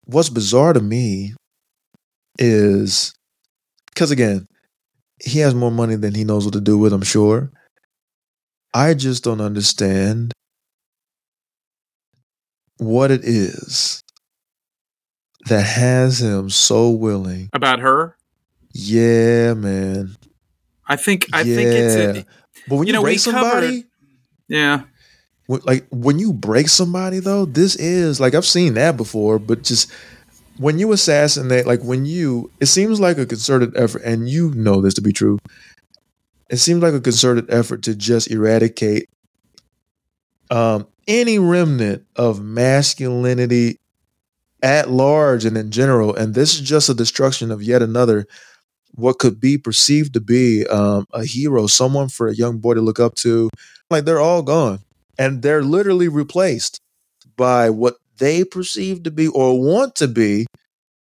what's 0.05 0.29
bizarre 0.29 0.73
to 0.73 0.81
me 0.81 1.35
is 2.39 3.13
because, 3.93 4.11
again, 4.11 4.47
he 5.23 5.39
has 5.39 5.53
more 5.55 5.71
money 5.71 5.95
than 5.95 6.13
he 6.15 6.23
knows 6.23 6.45
what 6.45 6.53
to 6.53 6.61
do 6.61 6.77
with, 6.77 6.93
I'm 6.93 7.01
sure. 7.03 7.51
I 8.73 8.93
just 8.93 9.23
don't 9.23 9.41
understand 9.41 10.31
what 12.77 13.11
it 13.11 13.21
is 13.23 14.01
that 15.47 15.61
has 15.65 16.21
him 16.21 16.49
so 16.49 16.89
willing. 16.91 17.49
About 17.53 17.79
her, 17.79 18.15
Yeah, 18.73 19.53
man. 19.55 20.15
I 20.87 20.95
think 20.95 21.27
I 21.33 21.43
think 21.43 21.69
it's 21.69 21.95
a, 21.95 22.25
But 22.67 22.75
when 22.77 22.87
You 22.87 22.91
you, 22.91 22.93
know, 22.93 23.01
break 23.01 23.19
somebody, 23.19 23.67
covered- 23.83 23.85
yeah. 24.47 24.81
when- 25.47 25.61
like 25.65 25.87
when 25.91 26.19
you 26.19 26.33
break 26.33 26.67
somebody 26.69 27.19
though, 27.19 27.45
this 27.45 27.75
is 27.75 28.19
like 28.19 28.33
I've 28.35 28.45
seen 28.45 28.75
that 28.75 28.97
before, 28.97 29.39
but 29.39 29.63
just 29.63 29.91
when 30.59 30.77
you 30.77 30.91
assassinate, 30.91 31.65
like 31.65 31.81
when 31.81 32.05
you, 32.05 32.51
it 32.59 32.65
seems 32.65 32.99
like 32.99 33.17
a 33.17 33.25
concerted 33.25 33.75
effort, 33.77 34.01
and 34.03 34.27
you 34.27 34.51
know 34.51 34.81
this 34.81 34.93
to 34.95 35.01
be 35.01 35.13
true. 35.13 35.39
It 36.49 36.57
seems 36.57 36.83
like 36.83 36.93
a 36.93 36.99
concerted 36.99 37.45
effort 37.49 37.81
to 37.83 37.95
just 37.95 38.29
eradicate 38.29 39.07
um, 40.51 40.87
any 41.07 41.39
remnant 41.39 42.05
of 42.17 42.43
masculinity 42.43 43.79
at 44.61 44.89
large 44.89 45.45
and 45.45 45.57
in 45.57 45.71
general. 45.71 46.13
And 46.13 46.35
this 46.35 46.55
is 46.55 46.59
just 46.59 46.89
a 46.89 46.93
destruction 46.93 47.51
of 47.51 47.63
yet 47.63 47.81
another 47.81 48.27
what 48.95 49.17
could 49.19 49.39
be 49.39 49.57
perceived 49.57 50.13
to 50.15 50.19
be 50.19 50.65
um, 50.67 51.05
a 51.13 51.23
hero, 51.23 51.67
someone 51.67 52.09
for 52.09 52.27
a 52.27 52.35
young 52.35 52.57
boy 52.57 52.73
to 52.73 52.81
look 52.81 52.99
up 52.99 53.15
to. 53.15 53.49
Like 53.89 54.03
they're 54.03 54.19
all 54.19 54.41
gone, 54.41 54.79
and 55.17 55.41
they're 55.41 55.63
literally 55.63 56.09
replaced 56.09 56.81
by 57.37 57.69
what 57.69 57.95
they 58.19 58.43
perceive 58.43 59.03
to 59.03 59.11
be 59.11 59.27
or 59.27 59.59
want 59.59 59.95
to 59.95 60.07
be 60.07 60.45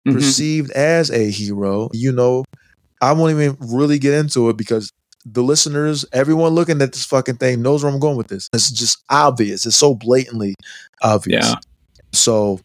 Mhm. 0.07 0.13
perceived 0.13 0.71
as 0.71 1.09
a 1.11 1.29
hero. 1.29 1.89
You 1.93 2.11
know, 2.11 2.45
I 3.01 3.11
won't 3.13 3.31
even 3.31 3.57
really 3.59 3.99
get 3.99 4.13
into 4.13 4.49
it 4.49 4.57
because 4.57 4.91
the 5.25 5.43
listeners, 5.43 6.05
everyone 6.13 6.53
looking 6.53 6.81
at 6.81 6.93
this 6.93 7.05
fucking 7.05 7.35
thing 7.37 7.61
knows 7.61 7.83
where 7.83 7.91
I'm 7.91 7.99
going 7.99 8.15
with 8.17 8.27
this. 8.27 8.49
It's 8.53 8.71
just 8.71 8.99
obvious. 9.09 9.65
It's 9.65 9.75
so 9.77 9.93
blatantly 9.95 10.55
obvious. 11.01 11.45
Yeah. 11.45 11.55
So 12.13 12.61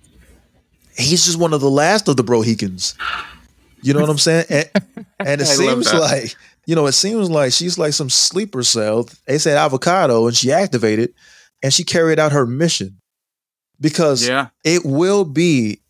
he's 0.96 1.26
just 1.26 1.38
one 1.38 1.52
of 1.52 1.60
the 1.60 1.70
last 1.70 2.08
of 2.08 2.16
the 2.16 2.24
Brohicans. 2.24 2.94
You 3.82 3.92
know 3.92 4.00
what 4.00 4.10
I'm 4.10 4.18
saying? 4.18 4.46
And, 4.48 4.70
and 5.20 5.40
it 5.40 5.46
seems 5.46 5.92
like, 5.92 6.34
you 6.66 6.74
know, 6.74 6.86
it 6.86 6.92
seems 6.92 7.28
like 7.30 7.52
she's 7.52 7.76
like 7.78 7.92
some 7.92 8.08
sleeper 8.08 8.62
cell. 8.62 9.08
They 9.26 9.38
said 9.38 9.58
avocado 9.58 10.26
and 10.26 10.36
she 10.36 10.52
activated 10.52 11.12
and 11.62 11.72
she 11.72 11.84
carried 11.84 12.18
out 12.18 12.32
her 12.32 12.46
mission 12.46 12.98
because 13.80 14.26
Yeah. 14.26 14.48
it 14.64 14.84
will 14.84 15.24
be, 15.24 15.80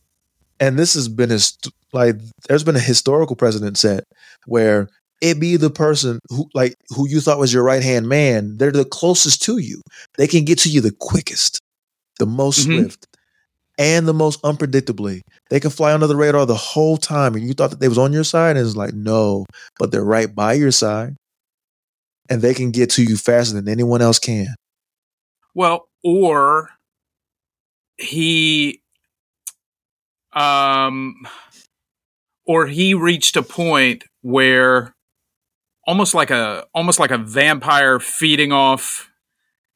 and 0.61 0.78
this 0.78 0.95
has 0.95 1.09
been 1.09 1.30
his 1.30 1.57
like 1.93 2.16
there's 2.49 2.64
been 2.64 2.76
a 2.76 2.80
historical 2.80 3.37
precedent 3.37 3.78
set 3.78 4.05
where 4.47 4.89
it 5.20 5.39
be 5.39 5.57
the 5.57 5.70
person 5.70 6.18
who 6.28 6.49
like 6.55 6.74
who 6.91 7.09
you 7.09 7.20
thought 7.20 7.39
was 7.39 7.53
your 7.53 7.62
right 7.62 7.82
hand 7.82 8.09
man. 8.09 8.57
They're 8.59 8.72
the 8.72 8.85
closest 8.85 9.43
to 9.45 9.59
you. 9.59 9.80
They 10.18 10.26
can 10.26 10.45
get 10.45 10.59
to 10.61 10.68
you 10.70 10.80
the 10.80 10.95
quickest, 10.99 11.61
the 12.18 12.26
most 12.26 12.61
Mhm. 12.66 12.80
swift, 12.80 13.07
and 13.78 14.07
the 14.09 14.14
most 14.14 14.43
unpredictably. 14.43 15.20
They 15.51 15.61
can 15.61 15.70
fly 15.70 15.93
under 15.95 16.07
the 16.07 16.16
radar 16.16 16.47
the 16.47 16.55
whole 16.57 16.97
time, 16.97 17.35
and 17.35 17.47
you 17.47 17.55
thought 17.55 17.70
that 17.70 17.80
they 17.80 17.89
was 17.89 17.99
on 17.99 18.12
your 18.12 18.24
side, 18.24 18.57
and 18.57 18.66
it's 18.66 18.76
like 18.76 18.95
no, 18.95 19.47
but 19.78 19.91
they're 19.93 20.05
right 20.05 20.32
by 20.35 20.55
your 20.55 20.72
side, 20.72 21.14
and 22.28 22.43
they 22.43 22.55
can 22.55 22.70
get 22.72 22.91
to 22.91 23.03
you 23.05 23.16
faster 23.16 23.55
than 23.55 23.68
anyone 23.68 24.03
else 24.03 24.18
can. 24.18 24.55
Well, 25.55 25.89
or 26.03 26.70
he 27.97 28.82
um 30.32 31.14
or 32.47 32.66
he 32.66 32.95
reached 32.95 33.36
a 33.36 33.42
point 33.42 34.05
where 34.22 34.95
almost 35.86 36.14
like 36.14 36.30
a 36.30 36.66
almost 36.74 36.99
like 36.99 37.11
a 37.11 37.18
vampire 37.18 38.01
feeding 38.01 38.53
off 38.53 39.11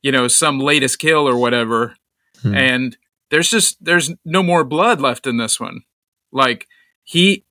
you 0.02 0.10
know 0.10 0.28
some 0.28 0.58
latest 0.58 0.98
kill 0.98 1.28
or 1.28 1.36
whatever. 1.36 1.96
Hmm. 2.42 2.54
and 2.54 2.96
there's 3.30 3.50
just 3.50 3.84
there's 3.84 4.12
no 4.24 4.42
more 4.42 4.64
blood 4.64 5.00
left 5.00 5.26
in 5.26 5.36
this 5.36 5.58
one. 5.58 5.82
Like 6.32 6.66
he 7.04 7.44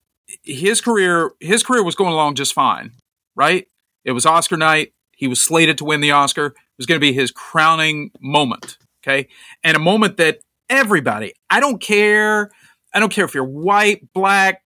his 0.44 0.82
career 0.82 1.32
his 1.40 1.64
career 1.64 1.84
was 1.84 1.96
going 1.96 2.14
along 2.14 2.36
just 2.36 2.54
fine 2.54 2.92
right? 3.36 3.68
It 4.04 4.14
was 4.14 4.26
oscar 4.26 4.58
night. 4.58 4.94
He 5.16 5.28
was 5.28 5.40
slated 5.40 5.78
to 5.78 5.86
win 5.86 6.02
the 6.02 6.12
oscar. 6.12 6.48
It 6.48 6.56
was 6.78 6.88
going 6.88 7.00
to 7.00 7.06
be 7.06 7.14
his 7.14 7.32
crowning 7.32 8.12
moment 8.20 8.78
okay? 9.08 9.28
And 9.64 9.78
a 9.78 9.80
moment 9.80 10.18
that 10.18 10.40
everybody. 10.70 11.34
I 11.50 11.60
don't 11.60 11.82
care. 11.82 12.50
I 12.94 13.00
don't 13.00 13.12
care 13.12 13.26
if 13.26 13.34
you're 13.34 13.44
white 13.44 14.12
black 14.14 14.64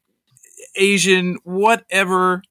asian 0.76 1.38
whatever. 1.43 2.43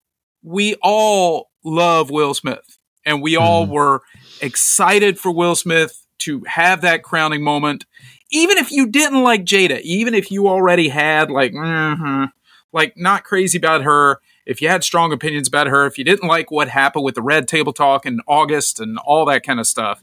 We 0.43 0.77
all 0.83 1.51
love 1.65 2.11
will 2.11 2.35
smith. 2.35 2.79
And 3.07 3.23
we 3.23 3.37
all 3.37 3.67
Mhm. 3.67 3.71
were 3.71 4.03
excited 4.41 5.19
for 5.19 5.31
will 5.31 5.55
smith 5.55 6.05
to 6.21 6.43
have 6.47 6.81
that 6.83 7.03
crowning 7.03 7.43
moment. 7.43 7.87
Even 8.31 8.59
if 8.59 8.71
you 8.71 8.87
didn't 8.87 9.23
like 9.23 9.45
jada 9.45 9.81
even 9.83 10.15
if 10.15 10.31
you 10.31 10.49
already 10.49 10.89
had 10.89 11.31
like 11.31 11.53
mhm, 11.53 12.31
like 12.73 12.95
not 12.97 13.25
crazy 13.25 13.59
about 13.59 13.83
her 13.83 14.21
if 14.47 14.61
you 14.63 14.69
had 14.69 14.83
strong 14.85 15.13
opinions 15.13 15.49
about 15.49 15.67
her 15.67 15.87
if 15.87 15.99
you 15.99 16.05
didn't 16.05 16.29
like 16.29 16.51
what 16.51 16.69
happened 16.69 17.05
with 17.05 17.15
the 17.17 17.23
red 17.23 17.49
table 17.49 17.73
talk 17.73 18.07
in 18.07 18.21
august 18.29 18.79
and 18.81 18.99
all 19.05 19.25
that 19.25 19.43
kind 19.45 19.59
of 19.61 19.67
stuff 19.67 20.03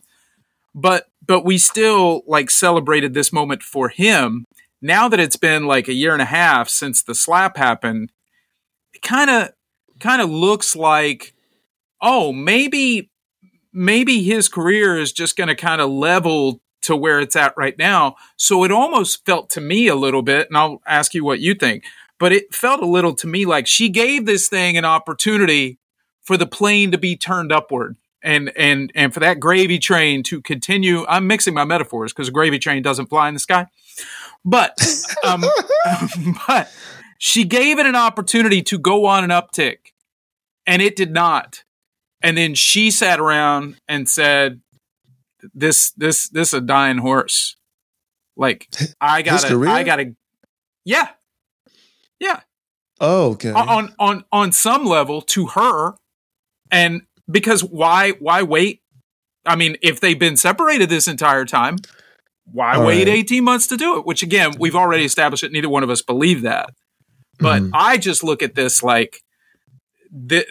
but 0.77 1.07
but 1.25 1.43
we 1.43 1.57
still 1.57 2.21
like 2.27 2.49
celebrated 2.49 3.13
this 3.13 3.33
moment 3.33 3.63
for 3.63 3.89
him 3.89 4.45
now 4.81 5.09
that 5.09 5.19
it's 5.19 5.35
been 5.35 5.65
like 5.65 5.87
a 5.87 5.93
year 5.93 6.13
and 6.13 6.21
a 6.21 6.25
half 6.25 6.69
since 6.69 7.03
the 7.03 7.15
slap 7.15 7.57
happened 7.57 8.11
it 8.93 9.01
kind 9.01 9.29
of 9.29 9.49
kind 9.99 10.21
of 10.21 10.29
looks 10.29 10.75
like 10.75 11.33
oh 12.01 12.31
maybe 12.31 13.09
maybe 13.73 14.23
his 14.23 14.47
career 14.47 14.97
is 14.97 15.11
just 15.11 15.35
going 15.35 15.49
to 15.49 15.55
kind 15.55 15.81
of 15.81 15.89
level 15.89 16.61
to 16.81 16.95
where 16.95 17.19
it's 17.19 17.35
at 17.35 17.53
right 17.57 17.77
now. 17.77 18.15
So 18.37 18.63
it 18.63 18.71
almost 18.71 19.25
felt 19.25 19.49
to 19.51 19.61
me 19.61 19.87
a 19.87 19.95
little 19.95 20.21
bit, 20.21 20.47
and 20.47 20.57
I'll 20.57 20.81
ask 20.87 21.13
you 21.13 21.23
what 21.23 21.41
you 21.41 21.53
think, 21.53 21.83
but 22.17 22.31
it 22.31 22.55
felt 22.55 22.81
a 22.81 22.85
little 22.85 23.13
to 23.15 23.27
me 23.27 23.45
like 23.45 23.67
she 23.67 23.89
gave 23.89 24.25
this 24.25 24.47
thing 24.47 24.77
an 24.77 24.85
opportunity 24.85 25.79
for 26.23 26.37
the 26.37 26.47
plane 26.47 26.91
to 26.91 26.97
be 26.97 27.15
turned 27.15 27.51
upward 27.51 27.97
and 28.27 28.51
and 28.57 28.91
and 28.93 29.13
for 29.13 29.21
that 29.21 29.39
gravy 29.39 29.79
train 29.79 30.21
to 30.23 30.41
continue. 30.41 31.05
I'm 31.07 31.27
mixing 31.27 31.53
my 31.53 31.63
metaphors 31.63 32.11
because 32.11 32.27
a 32.27 32.31
gravy 32.31 32.59
train 32.59 32.83
doesn't 32.83 33.07
fly 33.07 33.29
in 33.29 33.33
the 33.33 33.39
sky, 33.39 33.67
but 34.43 34.77
um, 35.23 35.43
but 36.47 36.71
she 37.17 37.45
gave 37.45 37.79
it 37.79 37.85
an 37.85 37.95
opportunity 37.95 38.61
to 38.63 38.77
go 38.77 39.05
on 39.05 39.23
an 39.23 39.29
uptick, 39.29 39.77
and 40.65 40.81
it 40.81 40.95
did 40.95 41.11
not. 41.11 41.63
And 42.21 42.37
then 42.37 42.53
she 42.53 42.91
sat 42.91 43.19
around 43.19 43.79
and 43.87 44.09
said, 44.09 44.59
"This 45.53 45.91
this 45.91 46.27
this 46.27 46.49
is 46.49 46.53
a 46.55 46.61
dying 46.61 46.97
horse. 46.97 47.55
Like 48.35 48.67
I 48.99 49.21
gotta? 49.23 49.57
I 49.69 49.83
gotta 49.83 50.15
yeah 50.83 51.09
yeah 52.19 52.41
Oh, 52.99 53.31
okay. 53.31 53.51
on 53.51 53.93
on 53.99 54.25
on 54.31 54.51
some 54.51 54.85
level 54.85 55.21
to 55.21 55.47
her 55.47 55.95
and 56.71 57.03
because 57.29 57.63
why 57.63 58.11
why 58.19 58.43
wait? 58.43 58.81
I 59.45 59.55
mean 59.55 59.77
if 59.81 59.99
they've 59.99 60.19
been 60.19 60.37
separated 60.37 60.89
this 60.89 61.07
entire 61.07 61.45
time 61.45 61.77
why 62.49 62.75
All 62.75 62.85
wait 62.85 63.07
right. 63.09 63.17
18 63.17 63.43
months 63.43 63.67
to 63.67 63.77
do 63.77 63.97
it? 63.97 64.05
Which 64.05 64.23
again 64.23 64.53
we've 64.59 64.75
already 64.75 65.03
established 65.05 65.41
that 65.41 65.51
neither 65.51 65.69
one 65.69 65.83
of 65.83 65.89
us 65.89 66.01
believe 66.01 66.41
that. 66.43 66.69
But 67.39 67.61
Mhm. 67.61 67.71
i 67.73 67.97
just 67.97 68.23
look 68.23 68.41
at 68.41 68.55
this 68.55 68.81
like 68.81 69.21
the, 70.11 70.45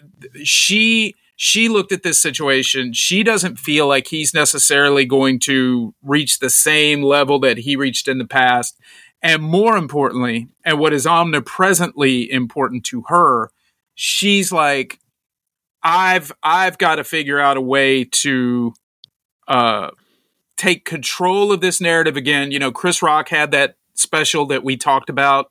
she 0.45 1.15
she 1.39 1.69
looked 1.69 1.93
at 1.93 2.03
this 2.03 2.19
situation. 2.19 2.93
She 2.95 3.23
doesn't 3.23 3.59
feel 3.59 3.87
like 3.87 4.07
he's 4.07 4.33
necessarily 4.33 5.05
going 5.05 5.39
to 5.41 5.95
reach 6.03 6.39
the 6.39 6.49
same 6.51 7.03
level 7.03 7.39
that 7.41 7.59
he 7.59 7.77
reached 7.77 8.09
in 8.09 8.17
the 8.19 8.27
past. 8.27 8.79
And 9.23 9.43
more 9.43 9.77
importantly 9.77 10.49
and 10.65 10.79
what 10.79 10.93
is 10.93 11.07
omnipresently 11.07 12.31
important 12.31 12.85
to 12.87 13.03
her 13.09 13.51
she's 13.95 14.53
like 14.53 14.99
i've 15.87 16.33
i've 16.43 16.77
got 16.79 16.97
to 16.97 17.05
figure 17.05 17.39
out 17.39 17.57
a 17.57 17.61
way 17.61 18.03
to 18.05 18.75
uh 19.47 19.91
take 20.57 20.85
control 20.85 21.53
of 21.53 21.61
this 21.61 21.81
narrative 21.81 22.17
again 22.17 22.51
you 22.51 22.59
know 22.59 22.73
chris 22.73 23.03
rock 23.03 23.29
had 23.29 23.53
that 23.53 23.77
special 23.95 24.47
that 24.47 24.65
we 24.65 24.77
talked 24.77 25.09
about 25.09 25.51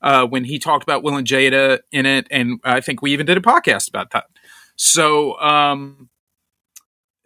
uh, 0.00 0.26
when 0.26 0.44
he 0.44 0.58
talked 0.58 0.82
about 0.82 1.02
Will 1.02 1.16
and 1.16 1.26
Jada 1.26 1.80
in 1.90 2.06
it, 2.06 2.26
and 2.30 2.60
I 2.64 2.80
think 2.80 3.02
we 3.02 3.12
even 3.12 3.26
did 3.26 3.36
a 3.36 3.40
podcast 3.40 3.88
about 3.88 4.10
that. 4.12 4.26
So, 4.76 5.38
um, 5.40 6.08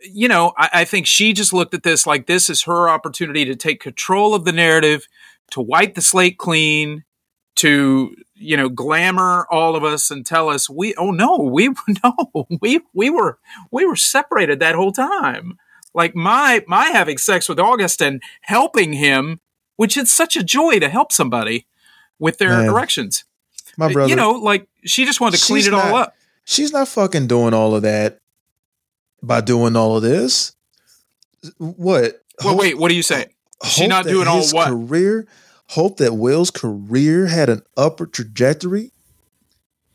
you 0.01 0.29
know, 0.29 0.53
I, 0.57 0.71
I 0.73 0.85
think 0.85 1.07
she 1.07 1.33
just 1.33 1.53
looked 1.53 1.75
at 1.75 1.83
this 1.83 2.07
like 2.07 2.27
this 2.27 2.49
is 2.49 2.63
her 2.63 2.89
opportunity 2.89 3.45
to 3.45 3.55
take 3.55 3.81
control 3.81 4.35
of 4.35 4.45
the 4.45 4.53
narrative, 4.53 5.07
to 5.51 5.61
wipe 5.61 5.95
the 5.95 6.01
slate 6.01 6.39
clean, 6.39 7.05
to 7.57 8.15
you 8.43 8.57
know, 8.57 8.69
glamour 8.69 9.47
all 9.51 9.77
of 9.77 9.85
us 9.85 10.11
and 10.11 10.27
tell 10.27 10.49
us 10.49 10.69
we 10.69 10.95
oh 10.97 11.11
no, 11.11 11.37
we 11.39 11.69
no, 12.05 12.47
we 12.61 12.81
we 12.93 13.11
were 13.11 13.39
we 13.71 13.85
were 13.85 13.97
separated 13.97 14.61
that 14.61 14.75
whole 14.75 14.93
time. 14.93 15.59
Like 15.95 16.15
my 16.15 16.65
my 16.67 16.87
having 16.87 17.19
sex 17.19 17.49
with 17.49 17.59
August 17.59 18.03
and 18.03 18.23
helping 18.43 18.93
him, 18.95 19.41
which 19.77 19.97
is 19.97 20.13
such 20.13 20.37
a 20.37 20.43
joy 20.43 20.79
to 20.79 20.89
help 20.89 21.13
somebody 21.13 21.67
with 22.19 22.39
their 22.39 22.51
Man, 22.51 22.67
erections. 22.67 23.25
My 23.77 23.93
brother. 23.93 24.09
You 24.09 24.17
know, 24.17 24.33
like 24.33 24.69
she 24.85 25.05
just 25.05 25.21
wanted 25.21 25.39
to 25.39 25.47
clean 25.47 25.67
it 25.67 25.75
all 25.75 25.95
up. 25.97 26.15
she's 26.45 26.73
not 26.73 26.89
fucking 26.89 27.27
doing 27.27 27.55
all 27.55 27.75
of 27.75 27.83
that 27.83 28.21
by 29.23 29.41
doing 29.41 29.77
all 29.77 29.97
of 29.97 30.03
this. 30.03 30.55
What? 31.59 32.23
Well, 32.43 32.55
Hope- 32.55 32.59
wait, 32.59 32.79
what 32.79 32.89
do 32.89 32.95
you 32.95 33.03
say? 33.03 33.27
She 33.65 33.87
not 33.87 34.05
doing 34.07 34.27
all 34.27 34.43
what? 34.49 34.69
Career. 34.69 35.27
Hope 35.73 35.97
that 35.99 36.15
Will's 36.15 36.51
career 36.51 37.27
had 37.27 37.49
an 37.49 37.63
upward 37.77 38.13
trajectory, 38.13 38.93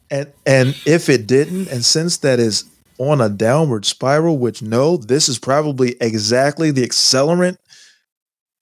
and 0.09 0.31
and 0.45 0.75
if 0.85 1.09
it 1.09 1.27
didn't, 1.27 1.67
and 1.69 1.85
since 1.85 2.17
that 2.17 2.39
is 2.39 2.65
on 2.97 3.21
a 3.21 3.29
downward 3.29 3.85
spiral, 3.85 4.37
which 4.39 4.61
no, 4.61 4.97
this 4.97 5.29
is 5.29 5.37
probably 5.37 5.95
exactly 6.01 6.71
the 6.71 6.81
accelerant 6.83 7.57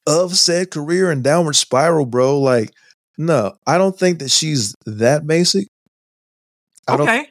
of 0.05 0.36
said 0.36 0.72
career 0.72 1.09
and 1.09 1.24
downward 1.24 1.55
spiral, 1.55 2.05
bro. 2.05 2.39
Like, 2.39 2.72
no, 3.18 3.55
I 3.66 3.78
don't 3.78 3.97
think 3.97 4.20
that 4.20 4.32
she's 4.32 4.76
that 4.86 5.26
basic. 5.26 5.68
I 6.88 6.97
don't 6.97 7.07
Okay. 7.07 7.28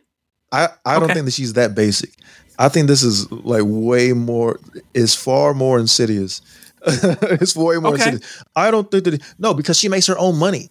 I, 0.52 0.68
I 0.84 0.98
don't 1.00 1.12
think 1.12 1.24
that 1.26 1.32
she's 1.34 1.54
that 1.54 1.74
basic. 1.74 2.10
I 2.58 2.68
think 2.68 2.86
this 2.86 3.02
is 3.02 3.30
like 3.32 3.64
way 3.64 4.12
more 4.12 4.60
is 4.94 5.14
far 5.14 5.52
more 5.52 5.78
insidious. 5.78 6.40
it's 7.40 7.56
way 7.56 7.76
more 7.76 7.94
Okay. 7.94 8.18
I 8.54 8.70
don't 8.70 8.90
think 8.90 9.04
that 9.04 9.22
no, 9.38 9.54
because 9.54 9.78
she 9.78 9.88
makes 9.88 10.06
her 10.06 10.18
own 10.18 10.36
money. 10.38 10.70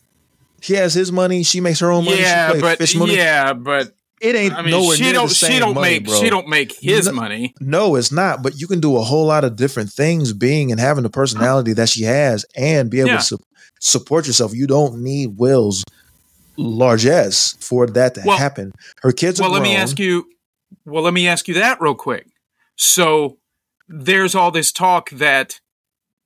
He 0.62 0.76
has 0.76 0.94
his 0.94 1.12
money, 1.12 1.44
she 1.44 1.60
makes 1.60 1.80
her 1.80 1.92
own 1.92 2.06
money. 2.06 2.20
Yeah, 2.22 2.54
she 2.54 2.62
but 2.62 2.78
fish 2.78 2.96
money. 2.96 3.16
yeah, 3.18 3.52
but 3.54 3.92
It 4.22 4.36
ain't 4.36 4.54
I 4.54 4.62
mean, 4.62 4.72
nowhere 4.72 4.96
she 4.96 5.04
near 5.04 5.14
don't 5.14 5.28
the 5.28 5.36
same 5.36 5.52
she 5.52 5.60
don't 5.60 5.74
money, 5.76 5.90
make 6.00 6.06
bro. 6.06 6.16
she 6.22 6.30
don't 6.30 6.48
make 6.48 6.74
his 6.80 7.08
No- 7.08 7.12
money. 7.14 7.54
No, 7.60 7.96
it's 7.96 8.12
not. 8.12 8.42
But 8.42 8.60
you 8.62 8.68
can 8.68 8.80
do 8.80 8.96
a 8.96 9.02
whole 9.02 9.26
lot 9.26 9.44
of 9.44 9.56
different 9.58 9.92
things, 9.92 10.32
being 10.32 10.72
and 10.72 10.80
having 10.80 11.04
the 11.04 11.10
personality 11.10 11.74
that 11.74 11.90
she 11.90 12.04
has, 12.04 12.46
and 12.56 12.90
be 12.90 13.00
able 13.02 13.10
Yeah. 13.10 13.18
to 13.18 13.24
su- 13.24 13.40
support 13.82 14.26
yourself. 14.28 14.54
You 14.54 14.66
don't 14.68 15.00
need 15.04 15.38
Will's 15.38 15.84
largesse 16.58 17.56
for 17.60 17.88
that 17.88 18.16
to 18.16 18.22
Well- 18.26 18.38
happen. 18.38 18.72
Her 19.02 19.12
kids 19.12 19.40
are 19.40 19.44
Well, 19.44 19.52
let 19.52 19.62
me 19.64 19.76
ask 19.76 20.00
you. 20.00 20.26
Well, 20.86 21.04
let 21.04 21.14
me 21.14 21.28
ask 21.28 21.48
you 21.48 21.54
that 21.56 21.82
real 21.82 21.96
quick. 21.96 22.28
So 22.78 23.38
there's 23.88 24.34
all 24.36 24.52
this 24.52 24.72
talk 24.72 25.10
that 25.12 25.60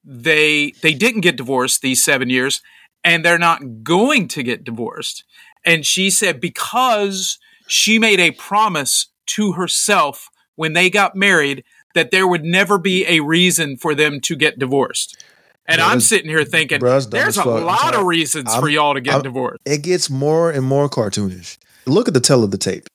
they 0.10 0.72
they 0.82 0.94
didn't 0.94 1.22
get 1.22 1.36
divorced 1.36 1.82
these 1.82 2.04
seven 2.04 2.30
years, 2.30 2.62
and 3.04 3.24
they're 3.26 3.38
not 3.38 3.84
going 3.84 4.28
to 4.30 4.42
get 4.42 4.64
divorced. 4.64 5.24
And 5.66 5.86
she 5.86 6.10
said 6.10 6.40
because 6.40 7.38
she 7.68 8.00
made 8.00 8.20
a 8.22 8.32
promise 8.32 9.08
to 9.28 9.52
herself 9.54 10.30
when 10.56 10.72
they 10.74 10.90
got 10.90 11.16
married 11.16 11.64
that 11.94 12.12
there 12.12 12.26
would 12.28 12.44
never 12.46 12.78
be 12.78 13.06
a 13.06 13.20
reason 13.20 13.76
for 13.76 13.94
them 13.94 14.22
to 14.22 14.36
get 14.36 14.58
divorced. 14.58 15.22
And 15.66 15.82
Bruh, 15.82 15.90
I'm 15.90 16.00
sitting 16.00 16.30
here 16.30 16.46
thinking, 16.46 16.80
dumb 16.80 17.02
there's 17.10 17.36
a. 17.38 17.44
Lot 17.44 17.94
of 17.96 18.06
reasons 18.06 18.54
for 18.56 18.66
I'm- 18.68 18.70
y'all 18.70 18.94
to 18.94 19.02
get 19.02 19.16
I'm- 19.16 19.24
divorced. 19.24 19.60
it 19.66 19.82
gets 19.84 20.10
more 20.10 20.50
and 20.50 20.64
more 20.64 20.88
cartoonish. 20.90 21.58
Look 21.86 22.08
at 22.08 22.14
the 22.14 22.22
tell 22.22 22.44
of 22.46 22.52
the 22.52 22.58
tape. 22.58 22.88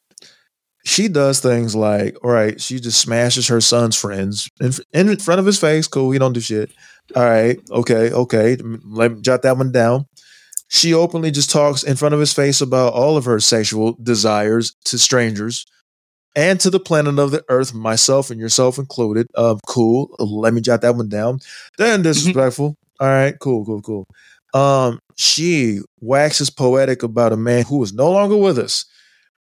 She 0.84 1.08
does 1.08 1.40
things 1.40 1.76
like, 1.76 2.16
all 2.24 2.30
right, 2.30 2.60
she 2.60 2.80
just 2.80 3.00
smashes 3.00 3.48
her 3.48 3.60
son's 3.60 3.96
friends 3.96 4.48
in, 4.60 4.72
in 4.92 5.16
front 5.18 5.38
of 5.38 5.46
his 5.46 5.58
face. 5.58 5.86
Cool, 5.86 6.10
he 6.10 6.18
don't 6.18 6.32
do 6.32 6.40
shit. 6.40 6.72
All 7.14 7.24
right, 7.24 7.60
okay, 7.70 8.10
okay. 8.10 8.56
Let 8.84 9.12
me 9.12 9.20
jot 9.20 9.42
that 9.42 9.56
one 9.56 9.70
down. 9.72 10.06
She 10.68 10.94
openly 10.94 11.30
just 11.30 11.50
talks 11.50 11.82
in 11.82 11.96
front 11.96 12.14
of 12.14 12.20
his 12.20 12.32
face 12.32 12.60
about 12.60 12.94
all 12.94 13.16
of 13.16 13.26
her 13.26 13.38
sexual 13.38 13.96
desires 14.02 14.74
to 14.86 14.98
strangers 14.98 15.66
and 16.34 16.58
to 16.60 16.70
the 16.70 16.80
planet 16.80 17.18
of 17.18 17.30
the 17.30 17.44
earth, 17.48 17.74
myself 17.74 18.30
and 18.30 18.40
yourself 18.40 18.78
included. 18.78 19.26
Um, 19.36 19.60
cool. 19.66 20.14
Let 20.18 20.54
me 20.54 20.62
jot 20.62 20.80
that 20.80 20.96
one 20.96 21.08
down. 21.08 21.40
Then 21.76 22.02
disrespectful. 22.02 22.76
All 23.00 23.08
right, 23.08 23.38
cool, 23.38 23.64
cool, 23.64 23.82
cool. 23.82 24.06
Um, 24.54 24.98
she 25.16 25.80
waxes 26.00 26.50
poetic 26.50 27.02
about 27.02 27.32
a 27.32 27.36
man 27.36 27.64
who 27.64 27.82
is 27.82 27.92
no 27.92 28.10
longer 28.10 28.36
with 28.36 28.58
us, 28.58 28.84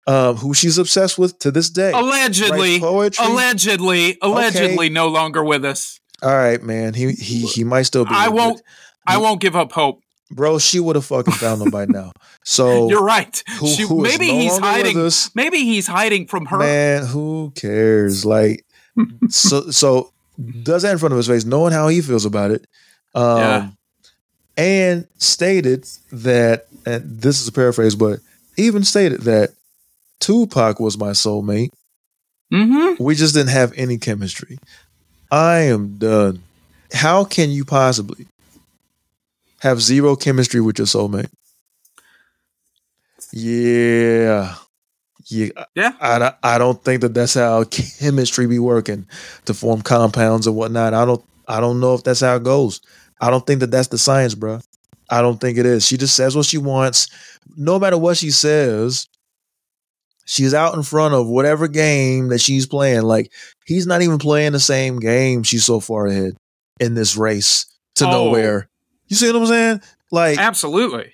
um, 0.06 0.36
who 0.36 0.54
she's 0.54 0.78
obsessed 0.78 1.18
with 1.18 1.38
to 1.40 1.50
this 1.50 1.68
day. 1.70 1.92
Allegedly, 1.92 2.78
allegedly, 2.78 4.18
allegedly, 4.22 4.88
no 4.88 5.08
longer 5.08 5.42
with 5.44 5.64
us. 5.64 6.00
All 6.22 6.34
right, 6.34 6.62
man. 6.62 6.94
He 6.94 7.12
he 7.12 7.46
he 7.46 7.64
might 7.64 7.82
still 7.82 8.04
be. 8.04 8.10
I 8.12 8.28
won't. 8.28 8.60
it. 8.60 8.66
I 9.06 9.18
won't 9.18 9.40
give 9.40 9.54
up 9.56 9.72
hope. 9.72 10.00
bro. 10.30 10.58
She 10.58 10.80
would 10.80 10.96
have 10.96 11.04
fucking 11.06 11.34
found 11.34 11.62
him 11.62 11.70
by 11.70 11.84
now. 11.88 12.12
So 12.44 12.88
You're 12.88 13.04
right. 13.04 13.42
who- 13.60 13.68
She- 13.68 13.82
who 13.82 14.02
maybe 14.02 14.28
no 14.32 14.38
he's 14.38 14.58
hiding. 14.58 14.98
us? 14.98 15.30
Maybe 15.34 15.58
he's 15.58 15.86
hiding 15.86 16.26
from 16.26 16.46
her. 16.46 16.58
man, 16.58 17.04
who 17.06 17.52
cares? 17.54 18.24
Like, 18.24 18.64
so 19.28 19.70
so 19.70 20.12
does 20.62 20.82
that 20.82 20.92
in 20.92 20.98
front 20.98 21.12
of 21.12 21.16
his 21.18 21.26
face, 21.28 21.44
knowing 21.44 21.72
how 21.72 21.88
he 21.88 22.00
feels 22.00 22.24
about 22.24 22.50
it. 22.50 22.66
Um, 23.14 23.38
Yeah. 23.38 23.68
and 24.56 25.06
stated 25.18 25.86
that, 26.12 26.66
and 26.84 27.20
this 27.20 27.40
is 27.40 27.48
a 27.48 27.52
paraphrase, 27.52 27.94
but 27.94 28.20
even 28.56 28.84
stated 28.84 29.22
that 29.22 29.50
Tupac 30.20 30.80
was 30.80 30.98
my 30.98 31.10
soulmate. 31.10 31.70
Mm-hmm. 32.52 33.02
We 33.02 33.14
just 33.14 33.34
didn't 33.34 33.50
have 33.50 33.72
any 33.76 33.98
chemistry. 33.98 34.58
I 35.30 35.58
am 35.62 35.98
done. 35.98 36.42
How 36.92 37.24
can 37.24 37.50
you 37.50 37.64
possibly 37.64 38.26
have 39.60 39.80
zero 39.82 40.14
chemistry 40.16 40.60
with 40.60 40.78
your 40.78 40.86
soulmate? 40.86 41.30
Yeah. 43.32 44.54
Yeah. 45.26 45.48
Yeah. 45.74 45.92
I, 46.00 46.18
don't- 46.18 46.34
I 46.42 46.58
don't 46.58 46.82
think 46.84 47.00
that 47.02 47.14
that's 47.14 47.34
how 47.34 47.64
chemistry 47.64 48.46
be 48.46 48.58
working 48.58 49.06
to 49.46 49.54
form 49.54 49.82
compounds 49.82 50.46
and 50.46 50.56
whatnot. 50.56 50.94
I 50.94 51.04
don't 51.04 51.24
I 51.48 51.60
don't 51.60 51.80
know 51.80 51.94
if 51.94 52.02
that's 52.04 52.20
how 52.20 52.36
it 52.36 52.42
goes. 52.44 52.80
I 53.20 53.30
don't 53.30 53.46
think 53.46 53.60
that 53.60 53.70
that's 53.70 53.88
the 53.88 53.98
science, 53.98 54.34
bro. 54.34 54.60
I 55.10 55.22
don't 55.22 55.40
think 55.40 55.58
it 55.58 55.66
is. 55.66 55.86
She 55.86 55.96
just 55.96 56.16
says 56.16 56.34
what 56.36 56.46
she 56.46 56.58
wants. 56.58 57.08
No 57.56 57.78
matter 57.78 57.96
what 57.96 58.16
she 58.16 58.30
says, 58.30 59.06
She's 60.26 60.52
out 60.52 60.74
in 60.74 60.82
front 60.82 61.14
of 61.14 61.28
whatever 61.28 61.68
game 61.68 62.28
that 62.28 62.40
she's 62.40 62.66
playing. 62.66 63.02
Like 63.02 63.32
he's 63.64 63.86
not 63.86 64.02
even 64.02 64.18
playing 64.18 64.52
the 64.52 64.60
same 64.60 64.98
game. 64.98 65.42
She's 65.44 65.64
so 65.64 65.80
far 65.80 66.06
ahead 66.06 66.36
in 66.80 66.94
this 66.94 67.16
race 67.16 67.66
to 67.94 68.06
Oh. 68.06 68.10
nowhere. 68.10 68.68
You 69.06 69.16
see 69.16 69.28
what 69.32 69.36
I'm 69.40 69.46
saying? 69.46 69.80
Like 70.10 70.38
Absolutely. 70.38 71.12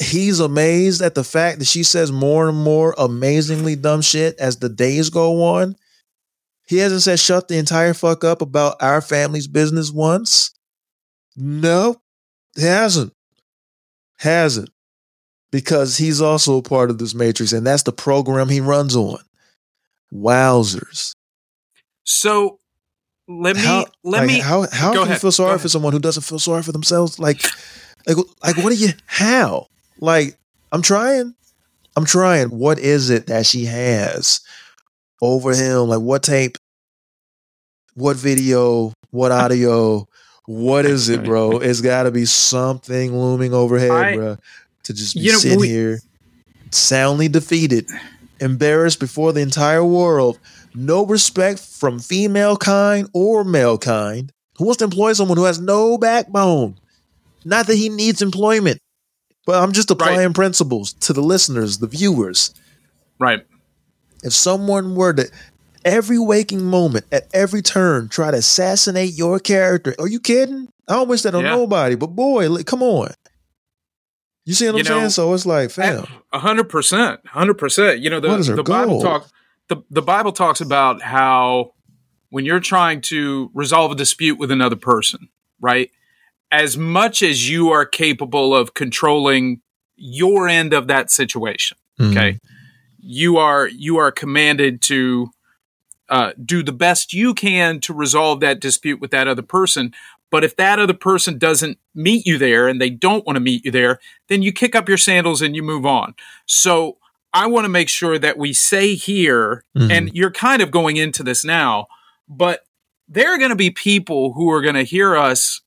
he's 0.00 0.40
amazed 0.40 1.00
at 1.00 1.14
the 1.14 1.22
fact 1.24 1.60
that 1.60 1.66
she 1.66 1.84
says 1.84 2.10
more 2.10 2.48
and 2.48 2.58
more 2.58 2.94
amazingly 2.98 3.76
dumb 3.76 4.02
shit 4.02 4.34
as 4.40 4.56
the 4.56 4.68
days 4.68 5.10
go 5.10 5.42
on. 5.44 5.76
He 6.66 6.78
hasn't 6.78 7.02
said 7.02 7.18
shut 7.20 7.48
the 7.48 7.56
entire 7.56 7.94
fuck 7.94 8.22
up 8.24 8.42
about 8.42 8.76
our 8.82 9.00
family's 9.00 9.46
business 9.48 9.90
once. 9.92 10.52
No, 11.36 12.00
he 12.56 12.62
hasn't. 12.64 13.12
Hasn't. 14.18 14.70
Because 15.52 15.96
he's 15.96 16.20
also 16.20 16.58
a 16.58 16.62
part 16.62 16.90
of 16.90 16.98
this 16.98 17.14
matrix, 17.14 17.52
and 17.52 17.66
that's 17.66 17.82
the 17.82 17.92
program 17.92 18.48
he 18.48 18.60
runs 18.60 18.94
on. 18.94 19.18
Wowzers. 20.12 21.12
So 22.04 22.58
let 23.28 23.56
me 23.56 23.62
how, 23.62 23.86
let 24.02 24.20
like, 24.20 24.26
me 24.28 24.40
how 24.40 24.66
how 24.72 24.92
go 24.92 25.04
can 25.04 25.12
you 25.12 25.18
feel 25.18 25.32
sorry 25.32 25.58
for 25.58 25.68
someone 25.68 25.92
who 25.92 25.98
doesn't 26.00 26.22
feel 26.24 26.38
sorry 26.38 26.62
for 26.62 26.72
themselves? 26.72 27.18
Like, 27.18 27.42
like, 28.06 28.16
like, 28.42 28.56
what 28.56 28.72
are 28.72 28.76
you? 28.76 28.88
How? 29.06 29.66
Like, 30.00 30.36
I'm 30.72 30.82
trying. 30.82 31.34
I'm 31.96 32.04
trying. 32.04 32.48
What 32.48 32.78
is 32.78 33.10
it 33.10 33.26
that 33.26 33.46
she 33.46 33.64
has 33.66 34.40
over 35.20 35.54
him? 35.54 35.88
Like, 35.88 36.00
what 36.00 36.22
tape? 36.22 36.56
What 37.94 38.16
video? 38.16 38.92
What 39.10 39.32
audio? 39.32 40.06
What 40.46 40.86
is 40.86 41.08
it, 41.08 41.24
bro? 41.24 41.58
It's 41.58 41.80
got 41.80 42.04
to 42.04 42.10
be 42.10 42.24
something 42.24 43.16
looming 43.16 43.54
overhead, 43.54 43.90
I- 43.90 44.16
bro. 44.16 44.36
To 44.90 44.96
just 44.96 45.14
be 45.14 45.20
You 45.20 45.32
know, 45.32 45.38
sitting 45.38 45.60
we- 45.60 45.68
here, 45.68 46.00
soundly 46.72 47.28
defeated, 47.28 47.86
embarrassed 48.40 48.98
before 48.98 49.32
the 49.32 49.40
entire 49.40 49.84
world, 49.84 50.40
no 50.74 51.06
respect 51.06 51.60
from 51.60 52.00
female 52.00 52.56
kind 52.56 53.08
or 53.12 53.44
male 53.44 53.78
kind, 53.78 54.32
who 54.58 54.64
wants 54.64 54.78
to 54.78 54.84
employ 54.86 55.12
someone 55.12 55.38
who 55.38 55.44
has 55.44 55.60
no 55.60 55.96
backbone. 55.96 56.74
Not 57.44 57.68
that 57.68 57.76
he 57.76 57.88
needs 57.88 58.20
employment, 58.20 58.80
but 59.46 59.62
I'm 59.62 59.70
just 59.70 59.92
applying 59.92 60.32
principles 60.32 60.92
to 60.94 61.12
the 61.12 61.22
listeners, 61.22 61.78
the 61.78 61.86
viewers. 61.86 62.52
right. 63.20 63.46
If 64.24 64.32
someone 64.34 64.96
were 64.96 65.12
to 65.14 65.30
every 65.84 66.18
waking 66.18 66.64
moment, 66.64 67.04
at 67.12 67.28
every 67.32 67.62
turn, 67.62 68.08
try 68.08 68.32
to 68.32 68.38
assassinate 68.38 69.14
your 69.14 69.38
character, 69.38 69.94
are 70.00 70.08
you 70.08 70.18
kidding? 70.18 70.66
I 70.88 70.94
don't 70.94 71.08
wish 71.08 71.22
that 71.22 71.34
on 71.36 71.44
Yeah. 71.44 71.50
nobody, 71.54 71.94
but 71.94 72.08
boy, 72.08 72.62
come 72.64 72.82
on. 72.82 73.12
You 74.50 74.54
see 74.54 74.66
what 74.66 74.74
You 74.74 74.80
I'm 74.80 74.84
saying? 74.86 75.10
So 75.10 75.32
it's 75.32 75.46
like, 75.46 75.70
fam, 75.70 76.08
A 76.32 76.40
hundred 76.40 76.68
percent, 76.68 77.24
hundred 77.24 77.54
percent. 77.54 78.00
You 78.00 78.10
know, 78.10 78.18
the, 78.18 78.36
the 78.56 78.64
Bible 78.64 78.94
goal? 78.94 79.02
talk 79.02 79.30
the, 79.68 79.76
the 79.92 80.02
Bible 80.02 80.32
talks 80.32 80.60
about 80.60 81.02
how 81.02 81.74
when 82.30 82.44
you're 82.44 82.58
trying 82.58 83.00
to 83.02 83.52
resolve 83.54 83.92
a 83.92 83.94
dispute 83.94 84.40
with 84.40 84.50
another 84.50 84.74
person, 84.74 85.28
right? 85.60 85.92
As 86.50 86.76
much 86.76 87.22
as 87.22 87.48
you 87.48 87.70
are 87.70 87.86
capable 87.86 88.52
of 88.52 88.74
controlling 88.74 89.60
your 89.94 90.48
end 90.48 90.72
of 90.72 90.88
that 90.88 91.12
situation, 91.12 91.78
Mm-hmm. 92.00 92.18
okay, 92.18 92.40
you 92.98 93.36
are 93.36 93.68
you 93.68 93.98
are 93.98 94.10
commanded 94.10 94.82
to 94.82 95.30
uh, 96.08 96.32
do 96.44 96.64
the 96.64 96.72
best 96.72 97.12
you 97.12 97.34
can 97.34 97.78
to 97.80 97.94
resolve 97.94 98.40
that 98.40 98.58
dispute 98.58 99.00
with 99.00 99.12
that 99.12 99.28
other 99.28 99.42
person. 99.42 99.94
But 100.30 100.44
if 100.44 100.56
that 100.56 100.78
other 100.78 100.94
person 100.94 101.38
doesn't 101.38 101.78
meet 101.94 102.26
you 102.26 102.38
there 102.38 102.68
and 102.68 102.80
they 102.80 102.90
don't 102.90 103.26
want 103.26 103.36
to 103.36 103.40
meet 103.40 103.64
you 103.64 103.70
there, 103.70 103.98
then 104.28 104.42
you 104.42 104.52
kick 104.52 104.74
up 104.74 104.88
your 104.88 104.98
sandals 104.98 105.42
and 105.42 105.56
you 105.56 105.62
move 105.62 105.84
on. 105.84 106.14
So 106.46 106.98
I 107.32 107.46
want 107.46 107.64
to 107.64 107.68
make 107.68 107.88
sure 107.88 108.18
that 108.18 108.38
we 108.38 108.52
say 108.52 108.94
here, 108.94 109.64
Mhm. 109.76 109.90
and 109.90 110.10
you're 110.14 110.30
kind 110.30 110.62
of 110.62 110.70
going 110.70 110.96
into 110.96 111.22
this 111.22 111.44
now, 111.44 111.86
but 112.28 112.64
there 113.08 113.32
are 113.34 113.38
going 113.38 113.50
to 113.50 113.56
be 113.56 113.70
people 113.70 114.32
who 114.34 114.50
are 114.50 114.62
going 114.62 114.74
to 114.76 114.84
hear 114.84 115.16
us 115.16 115.60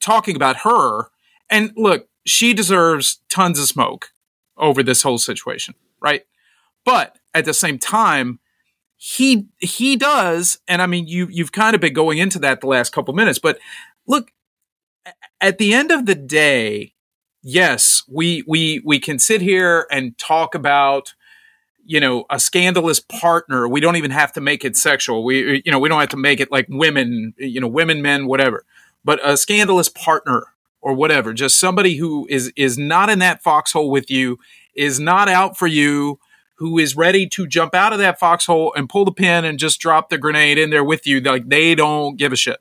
talking 0.00 0.36
about 0.36 0.58
her. 0.58 1.10
And 1.50 1.72
look, 1.76 2.08
she 2.24 2.54
deserves 2.54 3.20
tons 3.28 3.58
of 3.58 3.66
smoke 3.66 4.10
over 4.56 4.82
this 4.82 5.02
whole 5.02 5.18
situation, 5.18 5.74
right? 6.00 6.22
But 6.84 7.18
at 7.34 7.44
the 7.44 7.54
same 7.54 7.78
time, 7.78 8.40
he 8.96 9.46
he 9.58 9.94
does, 9.96 10.58
and 10.66 10.80
I 10.80 10.86
mean 10.86 11.06
you 11.06 11.28
you've 11.30 11.52
kind 11.52 11.74
of 11.74 11.82
been 11.82 11.92
going 11.92 12.16
into 12.16 12.38
that 12.38 12.62
the 12.62 12.66
last 12.66 12.92
couple 12.92 13.12
minutes, 13.12 13.38
but 13.38 13.58
look, 14.06 14.30
at 15.40 15.58
the 15.58 15.74
end 15.74 15.90
of 15.90 16.06
the 16.06 16.14
day, 16.14 16.94
yes, 17.42 18.02
we 18.08 18.42
we 18.46 18.82
we 18.84 18.98
can 18.98 19.18
sit 19.18 19.40
here 19.40 19.86
and 19.90 20.16
talk 20.18 20.54
about 20.54 21.14
you 21.84 22.00
know 22.00 22.24
a 22.30 22.40
scandalous 22.40 23.00
partner. 23.00 23.68
We 23.68 23.80
don't 23.80 23.96
even 23.96 24.10
have 24.10 24.32
to 24.34 24.40
make 24.40 24.64
it 24.64 24.76
sexual. 24.76 25.24
We 25.24 25.62
you 25.64 25.72
know 25.72 25.78
we 25.78 25.88
don't 25.88 26.00
have 26.00 26.08
to 26.10 26.16
make 26.16 26.40
it 26.40 26.50
like 26.50 26.66
women, 26.68 27.34
you 27.38 27.60
know, 27.60 27.68
women, 27.68 28.02
men, 28.02 28.26
whatever. 28.26 28.64
But 29.04 29.20
a 29.22 29.36
scandalous 29.36 29.88
partner 29.88 30.42
or 30.80 30.92
whatever, 30.94 31.32
just 31.32 31.58
somebody 31.58 31.96
who 31.96 32.26
is 32.28 32.52
is 32.56 32.76
not 32.76 33.08
in 33.08 33.20
that 33.20 33.42
foxhole 33.42 33.90
with 33.90 34.10
you, 34.10 34.38
is 34.74 34.98
not 34.98 35.28
out 35.28 35.56
for 35.56 35.66
you, 35.66 36.18
who 36.56 36.78
is 36.78 36.96
ready 36.96 37.28
to 37.28 37.46
jump 37.46 37.74
out 37.74 37.92
of 37.92 37.98
that 37.98 38.18
foxhole 38.18 38.72
and 38.74 38.88
pull 38.88 39.04
the 39.04 39.12
pin 39.12 39.44
and 39.44 39.58
just 39.58 39.80
drop 39.80 40.10
the 40.10 40.18
grenade 40.18 40.58
in 40.58 40.70
there 40.70 40.84
with 40.84 41.06
you. 41.06 41.20
Like 41.20 41.48
they 41.48 41.74
don't 41.74 42.16
give 42.16 42.32
a 42.32 42.36
shit. 42.36 42.58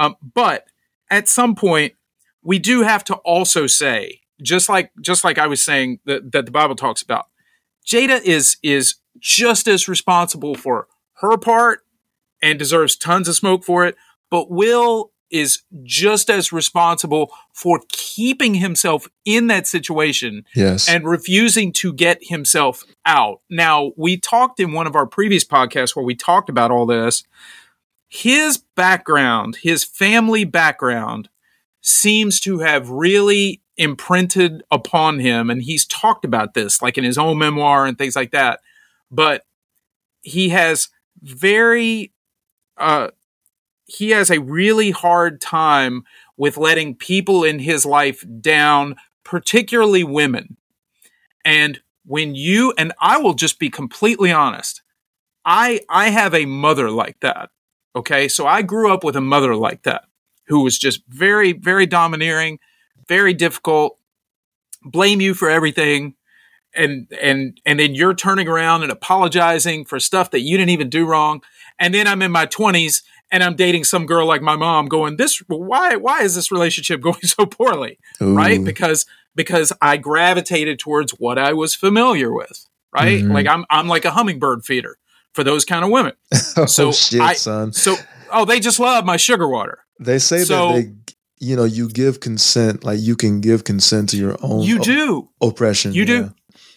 Um, 0.00 0.16
but 0.34 0.64
at 1.10 1.28
some 1.28 1.54
point, 1.54 1.92
we 2.42 2.58
do 2.58 2.82
have 2.82 3.04
to 3.04 3.14
also 3.16 3.66
say, 3.66 4.20
just 4.42 4.68
like 4.70 4.90
just 5.00 5.22
like 5.22 5.36
I 5.36 5.46
was 5.46 5.62
saying 5.62 6.00
that, 6.06 6.32
that 6.32 6.46
the 6.46 6.50
Bible 6.50 6.74
talks 6.74 7.02
about, 7.02 7.26
Jada 7.86 8.20
is 8.22 8.56
is 8.62 8.96
just 9.18 9.68
as 9.68 9.86
responsible 9.88 10.54
for 10.54 10.88
her 11.20 11.36
part 11.36 11.80
and 12.42 12.58
deserves 12.58 12.96
tons 12.96 13.28
of 13.28 13.36
smoke 13.36 13.62
for 13.62 13.84
it. 13.84 13.96
But 14.30 14.50
Will 14.50 15.12
is 15.30 15.62
just 15.82 16.30
as 16.30 16.52
responsible 16.52 17.30
for 17.52 17.80
keeping 17.88 18.54
himself 18.54 19.06
in 19.24 19.46
that 19.48 19.66
situation 19.66 20.44
yes. 20.54 20.88
and 20.88 21.04
refusing 21.04 21.72
to 21.72 21.92
get 21.92 22.18
himself 22.22 22.84
out. 23.04 23.40
Now, 23.48 23.92
we 23.96 24.16
talked 24.16 24.58
in 24.58 24.72
one 24.72 24.86
of 24.86 24.96
our 24.96 25.06
previous 25.06 25.44
podcasts 25.44 25.94
where 25.94 26.04
we 26.04 26.14
talked 26.14 26.48
about 26.48 26.70
all 26.70 26.86
this. 26.86 27.22
His 28.10 28.58
background, 28.58 29.56
his 29.62 29.84
family 29.84 30.44
background, 30.44 31.28
seems 31.80 32.40
to 32.40 32.58
have 32.58 32.90
really 32.90 33.62
imprinted 33.76 34.64
upon 34.70 35.20
him. 35.20 35.48
And 35.48 35.62
he's 35.62 35.86
talked 35.86 36.24
about 36.24 36.52
this, 36.54 36.82
like 36.82 36.98
in 36.98 37.04
his 37.04 37.16
own 37.16 37.38
memoir 37.38 37.86
and 37.86 37.96
things 37.96 38.16
like 38.16 38.32
that. 38.32 38.60
But 39.12 39.44
he 40.22 40.48
has 40.50 40.88
very, 41.22 42.12
uh, 42.76 43.08
he 43.86 44.10
has 44.10 44.28
a 44.28 44.40
really 44.40 44.90
hard 44.90 45.40
time 45.40 46.02
with 46.36 46.56
letting 46.56 46.96
people 46.96 47.44
in 47.44 47.60
his 47.60 47.86
life 47.86 48.24
down, 48.40 48.96
particularly 49.24 50.02
women. 50.02 50.56
And 51.44 51.80
when 52.04 52.34
you 52.34 52.74
and 52.76 52.92
I 53.00 53.18
will 53.18 53.34
just 53.34 53.60
be 53.60 53.70
completely 53.70 54.32
honest, 54.32 54.82
I 55.44 55.80
I 55.88 56.10
have 56.10 56.34
a 56.34 56.44
mother 56.46 56.90
like 56.90 57.20
that. 57.20 57.50
Okay? 57.96 58.28
So 58.28 58.46
I 58.46 58.62
grew 58.62 58.92
up 58.92 59.04
with 59.04 59.16
a 59.16 59.20
mother 59.20 59.54
like 59.56 59.82
that 59.82 60.04
who 60.46 60.62
was 60.62 60.78
just 60.78 61.02
very 61.08 61.52
very 61.52 61.86
domineering, 61.86 62.58
very 63.08 63.34
difficult, 63.34 63.98
blame 64.82 65.20
you 65.20 65.34
for 65.34 65.48
everything 65.50 66.14
and 66.74 67.08
and 67.20 67.60
and 67.66 67.80
then 67.80 67.94
you're 67.94 68.14
turning 68.14 68.46
around 68.48 68.82
and 68.82 68.92
apologizing 68.92 69.84
for 69.84 69.98
stuff 69.98 70.30
that 70.30 70.40
you 70.40 70.56
didn't 70.56 70.70
even 70.70 70.88
do 70.88 71.04
wrong. 71.04 71.42
And 71.78 71.92
then 71.94 72.06
I'm 72.06 72.22
in 72.22 72.30
my 72.30 72.46
20s 72.46 73.02
and 73.32 73.42
I'm 73.42 73.56
dating 73.56 73.84
some 73.84 74.06
girl 74.06 74.26
like 74.26 74.42
my 74.42 74.54
mom 74.56 74.86
going 74.86 75.16
this 75.16 75.38
why 75.48 75.96
why 75.96 76.22
is 76.22 76.34
this 76.36 76.52
relationship 76.52 77.00
going 77.08 77.20
so 77.22 77.44
poorly? 77.46 77.98
right 78.20 78.62
because 78.64 79.04
because 79.34 79.72
i 79.80 79.96
gravitated 79.96 80.78
towards 80.78 81.12
what 81.12 81.38
i 81.38 81.52
was 81.52 81.74
familiar 81.74 82.32
with 82.32 82.66
right 82.92 83.22
Mhm. 83.22 83.32
like 83.32 83.46
i'm 83.46 83.64
i'm 83.70 83.86
like 83.88 84.04
a 84.04 84.10
hummingbird 84.10 84.64
feeder 84.64 84.98
for 85.34 85.44
those 85.44 85.64
kind 85.64 85.84
of 85.84 85.90
women 85.90 86.12
oh 86.56 86.66
so 86.66 86.92
shit, 86.92 87.20
I- 87.20 87.34
son. 87.34 87.72
so 87.72 87.96
oh 88.32 88.44
they 88.44 88.60
just 88.60 88.78
love 88.80 89.04
my 89.04 89.16
sugar 89.16 89.48
water 89.48 89.78
They 89.98 90.18
say 90.18 90.44
So- 90.44 90.72
that 90.72 90.82
they, 90.82 90.92
you 91.42 91.56
know, 91.56 91.64
you 91.64 91.88
give 91.88 92.20
consent, 92.20 92.84
like 92.84 92.98
you 93.00 93.16
can 93.16 93.40
give 93.40 93.64
consent 93.64 94.10
to 94.10 94.16
your 94.18 94.36
own 94.42 94.60
you 94.62 94.78
o- 94.78 94.82
do 94.82 95.28
oppression. 95.40 95.94
You 95.94 96.04
do. 96.04 96.34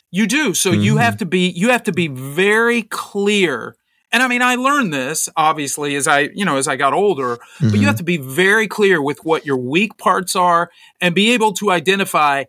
you 0.09 0.25
do 0.25 0.53
so 0.53 0.71
you 0.71 0.95
Mhm. 0.95 1.01
have 1.01 1.17
to 1.17 1.25
be 1.25 1.49
you 1.49 1.69
have 1.69 1.83
to 1.83 1.91
be 1.91 2.07
very 2.07 2.83
clear 2.83 3.75
and 4.11 4.21
i 4.23 4.27
mean 4.27 4.41
i 4.43 4.55
learned 4.55 4.93
this 4.93 5.27
obviously 5.35 5.95
as 5.95 6.07
i 6.07 6.29
you 6.35 6.45
know 6.45 6.55
as 6.57 6.67
i 6.67 6.75
got 6.77 6.93
older 6.93 7.37
but 7.59 7.71
Mhm. 7.71 7.79
you 7.79 7.85
have 7.87 7.97
to 7.97 8.03
be 8.03 8.17
very 8.17 8.67
clear 8.67 9.01
with 9.01 9.19
what 9.25 9.45
your 9.45 9.57
weak 9.57 9.97
parts 9.97 10.35
are 10.35 10.69
and 11.01 11.13
be 11.15 11.31
able 11.33 11.51
to 11.53 11.71
identify 11.71 12.43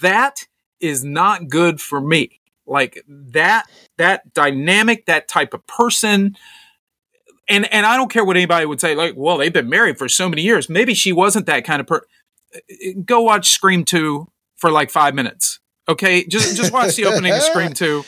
that 0.00 0.46
is 0.80 1.04
not 1.04 1.48
good 1.48 1.80
for 1.80 2.00
me 2.00 2.39
like 2.70 3.02
that 3.08 3.64
that 3.98 4.32
dynamic 4.32 5.04
that 5.06 5.28
type 5.28 5.52
of 5.52 5.66
person 5.66 6.36
and 7.48 7.70
and 7.72 7.84
i 7.84 7.96
don't 7.96 8.10
care 8.10 8.24
what 8.24 8.36
anybody 8.36 8.64
would 8.64 8.80
say 8.80 8.94
like 8.94 9.14
well 9.16 9.36
they've 9.36 9.52
been 9.52 9.68
married 9.68 9.98
for 9.98 10.08
so 10.08 10.28
many 10.28 10.42
years 10.42 10.68
maybe 10.68 10.94
she 10.94 11.12
wasn't 11.12 11.46
that 11.46 11.64
kind 11.64 11.80
of 11.80 11.86
person 11.86 12.06
go 13.04 13.20
watch 13.20 13.48
scream 13.50 13.84
2 13.84 14.26
for 14.56 14.70
like 14.70 14.90
five 14.90 15.14
minutes 15.14 15.58
okay 15.88 16.24
just 16.26 16.56
just 16.56 16.72
watch 16.72 16.94
the 16.96 17.04
opening 17.06 17.32
of 17.32 17.42
scream 17.42 17.72
2 17.74 18.02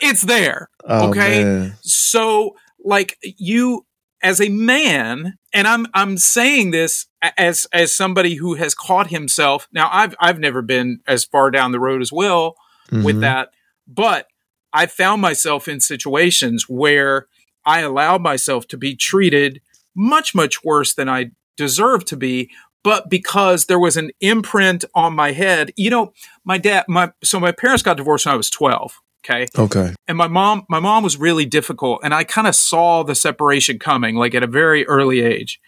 It's 0.00 0.22
there. 0.22 0.68
Oh, 0.84 1.08
Okay. 1.10 1.44
man. 1.44 1.76
So 1.82 2.56
like 2.84 3.16
you 3.22 3.86
as 4.22 4.40
a 4.40 4.48
man, 4.48 5.38
and 5.52 5.66
I'm 5.68 5.86
I'm 5.94 6.18
saying 6.18 6.72
this 6.72 7.06
as 7.38 7.66
as 7.72 7.94
somebody 7.96 8.34
who 8.34 8.54
has 8.54 8.74
caught 8.74 9.08
himself. 9.10 9.68
Now 9.72 9.88
I've 9.92 10.14
I've 10.18 10.40
never 10.40 10.62
been 10.62 10.98
as 11.06 11.24
far 11.24 11.50
down 11.52 11.70
the 11.72 11.78
road 11.80 12.02
as 12.02 12.10
Will 12.12 12.54
with 12.90 13.16
Mhm. 13.16 13.20
that, 13.20 13.50
but 13.86 14.26
I 14.72 14.86
found 14.86 15.22
myself 15.22 15.68
in 15.68 15.80
situations 15.80 16.68
where 16.68 17.26
I 17.64 17.80
allowed 17.80 18.22
myself 18.22 18.66
to 18.68 18.76
be 18.76 18.94
treated 18.96 19.60
much 19.94 20.34
much 20.34 20.64
worse 20.64 20.94
than 20.94 21.08
I 21.08 21.30
deserved 21.56 22.06
to 22.08 22.16
be. 22.16 22.50
But 22.82 23.08
because 23.08 23.64
there 23.66 23.78
was 23.78 23.96
an 23.96 24.10
imprint 24.20 24.84
on 24.94 25.14
my 25.14 25.32
head, 25.32 25.72
you 25.76 25.88
know, 25.88 26.12
my 26.44 26.58
dad, 26.58 26.84
my 26.88 27.12
so 27.22 27.40
my 27.40 27.52
parents 27.52 27.82
got 27.82 27.96
divorced 27.96 28.26
when 28.26 28.34
I 28.34 28.36
was 28.36 28.50
twelve. 28.50 29.00
Okay, 29.24 29.46
Okay. 29.58 29.94
and 30.06 30.18
my 30.18 30.28
mom 30.28 30.66
my 30.68 30.80
mom 30.80 31.02
was 31.02 31.16
really 31.16 31.46
difficult 31.46 32.00
and 32.04 32.12
i 32.12 32.24
kind 32.24 32.46
of 32.46 32.54
saw 32.54 33.02
the 33.02 33.14
separation 33.14 33.78
coming 33.78 34.16
like 34.16 34.34
at 34.34 34.42
a 34.42 34.46
very 34.46 34.86
early 34.86 35.22
age 35.22 35.58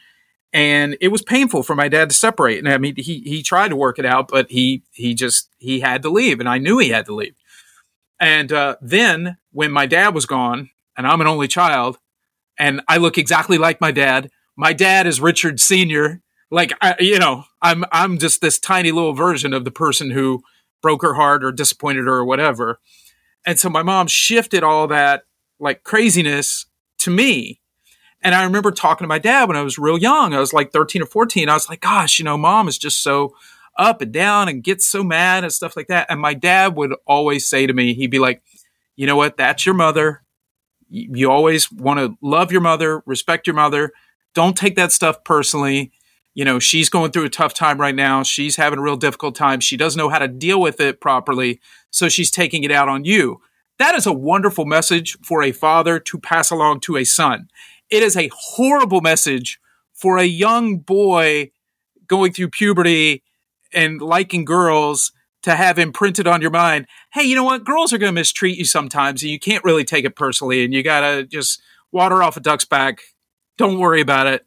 and 0.53 0.95
it 1.01 1.09
was 1.09 1.23
painful 1.23 1.63
for 1.63 1.75
my 1.75 1.89
dad 1.89 2.11
to 2.11 2.15
separate 2.15 2.59
and 2.59 2.69
i 2.69 2.77
mean 2.77 2.95
he 2.99 3.21
he 3.21 3.43
tried 3.43 3.69
to 3.69 3.77
work 3.77 3.99
it 3.99 4.05
out 4.05 4.29
but 4.29 4.51
he 4.51 4.83
he 4.93 5.15
just 5.15 5.49
he 5.57 5.81
had 5.81 6.03
to 6.03 6.11
leave 6.11 6.39
and 6.39 6.51
i 6.51 6.59
knew 6.59 6.77
he 6.77 6.91
had 6.91 7.07
to 7.07 7.15
leave 7.15 7.35
and 8.21 8.53
uh, 8.53 8.77
then 8.81 9.37
when 9.53 9.71
my 9.71 9.87
dad 9.87 10.15
was 10.15 10.27
gone 10.27 10.71
and 10.97 11.07
i'm 11.07 11.21
an 11.21 11.27
only 11.27 11.49
child 11.49 11.99
and 12.59 12.81
i 12.89 12.97
look 12.97 13.19
exactly 13.19 13.59
like 13.59 13.81
my 13.81 13.91
dad 13.91 14.31
my 14.57 14.73
dad 14.73 15.07
is 15.07 15.21
richard 15.21 15.61
senior 15.61 16.23
like 16.51 16.73
I, 16.81 16.97
you 17.01 17.19
know 17.19 17.45
i'm 17.63 17.85
i'm 17.93 18.19
just 18.19 18.41
this 18.41 18.59
tiny 18.59 18.93
little 18.93 19.15
version 19.15 19.53
of 19.53 19.65
the 19.65 19.71
person 19.71 20.11
who 20.11 20.43
broke 20.83 21.03
her 21.03 21.15
heart 21.15 21.45
or 21.45 21.53
disappointed 21.53 22.05
her 22.05 22.15
or 22.15 22.25
whatever 22.25 22.79
and 23.47 23.59
so 23.59 23.71
my 23.71 23.83
mom 23.83 24.09
shifted 24.09 24.65
all 24.65 24.89
that 24.89 25.23
like 25.61 25.85
craziness 25.85 26.67
to 26.99 27.11
me. 27.11 27.61
And 28.23 28.35
I 28.35 28.43
remember 28.43 28.73
talking 28.73 29.05
to 29.05 29.09
my 29.09 29.21
dad 29.21 29.47
when 29.47 29.57
I 29.57 29.63
was 29.63 29.79
real 29.79 29.97
young. 29.97 30.35
I 30.35 30.41
was 30.41 30.53
like 30.53 30.73
13 30.73 31.03
or 31.03 31.07
14. 31.07 31.49
I 31.49 31.55
was 31.55 31.69
like, 31.69 31.81
gosh, 31.81 32.19
you 32.19 32.25
know, 32.25 32.37
mom 32.37 32.67
is 32.67 32.77
just 32.77 33.03
so 33.03 33.35
up 33.79 34.01
and 34.01 34.13
down 34.13 34.49
and 34.49 34.63
gets 34.63 34.87
so 34.87 35.03
mad 35.03 35.45
and 35.45 35.53
stuff 35.53 35.77
like 35.77 35.89
that. 35.89 36.07
And 36.09 36.21
my 36.21 36.35
dad 36.35 36.77
would 36.77 36.95
always 37.07 37.47
say 37.47 37.67
to 37.67 37.73
me, 37.73 37.95
he'd 37.95 38.11
be 38.11 38.19
like, 38.19 38.43
you 38.97 39.07
know 39.07 39.17
what? 39.17 39.37
That's 39.37 39.67
your 39.67 39.75
mother. 39.75 40.23
You 40.89 41.31
always 41.31 41.71
want 41.71 41.99
to 41.99 42.17
love 42.23 42.53
your 42.53 42.61
mother, 42.61 43.03
respect 43.07 43.47
your 43.47 43.57
mother. 43.57 43.93
Don't 44.35 44.57
take 44.57 44.77
that 44.77 44.93
stuff 44.93 45.25
personally. 45.25 45.93
You 46.35 46.45
know, 46.45 46.59
she's 46.59 46.89
going 46.89 47.11
through 47.13 47.25
a 47.25 47.31
tough 47.31 47.55
time 47.55 47.81
right 47.81 47.95
now. 47.95 48.23
She's 48.23 48.57
having 48.57 48.79
a 48.79 48.83
real 48.83 48.97
difficult 48.97 49.35
time. 49.35 49.61
She 49.61 49.77
doesn't 49.77 49.99
know 49.99 50.11
how 50.11 50.19
to 50.19 50.29
deal 50.29 50.61
with 50.61 50.81
it 50.81 51.01
properly. 51.01 51.61
So 51.91 52.09
she's 52.09 52.31
taking 52.31 52.63
it 52.63 52.71
out 52.71 52.89
on 52.89 53.05
you. 53.05 53.41
That 53.79 53.95
is 53.95 54.07
a 54.07 54.13
wonderful 54.13 54.65
message 54.65 55.17
for 55.23 55.43
a 55.43 55.53
father 55.53 55.99
to 55.99 56.19
pass 56.19 56.51
along 56.51 56.81
to 56.81 56.97
a 56.97 57.05
son. 57.05 57.49
It 57.91 58.03
is 58.03 58.17
a 58.17 58.31
horrible 58.33 59.01
message 59.01 59.59
for 59.93 60.19
a 60.19 60.25
young 60.25 60.79
boy 60.79 61.51
going 62.07 62.33
through 62.33 62.51
puberty 62.51 63.23
and 63.77 64.01
liking 64.01 64.45
girls 64.45 65.13
to 65.43 65.55
have 65.55 65.79
imprinted 65.79 66.27
on 66.27 66.41
your 66.43 66.51
mind. 66.51 66.87
Hey, 67.13 67.23
you 67.23 67.37
know 67.37 67.45
what? 67.45 67.65
Girls 67.65 67.93
are 67.93 67.99
going 67.99 68.09
to 68.13 68.21
mistreat 68.21 68.59
you 68.59 68.65
sometimes 68.65 69.23
and 69.23 69.31
you 69.31 69.39
can't 69.39 69.63
really 69.63 69.85
take 69.85 70.05
it 70.05 70.17
personally 70.17 70.65
and 70.65 70.75
you 70.75 70.83
got 70.83 71.03
to 71.03 71.25
just 71.25 71.63
water 71.93 72.21
off 72.23 72.37
a 72.37 72.41
duck's 72.41 72.65
back. 72.65 73.01
Don't 73.57 73.79
worry 73.79 74.01
about 74.01 74.27
it. 74.27 74.45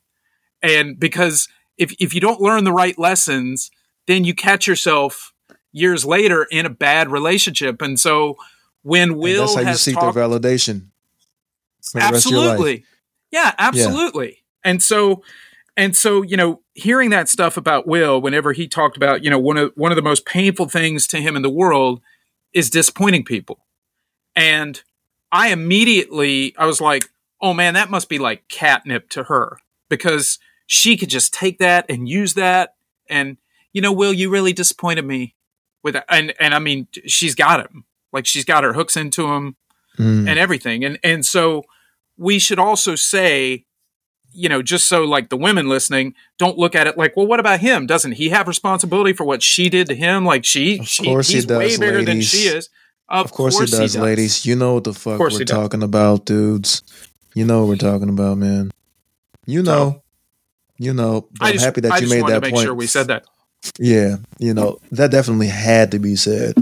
And 0.61 0.99
because 0.99 1.47
if, 1.77 1.93
if 1.99 2.13
you 2.13 2.19
don't 2.19 2.41
learn 2.41 2.65
the 2.65 2.73
right 2.73 2.99
lessons, 2.99 3.71
then 4.07 4.25
you 4.25 4.33
catch 4.33 4.67
yourself 4.67 5.33
years 5.71 6.03
later 6.03 6.45
in 6.51 6.65
a 6.65 6.69
bad 6.69 7.09
relationship. 7.09 7.81
And 7.81 7.97
so 7.97 8.35
when 8.83 9.11
And 9.11 9.19
Will 9.19 9.41
that's 9.41 9.55
how 9.55 9.61
you 9.61 9.67
has 9.67 9.81
seek 9.81 9.95
talked, 9.95 10.15
their 10.15 10.23
validation. 10.27 10.87
for 11.81 11.99
the 12.01 12.09
rest 12.11 12.25
of 12.25 12.31
your 12.31 12.39
life. 12.41 12.49
absolutely, 12.51 12.85
yeah, 13.31 13.53
absolutely. 13.57 14.43
And 14.65 14.83
so, 14.83 15.23
and 15.79 15.95
so, 15.95 16.21
you 16.21 16.37
know, 16.37 16.61
hearing 16.73 17.09
that 17.11 17.29
stuff 17.29 17.57
about 17.57 17.87
Will, 17.87 18.21
whenever 18.21 18.53
he 18.53 18.67
talked 18.67 18.97
about, 18.97 19.23
you 19.23 19.29
know, 19.29 19.39
one 19.39 19.57
of 19.57 19.71
one 19.75 19.91
of 19.91 19.95
the 19.95 20.01
most 20.01 20.25
painful 20.25 20.67
things 20.67 21.07
to 21.07 21.17
him 21.17 21.35
in 21.35 21.41
the 21.41 21.49
world 21.49 22.01
is 22.53 22.69
disappointing 22.69 23.23
people, 23.23 23.65
and 24.35 24.83
I 25.31 25.49
immediately 25.49 26.55
I 26.57 26.65
was 26.65 26.81
like, 26.81 27.09
oh 27.41 27.53
man, 27.53 27.73
that 27.75 27.89
must 27.89 28.09
be 28.09 28.19
like 28.19 28.47
catnip 28.49 29.09
to 29.11 29.23
her 29.23 29.57
because 29.89 30.39
she 30.67 30.97
could 30.97 31.09
just 31.09 31.33
take 31.33 31.59
that 31.59 31.85
and 31.89 32.07
use 32.09 32.33
that, 32.35 32.75
and 33.09 33.37
you 33.73 33.81
know, 33.81 33.93
Will, 33.93 34.13
you 34.13 34.29
really 34.29 34.53
disappointed 34.53 35.05
me 35.05 35.35
with 35.83 35.93
that, 35.95 36.05
and 36.09 36.33
and 36.39 36.53
I 36.53 36.59
mean, 36.59 36.87
she's 37.07 37.35
got 37.35 37.59
him, 37.61 37.85
like 38.11 38.25
she's 38.25 38.45
got 38.45 38.63
her 38.63 38.73
hooks 38.73 38.95
into 38.97 39.27
him 39.33 39.55
Mm. 39.97 40.29
and 40.29 40.39
everything. 40.39 40.85
And 40.85 40.97
and 41.03 41.25
so 41.25 41.65
we 42.15 42.39
should 42.39 42.57
also 42.59 42.95
say, 42.95 43.65
you 44.31 44.47
know, 44.49 44.61
just 44.61 44.87
so 44.87 45.03
like 45.03 45.29
the 45.29 45.37
women 45.37 45.67
listening 45.69 46.13
don't 46.37 46.57
look 46.57 46.75
at 46.75 46.87
it 46.87 46.97
like, 46.97 47.15
well, 47.17 47.27
what 47.27 47.39
about 47.39 47.59
him? 47.59 47.85
Doesn't 47.87 48.13
he 48.13 48.29
have 48.29 48.47
responsibility 48.47 49.13
for 49.13 49.23
what 49.25 49.41
she 49.43 49.69
did 49.69 49.87
to 49.87 49.95
him? 49.95 50.25
Like 50.25 50.45
she, 50.45 50.79
Of 50.79 50.87
she 50.87 51.03
course 51.05 51.27
he 51.29 51.35
he's 51.35 51.47
way 51.47 51.69
does, 51.69 51.77
bigger 51.79 51.97
than 51.97 52.05
ladies. 52.05 52.29
she 52.29 52.37
is. 52.47 52.69
Of, 53.07 53.25
Of 53.25 53.31
course, 53.31 53.59
he, 53.59 53.65
does, 53.65 53.97
ladies. 53.97 54.45
You 54.45 54.55
know 54.55 54.75
what 54.75 54.83
the 54.83 54.93
fuck 54.93 55.19
we're 55.19 55.29
he 55.31 55.39
does. 55.39 55.49
talking 55.49 55.81
about, 55.81 56.25
dudes. 56.25 56.83
You 57.33 57.43
know 57.45 57.61
what 57.61 57.69
we're 57.69 57.75
talking 57.77 58.09
about, 58.09 58.37
man. 58.37 58.69
You 59.47 59.63
know. 59.63 60.03
You 60.77 60.93
know. 60.93 61.27
I'm 61.41 61.53
just, 61.53 61.65
happy 61.65 61.81
that 61.81 61.91
I 61.91 61.95
you 61.95 62.01
just 62.01 62.13
made 62.13 62.21
wanted 62.21 62.33
that 62.35 62.39
to 62.41 62.45
make 62.47 62.53
point. 62.53 62.65
sure 62.65 62.73
we 62.75 62.85
said 62.87 63.07
that. 63.07 63.25
Yeah, 63.77 64.17
you 64.39 64.53
know 64.53 64.79
that 64.91 65.11
definitely 65.11 65.47
had 65.47 65.91
to 65.91 65.99
be 65.99 66.15
said. 66.15 66.55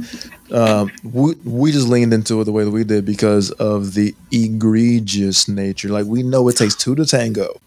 Um, 0.52 0.92
we 1.04 1.34
we 1.46 1.72
just 1.72 1.88
leaned 1.88 2.14
into 2.14 2.40
it 2.42 2.46
the 2.46 2.52
way 2.52 2.64
that 2.64 2.72
we 2.72 2.84
did 2.84 3.06
because 3.06 3.52
of 3.52 3.94
the 3.94 4.16
egregious 4.32 5.48
nature. 5.48 5.90
Like 5.90 6.06
we 6.06 6.24
know 6.24 6.48
it 6.48 6.58
takes 6.58 6.76
two 6.76 6.96
to 6.96 7.06
tango. 7.06 7.60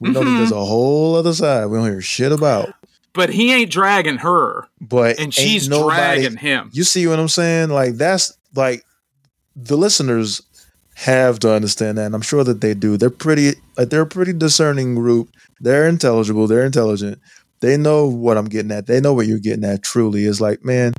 We 0.00 0.10
know 0.10 0.20
that 0.24 0.30
Mhm. 0.30 0.38
there's 0.38 0.50
a 0.52 0.64
whole 0.64 1.14
other 1.16 1.34
side 1.34 1.66
we 1.66 1.78
don't 1.78 1.86
hear 1.90 2.00
shit 2.00 2.32
about. 2.32 2.74
But 3.12 3.30
he 3.30 3.52
ain't 3.52 3.70
dragging 3.70 4.18
her, 4.18 4.66
But 4.80 5.18
and 5.20 5.32
she's 5.32 5.68
nobody- 5.68 6.22
dragging 6.22 6.36
him. 6.38 6.70
You 6.72 6.84
see 6.84 7.06
what 7.06 7.18
I'm 7.18 7.28
saying? 7.28 7.68
Like 7.70 7.96
that's 7.96 8.32
like 8.54 8.84
the 9.54 9.76
listeners 9.76 10.42
have 10.94 11.38
to 11.40 11.52
understand 11.52 11.98
that, 11.98 12.06
and 12.06 12.14
I'm 12.14 12.22
sure 12.22 12.44
that 12.44 12.60
they 12.60 12.74
do. 12.74 12.96
They're 12.96 13.10
pretty 13.10 13.54
like 13.76 13.90
they're 13.90 14.02
a 14.02 14.06
pretty 14.06 14.32
discerning 14.32 14.94
group. 14.94 15.28
They're 15.60 15.86
intelligible. 15.88 16.46
They're 16.48 16.64
intelligent. 16.66 17.18
They 17.64 17.78
know 17.78 18.06
what 18.06 18.36
I'm 18.36 18.44
getting 18.44 18.70
at. 18.72 18.86
They 18.86 19.00
know 19.00 19.14
what 19.14 19.26
you're 19.26 19.38
getting 19.38 19.64
at. 19.64 19.82
Truly, 19.82 20.24
is 20.26 20.38
like 20.40 20.62
man. 20.64 20.92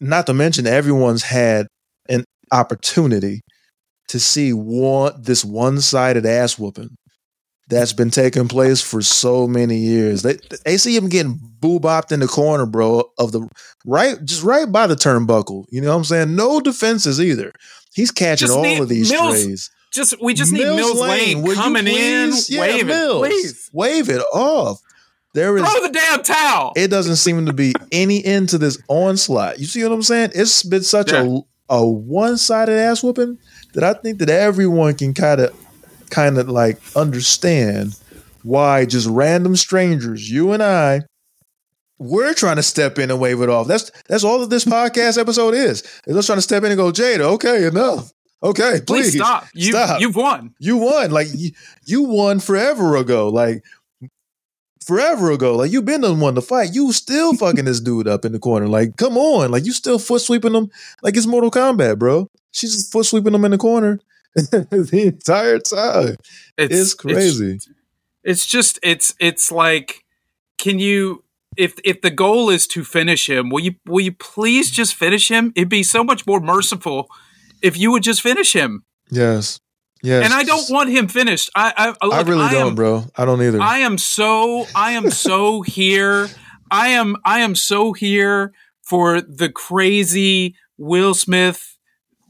Not 0.00 0.26
to 0.26 0.34
mention, 0.34 0.66
everyone's 0.66 1.22
had 1.22 1.66
an 2.08 2.24
opportunity 2.52 3.40
to 4.08 4.20
see 4.20 4.52
one 4.52 5.12
this 5.22 5.44
one 5.44 5.80
sided 5.80 6.26
ass 6.26 6.58
whooping 6.58 6.96
that's 7.68 7.92
been 7.92 8.10
taking 8.10 8.48
place 8.48 8.82
for 8.82 9.00
so 9.00 9.46
many 9.46 9.76
years. 9.76 10.22
They 10.22 10.38
they 10.64 10.76
see 10.76 10.96
him 10.96 11.08
getting 11.08 11.38
boo 11.60 11.80
bopped 11.80 12.12
in 12.12 12.20
the 12.20 12.26
corner, 12.26 12.66
bro, 12.66 13.04
of 13.18 13.32
the 13.32 13.48
right 13.86 14.16
just 14.24 14.42
right 14.42 14.70
by 14.70 14.86
the 14.86 14.94
turnbuckle. 14.96 15.64
You 15.70 15.80
know 15.80 15.88
what 15.90 15.96
I'm 15.96 16.04
saying? 16.04 16.36
No 16.36 16.60
defenses 16.60 17.20
either. 17.20 17.52
He's 17.94 18.10
catching 18.10 18.48
Just 18.48 18.56
all 18.56 18.62
need- 18.64 18.80
of 18.80 18.88
these 18.88 19.10
Mills- 19.10 19.40
strays. 19.40 19.70
Just 19.92 20.14
we 20.22 20.34
just 20.34 20.52
need 20.52 20.62
Mills 20.62 21.00
Lane, 21.00 21.44
you 21.44 21.54
coming 21.54 21.88
in. 21.88 22.32
Yeah, 22.48 22.60
waving, 22.60 22.86
Mills, 22.86 23.26
please 23.26 23.70
wave 23.72 24.08
it 24.08 24.20
off. 24.32 24.78
There 25.32 25.56
is 25.56 25.62
throw 25.62 25.82
the 25.82 25.92
damn 25.92 26.22
towel. 26.22 26.72
it 26.76 26.88
doesn't 26.88 27.16
seem 27.16 27.46
to 27.46 27.52
be 27.52 27.72
any 27.92 28.24
end 28.24 28.48
to 28.50 28.58
this 28.58 28.82
onslaught. 28.88 29.58
You 29.58 29.66
see 29.66 29.82
what 29.82 29.92
I'm 29.92 30.02
saying? 30.02 30.30
It's 30.34 30.62
been 30.62 30.82
such 30.82 31.12
a 31.12 31.40
a 31.68 31.86
one 31.86 32.36
sided 32.36 32.76
ass 32.76 33.02
whooping 33.02 33.38
that 33.74 33.84
I 33.84 33.92
think 33.94 34.18
that 34.18 34.28
everyone 34.28 34.94
can 34.94 35.14
kind 35.14 35.40
of 35.40 35.56
kind 36.10 36.36
of 36.36 36.48
like 36.48 36.78
understand 36.96 37.96
why 38.42 38.84
just 38.84 39.08
random 39.08 39.54
strangers, 39.54 40.28
you 40.28 40.52
and 40.52 40.62
I, 40.62 41.02
we're 41.98 42.34
trying 42.34 42.56
to 42.56 42.62
step 42.62 42.98
in 42.98 43.10
and 43.10 43.20
wave 43.20 43.40
it 43.40 43.48
off. 43.48 43.68
That's 43.68 43.92
that's 44.08 44.24
all 44.24 44.40
that 44.40 44.50
this 44.50 44.64
podcast 44.64 45.18
episode 45.18 45.54
is. 45.54 45.82
Is 46.06 46.16
us 46.16 46.26
trying 46.26 46.38
to 46.38 46.42
step 46.42 46.64
in 46.64 46.72
and 46.72 46.78
go, 46.78 46.90
Jada, 46.90 47.20
okay, 47.20 47.66
enough. 47.66 48.10
Okay, 48.42 48.80
please, 48.86 49.12
please, 49.12 49.16
stop. 49.16 49.46
You 49.52 49.72
stop. 49.72 50.00
you've 50.00 50.16
won. 50.16 50.54
you 50.58 50.78
won. 50.78 51.10
Like 51.10 51.28
you, 51.34 51.50
you 51.84 52.02
won 52.04 52.40
forever 52.40 52.96
ago. 52.96 53.28
Like 53.28 53.62
forever 54.84 55.30
ago. 55.30 55.56
Like 55.56 55.70
you've 55.70 55.84
been 55.84 56.00
the 56.00 56.14
one 56.14 56.34
to 56.34 56.40
fight. 56.40 56.74
You 56.74 56.92
still 56.92 57.34
fucking 57.34 57.64
this 57.64 57.80
dude 57.80 58.08
up 58.08 58.24
in 58.24 58.32
the 58.32 58.38
corner. 58.38 58.68
Like, 58.68 58.96
come 58.96 59.16
on. 59.16 59.50
Like 59.50 59.64
you 59.64 59.72
still 59.72 59.98
foot 59.98 60.22
sweeping 60.22 60.54
him 60.54 60.70
like 61.02 61.16
it's 61.16 61.26
Mortal 61.26 61.50
Kombat, 61.50 61.98
bro. 61.98 62.28
She's 62.52 62.74
just 62.74 62.92
foot 62.92 63.06
sweeping 63.06 63.34
him 63.34 63.44
in 63.44 63.52
the 63.52 63.58
corner 63.58 64.00
the 64.34 65.02
entire 65.06 65.58
time. 65.58 66.16
It's, 66.56 66.94
crazy. 66.94 67.58
it's 68.22 68.46
just 68.46 68.78
it's 68.82 69.14
it's 69.18 69.50
like 69.50 70.04
can 70.58 70.78
you 70.78 71.24
if 71.56 71.74
if 71.84 72.00
the 72.02 72.10
goal 72.10 72.50
is 72.50 72.66
to 72.68 72.84
finish 72.84 73.28
him 73.28 73.50
will 73.50 73.60
you 73.60 73.74
will 73.86 74.00
you 74.00 74.12
please 74.12 74.70
just 74.70 74.94
finish 74.94 75.30
him 75.30 75.52
it'd 75.56 75.68
be 75.68 75.82
so 75.82 76.04
much 76.04 76.26
more 76.26 76.38
merciful 76.38 77.08
if 77.62 77.76
you 77.76 77.90
would 77.90 78.02
just 78.02 78.20
finish 78.20 78.52
him 78.52 78.84
yes. 79.10 79.58
Yes. 80.02 80.24
and 80.24 80.32
i 80.34 80.42
don't 80.44 80.68
want 80.70 80.90
him 80.90 81.08
finished 81.08 81.50
i 81.54 81.94
i, 82.00 82.06
I 82.08 82.20
really 82.22 82.44
I 82.44 82.52
don't, 82.52 82.68
am, 82.68 82.74
bro. 82.74 83.04
I 83.16 83.24
don't 83.24 83.42
either. 83.42 83.60
i 83.60 83.78
am 83.78 83.98
so 83.98 84.66
i 84.74 84.92
am 84.92 85.10
so 85.26 85.62
here 85.62 86.28
i 86.70 86.88
am 86.88 87.16
i 87.24 87.40
am 87.40 87.54
so 87.54 87.92
here 87.92 88.52
for 88.82 89.20
the 89.20 89.50
crazy 89.50 90.54
will 90.78 91.14
smith 91.14 91.76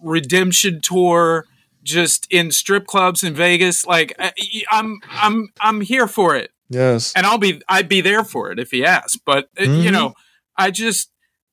redemption 0.02 0.80
tour 0.82 1.46
just 1.82 2.26
in 2.30 2.50
strip 2.50 2.86
clubs 2.86 3.22
in 3.22 3.34
Vegas. 3.34 3.86
Like 3.86 4.14
I, 4.18 4.32
I'm 4.70 4.98
I'm 5.10 5.48
I'm 5.60 5.80
here 5.80 6.06
for 6.06 6.36
it. 6.36 6.50
Yes. 6.68 7.12
And 7.16 7.24
I'll 7.26 7.38
be 7.38 7.62
I'd 7.68 7.88
be 7.88 8.00
there 8.00 8.24
for 8.24 8.50
it 8.52 8.58
if 8.58 8.70
he 8.70 8.84
asked. 8.84 9.20
But 9.24 9.48
uh, 9.58 9.64
you 9.64 9.90
Mhm. 9.90 9.92
know, 9.92 10.14
I 10.56 10.70
just 10.70 11.09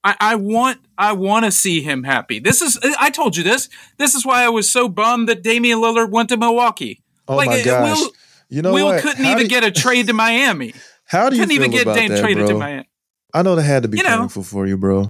I, 0.10 0.16
I 0.32 0.36
want 0.36 0.80
I 0.98 1.12
want 1.14 1.46
to 1.46 1.52
see 1.52 1.82
him 1.82 2.04
happy. 2.04 2.40
This 2.40 2.62
is 2.62 2.80
I 3.00 3.10
told 3.10 3.36
you 3.36 3.44
this. 3.44 3.68
This 3.98 4.16
is 4.16 4.26
why 4.26 4.44
I 4.44 4.50
was 4.50 4.70
so 4.72 4.88
bummed 4.88 5.28
that 5.30 5.44
Damian 5.44 5.80
Lillard 5.80 6.12
went 6.12 6.30
to 6.30 6.38
Milwaukee. 6.38 7.02
Oh 7.28 7.36
like, 7.36 7.50
my 7.50 7.62
gosh. 7.64 8.00
Will- 8.00 8.12
you 8.50 8.62
know 8.62 8.72
Will 8.72 8.86
what? 8.88 9.02
couldn't 9.02 9.26
How 9.26 9.32
even 9.32 9.44
do- 9.44 9.50
get 9.50 9.64
a 9.66 9.72
trade 9.72 10.08
to 10.08 10.14
Miami. 10.14 10.74
How 11.06 11.30
do 11.30 11.36
you 11.36 11.42
Couldn't 11.42 11.56
even 11.56 11.72
get 11.72 11.86
Dame 11.86 12.10
that, 12.10 12.20
traded 12.22 12.46
bro? 12.46 12.54
to 12.54 12.60
Miami. 12.60 12.90
I 13.34 13.42
know 13.42 13.56
that 13.56 13.64
had 13.64 13.84
to 13.84 13.90
be 13.90 13.98
You 13.98 14.04
know. 14.04 14.20
painful 14.20 14.44
for 14.44 14.66
you, 14.66 14.78
bro. 14.78 15.08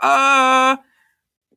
Uh, 0.00 0.76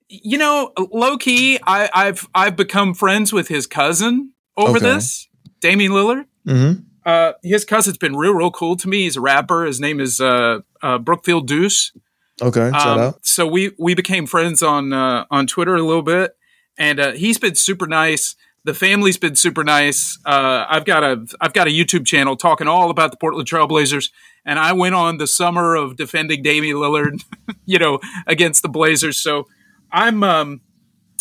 you 0.09 0.37
know, 0.37 0.71
low 0.91 1.17
key, 1.17 1.59
I, 1.65 1.89
I've 1.93 2.27
I've 2.35 2.55
become 2.55 2.93
friends 2.93 3.33
with 3.33 3.47
his 3.47 3.65
cousin 3.67 4.33
over 4.55 4.77
Okay. 4.77 4.85
this, 4.85 5.27
Damian 5.61 5.91
Lillard. 5.91 6.25
Mm-hmm. 6.47 6.81
Uh, 7.05 7.33
his 7.43 7.65
cousin's 7.65 7.97
been 7.97 8.15
real, 8.15 8.33
real 8.33 8.51
cool 8.51 8.75
to 8.77 8.87
me. 8.87 9.03
He's 9.03 9.17
a 9.17 9.21
rapper. 9.21 9.65
His 9.65 9.79
name 9.79 9.99
is 9.99 10.19
uh, 10.21 10.59
uh, 10.81 10.97
Brookfield 10.99 11.47
Deuce. 11.47 11.91
Okay, 12.41 12.69
shout 12.71 12.87
Um, 12.87 12.99
out. 12.99 13.25
So 13.25 13.47
we 13.47 13.71
we 13.79 13.93
became 13.95 14.27
friends 14.27 14.61
on 14.61 14.93
uh, 14.93 15.25
on 15.31 15.47
Twitter 15.47 15.75
a 15.75 15.81
little 15.83 16.01
bit, 16.03 16.35
and 16.77 16.99
uh, 16.99 17.11
he's 17.13 17.37
been 17.39 17.55
super 17.55 17.87
nice. 17.87 18.35
The 18.63 18.73
family's 18.73 19.17
been 19.17 19.35
super 19.35 19.63
nice. 19.63 20.19
Uh, 20.25 20.65
I've 20.67 20.85
got 20.85 21.03
a 21.03 21.25
I've 21.39 21.53
got 21.53 21.67
a 21.67 21.71
YouTube 21.71 22.05
channel 22.05 22.35
talking 22.35 22.67
all 22.67 22.89
about 22.89 23.11
the 23.11 23.17
Portland 23.17 23.47
Trailblazers, 23.47 24.09
and 24.45 24.59
I 24.59 24.73
went 24.73 24.93
on 24.93 25.17
the 25.17 25.27
summer 25.27 25.75
of 25.75 25.95
defending 25.95 26.43
Damian 26.43 26.77
Lillard, 26.77 27.23
you 27.65 27.79
know, 27.79 27.99
against 28.27 28.61
the 28.61 28.69
Blazers. 28.69 29.17
So 29.17 29.47
I'm 29.91 30.21
um 30.23 30.61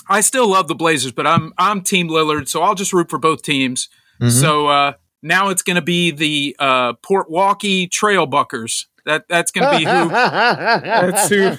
I 0.08 0.20
still 0.20 0.48
love 0.50 0.68
the 0.68 0.74
Blazers, 0.74 1.12
but 1.12 1.26
I'm 1.26 1.52
I'm 1.56 1.82
Team 1.82 2.08
Lillard, 2.08 2.48
so 2.48 2.62
I'll 2.62 2.74
just 2.74 2.92
root 2.92 3.08
for 3.10 3.18
both 3.18 3.42
teams. 3.42 3.88
Mhm. 4.20 4.30
So 4.30 4.66
uh, 4.68 4.92
now 5.22 5.48
it's 5.50 5.62
going 5.62 5.76
to 5.76 5.82
be 5.82 6.10
the 6.10 6.56
uh, 6.58 6.94
Port 6.94 7.28
Waukee 7.30 7.88
Trailbuckers. 7.88 8.86
That 9.06 9.24
that's 9.28 9.50
going 9.50 9.70
to 9.72 9.78
be 9.78 9.84
who 9.84 10.08
that's 10.10 11.28
who 11.28 11.56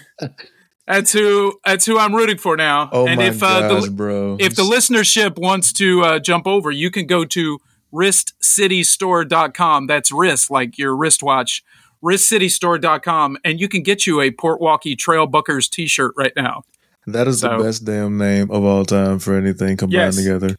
that's 0.86 1.12
who 1.12 1.60
that's 1.66 1.86
who 1.86 1.98
I'm 1.98 2.14
rooting 2.16 2.38
for 2.38 2.56
now. 2.56 2.90
Oh 2.92 3.08
and 3.08 3.18
my 3.18 3.28
if 3.28 3.42
uh, 3.42 3.68
gosh, 3.68 3.86
the 3.86 3.92
bro. 3.92 4.38
if 4.40 4.56
the 4.56 4.62
listenership 4.64 5.38
wants 5.40 5.74
to 5.74 6.02
uh, 6.04 6.20
jump 6.20 6.46
over, 6.48 6.70
you 6.72 6.92
can 6.92 7.08
go 7.08 7.26
to 7.26 7.60
wristcitystore.com. 7.94 9.88
That's 9.88 10.12
wrist 10.12 10.52
like 10.52 10.78
your 10.78 10.96
wristwatch. 10.96 11.64
wristcitystore.com 12.04 13.38
and 13.44 13.60
you 13.60 13.68
can 13.68 13.82
get 13.84 14.06
you 14.06 14.22
a 14.22 14.30
Port 14.32 14.62
Waukee 14.62 14.96
Trailbuckers 14.96 15.70
t-shirt 15.70 16.14
right 16.18 16.34
now. 16.36 16.62
that 17.08 17.28
is 17.28 17.40
so- 17.40 17.58
the 17.58 17.64
best 17.64 17.86
damn 17.86 18.18
name 18.18 18.52
of 18.52 18.64
all 18.64 18.86
time 18.86 19.20
for 19.20 19.36
anything 19.38 19.78
combined 19.78 19.94
Yes. 19.94 20.16
together. 20.18 20.56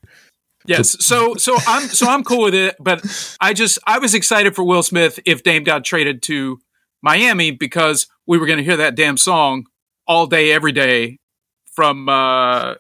Yes. 0.66 0.97
So 1.05 1.34
so 1.36 1.57
I'm 1.66 1.89
so 1.89 2.07
I'm 2.09 2.22
cool 2.24 2.43
with 2.45 2.55
it, 2.55 2.74
but 2.80 3.01
I 3.41 3.55
just 3.55 3.78
I 3.86 3.99
was 4.01 4.14
excited 4.14 4.55
for 4.55 4.64
Will 4.64 4.82
Smith 4.82 5.18
if 5.24 5.43
Dame 5.43 5.64
got 5.64 5.82
traded 5.84 6.20
to 6.24 6.61
Miami 7.03 7.51
because 7.51 8.07
we 8.26 8.38
were 8.38 8.46
going 8.46 8.59
to 8.59 8.64
hear 8.64 8.76
that 8.76 8.94
damn 8.94 9.16
song 9.16 9.66
all 10.07 10.26
day 10.26 10.53
every 10.53 10.72
day 10.72 11.18
from 11.74 12.09
uh 12.09 12.74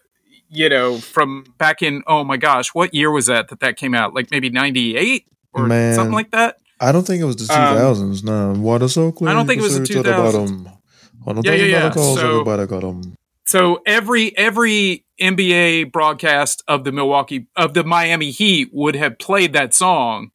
you 0.48 0.68
know 0.68 0.98
from 0.98 1.44
back 1.58 1.82
in 1.82 2.02
oh 2.06 2.24
my 2.24 2.36
gosh, 2.36 2.68
what 2.74 2.94
year 2.94 3.10
was 3.10 3.26
that 3.26 3.48
that 3.48 3.60
that 3.60 3.76
came 3.76 3.94
out? 3.94 4.14
Like 4.14 4.30
maybe 4.30 4.50
98 4.50 5.24
or 5.52 5.66
Man. 5.66 5.94
something 5.94 6.12
like 6.14 6.30
that. 6.32 6.56
I 6.80 6.92
don't 6.92 7.06
think 7.06 7.20
it 7.20 7.24
was 7.24 7.36
the 7.36 7.52
Um, 7.52 7.76
2000s. 7.76 8.22
no, 8.24 8.52
water 8.60 8.88
so 8.88 9.10
clean. 9.12 9.28
I 9.28 9.32
don't 9.34 9.46
think 9.46 9.58
it 9.60 9.64
was 9.64 9.74
the 9.74 9.80
you 9.80 9.86
can 9.86 10.04
say 10.04 10.10
it's 10.10 10.18
all 10.18 10.32
2000s. 10.32 10.60
about 10.60 10.70
'em. 10.72 10.78
I 11.26 11.32
don't 11.32 11.44
Yeah, 11.44 11.50
think 11.52 11.70
yeah, 11.70 11.84
yeah. 11.84 11.90
So- 11.90 12.30
everybody 12.30 12.66
got 12.66 12.84
'em. 12.84 13.14
So 13.44 13.80
every 13.86 14.36
every 14.36 15.04
NBA 15.20 15.84
broadcast 15.90 16.62
of 16.68 16.84
the 16.84 16.92
Milwaukee 16.92 17.46
of 17.56 17.74
the 17.74 17.82
Miami 17.82 18.30
Heat 18.30 18.68
would 18.72 18.94
have 18.94 19.18
played 19.18 19.52
that 19.54 19.74
song, 19.74 20.30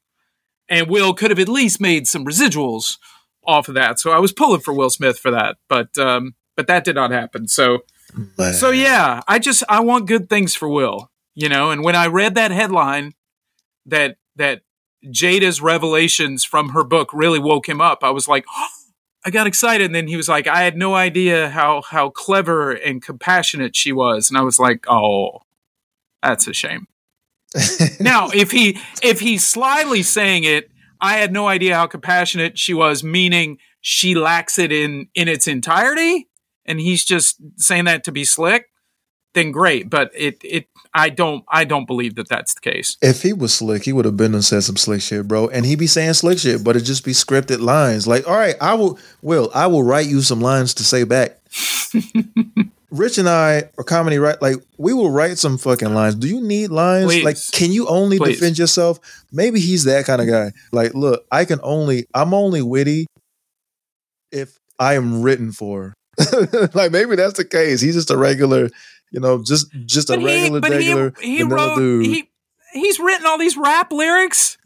and 0.67 0.87
Will 0.89 1.13
could 1.13 1.29
have 1.31 1.39
at 1.39 1.47
least 1.47 1.79
made 1.79 2.07
some 2.07 2.25
residuals 2.25 2.97
off 3.45 3.67
of 3.67 3.75
that. 3.75 3.99
So 3.99 4.11
I 4.11 4.19
was 4.19 4.31
pulling 4.31 4.61
for 4.61 4.73
Will 4.73 4.89
Smith 4.89 5.19
for 5.19 5.31
that, 5.31 5.57
but 5.67 5.97
um, 5.97 6.35
but 6.55 6.67
that 6.67 6.83
did 6.83 6.95
not 6.95 7.11
happen. 7.11 7.47
So 7.47 7.83
Man. 8.37 8.53
so 8.53 8.71
yeah, 8.71 9.21
I 9.27 9.39
just 9.39 9.63
I 9.69 9.79
want 9.81 10.07
good 10.07 10.29
things 10.29 10.55
for 10.55 10.69
Will, 10.69 11.09
you 11.35 11.49
know. 11.49 11.71
And 11.71 11.83
when 11.83 11.95
I 11.95 12.07
read 12.07 12.35
that 12.35 12.51
headline 12.51 13.13
that 13.85 14.17
that 14.35 14.61
Jada's 15.05 15.61
revelations 15.61 16.43
from 16.43 16.69
her 16.69 16.83
book 16.83 17.11
really 17.13 17.39
woke 17.39 17.67
him 17.67 17.81
up, 17.81 18.03
I 18.03 18.11
was 18.11 18.27
like, 18.27 18.45
I 19.25 19.29
got 19.29 19.47
excited. 19.47 19.85
And 19.85 19.95
then 19.95 20.07
he 20.07 20.15
was 20.15 20.27
like, 20.27 20.47
I 20.47 20.63
had 20.63 20.77
no 20.77 20.95
idea 20.95 21.49
how 21.49 21.81
how 21.81 22.09
clever 22.09 22.71
and 22.71 23.01
compassionate 23.01 23.75
she 23.75 23.91
was, 23.91 24.29
and 24.29 24.37
I 24.37 24.41
was 24.41 24.59
like, 24.59 24.85
oh, 24.87 25.41
that's 26.21 26.47
a 26.47 26.53
shame. 26.53 26.87
now, 27.99 28.29
if 28.29 28.51
he 28.51 28.79
if 29.01 29.19
he's 29.19 29.45
slyly 29.45 30.03
saying 30.03 30.43
it, 30.43 30.71
I 31.03 31.17
had 31.17 31.33
no 31.33 31.47
idea 31.49 31.75
how 31.75 31.85
compassionate 31.85 32.57
she 32.57 32.73
was, 32.73 33.03
meaning 33.03 33.57
she 33.81 34.15
lacks 34.15 34.57
it 34.57 34.71
in 34.71 35.09
in 35.13 35.27
its 35.27 35.47
entirety, 35.47 36.29
and 36.65 36.79
he's 36.79 37.03
just 37.03 37.35
saying 37.57 37.85
that 37.85 38.05
to 38.05 38.11
be 38.11 38.23
slick. 38.23 38.67
Then 39.33 39.51
great, 39.51 39.89
but 39.89 40.11
it 40.15 40.37
it 40.43 40.67
I 40.93 41.09
don't 41.09 41.43
I 41.49 41.65
don't 41.65 41.85
believe 41.85 42.15
that 42.15 42.29
that's 42.29 42.53
the 42.53 42.61
case. 42.61 42.95
If 43.01 43.21
he 43.21 43.33
was 43.33 43.53
slick, 43.53 43.83
he 43.83 43.91
would 43.91 44.05
have 44.05 44.15
been 44.15 44.33
and 44.33 44.45
said 44.45 44.63
some 44.63 44.77
slick 44.77 45.01
shit, 45.01 45.27
bro. 45.27 45.49
And 45.49 45.65
he 45.65 45.75
be 45.75 45.87
saying 45.87 46.13
slick 46.13 46.39
shit, 46.39 46.63
but 46.63 46.77
it 46.77 46.81
just 46.81 47.03
be 47.03 47.11
scripted 47.11 47.59
lines. 47.59 48.07
Like, 48.07 48.25
all 48.25 48.37
right, 48.37 48.55
I 48.61 48.75
will, 48.75 48.97
Will, 49.21 49.51
I 49.53 49.67
will 49.67 49.83
write 49.83 50.07
you 50.07 50.21
some 50.21 50.39
lines 50.39 50.73
to 50.75 50.83
say 50.83 51.03
back. 51.03 51.39
Rich 52.93 53.17
and 53.17 53.27
I 53.27 53.71
are 53.79 53.83
comedy 53.83 54.19
right. 54.19 54.39
Like, 54.39 54.57
we 54.77 54.93
will 54.93 55.09
write 55.09 55.39
some 55.39 55.57
fucking 55.57 55.95
lines. 55.95 56.13
Do 56.13 56.27
you 56.27 56.39
need 56.39 56.69
lines? 56.69 57.05
Please. 57.05 57.23
Like, 57.23 57.37
can 57.51 57.71
you 57.71 57.87
only 57.87 58.19
Please. 58.19 58.35
defend 58.39 58.59
yourself? 58.59 58.99
Maybe 59.31 59.59
he's 59.59 59.85
that 59.85 60.05
kind 60.05 60.21
of 60.21 60.27
guy. 60.27 60.51
Like, 60.71 60.93
look, 60.93 61.25
I 61.31 61.45
can 61.45 61.59
only, 61.63 62.05
I'm 62.13 62.35
only 62.35 62.61
witty 62.61 63.07
if 64.31 64.57
I 64.77 64.93
am 64.93 65.23
written 65.23 65.51
for. 65.51 65.95
like, 66.75 66.91
maybe 66.91 67.15
that's 67.15 67.37
the 67.37 67.45
case. 67.45 67.81
He's 67.81 67.95
just 67.95 68.11
a 68.11 68.17
regular, 68.17 68.69
you 69.11 69.19
know, 69.19 69.41
just 69.43 69.71
just 69.85 70.11
a 70.11 70.13
But 70.13 70.19
he 70.19 70.25
regular, 70.25 70.61
but 70.61 70.71
regular 70.71 71.13
he 71.19 71.37
he 71.37 71.43
wrote 71.43 71.77
dude. 71.77 72.05
he 72.05 72.29
he's 72.73 72.99
written 72.99 73.25
all 73.25 73.39
these 73.39 73.57
rap 73.57 73.91
lyrics. 73.91 74.59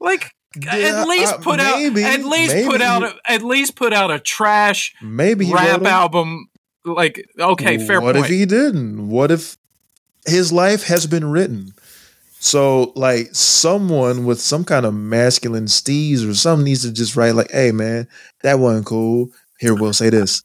Like 0.00 0.32
Yeah, 0.60 0.74
at 0.74 1.08
least 1.08 1.34
uh, 1.34 1.38
put 1.38 1.58
maybe, 1.58 2.04
out 2.04 2.20
at 2.20 2.26
least 2.26 2.66
put 2.66 2.82
out 2.82 3.02
a, 3.04 3.14
at 3.24 3.42
least 3.42 3.76
put 3.76 3.94
out 3.94 4.10
a 4.10 4.18
trash 4.18 4.94
Maybe 5.00 5.46
he 5.46 5.54
rap 5.54 5.82
album. 5.82 6.48
Like 6.84 7.28
okay, 7.38 7.78
fair 7.78 8.00
point. 8.00 8.04
what 8.04 8.14
point. 8.16 8.26
if 8.26 8.30
he 8.30 8.46
didn't? 8.46 9.08
What 9.08 9.30
if 9.30 9.56
his 10.26 10.52
life 10.52 10.84
has 10.84 11.06
been 11.06 11.30
written? 11.30 11.74
So, 12.42 12.94
like, 12.96 13.34
someone 13.34 14.24
with 14.24 14.40
some 14.40 14.64
kind 14.64 14.86
of 14.86 14.94
masculine 14.94 15.66
steez 15.66 16.26
or 16.26 16.32
something 16.32 16.64
needs 16.64 16.82
to 16.84 16.90
just 16.92 17.14
write, 17.14 17.34
like, 17.34 17.50
hey, 17.50 17.70
man, 17.70 18.08
that 18.42 18.58
wasn't 18.58 18.86
cool. 18.86 19.28
Here, 19.58 19.74
we'll 19.74 19.92
say 19.92 20.08
this. 20.08 20.42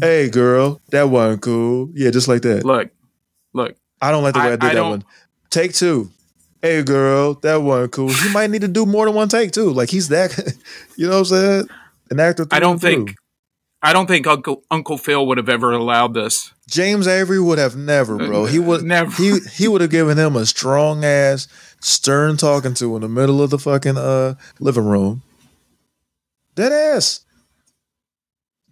Hey, 0.00 0.30
girl, 0.30 0.80
that 0.88 1.10
wasn't 1.10 1.42
cool. 1.42 1.90
Yeah, 1.92 2.10
just 2.10 2.28
like 2.28 2.40
that. 2.42 2.64
look, 2.64 2.88
look. 3.52 3.76
I 4.00 4.10
don't 4.10 4.22
like 4.22 4.32
the 4.32 4.40
way 4.40 4.46
I, 4.46 4.52
I- 4.52 4.56
did 4.56 4.64
I 4.70 4.74
that 4.74 4.84
one. 4.84 5.04
Take 5.50 5.74
two. 5.74 6.10
Hey, 6.62 6.82
girl, 6.82 7.34
that 7.42 7.56
wasn't 7.56 7.92
cool. 7.92 8.08
He 8.08 8.32
might 8.32 8.48
need 8.48 8.62
to 8.62 8.68
do 8.68 8.86
more 8.86 9.04
than 9.04 9.14
one 9.14 9.28
take, 9.28 9.52
too. 9.52 9.70
Like, 9.70 9.90
he's 9.90 10.08
that, 10.08 10.32
you 10.96 11.06
know 11.06 11.12
what 11.12 11.18
I'm 11.18 11.24
saying? 11.26 11.68
An 12.10 12.20
actor. 12.20 12.46
I 12.50 12.58
don't 12.58 12.78
think. 12.78 13.10
through. 13.10 13.16
I 13.84 13.92
don't 13.92 14.06
think 14.06 14.26
Uncle 14.26 14.64
Uncle 14.70 14.96
Phil 14.96 15.26
would 15.26 15.36
have 15.36 15.50
ever 15.50 15.72
allowed 15.72 16.14
this. 16.14 16.54
James 16.66 17.06
Avery 17.06 17.38
would 17.38 17.58
have 17.58 17.76
never, 17.76 18.16
bro. 18.16 18.46
He 18.46 18.58
would 18.58 18.82
Never. 18.84 19.10
He 19.10 19.38
he 19.52 19.68
would 19.68 19.82
have 19.82 19.90
given 19.90 20.16
him 20.18 20.36
a 20.36 20.46
strong 20.46 21.04
ass, 21.04 21.46
stern 21.82 22.38
talking 22.38 22.72
to 22.74 22.96
in 22.96 23.02
the 23.02 23.08
middle 23.08 23.42
of 23.42 23.50
the 23.50 23.58
fucking 23.58 23.98
uh 23.98 24.36
living 24.58 24.86
room. 24.86 25.22
Dead 26.54 26.72
ass. 26.72 27.26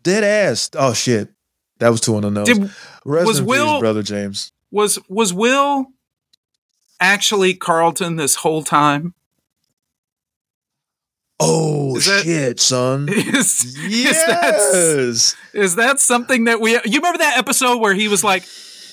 Dead 0.02 0.24
ass. 0.24 0.70
Oh 0.74 0.94
shit, 0.94 1.28
that 1.78 1.90
was 1.90 2.00
two 2.00 2.16
on 2.16 2.22
the 2.22 2.30
nose. 2.30 2.46
Did, 2.46 2.70
Rest 3.04 3.26
was 3.26 3.38
in 3.40 3.44
peace, 3.44 3.50
Will- 3.50 3.80
brother 3.80 4.02
James? 4.02 4.50
was 4.70 4.98
was 5.10 5.34
Will 5.34 5.88
actually 7.00 7.52
Carlton 7.52 8.16
this 8.16 8.36
whole 8.36 8.62
time? 8.64 9.12
Oh 11.44 11.96
Is 11.96 12.06
that- 12.06 12.22
shit, 12.24 12.60
son. 12.60 13.08
Is, 13.10 13.76
is 13.76 14.26
that 14.26 14.54
Yes. 14.54 15.36
Is 15.52 15.74
that 15.76 16.00
something 16.00 16.44
that 16.44 16.60
we? 16.60 16.72
You 16.72 16.98
remember 17.00 17.18
that 17.18 17.36
episode 17.38 17.78
where 17.80 17.94
he 17.94 18.08
was 18.08 18.22
like, 18.24 18.44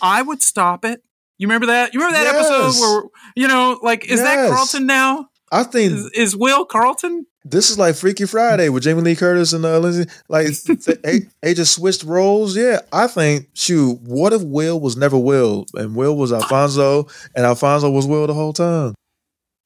"I 0.01 0.21
would 0.21 0.41
stop 0.41 0.83
it." 0.85 1.01
You 1.37 1.47
remember 1.47 1.67
that? 1.67 1.93
You 1.93 1.99
remember 2.01 2.17
that 2.19 2.33
Yes. 2.33 2.45
episode 2.49 2.81
where 2.81 3.03
you 3.35 3.47
know, 3.47 3.79
like, 3.81 4.05
is 4.09 4.21
that 4.21 4.49
Carlton 4.49 4.85
now? 4.85 5.29
I 5.51 5.63
think 5.63 5.93
Is, 5.93 6.11
is 6.13 6.35
Will 6.35 6.65
Carlton? 6.65 7.25
This 7.45 7.71
is 7.71 7.79
like 7.79 7.95
Freaky 7.95 8.25
Friday 8.25 8.69
with 8.69 8.83
Jamie 8.83 9.01
Lee 9.01 9.15
Curtis 9.15 9.53
and 9.53 9.65
uh, 9.65 9.79
Lindsay. 9.79 10.05
Like 10.27 10.47
they, 11.03 11.21
they 11.41 11.53
just 11.53 11.73
switched 11.73 12.03
roles. 12.03 12.55
Yeah, 12.55 12.81
I 12.91 13.07
think. 13.07 13.47
Shoot, 13.53 13.99
what 14.01 14.33
if 14.33 14.43
Will 14.43 14.79
was 14.79 14.95
never 14.97 15.17
Will 15.17 15.65
and 15.73 15.95
Will 15.95 16.15
was 16.15 16.31
Alfonso 16.33 17.07
and 17.35 17.45
Alfonso 17.45 17.89
was 17.89 18.05
Will 18.05 18.27
the 18.27 18.33
whole 18.33 18.53
time? 18.53 18.93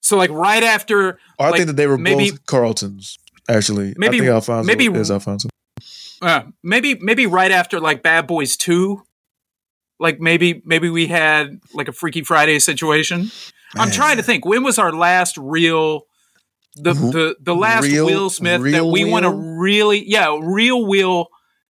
So 0.04 0.18
like 0.18 0.30
right 0.30 0.62
after, 0.64 1.10
Or 1.10 1.18
I 1.40 1.50
Like, 1.50 1.58
think 1.60 1.68
that 1.68 1.78
they 1.78 1.88
were 1.88 1.98
maybe- 1.98 2.30
both 2.32 2.46
Carltons. 2.46 3.18
Actually, 3.50 3.94
Maybe- 3.98 4.18
I 4.18 4.20
think 4.20 4.32
Alfonso 4.32 4.68
maybe- 4.68 4.86
is 4.86 5.10
Alfonso. 5.12 5.50
uh, 6.22 6.44
maybe 6.64 6.96
maybe 7.02 7.26
right 7.26 7.52
after 7.52 7.80
like 7.80 8.02
Bad 8.04 8.28
Boys 8.28 8.56
Two. 8.56 9.04
Like 10.00 10.20
maybe 10.20 10.62
maybe 10.66 10.90
we 10.90 11.08
had 11.08 11.60
like 11.74 11.88
a 11.88 11.92
Freaky 11.92 12.24
Friday 12.24 12.60
situation. 12.60 13.32
I'm 13.76 13.92
trying 13.92 14.18
to 14.18 14.24
think. 14.24 14.46
When 14.46 14.64
was 14.64 14.78
our 14.78 14.94
last 14.94 15.38
real 15.38 16.04
the 16.76 16.94
the, 16.94 17.36
the 17.42 17.56
last 17.56 17.84
real- 17.86 18.06
Will 18.06 18.30
Smith 18.30 18.62
that 18.72 18.86
we 18.86 19.04
want 19.06 19.24
to 19.24 19.30
really 19.32 20.04
yeah 20.08 20.38
real 20.42 20.86
Will 20.86 21.28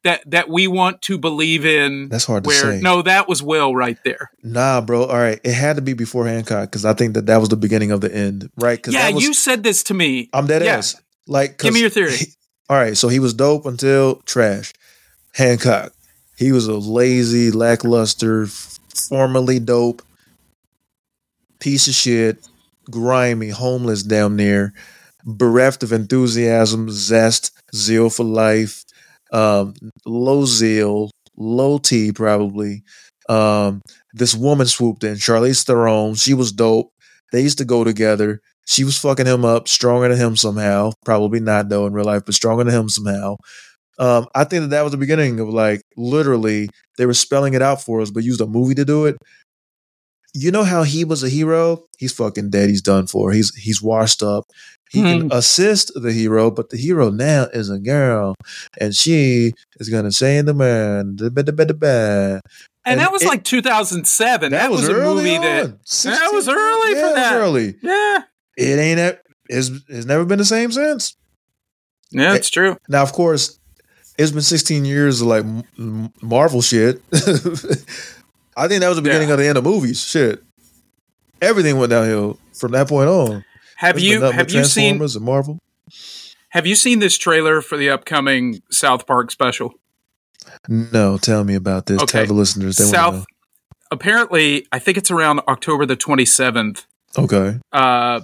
that 0.07 0.23
that 0.31 0.49
we 0.49 0.67
want 0.67 1.03
to 1.03 1.19
believe 1.19 1.67
in. 1.67 2.09
That's 2.09 2.25
hard 2.25 2.45
to 2.45 2.49
where 2.49 2.73
say. 2.73 2.81
no, 2.81 3.03
that 3.03 3.29
was 3.29 3.43
Will 3.43 3.75
right 3.75 3.99
there. 4.05 4.31
Nah, 4.43 4.81
bro. 4.81 5.05
All 5.05 5.19
right, 5.19 5.41
it 5.45 5.53
had 5.53 5.77
to 5.77 5.83
be 5.83 5.93
before 5.93 6.27
Hancock 6.27 6.71
because 6.71 6.85
I 6.85 6.95
think 6.95 7.15
that 7.15 7.27
that 7.27 7.39
was 7.39 7.49
the 7.49 7.57
beginning 7.57 7.91
of 7.91 8.01
the 8.01 8.15
end, 8.15 8.51
right? 8.57 8.81
Yeah, 8.89 9.11
was, 9.11 9.23
you 9.23 9.35
said 9.35 9.63
this 9.63 9.83
to 9.85 9.95
me. 9.95 10.31
I'm 10.33 10.47
dead 10.47 10.63
yeah. 10.63 10.77
ass. 10.77 10.97
Like, 11.27 11.59
Give 11.59 11.75
me 11.75 11.81
your 11.81 11.91
theory. 11.91 12.17
he- 12.17 12.27
all 12.69 12.77
right, 12.77 12.97
so 12.97 13.09
he 13.09 13.19
was 13.19 13.35
dope 13.35 13.67
until 13.67 14.17
trash. 14.27 14.73
Hancock, 15.35 15.93
he 16.37 16.51
was 16.51 16.67
a 16.67 16.77
lazy, 16.77 17.51
lackluster, 17.51 18.47
formerly 18.47 19.59
dope 19.59 20.03
piece 21.61 21.89
of 21.89 21.95
shit, 21.95 22.49
grimy, 22.91 23.51
homeless 23.51 24.03
down 24.03 24.37
there, 24.37 24.73
bereft 25.25 25.83
of 25.83 25.93
enthusiasm, 25.93 26.91
zest, 26.91 27.53
zeal 27.75 28.11
for 28.11 28.25
life, 28.25 28.85
um, 29.33 29.75
low 30.05 30.45
zeal, 30.45 31.11
low 31.37 31.79
T 31.79 32.13
probably. 32.13 32.83
Um, 33.29 33.83
this 34.15 34.35
woman 34.35 34.67
swooped 34.67 35.05
in, 35.05 35.15
Charlize 35.17 35.65
Theron. 35.65 36.15
She 36.15 36.35
was 36.35 36.53
dope. 36.53 36.91
They 37.33 37.43
used 37.43 37.59
to 37.59 37.65
go 37.65 37.85
together. 37.85 38.41
She 38.67 38.85
was 38.85 38.99
fucking 38.99 39.27
him 39.27 39.45
up, 39.45 39.69
stronger 39.69 40.09
than 40.09 40.19
him 40.19 40.37
somehow. 40.37 40.93
Probably 41.05 41.41
not 41.41 41.69
though 41.69 41.87
in 41.87 41.93
real 41.93 42.05
life, 42.07 42.23
but 42.25 42.35
stronger 42.35 42.65
than 42.65 42.75
him 42.75 42.89
somehow. 42.89 43.37
Um, 43.99 44.27
I 44.35 44.45
think 44.45 44.63
that 44.63 44.71
that 44.71 44.83
was 44.83 44.93
the 44.93 44.99
beginning 44.99 45.41
of 45.41 45.49
like 45.49 45.83
literally 45.97 46.69
they 46.99 47.07
were 47.07 47.15
spelling 47.15 47.55
it 47.55 47.63
out 47.63 47.83
for 47.83 48.01
us, 48.01 48.11
but 48.11 48.25
used 48.25 48.41
a 48.41 48.47
movie 48.47 48.75
to 48.75 48.85
do 48.85 49.07
it. 49.07 49.17
You 50.39 50.51
know 50.51 50.65
how 50.65 50.83
he 50.83 51.03
was 51.05 51.23
a 51.23 51.31
hero? 51.31 51.85
He's 51.97 52.13
fucking 52.13 52.51
dead. 52.51 52.69
He's 52.69 52.83
done 52.83 53.07
for. 53.07 53.33
He's 53.33 53.55
he's 53.55 53.81
washed 53.81 54.23
up. 54.23 54.45
He 54.91 55.01
can 55.01 55.23
hmm. 55.23 55.29
assist 55.33 55.93
the 55.95 56.13
hero, 56.13 56.51
but 56.51 56.69
the 56.71 56.77
hero 56.77 57.11
now 57.11 57.45
is 57.53 57.71
a 57.71 57.79
girl, 57.79 58.35
and 58.79 58.95
she 58.95 59.53
is 59.81 59.89
gonna 59.89 60.13
say 60.13 60.41
the 60.43 60.55
man. 60.55 61.17
And, 61.19 61.21
And 62.85 63.01
that 63.01 63.11
was 63.13 63.23
it- 63.23 63.29
like 63.29 63.45
2007. 63.45 64.53
That, 64.53 64.71
was, 64.71 64.87
a 64.89 64.93
early 64.93 65.15
movie 65.15 65.39
that 65.39 65.65
on. 65.65 65.81
that 66.05 66.31
was 66.33 66.49
early 66.49 66.93
yeah, 66.93 67.01
for 67.01 67.07
it 67.07 67.11
was 67.11 67.15
that. 67.15 67.35
early. 67.35 67.75
yeah, 67.83 68.23
It 68.57 68.79
ain't. 68.79 69.01
a- 69.01 69.19
It's, 69.49 69.71
it's 69.89 70.07
never 70.07 70.25
been 70.25 70.39
the 70.39 70.45
same 70.45 70.71
since. 70.71 71.17
yeah, 72.11 72.33
eh, 72.33 72.37
it's 72.37 72.51
true. 72.51 72.77
Now, 72.89 73.03
of 73.03 73.13
course, 73.13 73.59
it's 74.19 74.31
been 74.31 74.43
16 74.43 74.85
years 74.85 75.21
of 75.21 75.27
like 75.27 75.45
Marvel 76.23 76.63
shit. 76.63 77.03
I 78.57 78.69
think 78.69 78.81
that 78.81 78.89
was 78.89 78.97
the 78.97 79.03
beginning 79.03 79.29
Yeah. 79.29 79.35
of 79.35 79.41
the 79.41 79.47
end 79.47 79.59
of 79.59 79.65
movies. 79.65 80.03
Shit, 80.03 80.43
everything 81.43 81.79
went 81.79 81.91
downhill 81.91 82.39
from 82.55 82.73
that 82.73 82.89
point 82.89 83.09
on. 83.09 83.45
Have 83.77 83.97
There's 83.97 84.05
you 84.05 84.21
have 84.23 84.51
you 84.51 84.65
seen 84.65 85.01
and 85.03 85.21
Marvel? 85.21 85.59
have 86.51 86.67
you 86.67 86.75
seen 86.75 86.99
this 87.01 87.19
trailer 87.19 87.61
for 87.61 87.77
the 87.77 87.91
upcoming 87.91 88.63
South 88.71 89.07
Park 89.07 89.31
special? 89.31 89.75
No, 90.69 91.19
tell 91.19 91.45
me 91.45 91.55
about 91.55 91.87
this. 91.87 92.01
Okay. 92.03 92.19
Tell 92.21 92.27
the 92.27 92.33
listeners. 92.35 92.77
They 92.77 92.85
South 92.85 93.27
apparently, 93.91 94.67
I 94.73 94.79
think 94.79 94.97
it's 94.97 95.11
around 95.11 95.41
October 95.49 95.87
the 95.87 95.97
27th. 95.97 96.87
Okay. 97.19 97.59
Uh, 97.73 98.21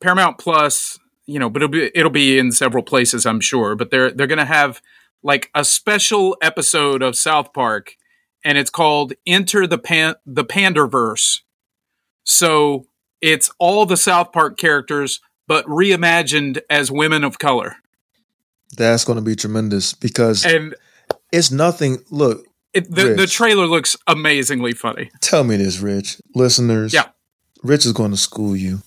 Paramount 0.00 0.38
Plus, 0.38 0.98
you 1.26 1.38
know, 1.38 1.48
but 1.48 1.62
it'll 1.62 1.70
be 1.72 1.90
it'll 1.94 2.10
be 2.10 2.38
in 2.38 2.52
several 2.52 2.82
places, 2.82 3.26
I'm 3.26 3.40
sure. 3.40 3.74
But 3.74 3.90
they're 3.90 4.10
they're 4.10 4.26
gonna 4.26 4.44
have 4.44 4.80
like 5.22 5.50
a 5.54 5.64
special 5.64 6.36
episode 6.42 7.02
of 7.02 7.16
South 7.16 7.52
Park, 7.52 7.96
and 8.44 8.58
it's 8.58 8.70
called 8.70 9.14
Enter 9.26 9.66
the 9.66 9.78
Pan 9.78 10.14
the 10.26 10.44
Panderverse. 10.44 11.40
So 12.24 12.86
it's 13.20 13.50
all 13.58 13.86
the 13.86 13.96
South 13.96 14.32
Park 14.32 14.56
characters, 14.58 15.20
but 15.46 15.64
reimagined 15.66 16.60
as 16.70 16.90
women 16.90 17.24
of 17.24 17.38
color. 17.38 17.76
That's 18.76 19.04
going 19.04 19.16
to 19.16 19.24
be 19.24 19.36
tremendous 19.36 19.94
because 19.94 20.44
And 20.44 20.74
it's 21.32 21.50
nothing. 21.50 21.98
Look, 22.10 22.46
it, 22.72 22.90
the 22.90 23.14
the 23.14 23.26
trailer 23.26 23.66
looks 23.66 23.96
amazingly 24.06 24.72
funny. 24.72 25.10
tell 25.20 25.44
me 25.44 25.56
this, 25.56 25.78
Rich. 25.80 26.18
Listeners. 26.34 26.92
Yeah. 26.92 27.08
Rich 27.62 27.86
is 27.86 27.92
going 27.92 28.10
to 28.10 28.16
school 28.16 28.54
you. 28.54 28.82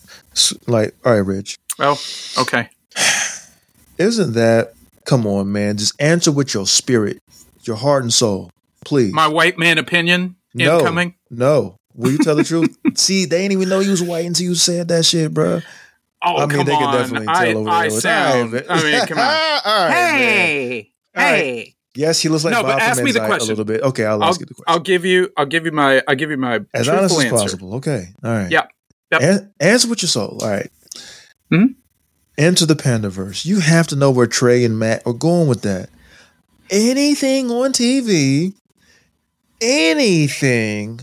Like, 0.68 0.95
all 1.03 1.14
right, 1.14 1.20
Rich. 1.20 1.58
Well, 1.80 1.99
okay. 2.38 2.70
Isn't 3.97 4.34
that? 4.34 4.74
Come 5.05 5.26
on, 5.26 5.51
man. 5.51 5.78
Just 5.78 5.99
answer 5.99 6.32
with 6.32 6.53
your 6.53 6.68
spirit, 6.68 7.18
your 7.64 7.78
heart 7.78 8.03
and 8.03 8.14
soul, 8.14 8.51
please. 8.88 9.13
My 9.13 9.27
white 9.27 9.57
man 9.59 9.77
opinion 9.77 10.35
no, 10.53 10.79
incoming. 10.79 11.15
No. 11.29 11.77
Will 11.93 12.11
you 12.11 12.17
tell 12.19 12.35
the 12.35 12.43
truth? 12.43 12.77
See, 12.95 13.25
they 13.25 13.39
didn't 13.41 13.51
even 13.53 13.69
know 13.69 13.79
you 13.79 13.91
was 13.91 14.01
white 14.03 14.25
until 14.25 14.45
you 14.45 14.55
said 14.55 14.88
that 14.88 15.03
shit, 15.05 15.33
bro. 15.33 15.61
Oh, 16.23 16.38
I 16.38 16.39
mean, 16.45 16.49
come 16.57 16.65
they 16.65 16.73
on. 16.73 16.79
can 16.93 17.01
definitely 17.01 17.27
I, 17.27 17.45
tell 17.45 17.57
over 17.59 17.69
I 17.69 17.89
there. 17.89 17.99
sound. 17.99 18.53
All 18.53 18.59
right, 18.59 18.65
I 18.69 18.83
mean, 18.83 19.05
come 19.07 19.17
on. 19.19 19.25
All 19.65 19.85
right, 19.85 19.89
man. 19.89 20.17
hey, 20.17 20.91
All 21.15 21.23
right. 21.23 21.35
hey. 21.35 21.73
Yes, 21.95 22.21
he 22.21 22.29
looks 22.29 22.43
like 22.43 22.51
No, 22.53 22.61
but 22.61 22.73
Bob 22.73 22.81
ask 22.81 22.95
from 22.97 23.05
me 23.05 23.11
the 23.11 23.19
question. 23.25 23.47
a 23.47 23.49
little 23.49 23.65
bit. 23.65 23.81
Okay, 23.81 24.05
I'll 24.05 24.21
I'll, 24.21 24.29
ask 24.29 24.39
you 24.39 24.45
the 24.45 24.53
question. 24.53 24.65
I'll 24.71 24.79
give 24.79 25.03
you. 25.03 25.31
I'll 25.35 25.45
give 25.47 25.65
you 25.65 25.71
my. 25.71 26.01
I'll 26.07 26.15
give 26.15 26.29
you 26.29 26.38
my 26.38 26.59
as 26.73 26.85
truthful 26.85 26.97
honest 26.97 27.17
as 27.17 27.23
answer. 27.25 27.35
possible. 27.35 27.75
Okay. 27.75 28.07
All 28.23 28.31
right. 28.31 28.51
Yep. 28.51 28.69
Yep. 29.11 29.21
An- 29.21 29.53
answer 29.59 29.88
with 29.89 30.01
your 30.03 30.09
soul. 30.09 30.38
All 30.41 30.49
right. 30.49 30.69
Mhm. 31.51 31.75
Enter 32.38 32.67
the 32.67 32.75
Panderverse. 32.75 33.45
You 33.45 33.59
have 33.61 33.88
to 33.88 33.95
know 33.95 34.11
where 34.11 34.27
Trey 34.27 34.63
and 34.63 34.77
Matt 34.77 35.01
are 35.07 35.13
going 35.13 35.47
with 35.47 35.63
that. 35.63 35.89
Anything 36.69 37.49
on 37.49 37.71
TV, 37.71 38.53
anything 39.62 41.01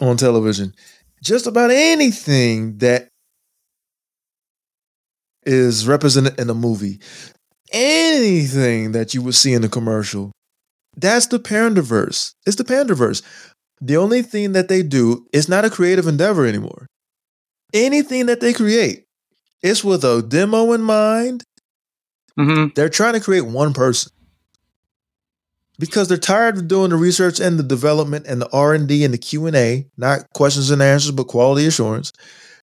on 0.00 0.16
television, 0.16 0.74
just 1.22 1.46
about 1.46 1.70
anything 1.70 2.78
that 2.78 3.08
is 5.44 5.86
represented 5.86 6.38
in 6.38 6.50
a 6.50 6.54
movie, 6.54 6.98
anything 7.72 8.92
that 8.92 9.14
you 9.14 9.22
would 9.22 9.34
see 9.34 9.52
in 9.54 9.64
a 9.64 9.68
commercial, 9.68 10.32
that's 10.96 11.26
the 11.28 11.38
Panderverse. 11.38 12.34
It's 12.46 12.56
the 12.56 12.64
Panderverse. 12.64 13.22
The 13.80 13.96
only 13.96 14.22
thing 14.22 14.52
that 14.52 14.68
they 14.68 14.82
do 14.82 15.26
is 15.32 15.48
not 15.48 15.64
a 15.64 15.70
creative 15.70 16.06
endeavor 16.06 16.46
anymore. 16.46 16.86
Anything 17.74 18.26
that 18.26 18.40
they 18.40 18.52
create, 18.52 19.04
it's 19.62 19.84
with 19.84 20.04
a 20.04 20.22
demo 20.22 20.72
in 20.72 20.82
mind. 20.82 21.44
Mhm. 22.38 22.74
They're 22.74 22.88
trying 22.88 23.14
to 23.14 23.20
create 23.20 23.42
one 23.42 23.72
person 23.74 24.12
because 25.78 26.08
they're 26.08 26.16
tired 26.16 26.56
of 26.56 26.68
doing 26.68 26.90
the 26.90 26.96
research 26.96 27.40
and 27.40 27.58
the 27.58 27.62
development 27.62 28.26
and 28.26 28.40
the 28.40 28.48
R 28.52 28.74
and 28.74 28.88
the 28.88 29.18
Q 29.18 29.46
and 29.46 29.56
A, 29.56 29.86
not 29.96 30.30
questions 30.34 30.70
and 30.70 30.82
answers, 30.82 31.10
but 31.10 31.28
quality 31.28 31.66
assurance. 31.66 32.12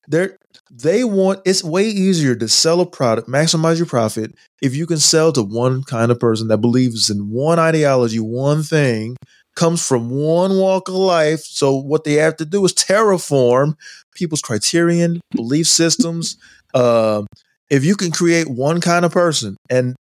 They're 0.07 0.37
they 0.71 1.03
want 1.03 1.41
it's 1.45 1.63
way 1.63 1.87
easier 1.87 2.35
to 2.35 2.47
sell 2.47 2.81
a 2.81 2.85
product, 2.85 3.29
maximize 3.29 3.77
your 3.77 3.85
profit 3.85 4.33
if 4.61 4.75
you 4.75 4.87
can 4.87 4.97
sell 4.97 5.31
to 5.33 5.43
one 5.43 5.83
kind 5.83 6.11
of 6.11 6.19
person 6.19 6.47
that 6.47 6.57
believes 6.57 7.09
in 7.09 7.29
one 7.29 7.59
ideology, 7.59 8.19
one 8.19 8.63
thing, 8.63 9.15
comes 9.55 9.85
from 9.85 10.09
one 10.09 10.57
walk 10.57 10.87
of 10.87 10.95
life. 10.95 11.41
So 11.41 11.75
what 11.75 12.03
they 12.03 12.13
have 12.13 12.37
to 12.37 12.45
do 12.45 12.65
is 12.65 12.73
terraform 12.73 13.75
people's 14.15 14.41
criterion, 14.41 15.21
belief 15.31 15.67
systems. 15.67 16.37
Um, 16.73 17.27
if 17.69 17.85
you 17.85 17.95
can 17.95 18.11
create 18.11 18.49
one 18.49 18.81
kind 18.81 19.05
of 19.05 19.11
person 19.11 19.57
and 19.69 19.95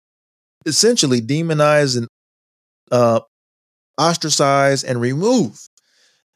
essentially 0.66 1.22
demonize 1.22 1.98
and 1.98 2.08
uh, 2.92 3.22
ostracize 3.98 4.84
and 4.84 5.00
remove 5.02 5.68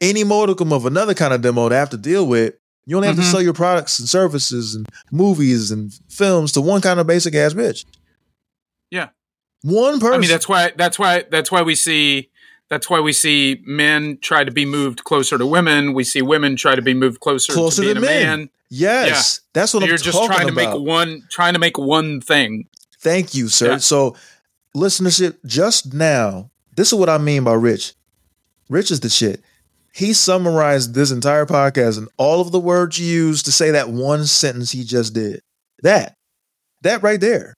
any 0.02 0.24
modicum 0.24 0.74
of 0.74 0.86
another 0.86 1.14
kind 1.14 1.34
of 1.34 1.42
demo 1.42 1.70
to 1.70 1.76
have 1.76 1.90
to 1.90 1.98
deal 1.98 2.28
with, 2.28 2.54
you 2.86 2.96
only 2.96 3.08
have 3.08 3.18
Mhm. 3.18 3.22
to 3.22 3.26
sell 3.32 3.42
your 3.42 3.54
products 3.54 3.98
and 4.00 4.08
services 4.10 4.76
and 4.76 4.88
movies 5.12 5.72
and 5.72 5.94
films 6.10 6.52
to 6.54 6.62
one 6.62 6.82
kind 6.82 7.00
of 7.00 7.08
basic 7.08 7.34
ass 7.36 7.54
bitch. 7.54 7.86
Yeah. 8.92 9.10
One 9.64 10.00
person. 10.00 10.14
I 10.16 10.18
mean, 10.20 10.30
that's 10.30 10.48
why. 10.48 10.72
That's 10.78 11.00
why. 11.00 11.24
That's 11.32 11.52
why 11.52 11.62
we 11.64 11.76
see. 11.76 12.30
That's 12.70 12.90
why 12.90 13.00
we 13.00 13.14
see 13.14 13.62
men 13.66 14.18
try 14.22 14.44
to 14.44 14.52
be 14.52 14.66
moved 14.66 15.04
closer 15.04 15.38
to 15.38 15.46
women. 15.46 15.94
We 15.94 16.04
see 16.04 16.22
women 16.22 16.56
try 16.56 16.76
to 16.76 16.82
be 16.82 16.94
moved 16.94 17.20
closer, 17.20 17.54
Closer 17.54 17.84
to 17.84 17.94
to 17.96 18.00
men. 18.00 18.40
man. 18.40 18.50
yes, 18.70 19.42
that's 19.54 19.74
what 19.74 19.84
You're 19.84 19.94
I'm 19.94 19.98
just 19.98 20.18
talking 20.18 20.36
trying 20.36 20.48
to 20.48 20.54
make 20.54 20.74
one. 20.74 21.24
Trying 21.30 21.54
to 21.54 21.60
make 21.60 21.78
one 21.78 22.22
thing. 22.22 22.68
Thank 23.02 23.34
you, 23.36 23.48
sir. 23.50 23.72
Yeah. 23.74 23.78
So, 23.78 24.16
listenership, 24.76 25.38
just 25.46 25.94
now, 25.94 26.52
this 26.76 26.92
is 26.92 27.00
what 27.00 27.10
I 27.10 27.18
mean 27.18 27.44
by 27.44 27.54
Rich. 27.54 27.94
Rich 28.70 28.92
is 28.92 29.00
the 29.00 29.10
shit. 29.10 29.42
He 29.94 30.14
summarized 30.14 30.94
this 30.94 31.12
entire 31.12 31.46
podcast 31.46 31.98
and 31.98 32.10
all 32.18 32.42
of 32.42 32.52
the 32.52 32.60
words 32.60 33.00
you 33.00 33.06
used 33.06 33.46
to 33.46 33.52
say 33.52 33.72
that 33.72 33.90
one 33.90 34.26
sentence 34.26 34.72
he 34.72 34.84
just 34.84 35.14
did. 35.14 35.42
That, 35.84 36.16
that 36.82 37.02
right 37.02 37.20
there. 37.20 37.54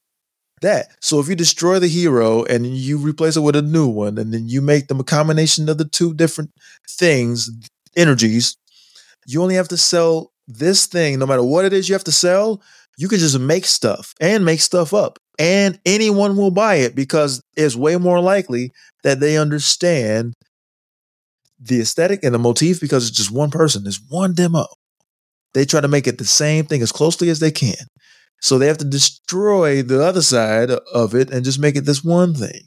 That. 0.62 0.88
So 1.02 1.20
if 1.20 1.28
you 1.28 1.36
destroy 1.36 1.80
the 1.80 1.88
hero 1.88 2.44
and 2.44 2.66
you 2.66 2.98
replace 2.98 3.38
it 3.38 3.42
with 3.42 3.56
a 3.56 3.62
new 3.62 3.88
one, 3.88 4.18
and 4.18 4.34
then 4.34 4.48
you 4.48 4.62
make 4.62 4.88
them 4.88 5.00
a 5.00 5.04
combination 5.04 5.70
of 5.70 5.78
the 5.78 5.86
two 5.86 6.14
different 6.14 6.52
things, 6.88 7.50
energies, 7.96 8.58
you 9.28 9.42
only 9.42 9.56
have 9.56 9.68
to 9.70 9.78
sell 9.78 10.32
this 10.48 10.86
thing, 10.86 11.20
no 11.20 11.26
matter 11.26 11.44
what 11.44 11.66
it 11.66 11.74
is 11.74 11.90
you 11.90 11.94
have 11.94 12.04
to 12.06 12.12
sell, 12.12 12.62
you 12.98 13.08
can 13.08 13.20
just 13.20 13.40
make 13.40 13.66
stuff 13.66 14.14
and 14.20 14.46
make 14.46 14.62
stuff 14.62 14.94
up 14.94 15.20
and 15.40 15.80
anyone 15.86 16.36
will 16.36 16.52
buy 16.52 16.76
it 16.76 16.96
because 16.96 17.42
it's 17.56 17.76
way 17.76 17.98
more 17.98 18.20
likely 18.20 18.72
that 19.04 19.20
they 19.20 19.38
understand 19.38 20.34
the 21.60 21.82
aesthetic 21.82 22.24
and 22.24 22.34
the 22.34 22.40
motif 22.40 22.80
because 22.80 23.08
it's 23.08 23.18
just 23.18 23.32
one 23.32 23.52
person, 23.52 23.86
it's 23.86 24.02
one 24.10 24.34
demo. 24.34 24.66
They 25.54 25.66
try 25.66 25.82
to 25.82 25.88
make 25.88 26.08
it 26.08 26.18
the 26.18 26.26
same 26.26 26.66
thing 26.66 26.82
as 26.82 26.92
closely 26.92 27.30
as 27.30 27.40
they 27.40 27.52
can. 27.52 27.88
So 28.42 28.58
they 28.58 28.68
have 28.68 28.78
to 28.78 28.86
destroy 28.86 29.82
the 29.82 30.04
other 30.04 30.22
side 30.22 30.70
of 30.70 31.16
it 31.16 31.32
and 31.32 31.44
just 31.44 31.60
make 31.60 31.76
it 31.76 31.86
this 31.86 32.04
one 32.04 32.36
thing. 32.36 32.62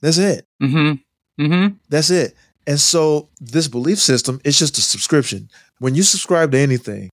That's 0.00 0.18
it. 0.18 0.44
Mm-hmm. 0.62 1.44
Mm-hmm. 1.44 1.76
That's 1.88 2.10
it. 2.10 2.34
And 2.66 2.80
so 2.80 3.28
this 3.40 3.68
belief 3.68 3.98
system 3.98 4.40
is 4.44 4.58
just 4.58 4.78
a 4.78 4.82
subscription. 4.82 5.48
When 5.78 5.94
you 5.94 6.02
subscribe 6.02 6.50
to 6.52 6.58
anything, 6.58 7.10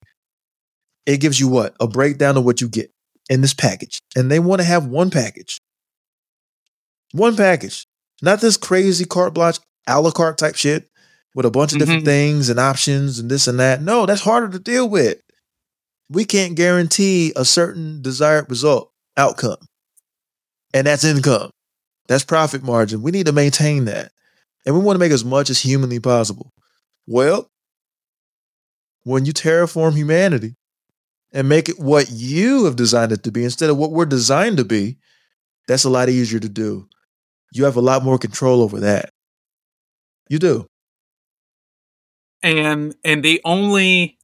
it 1.05 1.17
gives 1.17 1.39
you 1.39 1.47
what? 1.47 1.75
A 1.79 1.87
breakdown 1.87 2.37
of 2.37 2.45
what 2.45 2.61
you 2.61 2.67
get 2.67 2.89
in 3.29 3.41
this 3.41 3.53
package. 3.53 3.99
And 4.15 4.31
they 4.31 4.39
want 4.39 4.61
to 4.61 4.65
have 4.67 4.85
one 4.85 5.09
package. 5.09 5.59
One 7.11 7.35
package. 7.35 7.85
Not 8.21 8.41
this 8.41 8.57
crazy 8.57 9.05
carte 9.05 9.33
blanche 9.33 9.59
a 9.87 9.99
la 9.99 10.11
carte 10.11 10.37
type 10.37 10.55
shit 10.55 10.87
with 11.35 11.45
a 11.45 11.51
bunch 11.51 11.73
of 11.73 11.79
different 11.79 12.03
Mhm. 12.03 12.05
things 12.05 12.49
and 12.49 12.59
options 12.59 13.19
and 13.19 13.29
this 13.29 13.47
and 13.47 13.59
that. 13.59 13.81
No, 13.81 14.05
that's 14.05 14.21
harder 14.21 14.49
to 14.49 14.59
deal 14.59 14.87
with. 14.87 15.19
We 16.09 16.25
can't 16.25 16.55
guarantee 16.55 17.33
a 17.35 17.43
certain 17.43 18.01
desired 18.01 18.49
result, 18.49 18.91
outcome. 19.17 19.57
And 20.73 20.87
that's 20.87 21.03
income. 21.03 21.51
That's 22.07 22.23
profit 22.23 22.63
margin. 22.63 23.01
We 23.01 23.11
need 23.11 23.25
to 23.25 23.31
maintain 23.31 23.85
that. 23.85 24.11
And 24.65 24.75
we 24.75 24.81
want 24.81 24.95
to 24.95 24.99
make 24.99 25.11
as 25.11 25.25
much 25.25 25.49
as 25.49 25.59
humanly 25.61 25.99
possible. 25.99 26.49
Well, 27.07 27.49
when 29.03 29.25
you 29.25 29.33
terraform 29.33 29.95
humanity 29.95 30.55
and 31.33 31.49
make 31.49 31.67
it 31.67 31.79
what 31.79 32.09
you 32.11 32.65
have 32.65 32.75
designed 32.75 33.11
it 33.11 33.23
to 33.23 33.31
be 33.31 33.43
instead 33.43 33.69
of 33.69 33.77
what 33.77 33.91
we're 33.91 34.05
designed 34.05 34.57
to 34.57 34.65
be, 34.65 34.97
that's 35.67 35.83
a 35.83 35.89
lot 35.89 36.09
easier 36.09 36.39
to 36.39 36.49
do. 36.49 36.87
You 37.53 37.65
have 37.65 37.75
a 37.75 37.81
lot 37.81 38.03
more 38.03 38.17
control 38.17 38.61
over 38.61 38.79
that. 38.81 39.09
You 40.29 40.39
do. 40.39 40.67
and 42.43 42.95
and 43.03 43.23
the 43.23 43.41
only 43.45 44.17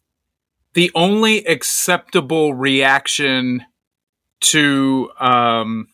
the 0.73 0.91
only 0.93 1.45
acceptable 1.45 2.53
reaction 2.53 3.63
to 4.41 5.09
um 5.19 5.87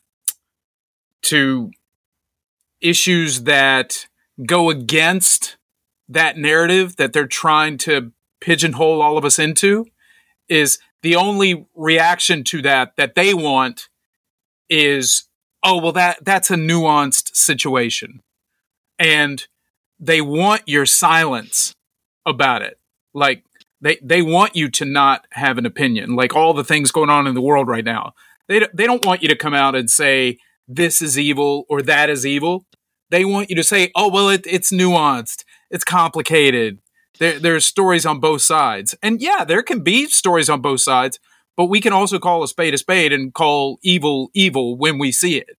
to 1.21 1.71
issues 2.81 3.43
that 3.43 4.07
go 4.45 4.69
against 4.69 5.57
that 6.09 6.37
narrative 6.37 6.97
that 6.97 7.13
they're 7.13 7.27
trying 7.27 7.77
to 7.77 8.11
pigeonhole 8.41 9.01
all 9.01 9.17
of 9.17 9.25
us 9.25 9.39
into 9.39 9.85
is 10.49 10.77
the 11.05 11.15
only 11.15 11.67
reaction 11.75 12.43
to 12.43 12.63
that 12.63 12.95
that 12.97 13.13
they 13.13 13.31
want 13.31 13.89
is 14.69 15.29
oh 15.63 15.79
well 15.79 15.91
that 15.91 16.17
that's 16.25 16.49
a 16.49 16.55
nuanced 16.55 17.35
situation 17.35 18.23
and 18.97 19.45
they 19.99 20.19
want 20.19 20.63
your 20.65 20.87
silence 20.87 21.75
about 22.25 22.63
it. 22.63 22.79
Like 23.13 23.43
they 23.81 23.99
they 24.01 24.23
want 24.23 24.55
you 24.55 24.67
to 24.71 24.85
not 24.85 25.27
have 25.33 25.59
an 25.59 25.67
opinion. 25.67 26.15
Like 26.15 26.35
all 26.35 26.55
the 26.55 26.63
things 26.63 26.89
going 26.89 27.11
on 27.11 27.27
in 27.27 27.35
the 27.35 27.41
world 27.41 27.67
right 27.67 27.85
now. 27.85 28.13
They 28.47 28.67
they 28.73 28.87
don't 28.87 29.03
want 29.03 29.21
you 29.21 29.27
to 29.29 29.35
come 29.35 29.53
out 29.53 29.75
and 29.75 29.87
say 29.87 30.39
this 30.67 31.03
is 31.03 31.19
evil 31.19 31.65
or 31.69 31.83
that 31.83 32.09
is 32.09 32.25
evil. 32.25 32.65
They 33.11 33.25
want 33.25 33.51
you 33.51 33.55
to 33.57 33.63
say, 33.63 33.91
"Oh, 33.95 34.09
well 34.09 34.29
it, 34.29 34.45
it's 34.47 34.71
nuanced. 34.71 35.43
It's 35.69 35.83
complicated. 35.83 36.79
There 37.19 37.39
there's 37.39 37.65
stories 37.65 38.05
on 38.05 38.19
both 38.19 38.41
sides." 38.41 38.95
And 39.01 39.21
yeah, 39.21 39.43
there 39.45 39.63
can 39.63 39.81
be 39.81 40.07
stories 40.07 40.49
on 40.49 40.61
both 40.61 40.81
sides, 40.81 41.19
but 41.57 41.65
we 41.65 41.81
can 41.81 41.93
also 41.93 42.19
call 42.19 42.43
a 42.43 42.47
spade 42.47 42.73
a 42.73 42.77
spade 42.77 43.13
and 43.13 43.33
call 43.33 43.79
evil 43.83 44.29
evil 44.33 44.75
when 44.77 44.97
we 44.99 45.11
see 45.11 45.37
it. 45.37 45.57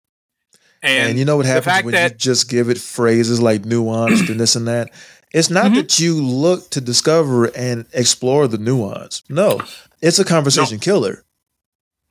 And, 0.83 1.19
you 1.19 1.25
know 1.25 1.37
what 1.37 1.47
happens 1.47 1.85
when 1.85 1.95
you 1.95 2.11
just 2.11 2.49
give 2.49 2.69
it 2.69 2.79
phrases 2.79 3.41
like 3.41 3.63
nuanced 3.63 4.29
and 4.29 4.39
this 4.39 4.55
and 4.55 4.69
that? 4.69 4.91
It's 5.33 5.51
not 5.51 5.73
Mhm. 5.73 5.75
that 5.77 5.99
you 5.99 6.15
look 6.15 6.71
to 6.71 6.81
discover 6.81 7.47
and 7.57 7.87
explore 7.93 8.47
the 8.47 8.59
nuance. 8.59 9.23
No, 9.29 9.61
it's 10.01 10.19
a 10.19 10.25
conversation 10.25 10.79
killer. 10.79 11.25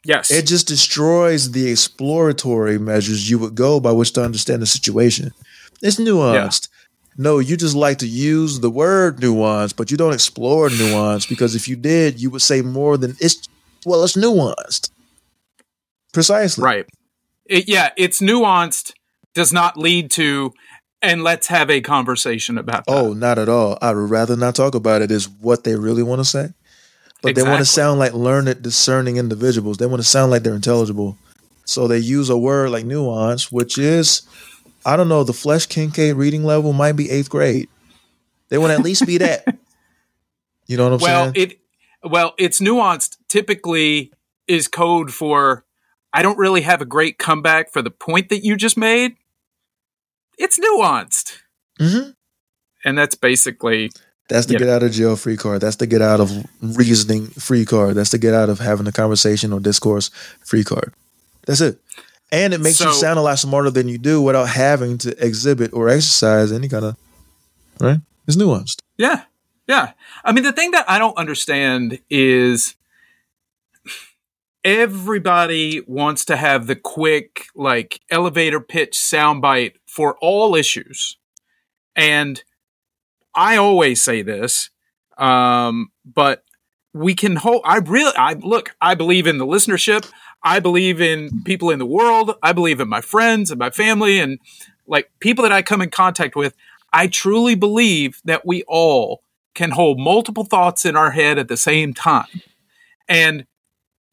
yes, 0.03 0.29
It 0.29 0.45
just 0.45 0.67
destroys 0.67 1.51
the 1.51 1.67
exploratory 1.71 2.77
measures 2.77 3.29
you 3.29 3.39
would 3.39 3.55
go 3.55 3.79
by 3.79 3.91
which 3.91 4.11
to 4.13 4.23
understand 4.23 4.61
the 4.61 4.65
situation. 4.67 5.31
It's 5.81 5.95
nuanced. 5.97 6.67
No, 7.17 7.39
you 7.39 7.55
just 7.55 7.75
like 7.75 7.99
to 7.99 8.07
use 8.07 8.59
the 8.59 8.69
word 8.69 9.19
nuance, 9.19 9.71
but 9.71 9.89
you 9.89 9.97
don't 9.97 10.13
explore 10.13 10.69
nuance 10.69 11.25
because 11.25 11.55
if 11.55 11.67
you 11.67 11.75
did, 11.75 12.21
you 12.21 12.29
would 12.29 12.41
say 12.41 12.61
more 12.61 12.97
than 12.97 13.15
it's 13.19 13.47
well, 13.85 14.03
it's 14.03 14.17
nuanced. 14.17 14.89
Precisely. 16.13 16.63
Right. 16.63 16.85
It, 17.45 17.69
yeah, 17.69 17.91
it's 17.97 18.19
nuanced, 18.19 18.93
does 19.33 19.53
not 19.53 19.77
lead 19.77 20.09
to, 20.11 20.53
and 21.01 21.23
let's 21.23 21.47
have 21.47 21.69
a 21.69 21.81
conversation 21.81 22.57
about 22.57 22.85
that. 22.85 22.91
Oh, 22.91 23.13
not 23.13 23.37
at 23.37 23.47
all. 23.47 23.77
I 23.81 23.93
would 23.93 24.09
rather 24.09 24.35
not 24.35 24.55
talk 24.55 24.75
about 24.75 25.01
it. 25.01 25.11
Is 25.11 25.29
what 25.29 25.63
they 25.63 25.75
really 25.75 26.03
want 26.03 26.19
to 26.19 26.25
say. 26.25 26.53
But 27.21 27.35
they 27.35 27.43
want 27.43 27.59
to 27.59 27.65
sound 27.65 27.99
like 27.99 28.13
learned, 28.13 28.61
discerning 28.61 29.17
individuals. 29.17 29.77
They 29.77 29.85
want 29.87 30.01
to 30.01 30.07
sound 30.07 30.31
like 30.31 30.43
they're 30.43 30.53
intelligible. 30.53 31.17
So 31.65 31.87
they 31.87 31.97
use 31.97 32.29
a 32.29 32.37
word 32.37 32.69
like 32.69 32.85
nuance, 32.85 33.51
which 33.51 33.77
is, 33.77 34.21
I 34.85 34.95
don't 34.95 35.09
know, 35.09 35.23
the 35.23 35.33
Flesch-Kincaid 35.33 36.15
reading 36.15 36.43
level 36.43 36.71
might 36.71 36.93
be 36.93 37.09
eighth 37.09 37.29
grade. 37.29 37.67
They 38.49 38.57
want 38.57 38.71
to 38.71 38.75
at 38.75 38.83
least 38.83 39.05
be 39.05 39.17
that. 39.17 39.45
You 40.67 40.77
know 40.77 40.85
what 40.85 40.93
I'm 40.93 40.99
saying? 40.99 41.13
well, 41.13 41.33
saying? 41.35 41.51
it 41.51 42.09
well, 42.09 42.33
it's 42.39 42.59
nuanced. 42.59 43.17
Typically, 43.27 44.11
is 44.47 44.67
code 44.67 45.13
for 45.13 45.63
I 46.11 46.23
don't 46.23 46.39
really 46.39 46.61
have 46.61 46.81
a 46.81 46.85
great 46.85 47.19
comeback 47.19 47.71
for 47.71 47.83
the 47.83 47.91
point 47.91 48.29
that 48.29 48.43
you 48.43 48.55
just 48.55 48.75
made. 48.75 49.15
It's 50.39 50.57
nuanced, 50.59 51.37
hmm 51.79 52.09
and 52.85 52.97
that's 52.97 53.15
basically 53.15 53.91
That's 54.29 54.45
the 54.45 54.57
get 54.57 54.69
out 54.69 54.83
of 54.83 54.91
jail 54.91 55.15
free 55.15 55.35
card. 55.35 55.61
That's 55.61 55.75
the 55.75 55.87
get 55.87 56.01
out 56.01 56.19
of 56.21 56.31
reasoning 56.61 57.27
free 57.27 57.65
card. 57.65 57.95
That's 57.95 58.11
the 58.11 58.17
get 58.17 58.33
out 58.33 58.49
of 58.49 58.59
having 58.59 58.87
a 58.87 58.91
conversation 58.91 59.51
or 59.51 59.59
discourse 59.59 60.09
free 60.43 60.63
card. 60.63 60.93
That's 61.45 61.61
it. 61.61 61.79
And 62.31 62.53
it 62.53 62.59
makes 62.59 62.79
you 62.79 62.91
sound 62.93 63.19
a 63.19 63.21
lot 63.21 63.39
smarter 63.39 63.69
than 63.69 63.87
you 63.87 63.97
do 63.97 64.21
without 64.21 64.49
having 64.49 64.97
to 64.99 65.15
exhibit 65.23 65.73
or 65.73 65.89
exercise 65.89 66.51
any 66.51 66.67
kind 66.67 66.85
of 66.85 66.97
right. 67.79 67.99
It's 68.27 68.35
nuanced. 68.35 68.81
Yeah. 68.97 69.23
Yeah. 69.67 69.93
I 70.23 70.31
mean, 70.31 70.43
the 70.43 70.51
thing 70.51 70.71
that 70.71 70.89
I 70.89 70.97
don't 70.99 71.17
understand 71.17 71.99
is 72.09 72.75
everybody 74.63 75.81
wants 75.85 76.25
to 76.25 76.35
have 76.35 76.67
the 76.67 76.75
quick, 76.75 77.45
like, 77.55 78.01
elevator 78.09 78.59
pitch 78.59 78.97
soundbite 78.97 79.73
for 79.85 80.17
all 80.19 80.55
issues. 80.55 81.17
And 81.95 82.43
I 83.35 83.57
always 83.57 84.01
say 84.01 84.23
this, 84.23 84.71
um, 85.17 85.91
but 86.03 86.43
we 86.93 87.13
can 87.13 87.35
hold, 87.35 87.61
I 87.63 87.77
really, 87.77 88.15
I 88.17 88.33
look, 88.33 88.75
I 88.81 88.95
believe 88.95 89.27
in 89.27 89.37
the 89.37 89.45
listenership. 89.45 90.09
I 90.45 90.59
believe 90.59 91.01
in 91.01 91.41
people 91.43 91.71
in 91.71 91.79
the 91.79 91.85
world. 91.87 92.35
I 92.43 92.53
believe 92.53 92.79
in 92.79 92.87
my 92.87 93.01
friends 93.01 93.49
and 93.49 93.59
my 93.59 93.71
family 93.71 94.19
and 94.19 94.39
like 94.87 95.09
people 95.19 95.41
that 95.41 95.51
I 95.51 95.63
come 95.63 95.81
in 95.81 95.89
contact 95.89 96.35
with. 96.35 96.55
I 96.93 97.07
truly 97.07 97.55
believe 97.55 98.21
that 98.25 98.45
we 98.45 98.63
all 98.67 99.23
can 99.55 99.71
hold 99.71 99.99
multiple 99.99 100.43
thoughts 100.45 100.85
in 100.85 100.95
our 100.95 101.11
head 101.11 101.39
at 101.39 101.47
the 101.47 101.57
same 101.57 101.95
time. 101.95 102.27
And 103.09 103.47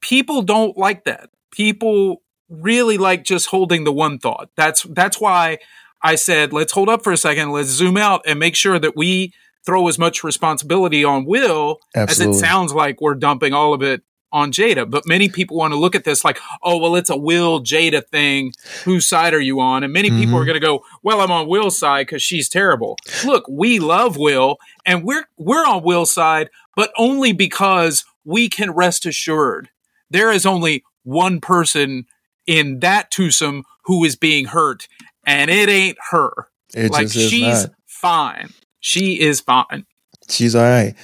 people 0.01 0.41
don't 0.41 0.77
like 0.77 1.05
that. 1.05 1.29
People 1.51 2.23
really 2.49 2.97
like 2.97 3.25
just 3.25 3.49
holding 3.49 3.85
the 3.85 3.93
one 3.93 4.19
thought. 4.19 4.49
That's 4.57 4.85
that's 4.85 5.21
why 5.21 5.59
I 6.03 6.15
said 6.15 6.53
let's 6.53 6.73
hold 6.73 6.89
up 6.89 7.05
for 7.05 7.13
a 7.13 7.17
second, 7.17 7.51
let's 7.51 7.69
zoom 7.69 7.99
out 7.99 8.23
and 8.27 8.39
make 8.39 8.57
sure 8.57 8.79
that 8.79 8.97
we 8.97 9.35
throw 9.65 9.87
as 9.87 9.99
much 9.99 10.25
responsibility 10.25 11.05
on 11.05 11.25
Will 11.27 11.79
Absolutely. 11.95 12.31
as 12.31 12.37
it 12.37 12.41
sounds 12.41 12.73
like 12.73 13.01
we're 13.01 13.15
dumping 13.15 13.53
all 13.53 13.75
of 13.75 13.83
it 13.83 14.03
on 14.33 14.51
Jada. 14.51 14.89
But 14.91 15.07
many 15.07 15.29
people 15.29 15.57
want 15.57 15.73
to 15.73 15.79
look 15.79 15.95
at 15.95 16.05
this 16.05 16.25
like, 16.25 16.39
oh, 16.63 16.79
well, 16.79 16.97
it's 16.97 17.11
a 17.11 17.17
Will 17.17 17.61
Jada 17.63 18.07
thing. 18.07 18.53
Whose 18.85 19.07
side 19.07 19.35
are 19.35 19.41
you 19.41 19.61
on? 19.61 19.83
And 19.85 19.93
many 19.93 20.11
people 20.11 20.35
Mhm. 20.39 20.43
are 20.43 20.45
going 20.45 20.61
to 20.61 20.67
go, 20.67 20.85
well, 21.03 21.21
I'm 21.21 21.31
on 21.31 21.49
Will's 21.49 21.79
side 21.79 22.07
because 22.07 22.23
she's 22.23 22.49
terrible. 22.49 22.97
Look, 23.25 23.45
we 23.49 23.79
love 23.79 24.17
Will 24.17 24.57
and 24.87 25.05
we're, 25.05 25.27
we're 25.37 25.67
on 25.67 25.83
Will's 25.83 26.11
side, 26.13 26.49
but 26.75 26.91
only 26.97 27.33
because 27.33 28.05
we 28.25 28.49
can 28.49 28.71
rest 28.71 29.05
assured 29.07 29.69
there 30.11 30.31
is 30.33 30.47
only 30.47 30.85
one 31.05 31.41
person 31.41 32.07
in 32.47 32.81
that 32.81 33.11
twosome 33.11 33.65
who 33.85 34.05
is 34.05 34.17
being 34.17 34.47
hurt 34.47 34.89
and 35.27 35.51
it 35.51 35.69
ain't 35.69 35.99
her. 36.11 36.49
It 36.75 36.91
like 36.91 37.11
she's 37.11 37.65
not. 37.65 37.71
fine. 37.87 38.51
She 38.81 39.21
is 39.21 39.41
fine. 39.41 39.85
She's 40.31 40.55
all 40.55 40.63
right. 40.63 40.95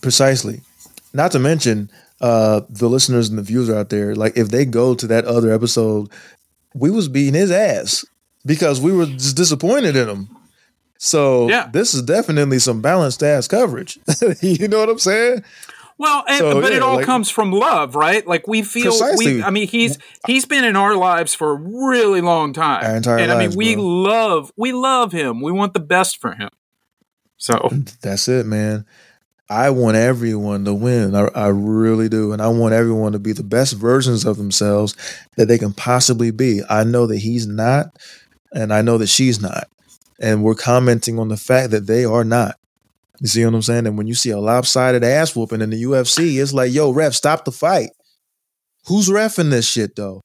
Precisely. 0.00 0.60
Not 1.12 1.32
to 1.32 1.38
mention 1.38 1.90
uh 2.20 2.60
the 2.68 2.88
listeners 2.88 3.28
and 3.28 3.38
the 3.38 3.42
viewers 3.42 3.70
out 3.70 3.88
there, 3.88 4.14
like 4.14 4.36
if 4.36 4.48
they 4.48 4.64
go 4.64 4.94
to 4.94 5.06
that 5.06 5.24
other 5.24 5.52
episode, 5.52 6.08
we 6.74 6.90
was 6.90 7.08
beating 7.08 7.34
his 7.34 7.50
ass 7.50 8.04
because 8.44 8.80
we 8.80 8.92
were 8.92 9.06
just 9.06 9.36
disappointed 9.36 9.96
in 9.96 10.08
him. 10.08 10.36
So 10.98 11.48
Yeah. 11.48 11.68
this 11.72 11.94
is 11.94 12.02
definitely 12.02 12.58
some 12.58 12.82
balanced 12.82 13.22
ass 13.22 13.48
coverage. 13.48 13.98
you 14.42 14.68
know 14.68 14.78
what 14.80 14.88
I'm 14.90 14.98
saying? 14.98 15.44
Well, 15.96 16.24
and, 16.28 16.38
So, 16.38 16.60
but 16.62 16.72
it 16.72 16.80
all 16.82 16.96
like- 16.96 17.04
comes 17.06 17.28
from 17.30 17.52
love, 17.52 17.94
right? 17.94 18.26
Like 18.26 18.46
we 18.48 18.62
feel. 18.62 18.92
We, 19.18 19.42
I 19.42 19.50
mean, 19.50 19.68
he's 19.68 19.98
he's 20.26 20.46
been 20.46 20.64
in 20.64 20.74
our 20.74 20.96
lives 20.96 21.34
for 21.34 21.50
a 21.52 21.54
really 21.54 22.22
long 22.22 22.54
time, 22.54 22.84
Our 22.84 22.96
entire 22.96 23.18
and 23.18 23.30
I 23.32 23.38
mean, 23.38 23.54
we 23.56 23.74
bro. 23.74 23.84
love 23.84 24.52
we 24.56 24.72
love 24.72 25.12
him. 25.12 25.42
We 25.42 25.52
want 25.52 25.74
the 25.74 25.80
best 25.80 26.18
for 26.18 26.32
him. 26.34 26.48
So 27.36 27.70
That's 28.02 28.28
it, 28.28 28.46
man. 28.46 28.84
I 29.50 29.70
want 29.70 29.96
everyone 29.96 30.64
to 30.66 30.72
win. 30.72 31.16
I, 31.16 31.26
I 31.34 31.48
really 31.48 32.08
do. 32.08 32.32
And 32.32 32.40
I 32.40 32.46
want 32.48 32.72
everyone 32.72 33.12
to 33.12 33.18
be 33.18 33.32
the 33.32 33.42
best 33.42 33.74
versions 33.74 34.24
of 34.24 34.36
themselves 34.36 34.94
that 35.36 35.46
they 35.46 35.58
can 35.58 35.72
possibly 35.72 36.30
be. 36.30 36.62
I 36.70 36.84
know 36.84 37.08
that 37.08 37.18
he's 37.18 37.48
not, 37.48 37.86
and 38.52 38.72
I 38.72 38.82
know 38.82 38.96
that 38.98 39.08
she's 39.08 39.40
not. 39.40 39.66
And 40.20 40.44
we're 40.44 40.54
commenting 40.54 41.18
on 41.18 41.28
the 41.28 41.36
fact 41.36 41.72
that 41.72 41.88
they 41.88 42.04
are 42.04 42.22
not. 42.22 42.54
You 43.20 43.26
see 43.26 43.44
what 43.44 43.54
I'm 43.54 43.62
saying? 43.62 43.88
And 43.88 43.98
when 43.98 44.06
you 44.06 44.14
see 44.14 44.30
a 44.30 44.38
lopsided 44.38 45.02
ass 45.02 45.34
whooping 45.34 45.62
in 45.62 45.70
the 45.70 45.82
UFC, 45.82 46.40
it's 46.40 46.54
like, 46.54 46.72
yo, 46.72 46.92
ref, 46.92 47.14
stop 47.14 47.44
the 47.44 47.52
fight. 47.52 47.90
Who's 48.86 49.08
refing 49.08 49.50
this 49.50 49.68
shit 49.68 49.96
though? 49.96 50.20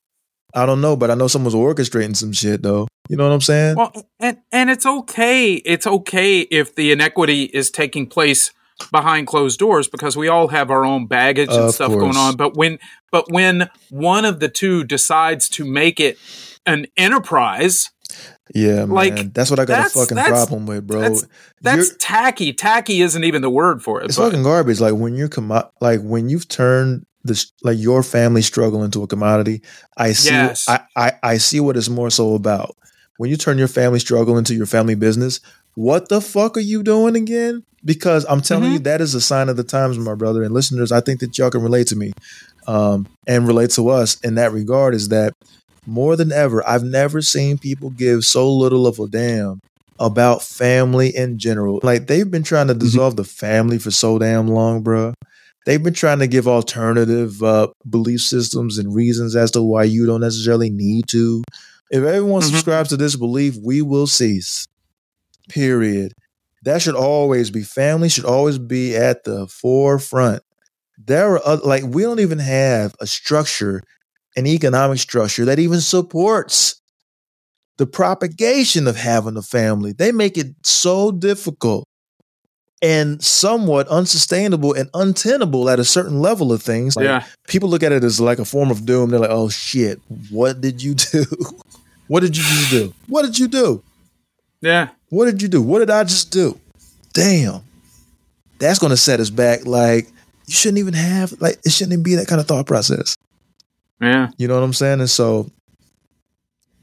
I 0.54 0.66
don't 0.66 0.82
know, 0.82 0.96
but 0.96 1.12
I 1.12 1.16
know 1.16 1.28
someone's 1.28 1.56
orchestrating 1.56 2.16
some 2.16 2.32
shit 2.32 2.62
though. 2.62 2.88
You 3.10 3.18
know 3.18 3.28
what 3.28 3.34
I'm 3.34 3.42
saying? 3.42 3.76
Well, 3.76 3.92
and 4.20 4.38
and 4.52 4.70
it's 4.70 4.86
okay. 4.86 5.56
It's 5.56 5.86
okay 5.86 6.42
if 6.42 6.76
the 6.76 6.92
inequity 6.92 7.44
is 7.44 7.70
taking 7.70 8.08
place 8.08 8.52
behind 8.92 9.28
closed 9.28 9.58
doors 9.60 9.88
because 9.88 10.18
we 10.18 10.28
all 10.28 10.48
have 10.50 10.70
our 10.70 10.84
own 10.86 11.08
baggage 11.08 11.50
and 11.50 11.58
Of 11.66 11.76
stuff 11.76 11.92
course. 11.92 12.02
going 12.02 12.18
on. 12.18 12.36
But 12.36 12.56
when 12.58 12.80
but 13.12 13.32
when 13.32 13.70
one 13.90 14.26
of 14.26 14.40
the 14.40 14.50
two 14.50 14.84
decides 14.84 15.48
to 15.50 15.66
make 15.66 16.00
it 16.00 16.18
an 16.66 16.88
enterprise, 16.98 17.92
yeah, 18.54 18.86
man. 18.86 18.90
like, 18.90 19.34
that's 19.34 19.50
what 19.50 19.60
I 19.60 19.66
got 19.66 19.88
a 19.88 19.90
fucking 19.90 20.18
problem 20.18 20.66
with, 20.66 20.86
bro. 20.88 21.02
that's 21.02 21.26
that's 21.62 21.96
tacky. 22.00 22.54
Tacky 22.54 23.02
isn't 23.02 23.24
even 23.24 23.42
the 23.42 23.50
word 23.50 23.82
for 23.82 24.02
it. 24.02 24.06
It's 24.06 24.18
but- 24.18 24.26
fucking 24.26 24.44
garbage. 24.44 24.80
Like 24.80 24.94
when 24.96 25.16
you're 25.16 25.30
com- 25.30 25.64
like 25.82 26.02
when 26.02 26.30
you've 26.30 26.48
turned 26.48 27.06
this 27.24 27.52
like 27.64 27.80
your 27.80 28.04
family 28.04 28.42
struggle 28.44 28.84
into 28.84 29.02
a 29.02 29.08
commodity. 29.08 29.62
I 29.98 30.12
see. 30.12 30.30
Yes. 30.30 30.68
I, 30.70 30.82
I 30.96 31.14
I 31.24 31.38
see 31.38 31.60
what 31.60 31.76
it's 31.78 31.90
more 31.90 32.10
so 32.12 32.36
about. 32.36 32.76
When 33.18 33.30
you 33.30 33.38
turn 33.38 33.58
your 33.58 33.68
family 33.70 34.00
struggle 34.00 34.38
into 34.38 34.54
your 34.54 34.66
family 34.66 34.94
business, 34.96 35.40
what 35.74 36.10
the 36.10 36.20
fuck 36.22 36.56
are 36.58 36.62
you 36.62 36.84
doing 36.84 37.16
again? 37.16 37.64
Because 37.86 38.26
I'm 38.28 38.42
telling 38.42 38.66
Mm-hmm. 38.66 38.74
you, 38.74 38.80
that 38.80 39.00
is 39.02 39.14
a 39.14 39.22
sign 39.22 39.48
of 39.50 39.58
the 39.58 39.64
times, 39.64 39.98
my 40.00 40.16
brother 40.16 40.44
and 40.44 40.54
listeners. 40.54 40.92
I 40.92 41.02
think 41.02 41.20
that 41.20 41.38
y'all 41.38 41.52
can 41.52 41.62
relate 41.62 41.88
to 41.88 41.96
me, 41.96 42.14
um, 42.68 43.08
and 43.28 43.48
relate 43.48 43.70
to 43.72 43.90
us 43.90 44.20
in 44.22 44.36
that 44.36 44.52
regard. 44.52 44.96
Is 44.96 45.10
that 45.10 45.34
more 45.86 46.16
than 46.16 46.32
ever? 46.32 46.68
I've 46.68 46.84
never 46.84 47.22
seen 47.22 47.58
people 47.60 47.92
give 47.92 48.24
so 48.24 48.52
little 48.52 48.88
of 48.88 49.00
a 49.00 49.08
damn 49.08 49.60
about 50.00 50.42
family 50.42 51.16
in 51.16 51.38
general. 51.38 51.80
Like 51.84 52.08
they've 52.08 52.30
been 52.30 52.44
trying 52.44 52.68
to 52.68 52.74
dissolve 52.74 53.16
the 53.18 53.24
family 53.24 53.78
for 53.78 53.92
so 53.92 54.18
damn 54.18 54.48
long, 54.48 54.84
bruh. 54.84 55.14
They've 55.66 55.82
been 55.82 55.94
trying 55.94 56.20
to 56.20 56.28
give 56.28 56.48
alternative 56.48 57.42
uh, 57.42 57.68
belief 57.90 58.22
systems 58.22 58.78
and 58.78 58.94
reasons 58.94 59.36
as 59.36 59.52
to 59.52 59.62
why 59.64 59.84
you 59.84 60.06
don't 60.06 60.22
necessarily 60.22 60.70
need 60.70 61.08
to. 61.10 61.44
If 61.92 62.04
everyone 62.04 62.42
Mhm. 62.42 62.50
subscribes 62.50 62.90
to 62.90 62.98
this 62.98 63.16
belief, 63.16 63.56
we 63.64 63.82
will 63.82 64.06
cease. 64.08 64.68
Period. 65.50 66.14
That 66.66 66.82
should 66.82 66.96
always 66.96 67.52
be 67.52 67.62
family 67.62 68.10
should 68.10 68.26
always 68.26 68.58
be 68.58 68.96
at 68.96 69.24
the 69.24 69.48
forefront. 69.48 70.42
There 70.98 71.34
are 71.34 71.42
other, 71.46 71.62
like 71.64 71.84
we 71.84 72.02
don't 72.02 72.20
even 72.20 72.40
have 72.40 72.96
a 73.00 73.06
structure, 73.06 73.84
an 74.36 74.48
economic 74.48 74.98
structure 74.98 75.46
that 75.46 75.60
even 75.60 75.80
supports 75.80 76.82
the 77.78 77.86
propagation 77.86 78.88
of 78.88 78.96
having 78.96 79.38
a 79.38 79.44
family. 79.44 79.92
They 79.92 80.12
make 80.12 80.38
it 80.38 80.56
so 80.64 81.12
difficult 81.12 81.88
and 82.82 83.24
somewhat 83.24 83.88
unsustainable 83.88 84.74
and 84.74 84.90
untenable 84.96 85.70
at 85.70 85.80
a 85.80 85.86
certain 85.86 86.20
level 86.20 86.52
of 86.52 86.64
things. 86.64 86.96
Like, 86.96 87.06
yeah. 87.06 87.26
people 87.48 87.70
look 87.70 87.84
at 87.84 87.92
it 87.92 88.04
as 88.04 88.20
like 88.20 88.40
a 88.40 88.46
form 88.46 88.72
of 88.72 88.86
doom. 88.86 89.12
They're 89.12 89.20
like, 89.20 89.30
"Oh 89.30 89.50
shit, 89.50 90.02
what 90.32 90.62
did 90.62 90.82
you 90.82 90.96
do? 90.96 91.26
what 92.08 92.22
did 92.22 92.36
you 92.36 92.44
just 92.44 92.72
do? 92.72 92.94
What 93.08 93.24
did 93.24 93.38
you 93.38 93.48
do? 93.48 93.84
Yeah. 94.62 94.90
What 95.16 95.28
did 95.28 95.42
you 95.42 95.48
do? 95.48 95.62
What 95.62 95.80
did 95.80 95.90
I 95.90 96.04
just 96.04 96.30
do? 96.32 96.60
Damn, 97.14 97.62
that's 98.60 98.80
going 98.80 98.90
to 98.90 98.98
set 98.98 99.22
us 99.22 99.30
back. 99.30 99.66
Like 99.66 100.10
you 100.46 100.54
shouldn't 100.54 100.80
even 100.80 100.94
have 100.94 101.34
like 101.40 101.58
it 101.64 101.72
shouldn't 101.72 101.94
even 101.94 102.04
be 102.04 102.16
that 102.16 102.28
kind 102.28 102.42
of 102.42 102.48
thought 102.48 102.68
process. 102.68 103.16
Yeah. 104.02 104.32
You 104.38 104.50
know 104.50 104.56
what 104.56 104.64
I'm 104.66 104.74
saying? 104.74 105.00
And 105.00 105.10
so 105.10 105.50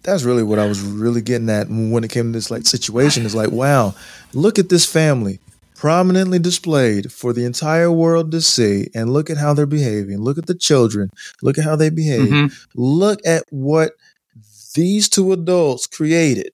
that's 0.02 0.22
really 0.22 0.42
what 0.42 0.58
I 0.58 0.66
was 0.66 0.80
really 0.80 1.20
getting 1.20 1.50
at 1.50 1.68
when 1.68 2.04
it 2.04 2.10
came 2.10 2.32
to 2.32 2.38
this 2.38 2.50
like 2.50 2.64
situation. 2.64 3.26
Is 3.26 3.34
like, 3.34 3.50
wow, 3.50 3.94
look 4.32 4.58
at 4.58 4.70
this 4.70 4.86
family 4.90 5.38
prominently 5.74 6.38
displayed 6.38 7.12
for 7.12 7.34
the 7.34 7.44
entire 7.44 7.92
world 7.92 8.30
to 8.30 8.40
see, 8.40 8.88
and 8.94 9.12
look 9.12 9.28
at 9.28 9.36
how 9.36 9.52
they're 9.52 9.66
behaving. 9.66 10.22
Look 10.22 10.38
at 10.38 10.46
the 10.46 10.54
children. 10.54 11.10
Look 11.42 11.58
at 11.58 11.64
how 11.64 11.76
they 11.76 11.90
behave. 11.90 12.30
Mhm. 12.30 12.66
Look 12.76 13.20
at 13.26 13.44
what 13.50 13.92
these 14.74 15.10
two 15.10 15.32
adults 15.34 15.86
created. 15.86 16.52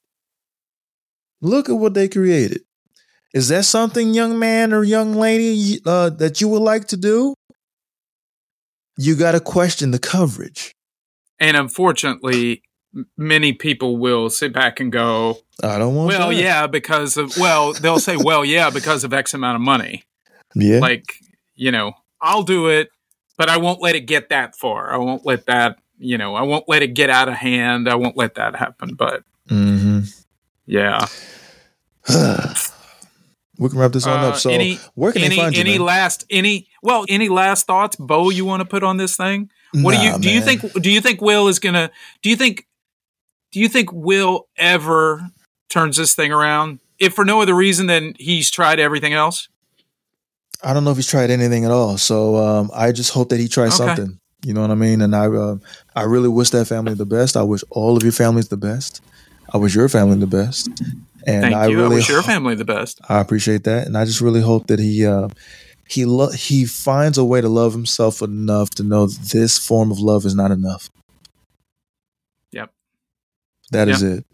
Look 1.40 1.68
at 1.68 1.74
what 1.74 1.94
they 1.94 2.08
created. 2.08 2.62
Is 3.34 3.48
that 3.48 3.64
something, 3.64 4.14
young 4.14 4.38
man 4.38 4.72
or 4.72 4.82
young 4.82 5.14
lady, 5.14 5.80
uh, 5.84 6.10
that 6.10 6.40
you 6.40 6.48
would 6.48 6.62
like 6.62 6.86
to 6.88 6.96
do? 6.96 7.34
You 8.96 9.14
got 9.14 9.32
to 9.32 9.40
question 9.40 9.90
the 9.90 9.98
coverage. 9.98 10.72
And 11.38 11.56
unfortunately, 11.56 12.62
many 13.16 13.52
people 13.52 13.98
will 13.98 14.30
sit 14.30 14.52
back 14.52 14.80
and 14.80 14.90
go, 14.90 15.38
I 15.62 15.78
don't 15.78 15.94
want. 15.94 16.08
"Well, 16.08 16.28
that. 16.28 16.36
yeah, 16.36 16.66
because 16.66 17.16
of 17.16 17.36
well, 17.36 17.72
they'll 17.74 17.98
say, 18.00 18.16
"Well, 18.16 18.44
yeah, 18.44 18.70
because 18.70 19.04
of 19.04 19.12
X 19.12 19.34
amount 19.34 19.56
of 19.56 19.60
money." 19.60 20.04
yeah. 20.54 20.78
Like, 20.78 21.14
you 21.54 21.70
know, 21.70 21.92
I'll 22.20 22.42
do 22.42 22.68
it, 22.68 22.88
but 23.36 23.48
I 23.48 23.58
won't 23.58 23.80
let 23.80 23.94
it 23.94 24.06
get 24.06 24.30
that 24.30 24.56
far. 24.56 24.92
I 24.92 24.96
won't 24.96 25.24
let 25.24 25.46
that, 25.46 25.78
you 25.98 26.18
know, 26.18 26.34
I 26.34 26.42
won't 26.42 26.68
let 26.68 26.82
it 26.82 26.94
get 26.94 27.10
out 27.10 27.28
of 27.28 27.34
hand. 27.34 27.88
I 27.88 27.94
won't 27.94 28.16
let 28.16 28.34
that 28.34 28.56
happen. 28.56 28.94
But 28.94 29.22
hmm 29.48 30.00
yeah, 30.68 31.06
we 33.58 33.68
can 33.68 33.78
wrap 33.78 33.92
this 33.92 34.06
on 34.06 34.20
Uh, 34.24 34.28
up. 34.28 34.36
So, 34.36 34.50
any 34.50 34.76
where 34.94 35.12
can 35.12 35.22
any 35.22 35.36
they 35.36 35.42
find 35.42 35.54
you? 35.54 35.60
any 35.60 35.78
man? 35.78 35.86
last 35.86 36.24
any 36.30 36.68
well 36.82 37.04
any 37.08 37.28
last 37.28 37.66
thoughts, 37.66 37.96
Bo? 37.96 38.30
You 38.30 38.44
want 38.44 38.60
to 38.60 38.64
put 38.66 38.82
on 38.82 38.96
this 38.96 39.16
thing? 39.16 39.50
What 39.72 39.94
do 39.94 40.00
you 40.00 40.18
do? 40.18 40.30
You 40.30 40.40
think 40.40 40.60
do 40.80 40.90
you 40.90 41.00
think 41.00 41.20
Will 41.20 41.48
is 41.48 41.58
gonna? 41.58 41.90
Do 42.22 42.30
you 42.30 42.36
think 42.36 42.66
do 43.52 43.60
you 43.60 43.68
think 43.68 43.90
Will 43.92 44.46
ever 44.56 45.30
turns 45.68 45.96
this 45.96 46.14
thing 46.14 46.32
around? 46.32 46.80
If 46.98 47.14
for 47.14 47.24
no 47.24 47.40
other 47.42 47.54
reason 47.54 47.86
than 47.86 48.14
he's 48.18 48.50
tried 48.50 48.78
everything 48.80 49.12
else. 49.14 49.48
I 50.64 50.74
don't 50.74 50.82
know 50.82 50.90
if 50.90 50.96
he's 50.96 51.06
tried 51.06 51.30
anything 51.30 51.64
at 51.64 51.70
all. 51.70 51.96
So 51.98 52.36
um, 52.36 52.70
I 52.74 52.90
just 52.90 53.10
hope 53.12 53.28
that 53.28 53.38
he 53.38 53.46
tries 53.46 53.78
Okay. 53.80 53.94
something. 53.94 54.18
You 54.44 54.54
know 54.54 54.60
what 54.62 54.72
I 54.72 54.74
mean? 54.74 55.00
And 55.02 55.14
I, 55.14 55.26
uh, 55.26 55.56
I 55.94 56.02
really 56.02 56.28
wish 56.28 56.50
that 56.50 56.66
family 56.66 56.94
the 56.94 57.06
best. 57.06 57.36
I 57.36 57.42
wish 57.42 57.62
all 57.70 57.96
of 57.96 58.02
your 58.02 58.10
families 58.12 58.48
the 58.48 58.56
best. 58.56 59.00
I 59.52 59.56
wish 59.58 59.74
your 59.74 59.88
family 59.88 60.18
the 60.18 60.26
best. 60.26 60.68
And 61.26 61.42
Thank 61.42 61.54
I 61.56 61.66
you. 61.66 61.76
really 61.76 61.96
I 61.96 61.98
wish 61.98 62.08
your 62.08 62.22
family 62.22 62.54
the 62.54 62.64
best. 62.64 63.00
I 63.08 63.20
appreciate 63.20 63.64
that, 63.64 63.86
and 63.86 63.96
I 63.98 64.04
just 64.04 64.20
really 64.20 64.40
hope 64.40 64.66
that 64.68 64.78
he 64.78 65.04
uh, 65.06 65.28
he 65.88 66.04
lo- 66.04 66.30
he 66.30 66.64
finds 66.64 67.18
a 67.18 67.24
way 67.24 67.40
to 67.40 67.48
love 67.48 67.72
himself 67.72 68.22
enough 68.22 68.70
to 68.70 68.82
know 68.82 69.06
this 69.06 69.58
form 69.58 69.90
of 69.90 69.98
love 69.98 70.24
is 70.24 70.34
not 70.34 70.50
enough. 70.50 70.90
Yep. 72.52 72.70
That 73.72 73.88
is 73.88 74.02
it. 74.02 74.24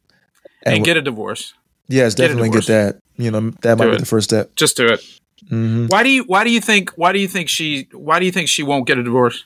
And, 0.64 0.76
And 0.76 0.84
get 0.84 0.96
a 0.96 1.02
divorce. 1.02 1.54
yes, 1.88 2.14
get 2.14 2.28
definitely 2.28 2.50
get 2.50 2.66
that. 2.66 2.98
You 3.16 3.30
know, 3.30 3.50
that 3.62 3.78
might 3.78 3.84
Do 3.86 3.90
be 3.90 3.96
it. 3.96 4.00
the 4.00 4.06
first 4.06 4.28
step. 4.30 4.54
Just 4.56 4.76
do 4.76 4.86
it. 4.86 5.00
hmm 5.48 5.86
Why 5.86 6.02
do 6.02 6.08
you 6.10 6.24
why 6.24 6.44
do 6.44 6.50
you 6.50 6.60
think 6.60 6.90
why 6.96 7.12
do 7.12 7.18
you 7.18 7.28
think 7.28 7.48
she 7.48 7.88
why 7.92 8.18
do 8.18 8.26
you 8.26 8.32
think 8.32 8.48
she 8.48 8.62
won't 8.62 8.86
get 8.86 8.98
a 8.98 9.02
divorce? 9.02 9.44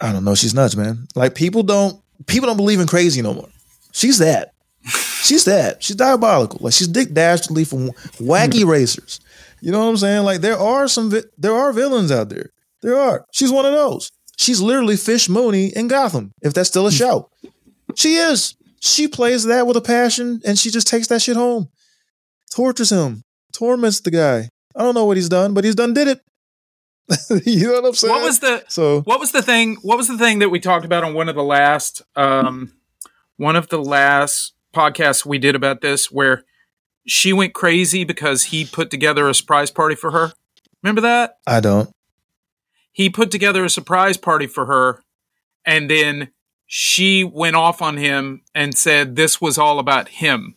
I 0.00 0.12
don't 0.12 0.24
know. 0.24 0.34
She's 0.34 0.54
nuts, 0.54 0.76
man. 0.76 1.06
Like 1.14 1.34
people 1.34 1.62
don't 1.62 2.00
people 2.26 2.46
don't 2.46 2.56
believe 2.56 2.80
in 2.80 2.86
crazy 2.86 3.20
no 3.22 3.34
more. 3.34 3.48
She's 3.92 4.18
that. 4.18 4.52
She's 4.84 5.44
that. 5.44 5.82
She's 5.82 5.96
diabolical. 5.96 6.58
Like 6.62 6.72
she's 6.72 6.88
Dick 6.88 7.12
Dastardly 7.12 7.64
from 7.64 7.90
Wacky 8.18 8.64
Racers. 8.64 9.20
You 9.60 9.70
know 9.72 9.80
what 9.84 9.90
I'm 9.90 9.96
saying? 9.96 10.24
Like 10.24 10.40
there 10.40 10.58
are 10.58 10.88
some 10.88 11.10
vi- 11.10 11.24
there 11.36 11.54
are 11.54 11.72
villains 11.72 12.10
out 12.10 12.28
there. 12.30 12.50
There 12.82 12.96
are. 12.96 13.26
She's 13.32 13.50
one 13.50 13.66
of 13.66 13.72
those. 13.72 14.10
She's 14.38 14.60
literally 14.60 14.96
Fish 14.96 15.28
Mooney 15.28 15.66
in 15.66 15.88
Gotham. 15.88 16.32
If 16.40 16.54
that's 16.54 16.68
still 16.70 16.86
a 16.86 16.92
show, 16.92 17.30
she 17.94 18.14
is. 18.14 18.54
She 18.80 19.06
plays 19.06 19.44
that 19.44 19.66
with 19.66 19.76
a 19.76 19.82
passion, 19.82 20.40
and 20.46 20.58
she 20.58 20.70
just 20.70 20.86
takes 20.86 21.08
that 21.08 21.20
shit 21.20 21.36
home. 21.36 21.68
Tortures 22.50 22.90
him, 22.90 23.22
torments 23.52 24.00
the 24.00 24.10
guy. 24.10 24.48
I 24.74 24.82
don't 24.82 24.94
know 24.94 25.04
what 25.04 25.18
he's 25.18 25.28
done, 25.28 25.52
but 25.52 25.64
he's 25.64 25.74
done 25.74 25.92
did 25.92 26.08
it. 26.08 26.20
you 27.44 27.66
know 27.66 27.74
what 27.74 27.84
I'm 27.86 27.94
saying? 27.94 28.14
What 28.14 28.22
was 28.22 28.38
the 28.38 28.64
so? 28.68 29.02
what 29.02 29.20
was 29.20 29.32
the 29.32 29.42
thing 29.42 29.76
what 29.82 29.98
was 29.98 30.08
the 30.08 30.16
thing 30.16 30.38
that 30.38 30.48
we 30.48 30.60
talked 30.60 30.84
about 30.84 31.04
on 31.04 31.12
one 31.12 31.28
of 31.28 31.34
the 31.34 31.42
last 31.42 32.02
um 32.16 32.72
one 33.36 33.56
of 33.56 33.68
the 33.68 33.82
last 33.82 34.54
podcasts 34.74 35.24
we 35.26 35.38
did 35.38 35.54
about 35.54 35.80
this 35.80 36.10
where 36.10 36.44
she 37.06 37.32
went 37.32 37.54
crazy 37.54 38.04
because 38.04 38.44
he 38.44 38.64
put 38.64 38.90
together 38.90 39.28
a 39.28 39.34
surprise 39.34 39.70
party 39.70 39.94
for 39.94 40.10
her? 40.12 40.32
Remember 40.82 41.00
that? 41.00 41.38
I 41.46 41.60
don't. 41.60 41.90
he 42.92 43.10
put 43.10 43.30
together 43.30 43.64
a 43.64 43.70
surprise 43.70 44.16
party 44.16 44.46
for 44.46 44.66
her 44.66 45.02
and 45.64 45.90
then 45.90 46.30
she 46.66 47.24
went 47.24 47.56
off 47.56 47.82
on 47.82 47.96
him 47.96 48.42
and 48.54 48.76
said 48.76 49.14
this 49.16 49.40
was 49.40 49.58
all 49.58 49.78
about 49.78 50.08
him 50.08 50.54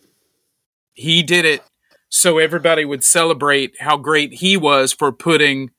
he 0.94 1.24
did 1.24 1.44
it 1.46 1.62
so 2.10 2.38
everybody 2.38 2.86
would 2.86 3.04
celebrate 3.04 3.74
how 3.82 3.98
great 3.98 4.36
he 4.36 4.56
was 4.56 4.94
for 4.94 5.12
putting 5.12 5.72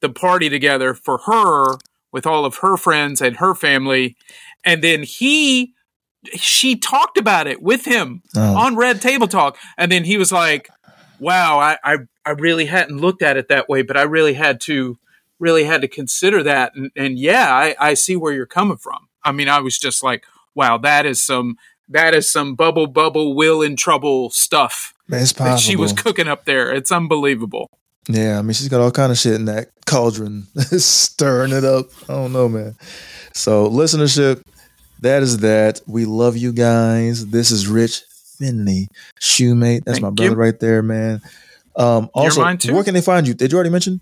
the 0.00 0.08
party 0.08 0.48
together 0.48 0.94
for 0.94 1.18
her 1.26 1.76
with 2.12 2.26
all 2.26 2.44
of 2.44 2.56
her 2.58 2.76
friends 2.76 3.20
and 3.20 3.36
her 3.36 3.54
family 3.54 4.16
and 4.64 4.82
then 4.82 5.02
he 5.02 5.72
she 6.34 6.76
talked 6.76 7.16
about 7.18 7.46
it 7.46 7.62
with 7.62 7.84
him 7.84 8.22
Oh. 8.36 8.56
on 8.56 8.76
red 8.76 9.00
table 9.02 9.26
talk 9.28 9.56
and 9.78 9.90
then 9.92 10.04
he 10.04 10.16
was 10.16 10.32
like 10.32 10.68
wow, 11.20 11.58
I, 11.58 11.78
I 11.84 11.96
I 12.26 12.30
really 12.32 12.66
hadn't 12.66 12.98
looked 12.98 13.22
at 13.22 13.36
it 13.36 13.48
that 13.48 13.68
way, 13.68 13.82
but 13.82 13.96
I 13.96 14.02
really 14.02 14.34
had 14.34 14.60
to 14.62 14.98
really 15.38 15.64
had 15.64 15.80
to 15.82 15.88
consider 15.88 16.42
that. 16.42 16.74
And, 16.74 16.90
and 16.96 17.18
yeah, 17.18 17.54
I, 17.54 17.74
I 17.78 17.94
see 17.94 18.16
where 18.16 18.32
you're 18.32 18.46
coming 18.46 18.76
from. 18.78 19.08
I 19.22 19.30
mean, 19.32 19.48
I 19.48 19.60
was 19.60 19.78
just 19.78 20.02
like, 20.02 20.24
wow, 20.54 20.76
that 20.78 21.06
is 21.06 21.24
some 21.24 21.56
that 21.88 22.14
is 22.14 22.30
some 22.30 22.54
bubble 22.56 22.86
bubble 22.88 23.34
will 23.34 23.62
in 23.62 23.76
trouble 23.76 24.30
stuff 24.30 24.92
that 25.08 25.58
she 25.60 25.76
was 25.76 25.92
cooking 25.92 26.28
up 26.28 26.44
there. 26.46 26.72
It's 26.72 26.90
unbelievable. 26.92 27.70
Yeah, 28.08 28.38
I 28.38 28.42
mean, 28.42 28.52
she's 28.52 28.68
got 28.68 28.80
all 28.80 28.90
kind 28.90 29.12
of 29.12 29.16
shit 29.18 29.34
in 29.34 29.44
that 29.46 29.68
cauldron, 29.86 30.46
stirring 30.56 31.52
it 31.52 31.64
up. 31.64 31.86
I 32.08 32.14
don't 32.14 32.32
know, 32.32 32.48
man. 32.48 32.76
So, 33.32 33.68
listenership, 33.70 34.42
that 35.04 35.22
is 35.22 35.38
that. 35.38 35.82
We 35.86 36.06
love 36.06 36.36
you 36.36 36.52
guys. 36.52 37.26
This 37.26 37.50
is 37.50 37.68
Rich 37.68 38.02
Finley, 38.38 38.88
shoemate. 39.20 39.84
That's 39.84 39.98
Thank 39.98 40.02
my 40.02 40.08
you. 40.08 40.30
brother 40.30 40.36
right 40.36 40.58
there, 40.58 40.82
man. 40.82 41.20
Um, 41.76 42.08
also, 42.14 42.42
where 42.42 42.84
can 42.84 42.94
they 42.94 43.02
find 43.02 43.28
you? 43.28 43.34
Did 43.34 43.52
you 43.52 43.56
already 43.56 43.70
mention? 43.70 44.00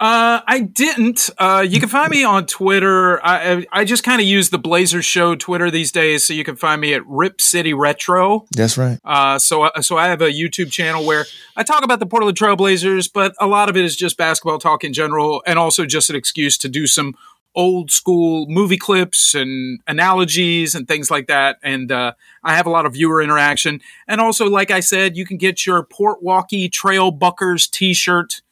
Uh, 0.00 0.40
I 0.46 0.60
didn't. 0.60 1.30
Uh, 1.38 1.64
you 1.66 1.80
can 1.80 1.88
find 1.88 2.10
me 2.10 2.24
on 2.24 2.46
Twitter. 2.46 3.24
I 3.24 3.52
I, 3.52 3.66
I 3.72 3.84
just 3.84 4.04
kind 4.04 4.20
of 4.20 4.26
use 4.26 4.50
the 4.50 4.58
Blazer 4.58 5.02
Show 5.02 5.34
Twitter 5.34 5.70
these 5.70 5.92
days, 5.92 6.24
so 6.24 6.34
you 6.34 6.44
can 6.44 6.56
find 6.56 6.80
me 6.80 6.94
at 6.94 7.06
Rip 7.06 7.40
City 7.40 7.74
Retro. 7.74 8.46
That's 8.50 8.76
right. 8.76 8.98
Uh, 9.04 9.38
so 9.38 9.70
so 9.80 9.96
I 9.96 10.08
have 10.08 10.20
a 10.20 10.30
YouTube 10.30 10.70
channel 10.70 11.04
where 11.04 11.26
I 11.56 11.62
talk 11.62 11.84
about 11.84 12.00
the 12.00 12.06
Portland 12.06 12.36
Trailblazers, 12.36 13.10
but 13.12 13.34
a 13.40 13.46
lot 13.46 13.68
of 13.68 13.76
it 13.76 13.84
is 13.84 13.96
just 13.96 14.16
basketball 14.16 14.58
talk 14.58 14.84
in 14.84 14.92
general, 14.92 15.42
and 15.46 15.58
also 15.58 15.86
just 15.86 16.10
an 16.10 16.16
excuse 16.16 16.58
to 16.58 16.68
do 16.68 16.86
some 16.86 17.14
old 17.54 17.90
school 17.90 18.46
movie 18.48 18.76
clips 18.76 19.34
and 19.34 19.80
analogies 19.86 20.74
and 20.74 20.88
things 20.88 21.10
like 21.10 21.28
that. 21.28 21.58
And 21.62 21.92
uh, 21.92 22.12
I 22.42 22.54
have 22.56 22.66
a 22.66 22.70
lot 22.70 22.86
of 22.86 22.94
viewer 22.94 23.22
interaction, 23.22 23.80
and 24.08 24.20
also, 24.20 24.48
like 24.48 24.70
I 24.70 24.80
said, 24.80 25.16
you 25.16 25.24
can 25.24 25.36
get 25.36 25.66
your 25.66 25.82
Port 25.82 26.22
Waukee 26.22 26.70
Trail 26.70 27.10
Buckers 27.10 27.66
T-shirt 27.66 28.42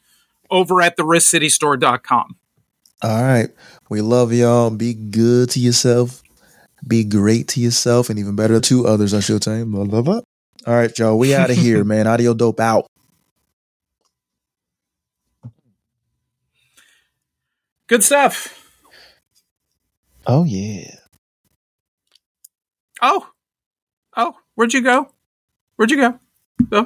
over 0.49 0.81
at 0.81 0.97
the 0.97 1.03
WristCityStore.com. 1.03 2.35
All 3.01 3.23
right. 3.23 3.49
We 3.89 4.01
love 4.01 4.31
y'all. 4.31 4.69
Be 4.69 4.93
good 4.93 5.49
to 5.51 5.59
yourself. 5.59 6.23
Be 6.87 7.03
great 7.03 7.47
to 7.49 7.59
yourself 7.59 8.09
and 8.09 8.17
even 8.17 8.35
better 8.35 8.59
to 8.61 8.87
others, 8.87 9.13
I 9.13 9.19
should 9.19 9.43
say. 9.43 9.63
Blah, 9.63 9.85
blah, 9.85 10.01
blah. 10.01 10.21
All 10.65 10.73
right, 10.73 10.97
y'all. 10.97 11.17
We 11.17 11.35
out 11.35 11.49
of 11.49 11.57
here, 11.57 11.83
man. 11.83 12.07
Audio 12.07 12.33
dope 12.33 12.59
out. 12.59 12.87
Good 17.87 18.03
stuff. 18.03 18.62
Oh, 20.25 20.45
yeah. 20.45 20.95
Oh, 23.01 23.27
oh, 24.15 24.35
where'd 24.55 24.73
you 24.73 24.81
go? 24.81 25.09
Where'd 25.75 25.91
you 25.91 25.97
go? 25.97 26.19
Oh. 26.71 26.85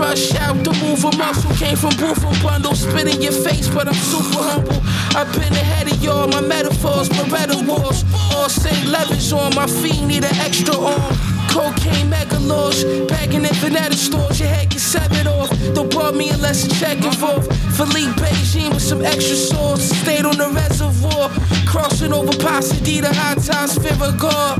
Paintbrush 0.00 0.34
out 0.36 0.64
to 0.64 0.72
move 0.84 1.04
a 1.04 1.16
muscle. 1.16 1.50
Came 1.56 1.76
from 1.76 1.90
Bootham 1.90 2.42
Bundle, 2.42 2.74
spit 2.74 3.14
in 3.14 3.20
your 3.22 3.32
face, 3.32 3.68
but 3.68 3.86
I'm 3.88 3.94
super 3.94 4.42
humble. 4.42 4.80
I've 5.16 5.32
been 5.32 5.52
ahead 5.52 5.92
of 5.92 6.02
y'all, 6.02 6.28
my 6.28 6.40
metaphors, 6.40 7.08
Beretta 7.08 7.66
wars. 7.66 8.04
All 8.34 8.48
St. 8.48 8.86
Levis 8.88 9.32
on 9.32 9.54
my 9.54 9.66
feet, 9.66 10.02
need 10.02 10.24
an 10.24 10.36
extra 10.36 10.74
arm. 10.76 11.14
Cocaine 11.50 12.10
megalores, 12.10 13.08
packing 13.08 13.44
in 13.44 13.54
Vanetta 13.60 13.94
stores, 13.94 14.38
your 14.40 14.48
head 14.48 14.70
gets 14.70 14.84
severed 14.84 15.26
off. 15.26 15.50
Don't 15.74 15.92
bug 15.92 16.14
me 16.14 16.30
unless 16.30 16.64
a 16.64 16.70
check 16.80 16.96
involved. 17.04 17.52
Philippe 17.76 18.12
Beijing 18.20 18.72
with 18.72 18.82
some 18.82 19.02
extra 19.02 19.36
sauce, 19.36 19.82
stayed 19.82 20.24
on 20.24 20.36
the 20.36 20.48
reservoir. 20.48 21.28
Crossing 21.66 22.12
over 22.12 22.36
Pasadena, 22.38 23.12
high 23.12 23.34
times, 23.34 23.76
Fivagor. 23.78 24.58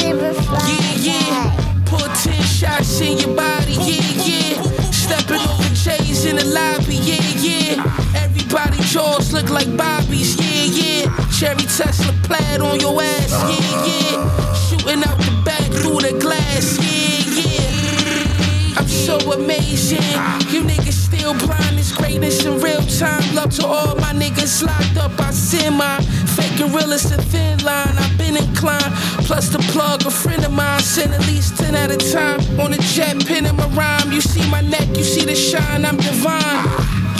Yeah, 0.00 0.94
yeah. 0.96 1.68
Put 1.88 2.14
10 2.16 2.42
shots 2.42 3.00
in 3.00 3.07
Cherry 11.38 11.70
Tesla 11.70 12.12
plaid 12.24 12.60
on 12.60 12.80
your 12.80 13.00
ass, 13.00 13.30
yeah, 13.30 13.86
yeah. 13.86 14.54
Shooting 14.54 15.04
out 15.04 15.18
the 15.18 15.40
back 15.44 15.62
through 15.70 16.00
the 16.00 16.18
glass, 16.18 16.76
yeah, 16.82 17.44
yeah. 17.46 18.74
I'm 18.76 18.88
so 18.88 19.18
amazing. 19.30 20.02
You 20.50 20.66
niggas 20.66 20.98
still 20.98 21.34
blind. 21.34 21.78
It's 21.78 21.92
greatness 21.92 22.44
in 22.44 22.58
real 22.60 22.82
time. 22.82 23.22
Love 23.36 23.50
to 23.50 23.66
all 23.68 23.94
my 23.94 24.12
niggas 24.12 24.66
locked 24.66 24.96
up. 24.96 25.12
I 25.20 25.30
send 25.30 25.76
my 25.76 26.00
fake 26.34 26.58
gorillas 26.58 27.12
a 27.12 27.22
thin 27.22 27.60
line. 27.60 27.96
I've 27.96 28.18
been 28.18 28.36
inclined. 28.36 28.92
Plus 29.22 29.48
the 29.48 29.60
plug, 29.70 30.04
a 30.06 30.10
friend 30.10 30.44
of 30.44 30.50
mine. 30.50 30.80
Send 30.80 31.14
at 31.14 31.24
least 31.28 31.56
10 31.56 31.76
at 31.76 31.92
a 31.92 31.98
time. 31.98 32.40
On 32.58 32.72
a 32.72 32.78
jet, 32.78 33.16
pin 33.24 33.46
in 33.46 33.54
my 33.54 33.68
rhyme. 33.78 34.10
You 34.10 34.22
see 34.22 34.42
my 34.50 34.62
neck, 34.62 34.88
you 34.88 35.04
see 35.04 35.24
the 35.24 35.36
shine. 35.36 35.84
I'm 35.84 35.98
divine. 35.98 36.66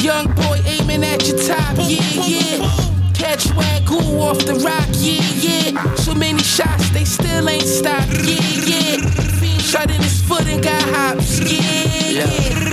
Young 0.02 0.26
boy 0.34 0.58
aiming 0.66 1.04
at 1.04 1.24
your 1.28 1.38
top. 1.38 1.76
Yeah, 1.76 2.02
yeah. 2.26 2.97
Catch 3.18 3.48
wagyu 3.58 4.20
off 4.20 4.38
the 4.46 4.54
rock, 4.64 4.86
yeah, 4.92 5.20
yeah. 5.42 5.94
So 5.96 6.14
many 6.14 6.42
shots, 6.42 6.90
they 6.90 7.04
still 7.04 7.48
ain't 7.48 7.62
stopped, 7.62 8.12
yeah, 8.22 8.40
yeah. 8.64 8.96
Fiend 9.40 9.60
shot 9.60 9.90
in 9.90 10.00
his 10.00 10.22
foot 10.22 10.46
and 10.46 10.62
got 10.62 10.82
hops, 10.94 11.40
yeah, 11.40 12.10
yeah. 12.10 12.67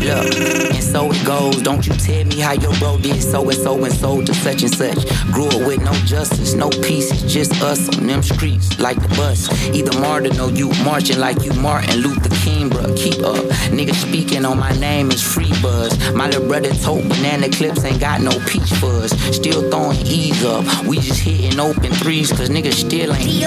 Look, 0.00 0.34
and 0.74 0.82
so 0.82 1.10
it 1.12 1.24
goes. 1.26 1.62
Don't 1.62 1.86
you 1.86 1.92
tell 1.94 2.24
me 2.24 2.40
how 2.40 2.52
your 2.52 2.74
bro 2.78 2.98
did 2.98 3.22
so 3.22 3.42
and 3.48 3.58
so 3.58 3.84
and 3.84 3.92
so 3.92 4.22
to 4.22 4.34
such 4.34 4.62
and 4.62 4.74
such. 4.74 5.06
Grew 5.30 5.46
up 5.48 5.66
with 5.66 5.82
no 5.82 5.92
justice, 6.06 6.54
no 6.54 6.70
peace, 6.70 7.10
it's 7.10 7.32
just 7.32 7.62
us 7.62 7.88
on 7.96 8.06
them 8.06 8.22
streets 8.22 8.78
like 8.78 9.00
the 9.00 9.08
bus. 9.16 9.48
Either 9.74 9.98
Martin 10.00 10.40
or 10.40 10.50
you 10.50 10.70
marching 10.84 11.18
like 11.18 11.42
you 11.44 11.52
Martin 11.54 12.00
Luther 12.00 12.34
King, 12.36 12.70
bruh. 12.70 12.96
Keep 12.96 13.22
up. 13.22 13.44
Niggas 13.70 13.94
speaking 14.06 14.44
on 14.44 14.58
my 14.58 14.72
name 14.78 15.10
is 15.10 15.22
free 15.22 15.52
buzz. 15.62 15.96
My 16.14 16.26
little 16.26 16.48
brother 16.48 16.70
told 16.70 17.08
banana 17.08 17.48
clips 17.50 17.84
ain't 17.84 18.00
got 18.00 18.20
no 18.20 18.32
peach 18.46 18.70
fuzz. 18.80 19.12
Still 19.34 19.70
throwing 19.70 19.98
E's 20.06 20.42
up. 20.44 20.64
We 20.84 20.98
just 20.98 21.20
hitting 21.20 21.60
open 21.60 21.92
threes, 21.92 22.32
cause 22.32 22.48
niggas 22.48 22.74
still 22.86 23.14
ain't 23.14 23.44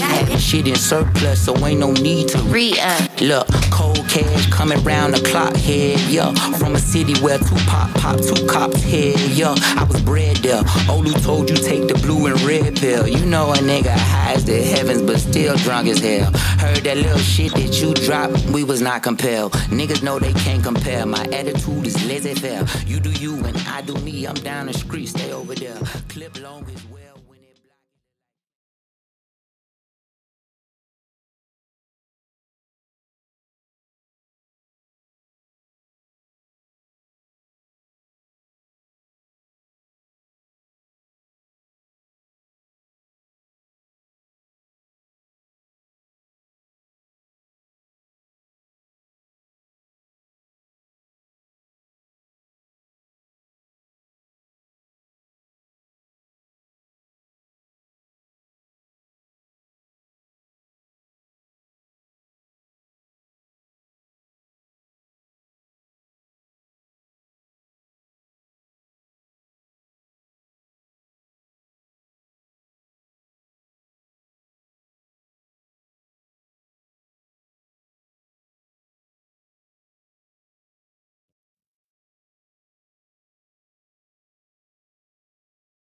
having 0.00 0.38
shit 0.38 0.68
in 0.68 0.76
surplus, 0.76 1.44
so 1.44 1.56
ain't 1.66 1.80
no 1.80 1.92
need 1.92 2.28
to 2.28 2.38
Re-up. 2.44 3.20
Look, 3.20 3.48
cold 3.94 4.08
cash 4.08 4.46
coming 4.50 4.82
round 4.84 5.14
the 5.14 5.28
clock, 5.28 5.54
head, 5.56 5.98
yeah. 6.08 6.32
From 6.58 6.74
a 6.74 6.78
city 6.78 7.14
where 7.20 7.38
two 7.38 7.56
pop, 7.66 7.90
pop, 7.94 8.20
two 8.20 8.46
cops, 8.46 8.82
head, 8.82 9.18
yeah. 9.30 9.54
I 9.58 9.84
was 9.84 10.00
bred 10.02 10.36
there. 10.38 10.62
Olu 10.88 11.22
told 11.22 11.50
you 11.50 11.56
take 11.56 11.88
the 11.88 11.94
blue 11.94 12.26
and 12.26 12.40
red 12.42 12.76
pill. 12.76 13.06
You 13.06 13.24
know 13.26 13.52
a 13.52 13.56
nigga 13.56 13.96
high 13.96 14.34
as 14.34 14.44
the 14.44 14.62
heavens, 14.62 15.02
but 15.02 15.18
still 15.18 15.56
drunk 15.58 15.88
as 15.88 15.98
hell. 15.98 16.32
Heard 16.58 16.84
that 16.84 16.96
little 16.96 17.18
shit 17.18 17.52
that 17.54 17.80
you 17.80 17.94
dropped, 17.94 18.44
we 18.50 18.64
was 18.64 18.80
not 18.80 19.02
compelled. 19.02 19.52
Niggas 19.70 20.02
know 20.02 20.18
they 20.18 20.32
can't 20.32 20.62
compare. 20.62 21.06
My 21.06 21.24
attitude 21.32 21.86
is 21.86 22.06
laissez 22.06 22.34
faire. 22.34 22.64
You 22.86 23.00
do 23.00 23.10
you 23.12 23.36
and 23.44 23.56
I 23.68 23.82
do 23.82 23.94
me. 23.98 24.26
I'm 24.26 24.34
down 24.34 24.66
the 24.66 24.74
street, 24.74 25.06
stay 25.06 25.32
over 25.32 25.54
there. 25.54 25.78
Clip 26.08 26.40
long 26.40 26.66
as 26.74 26.93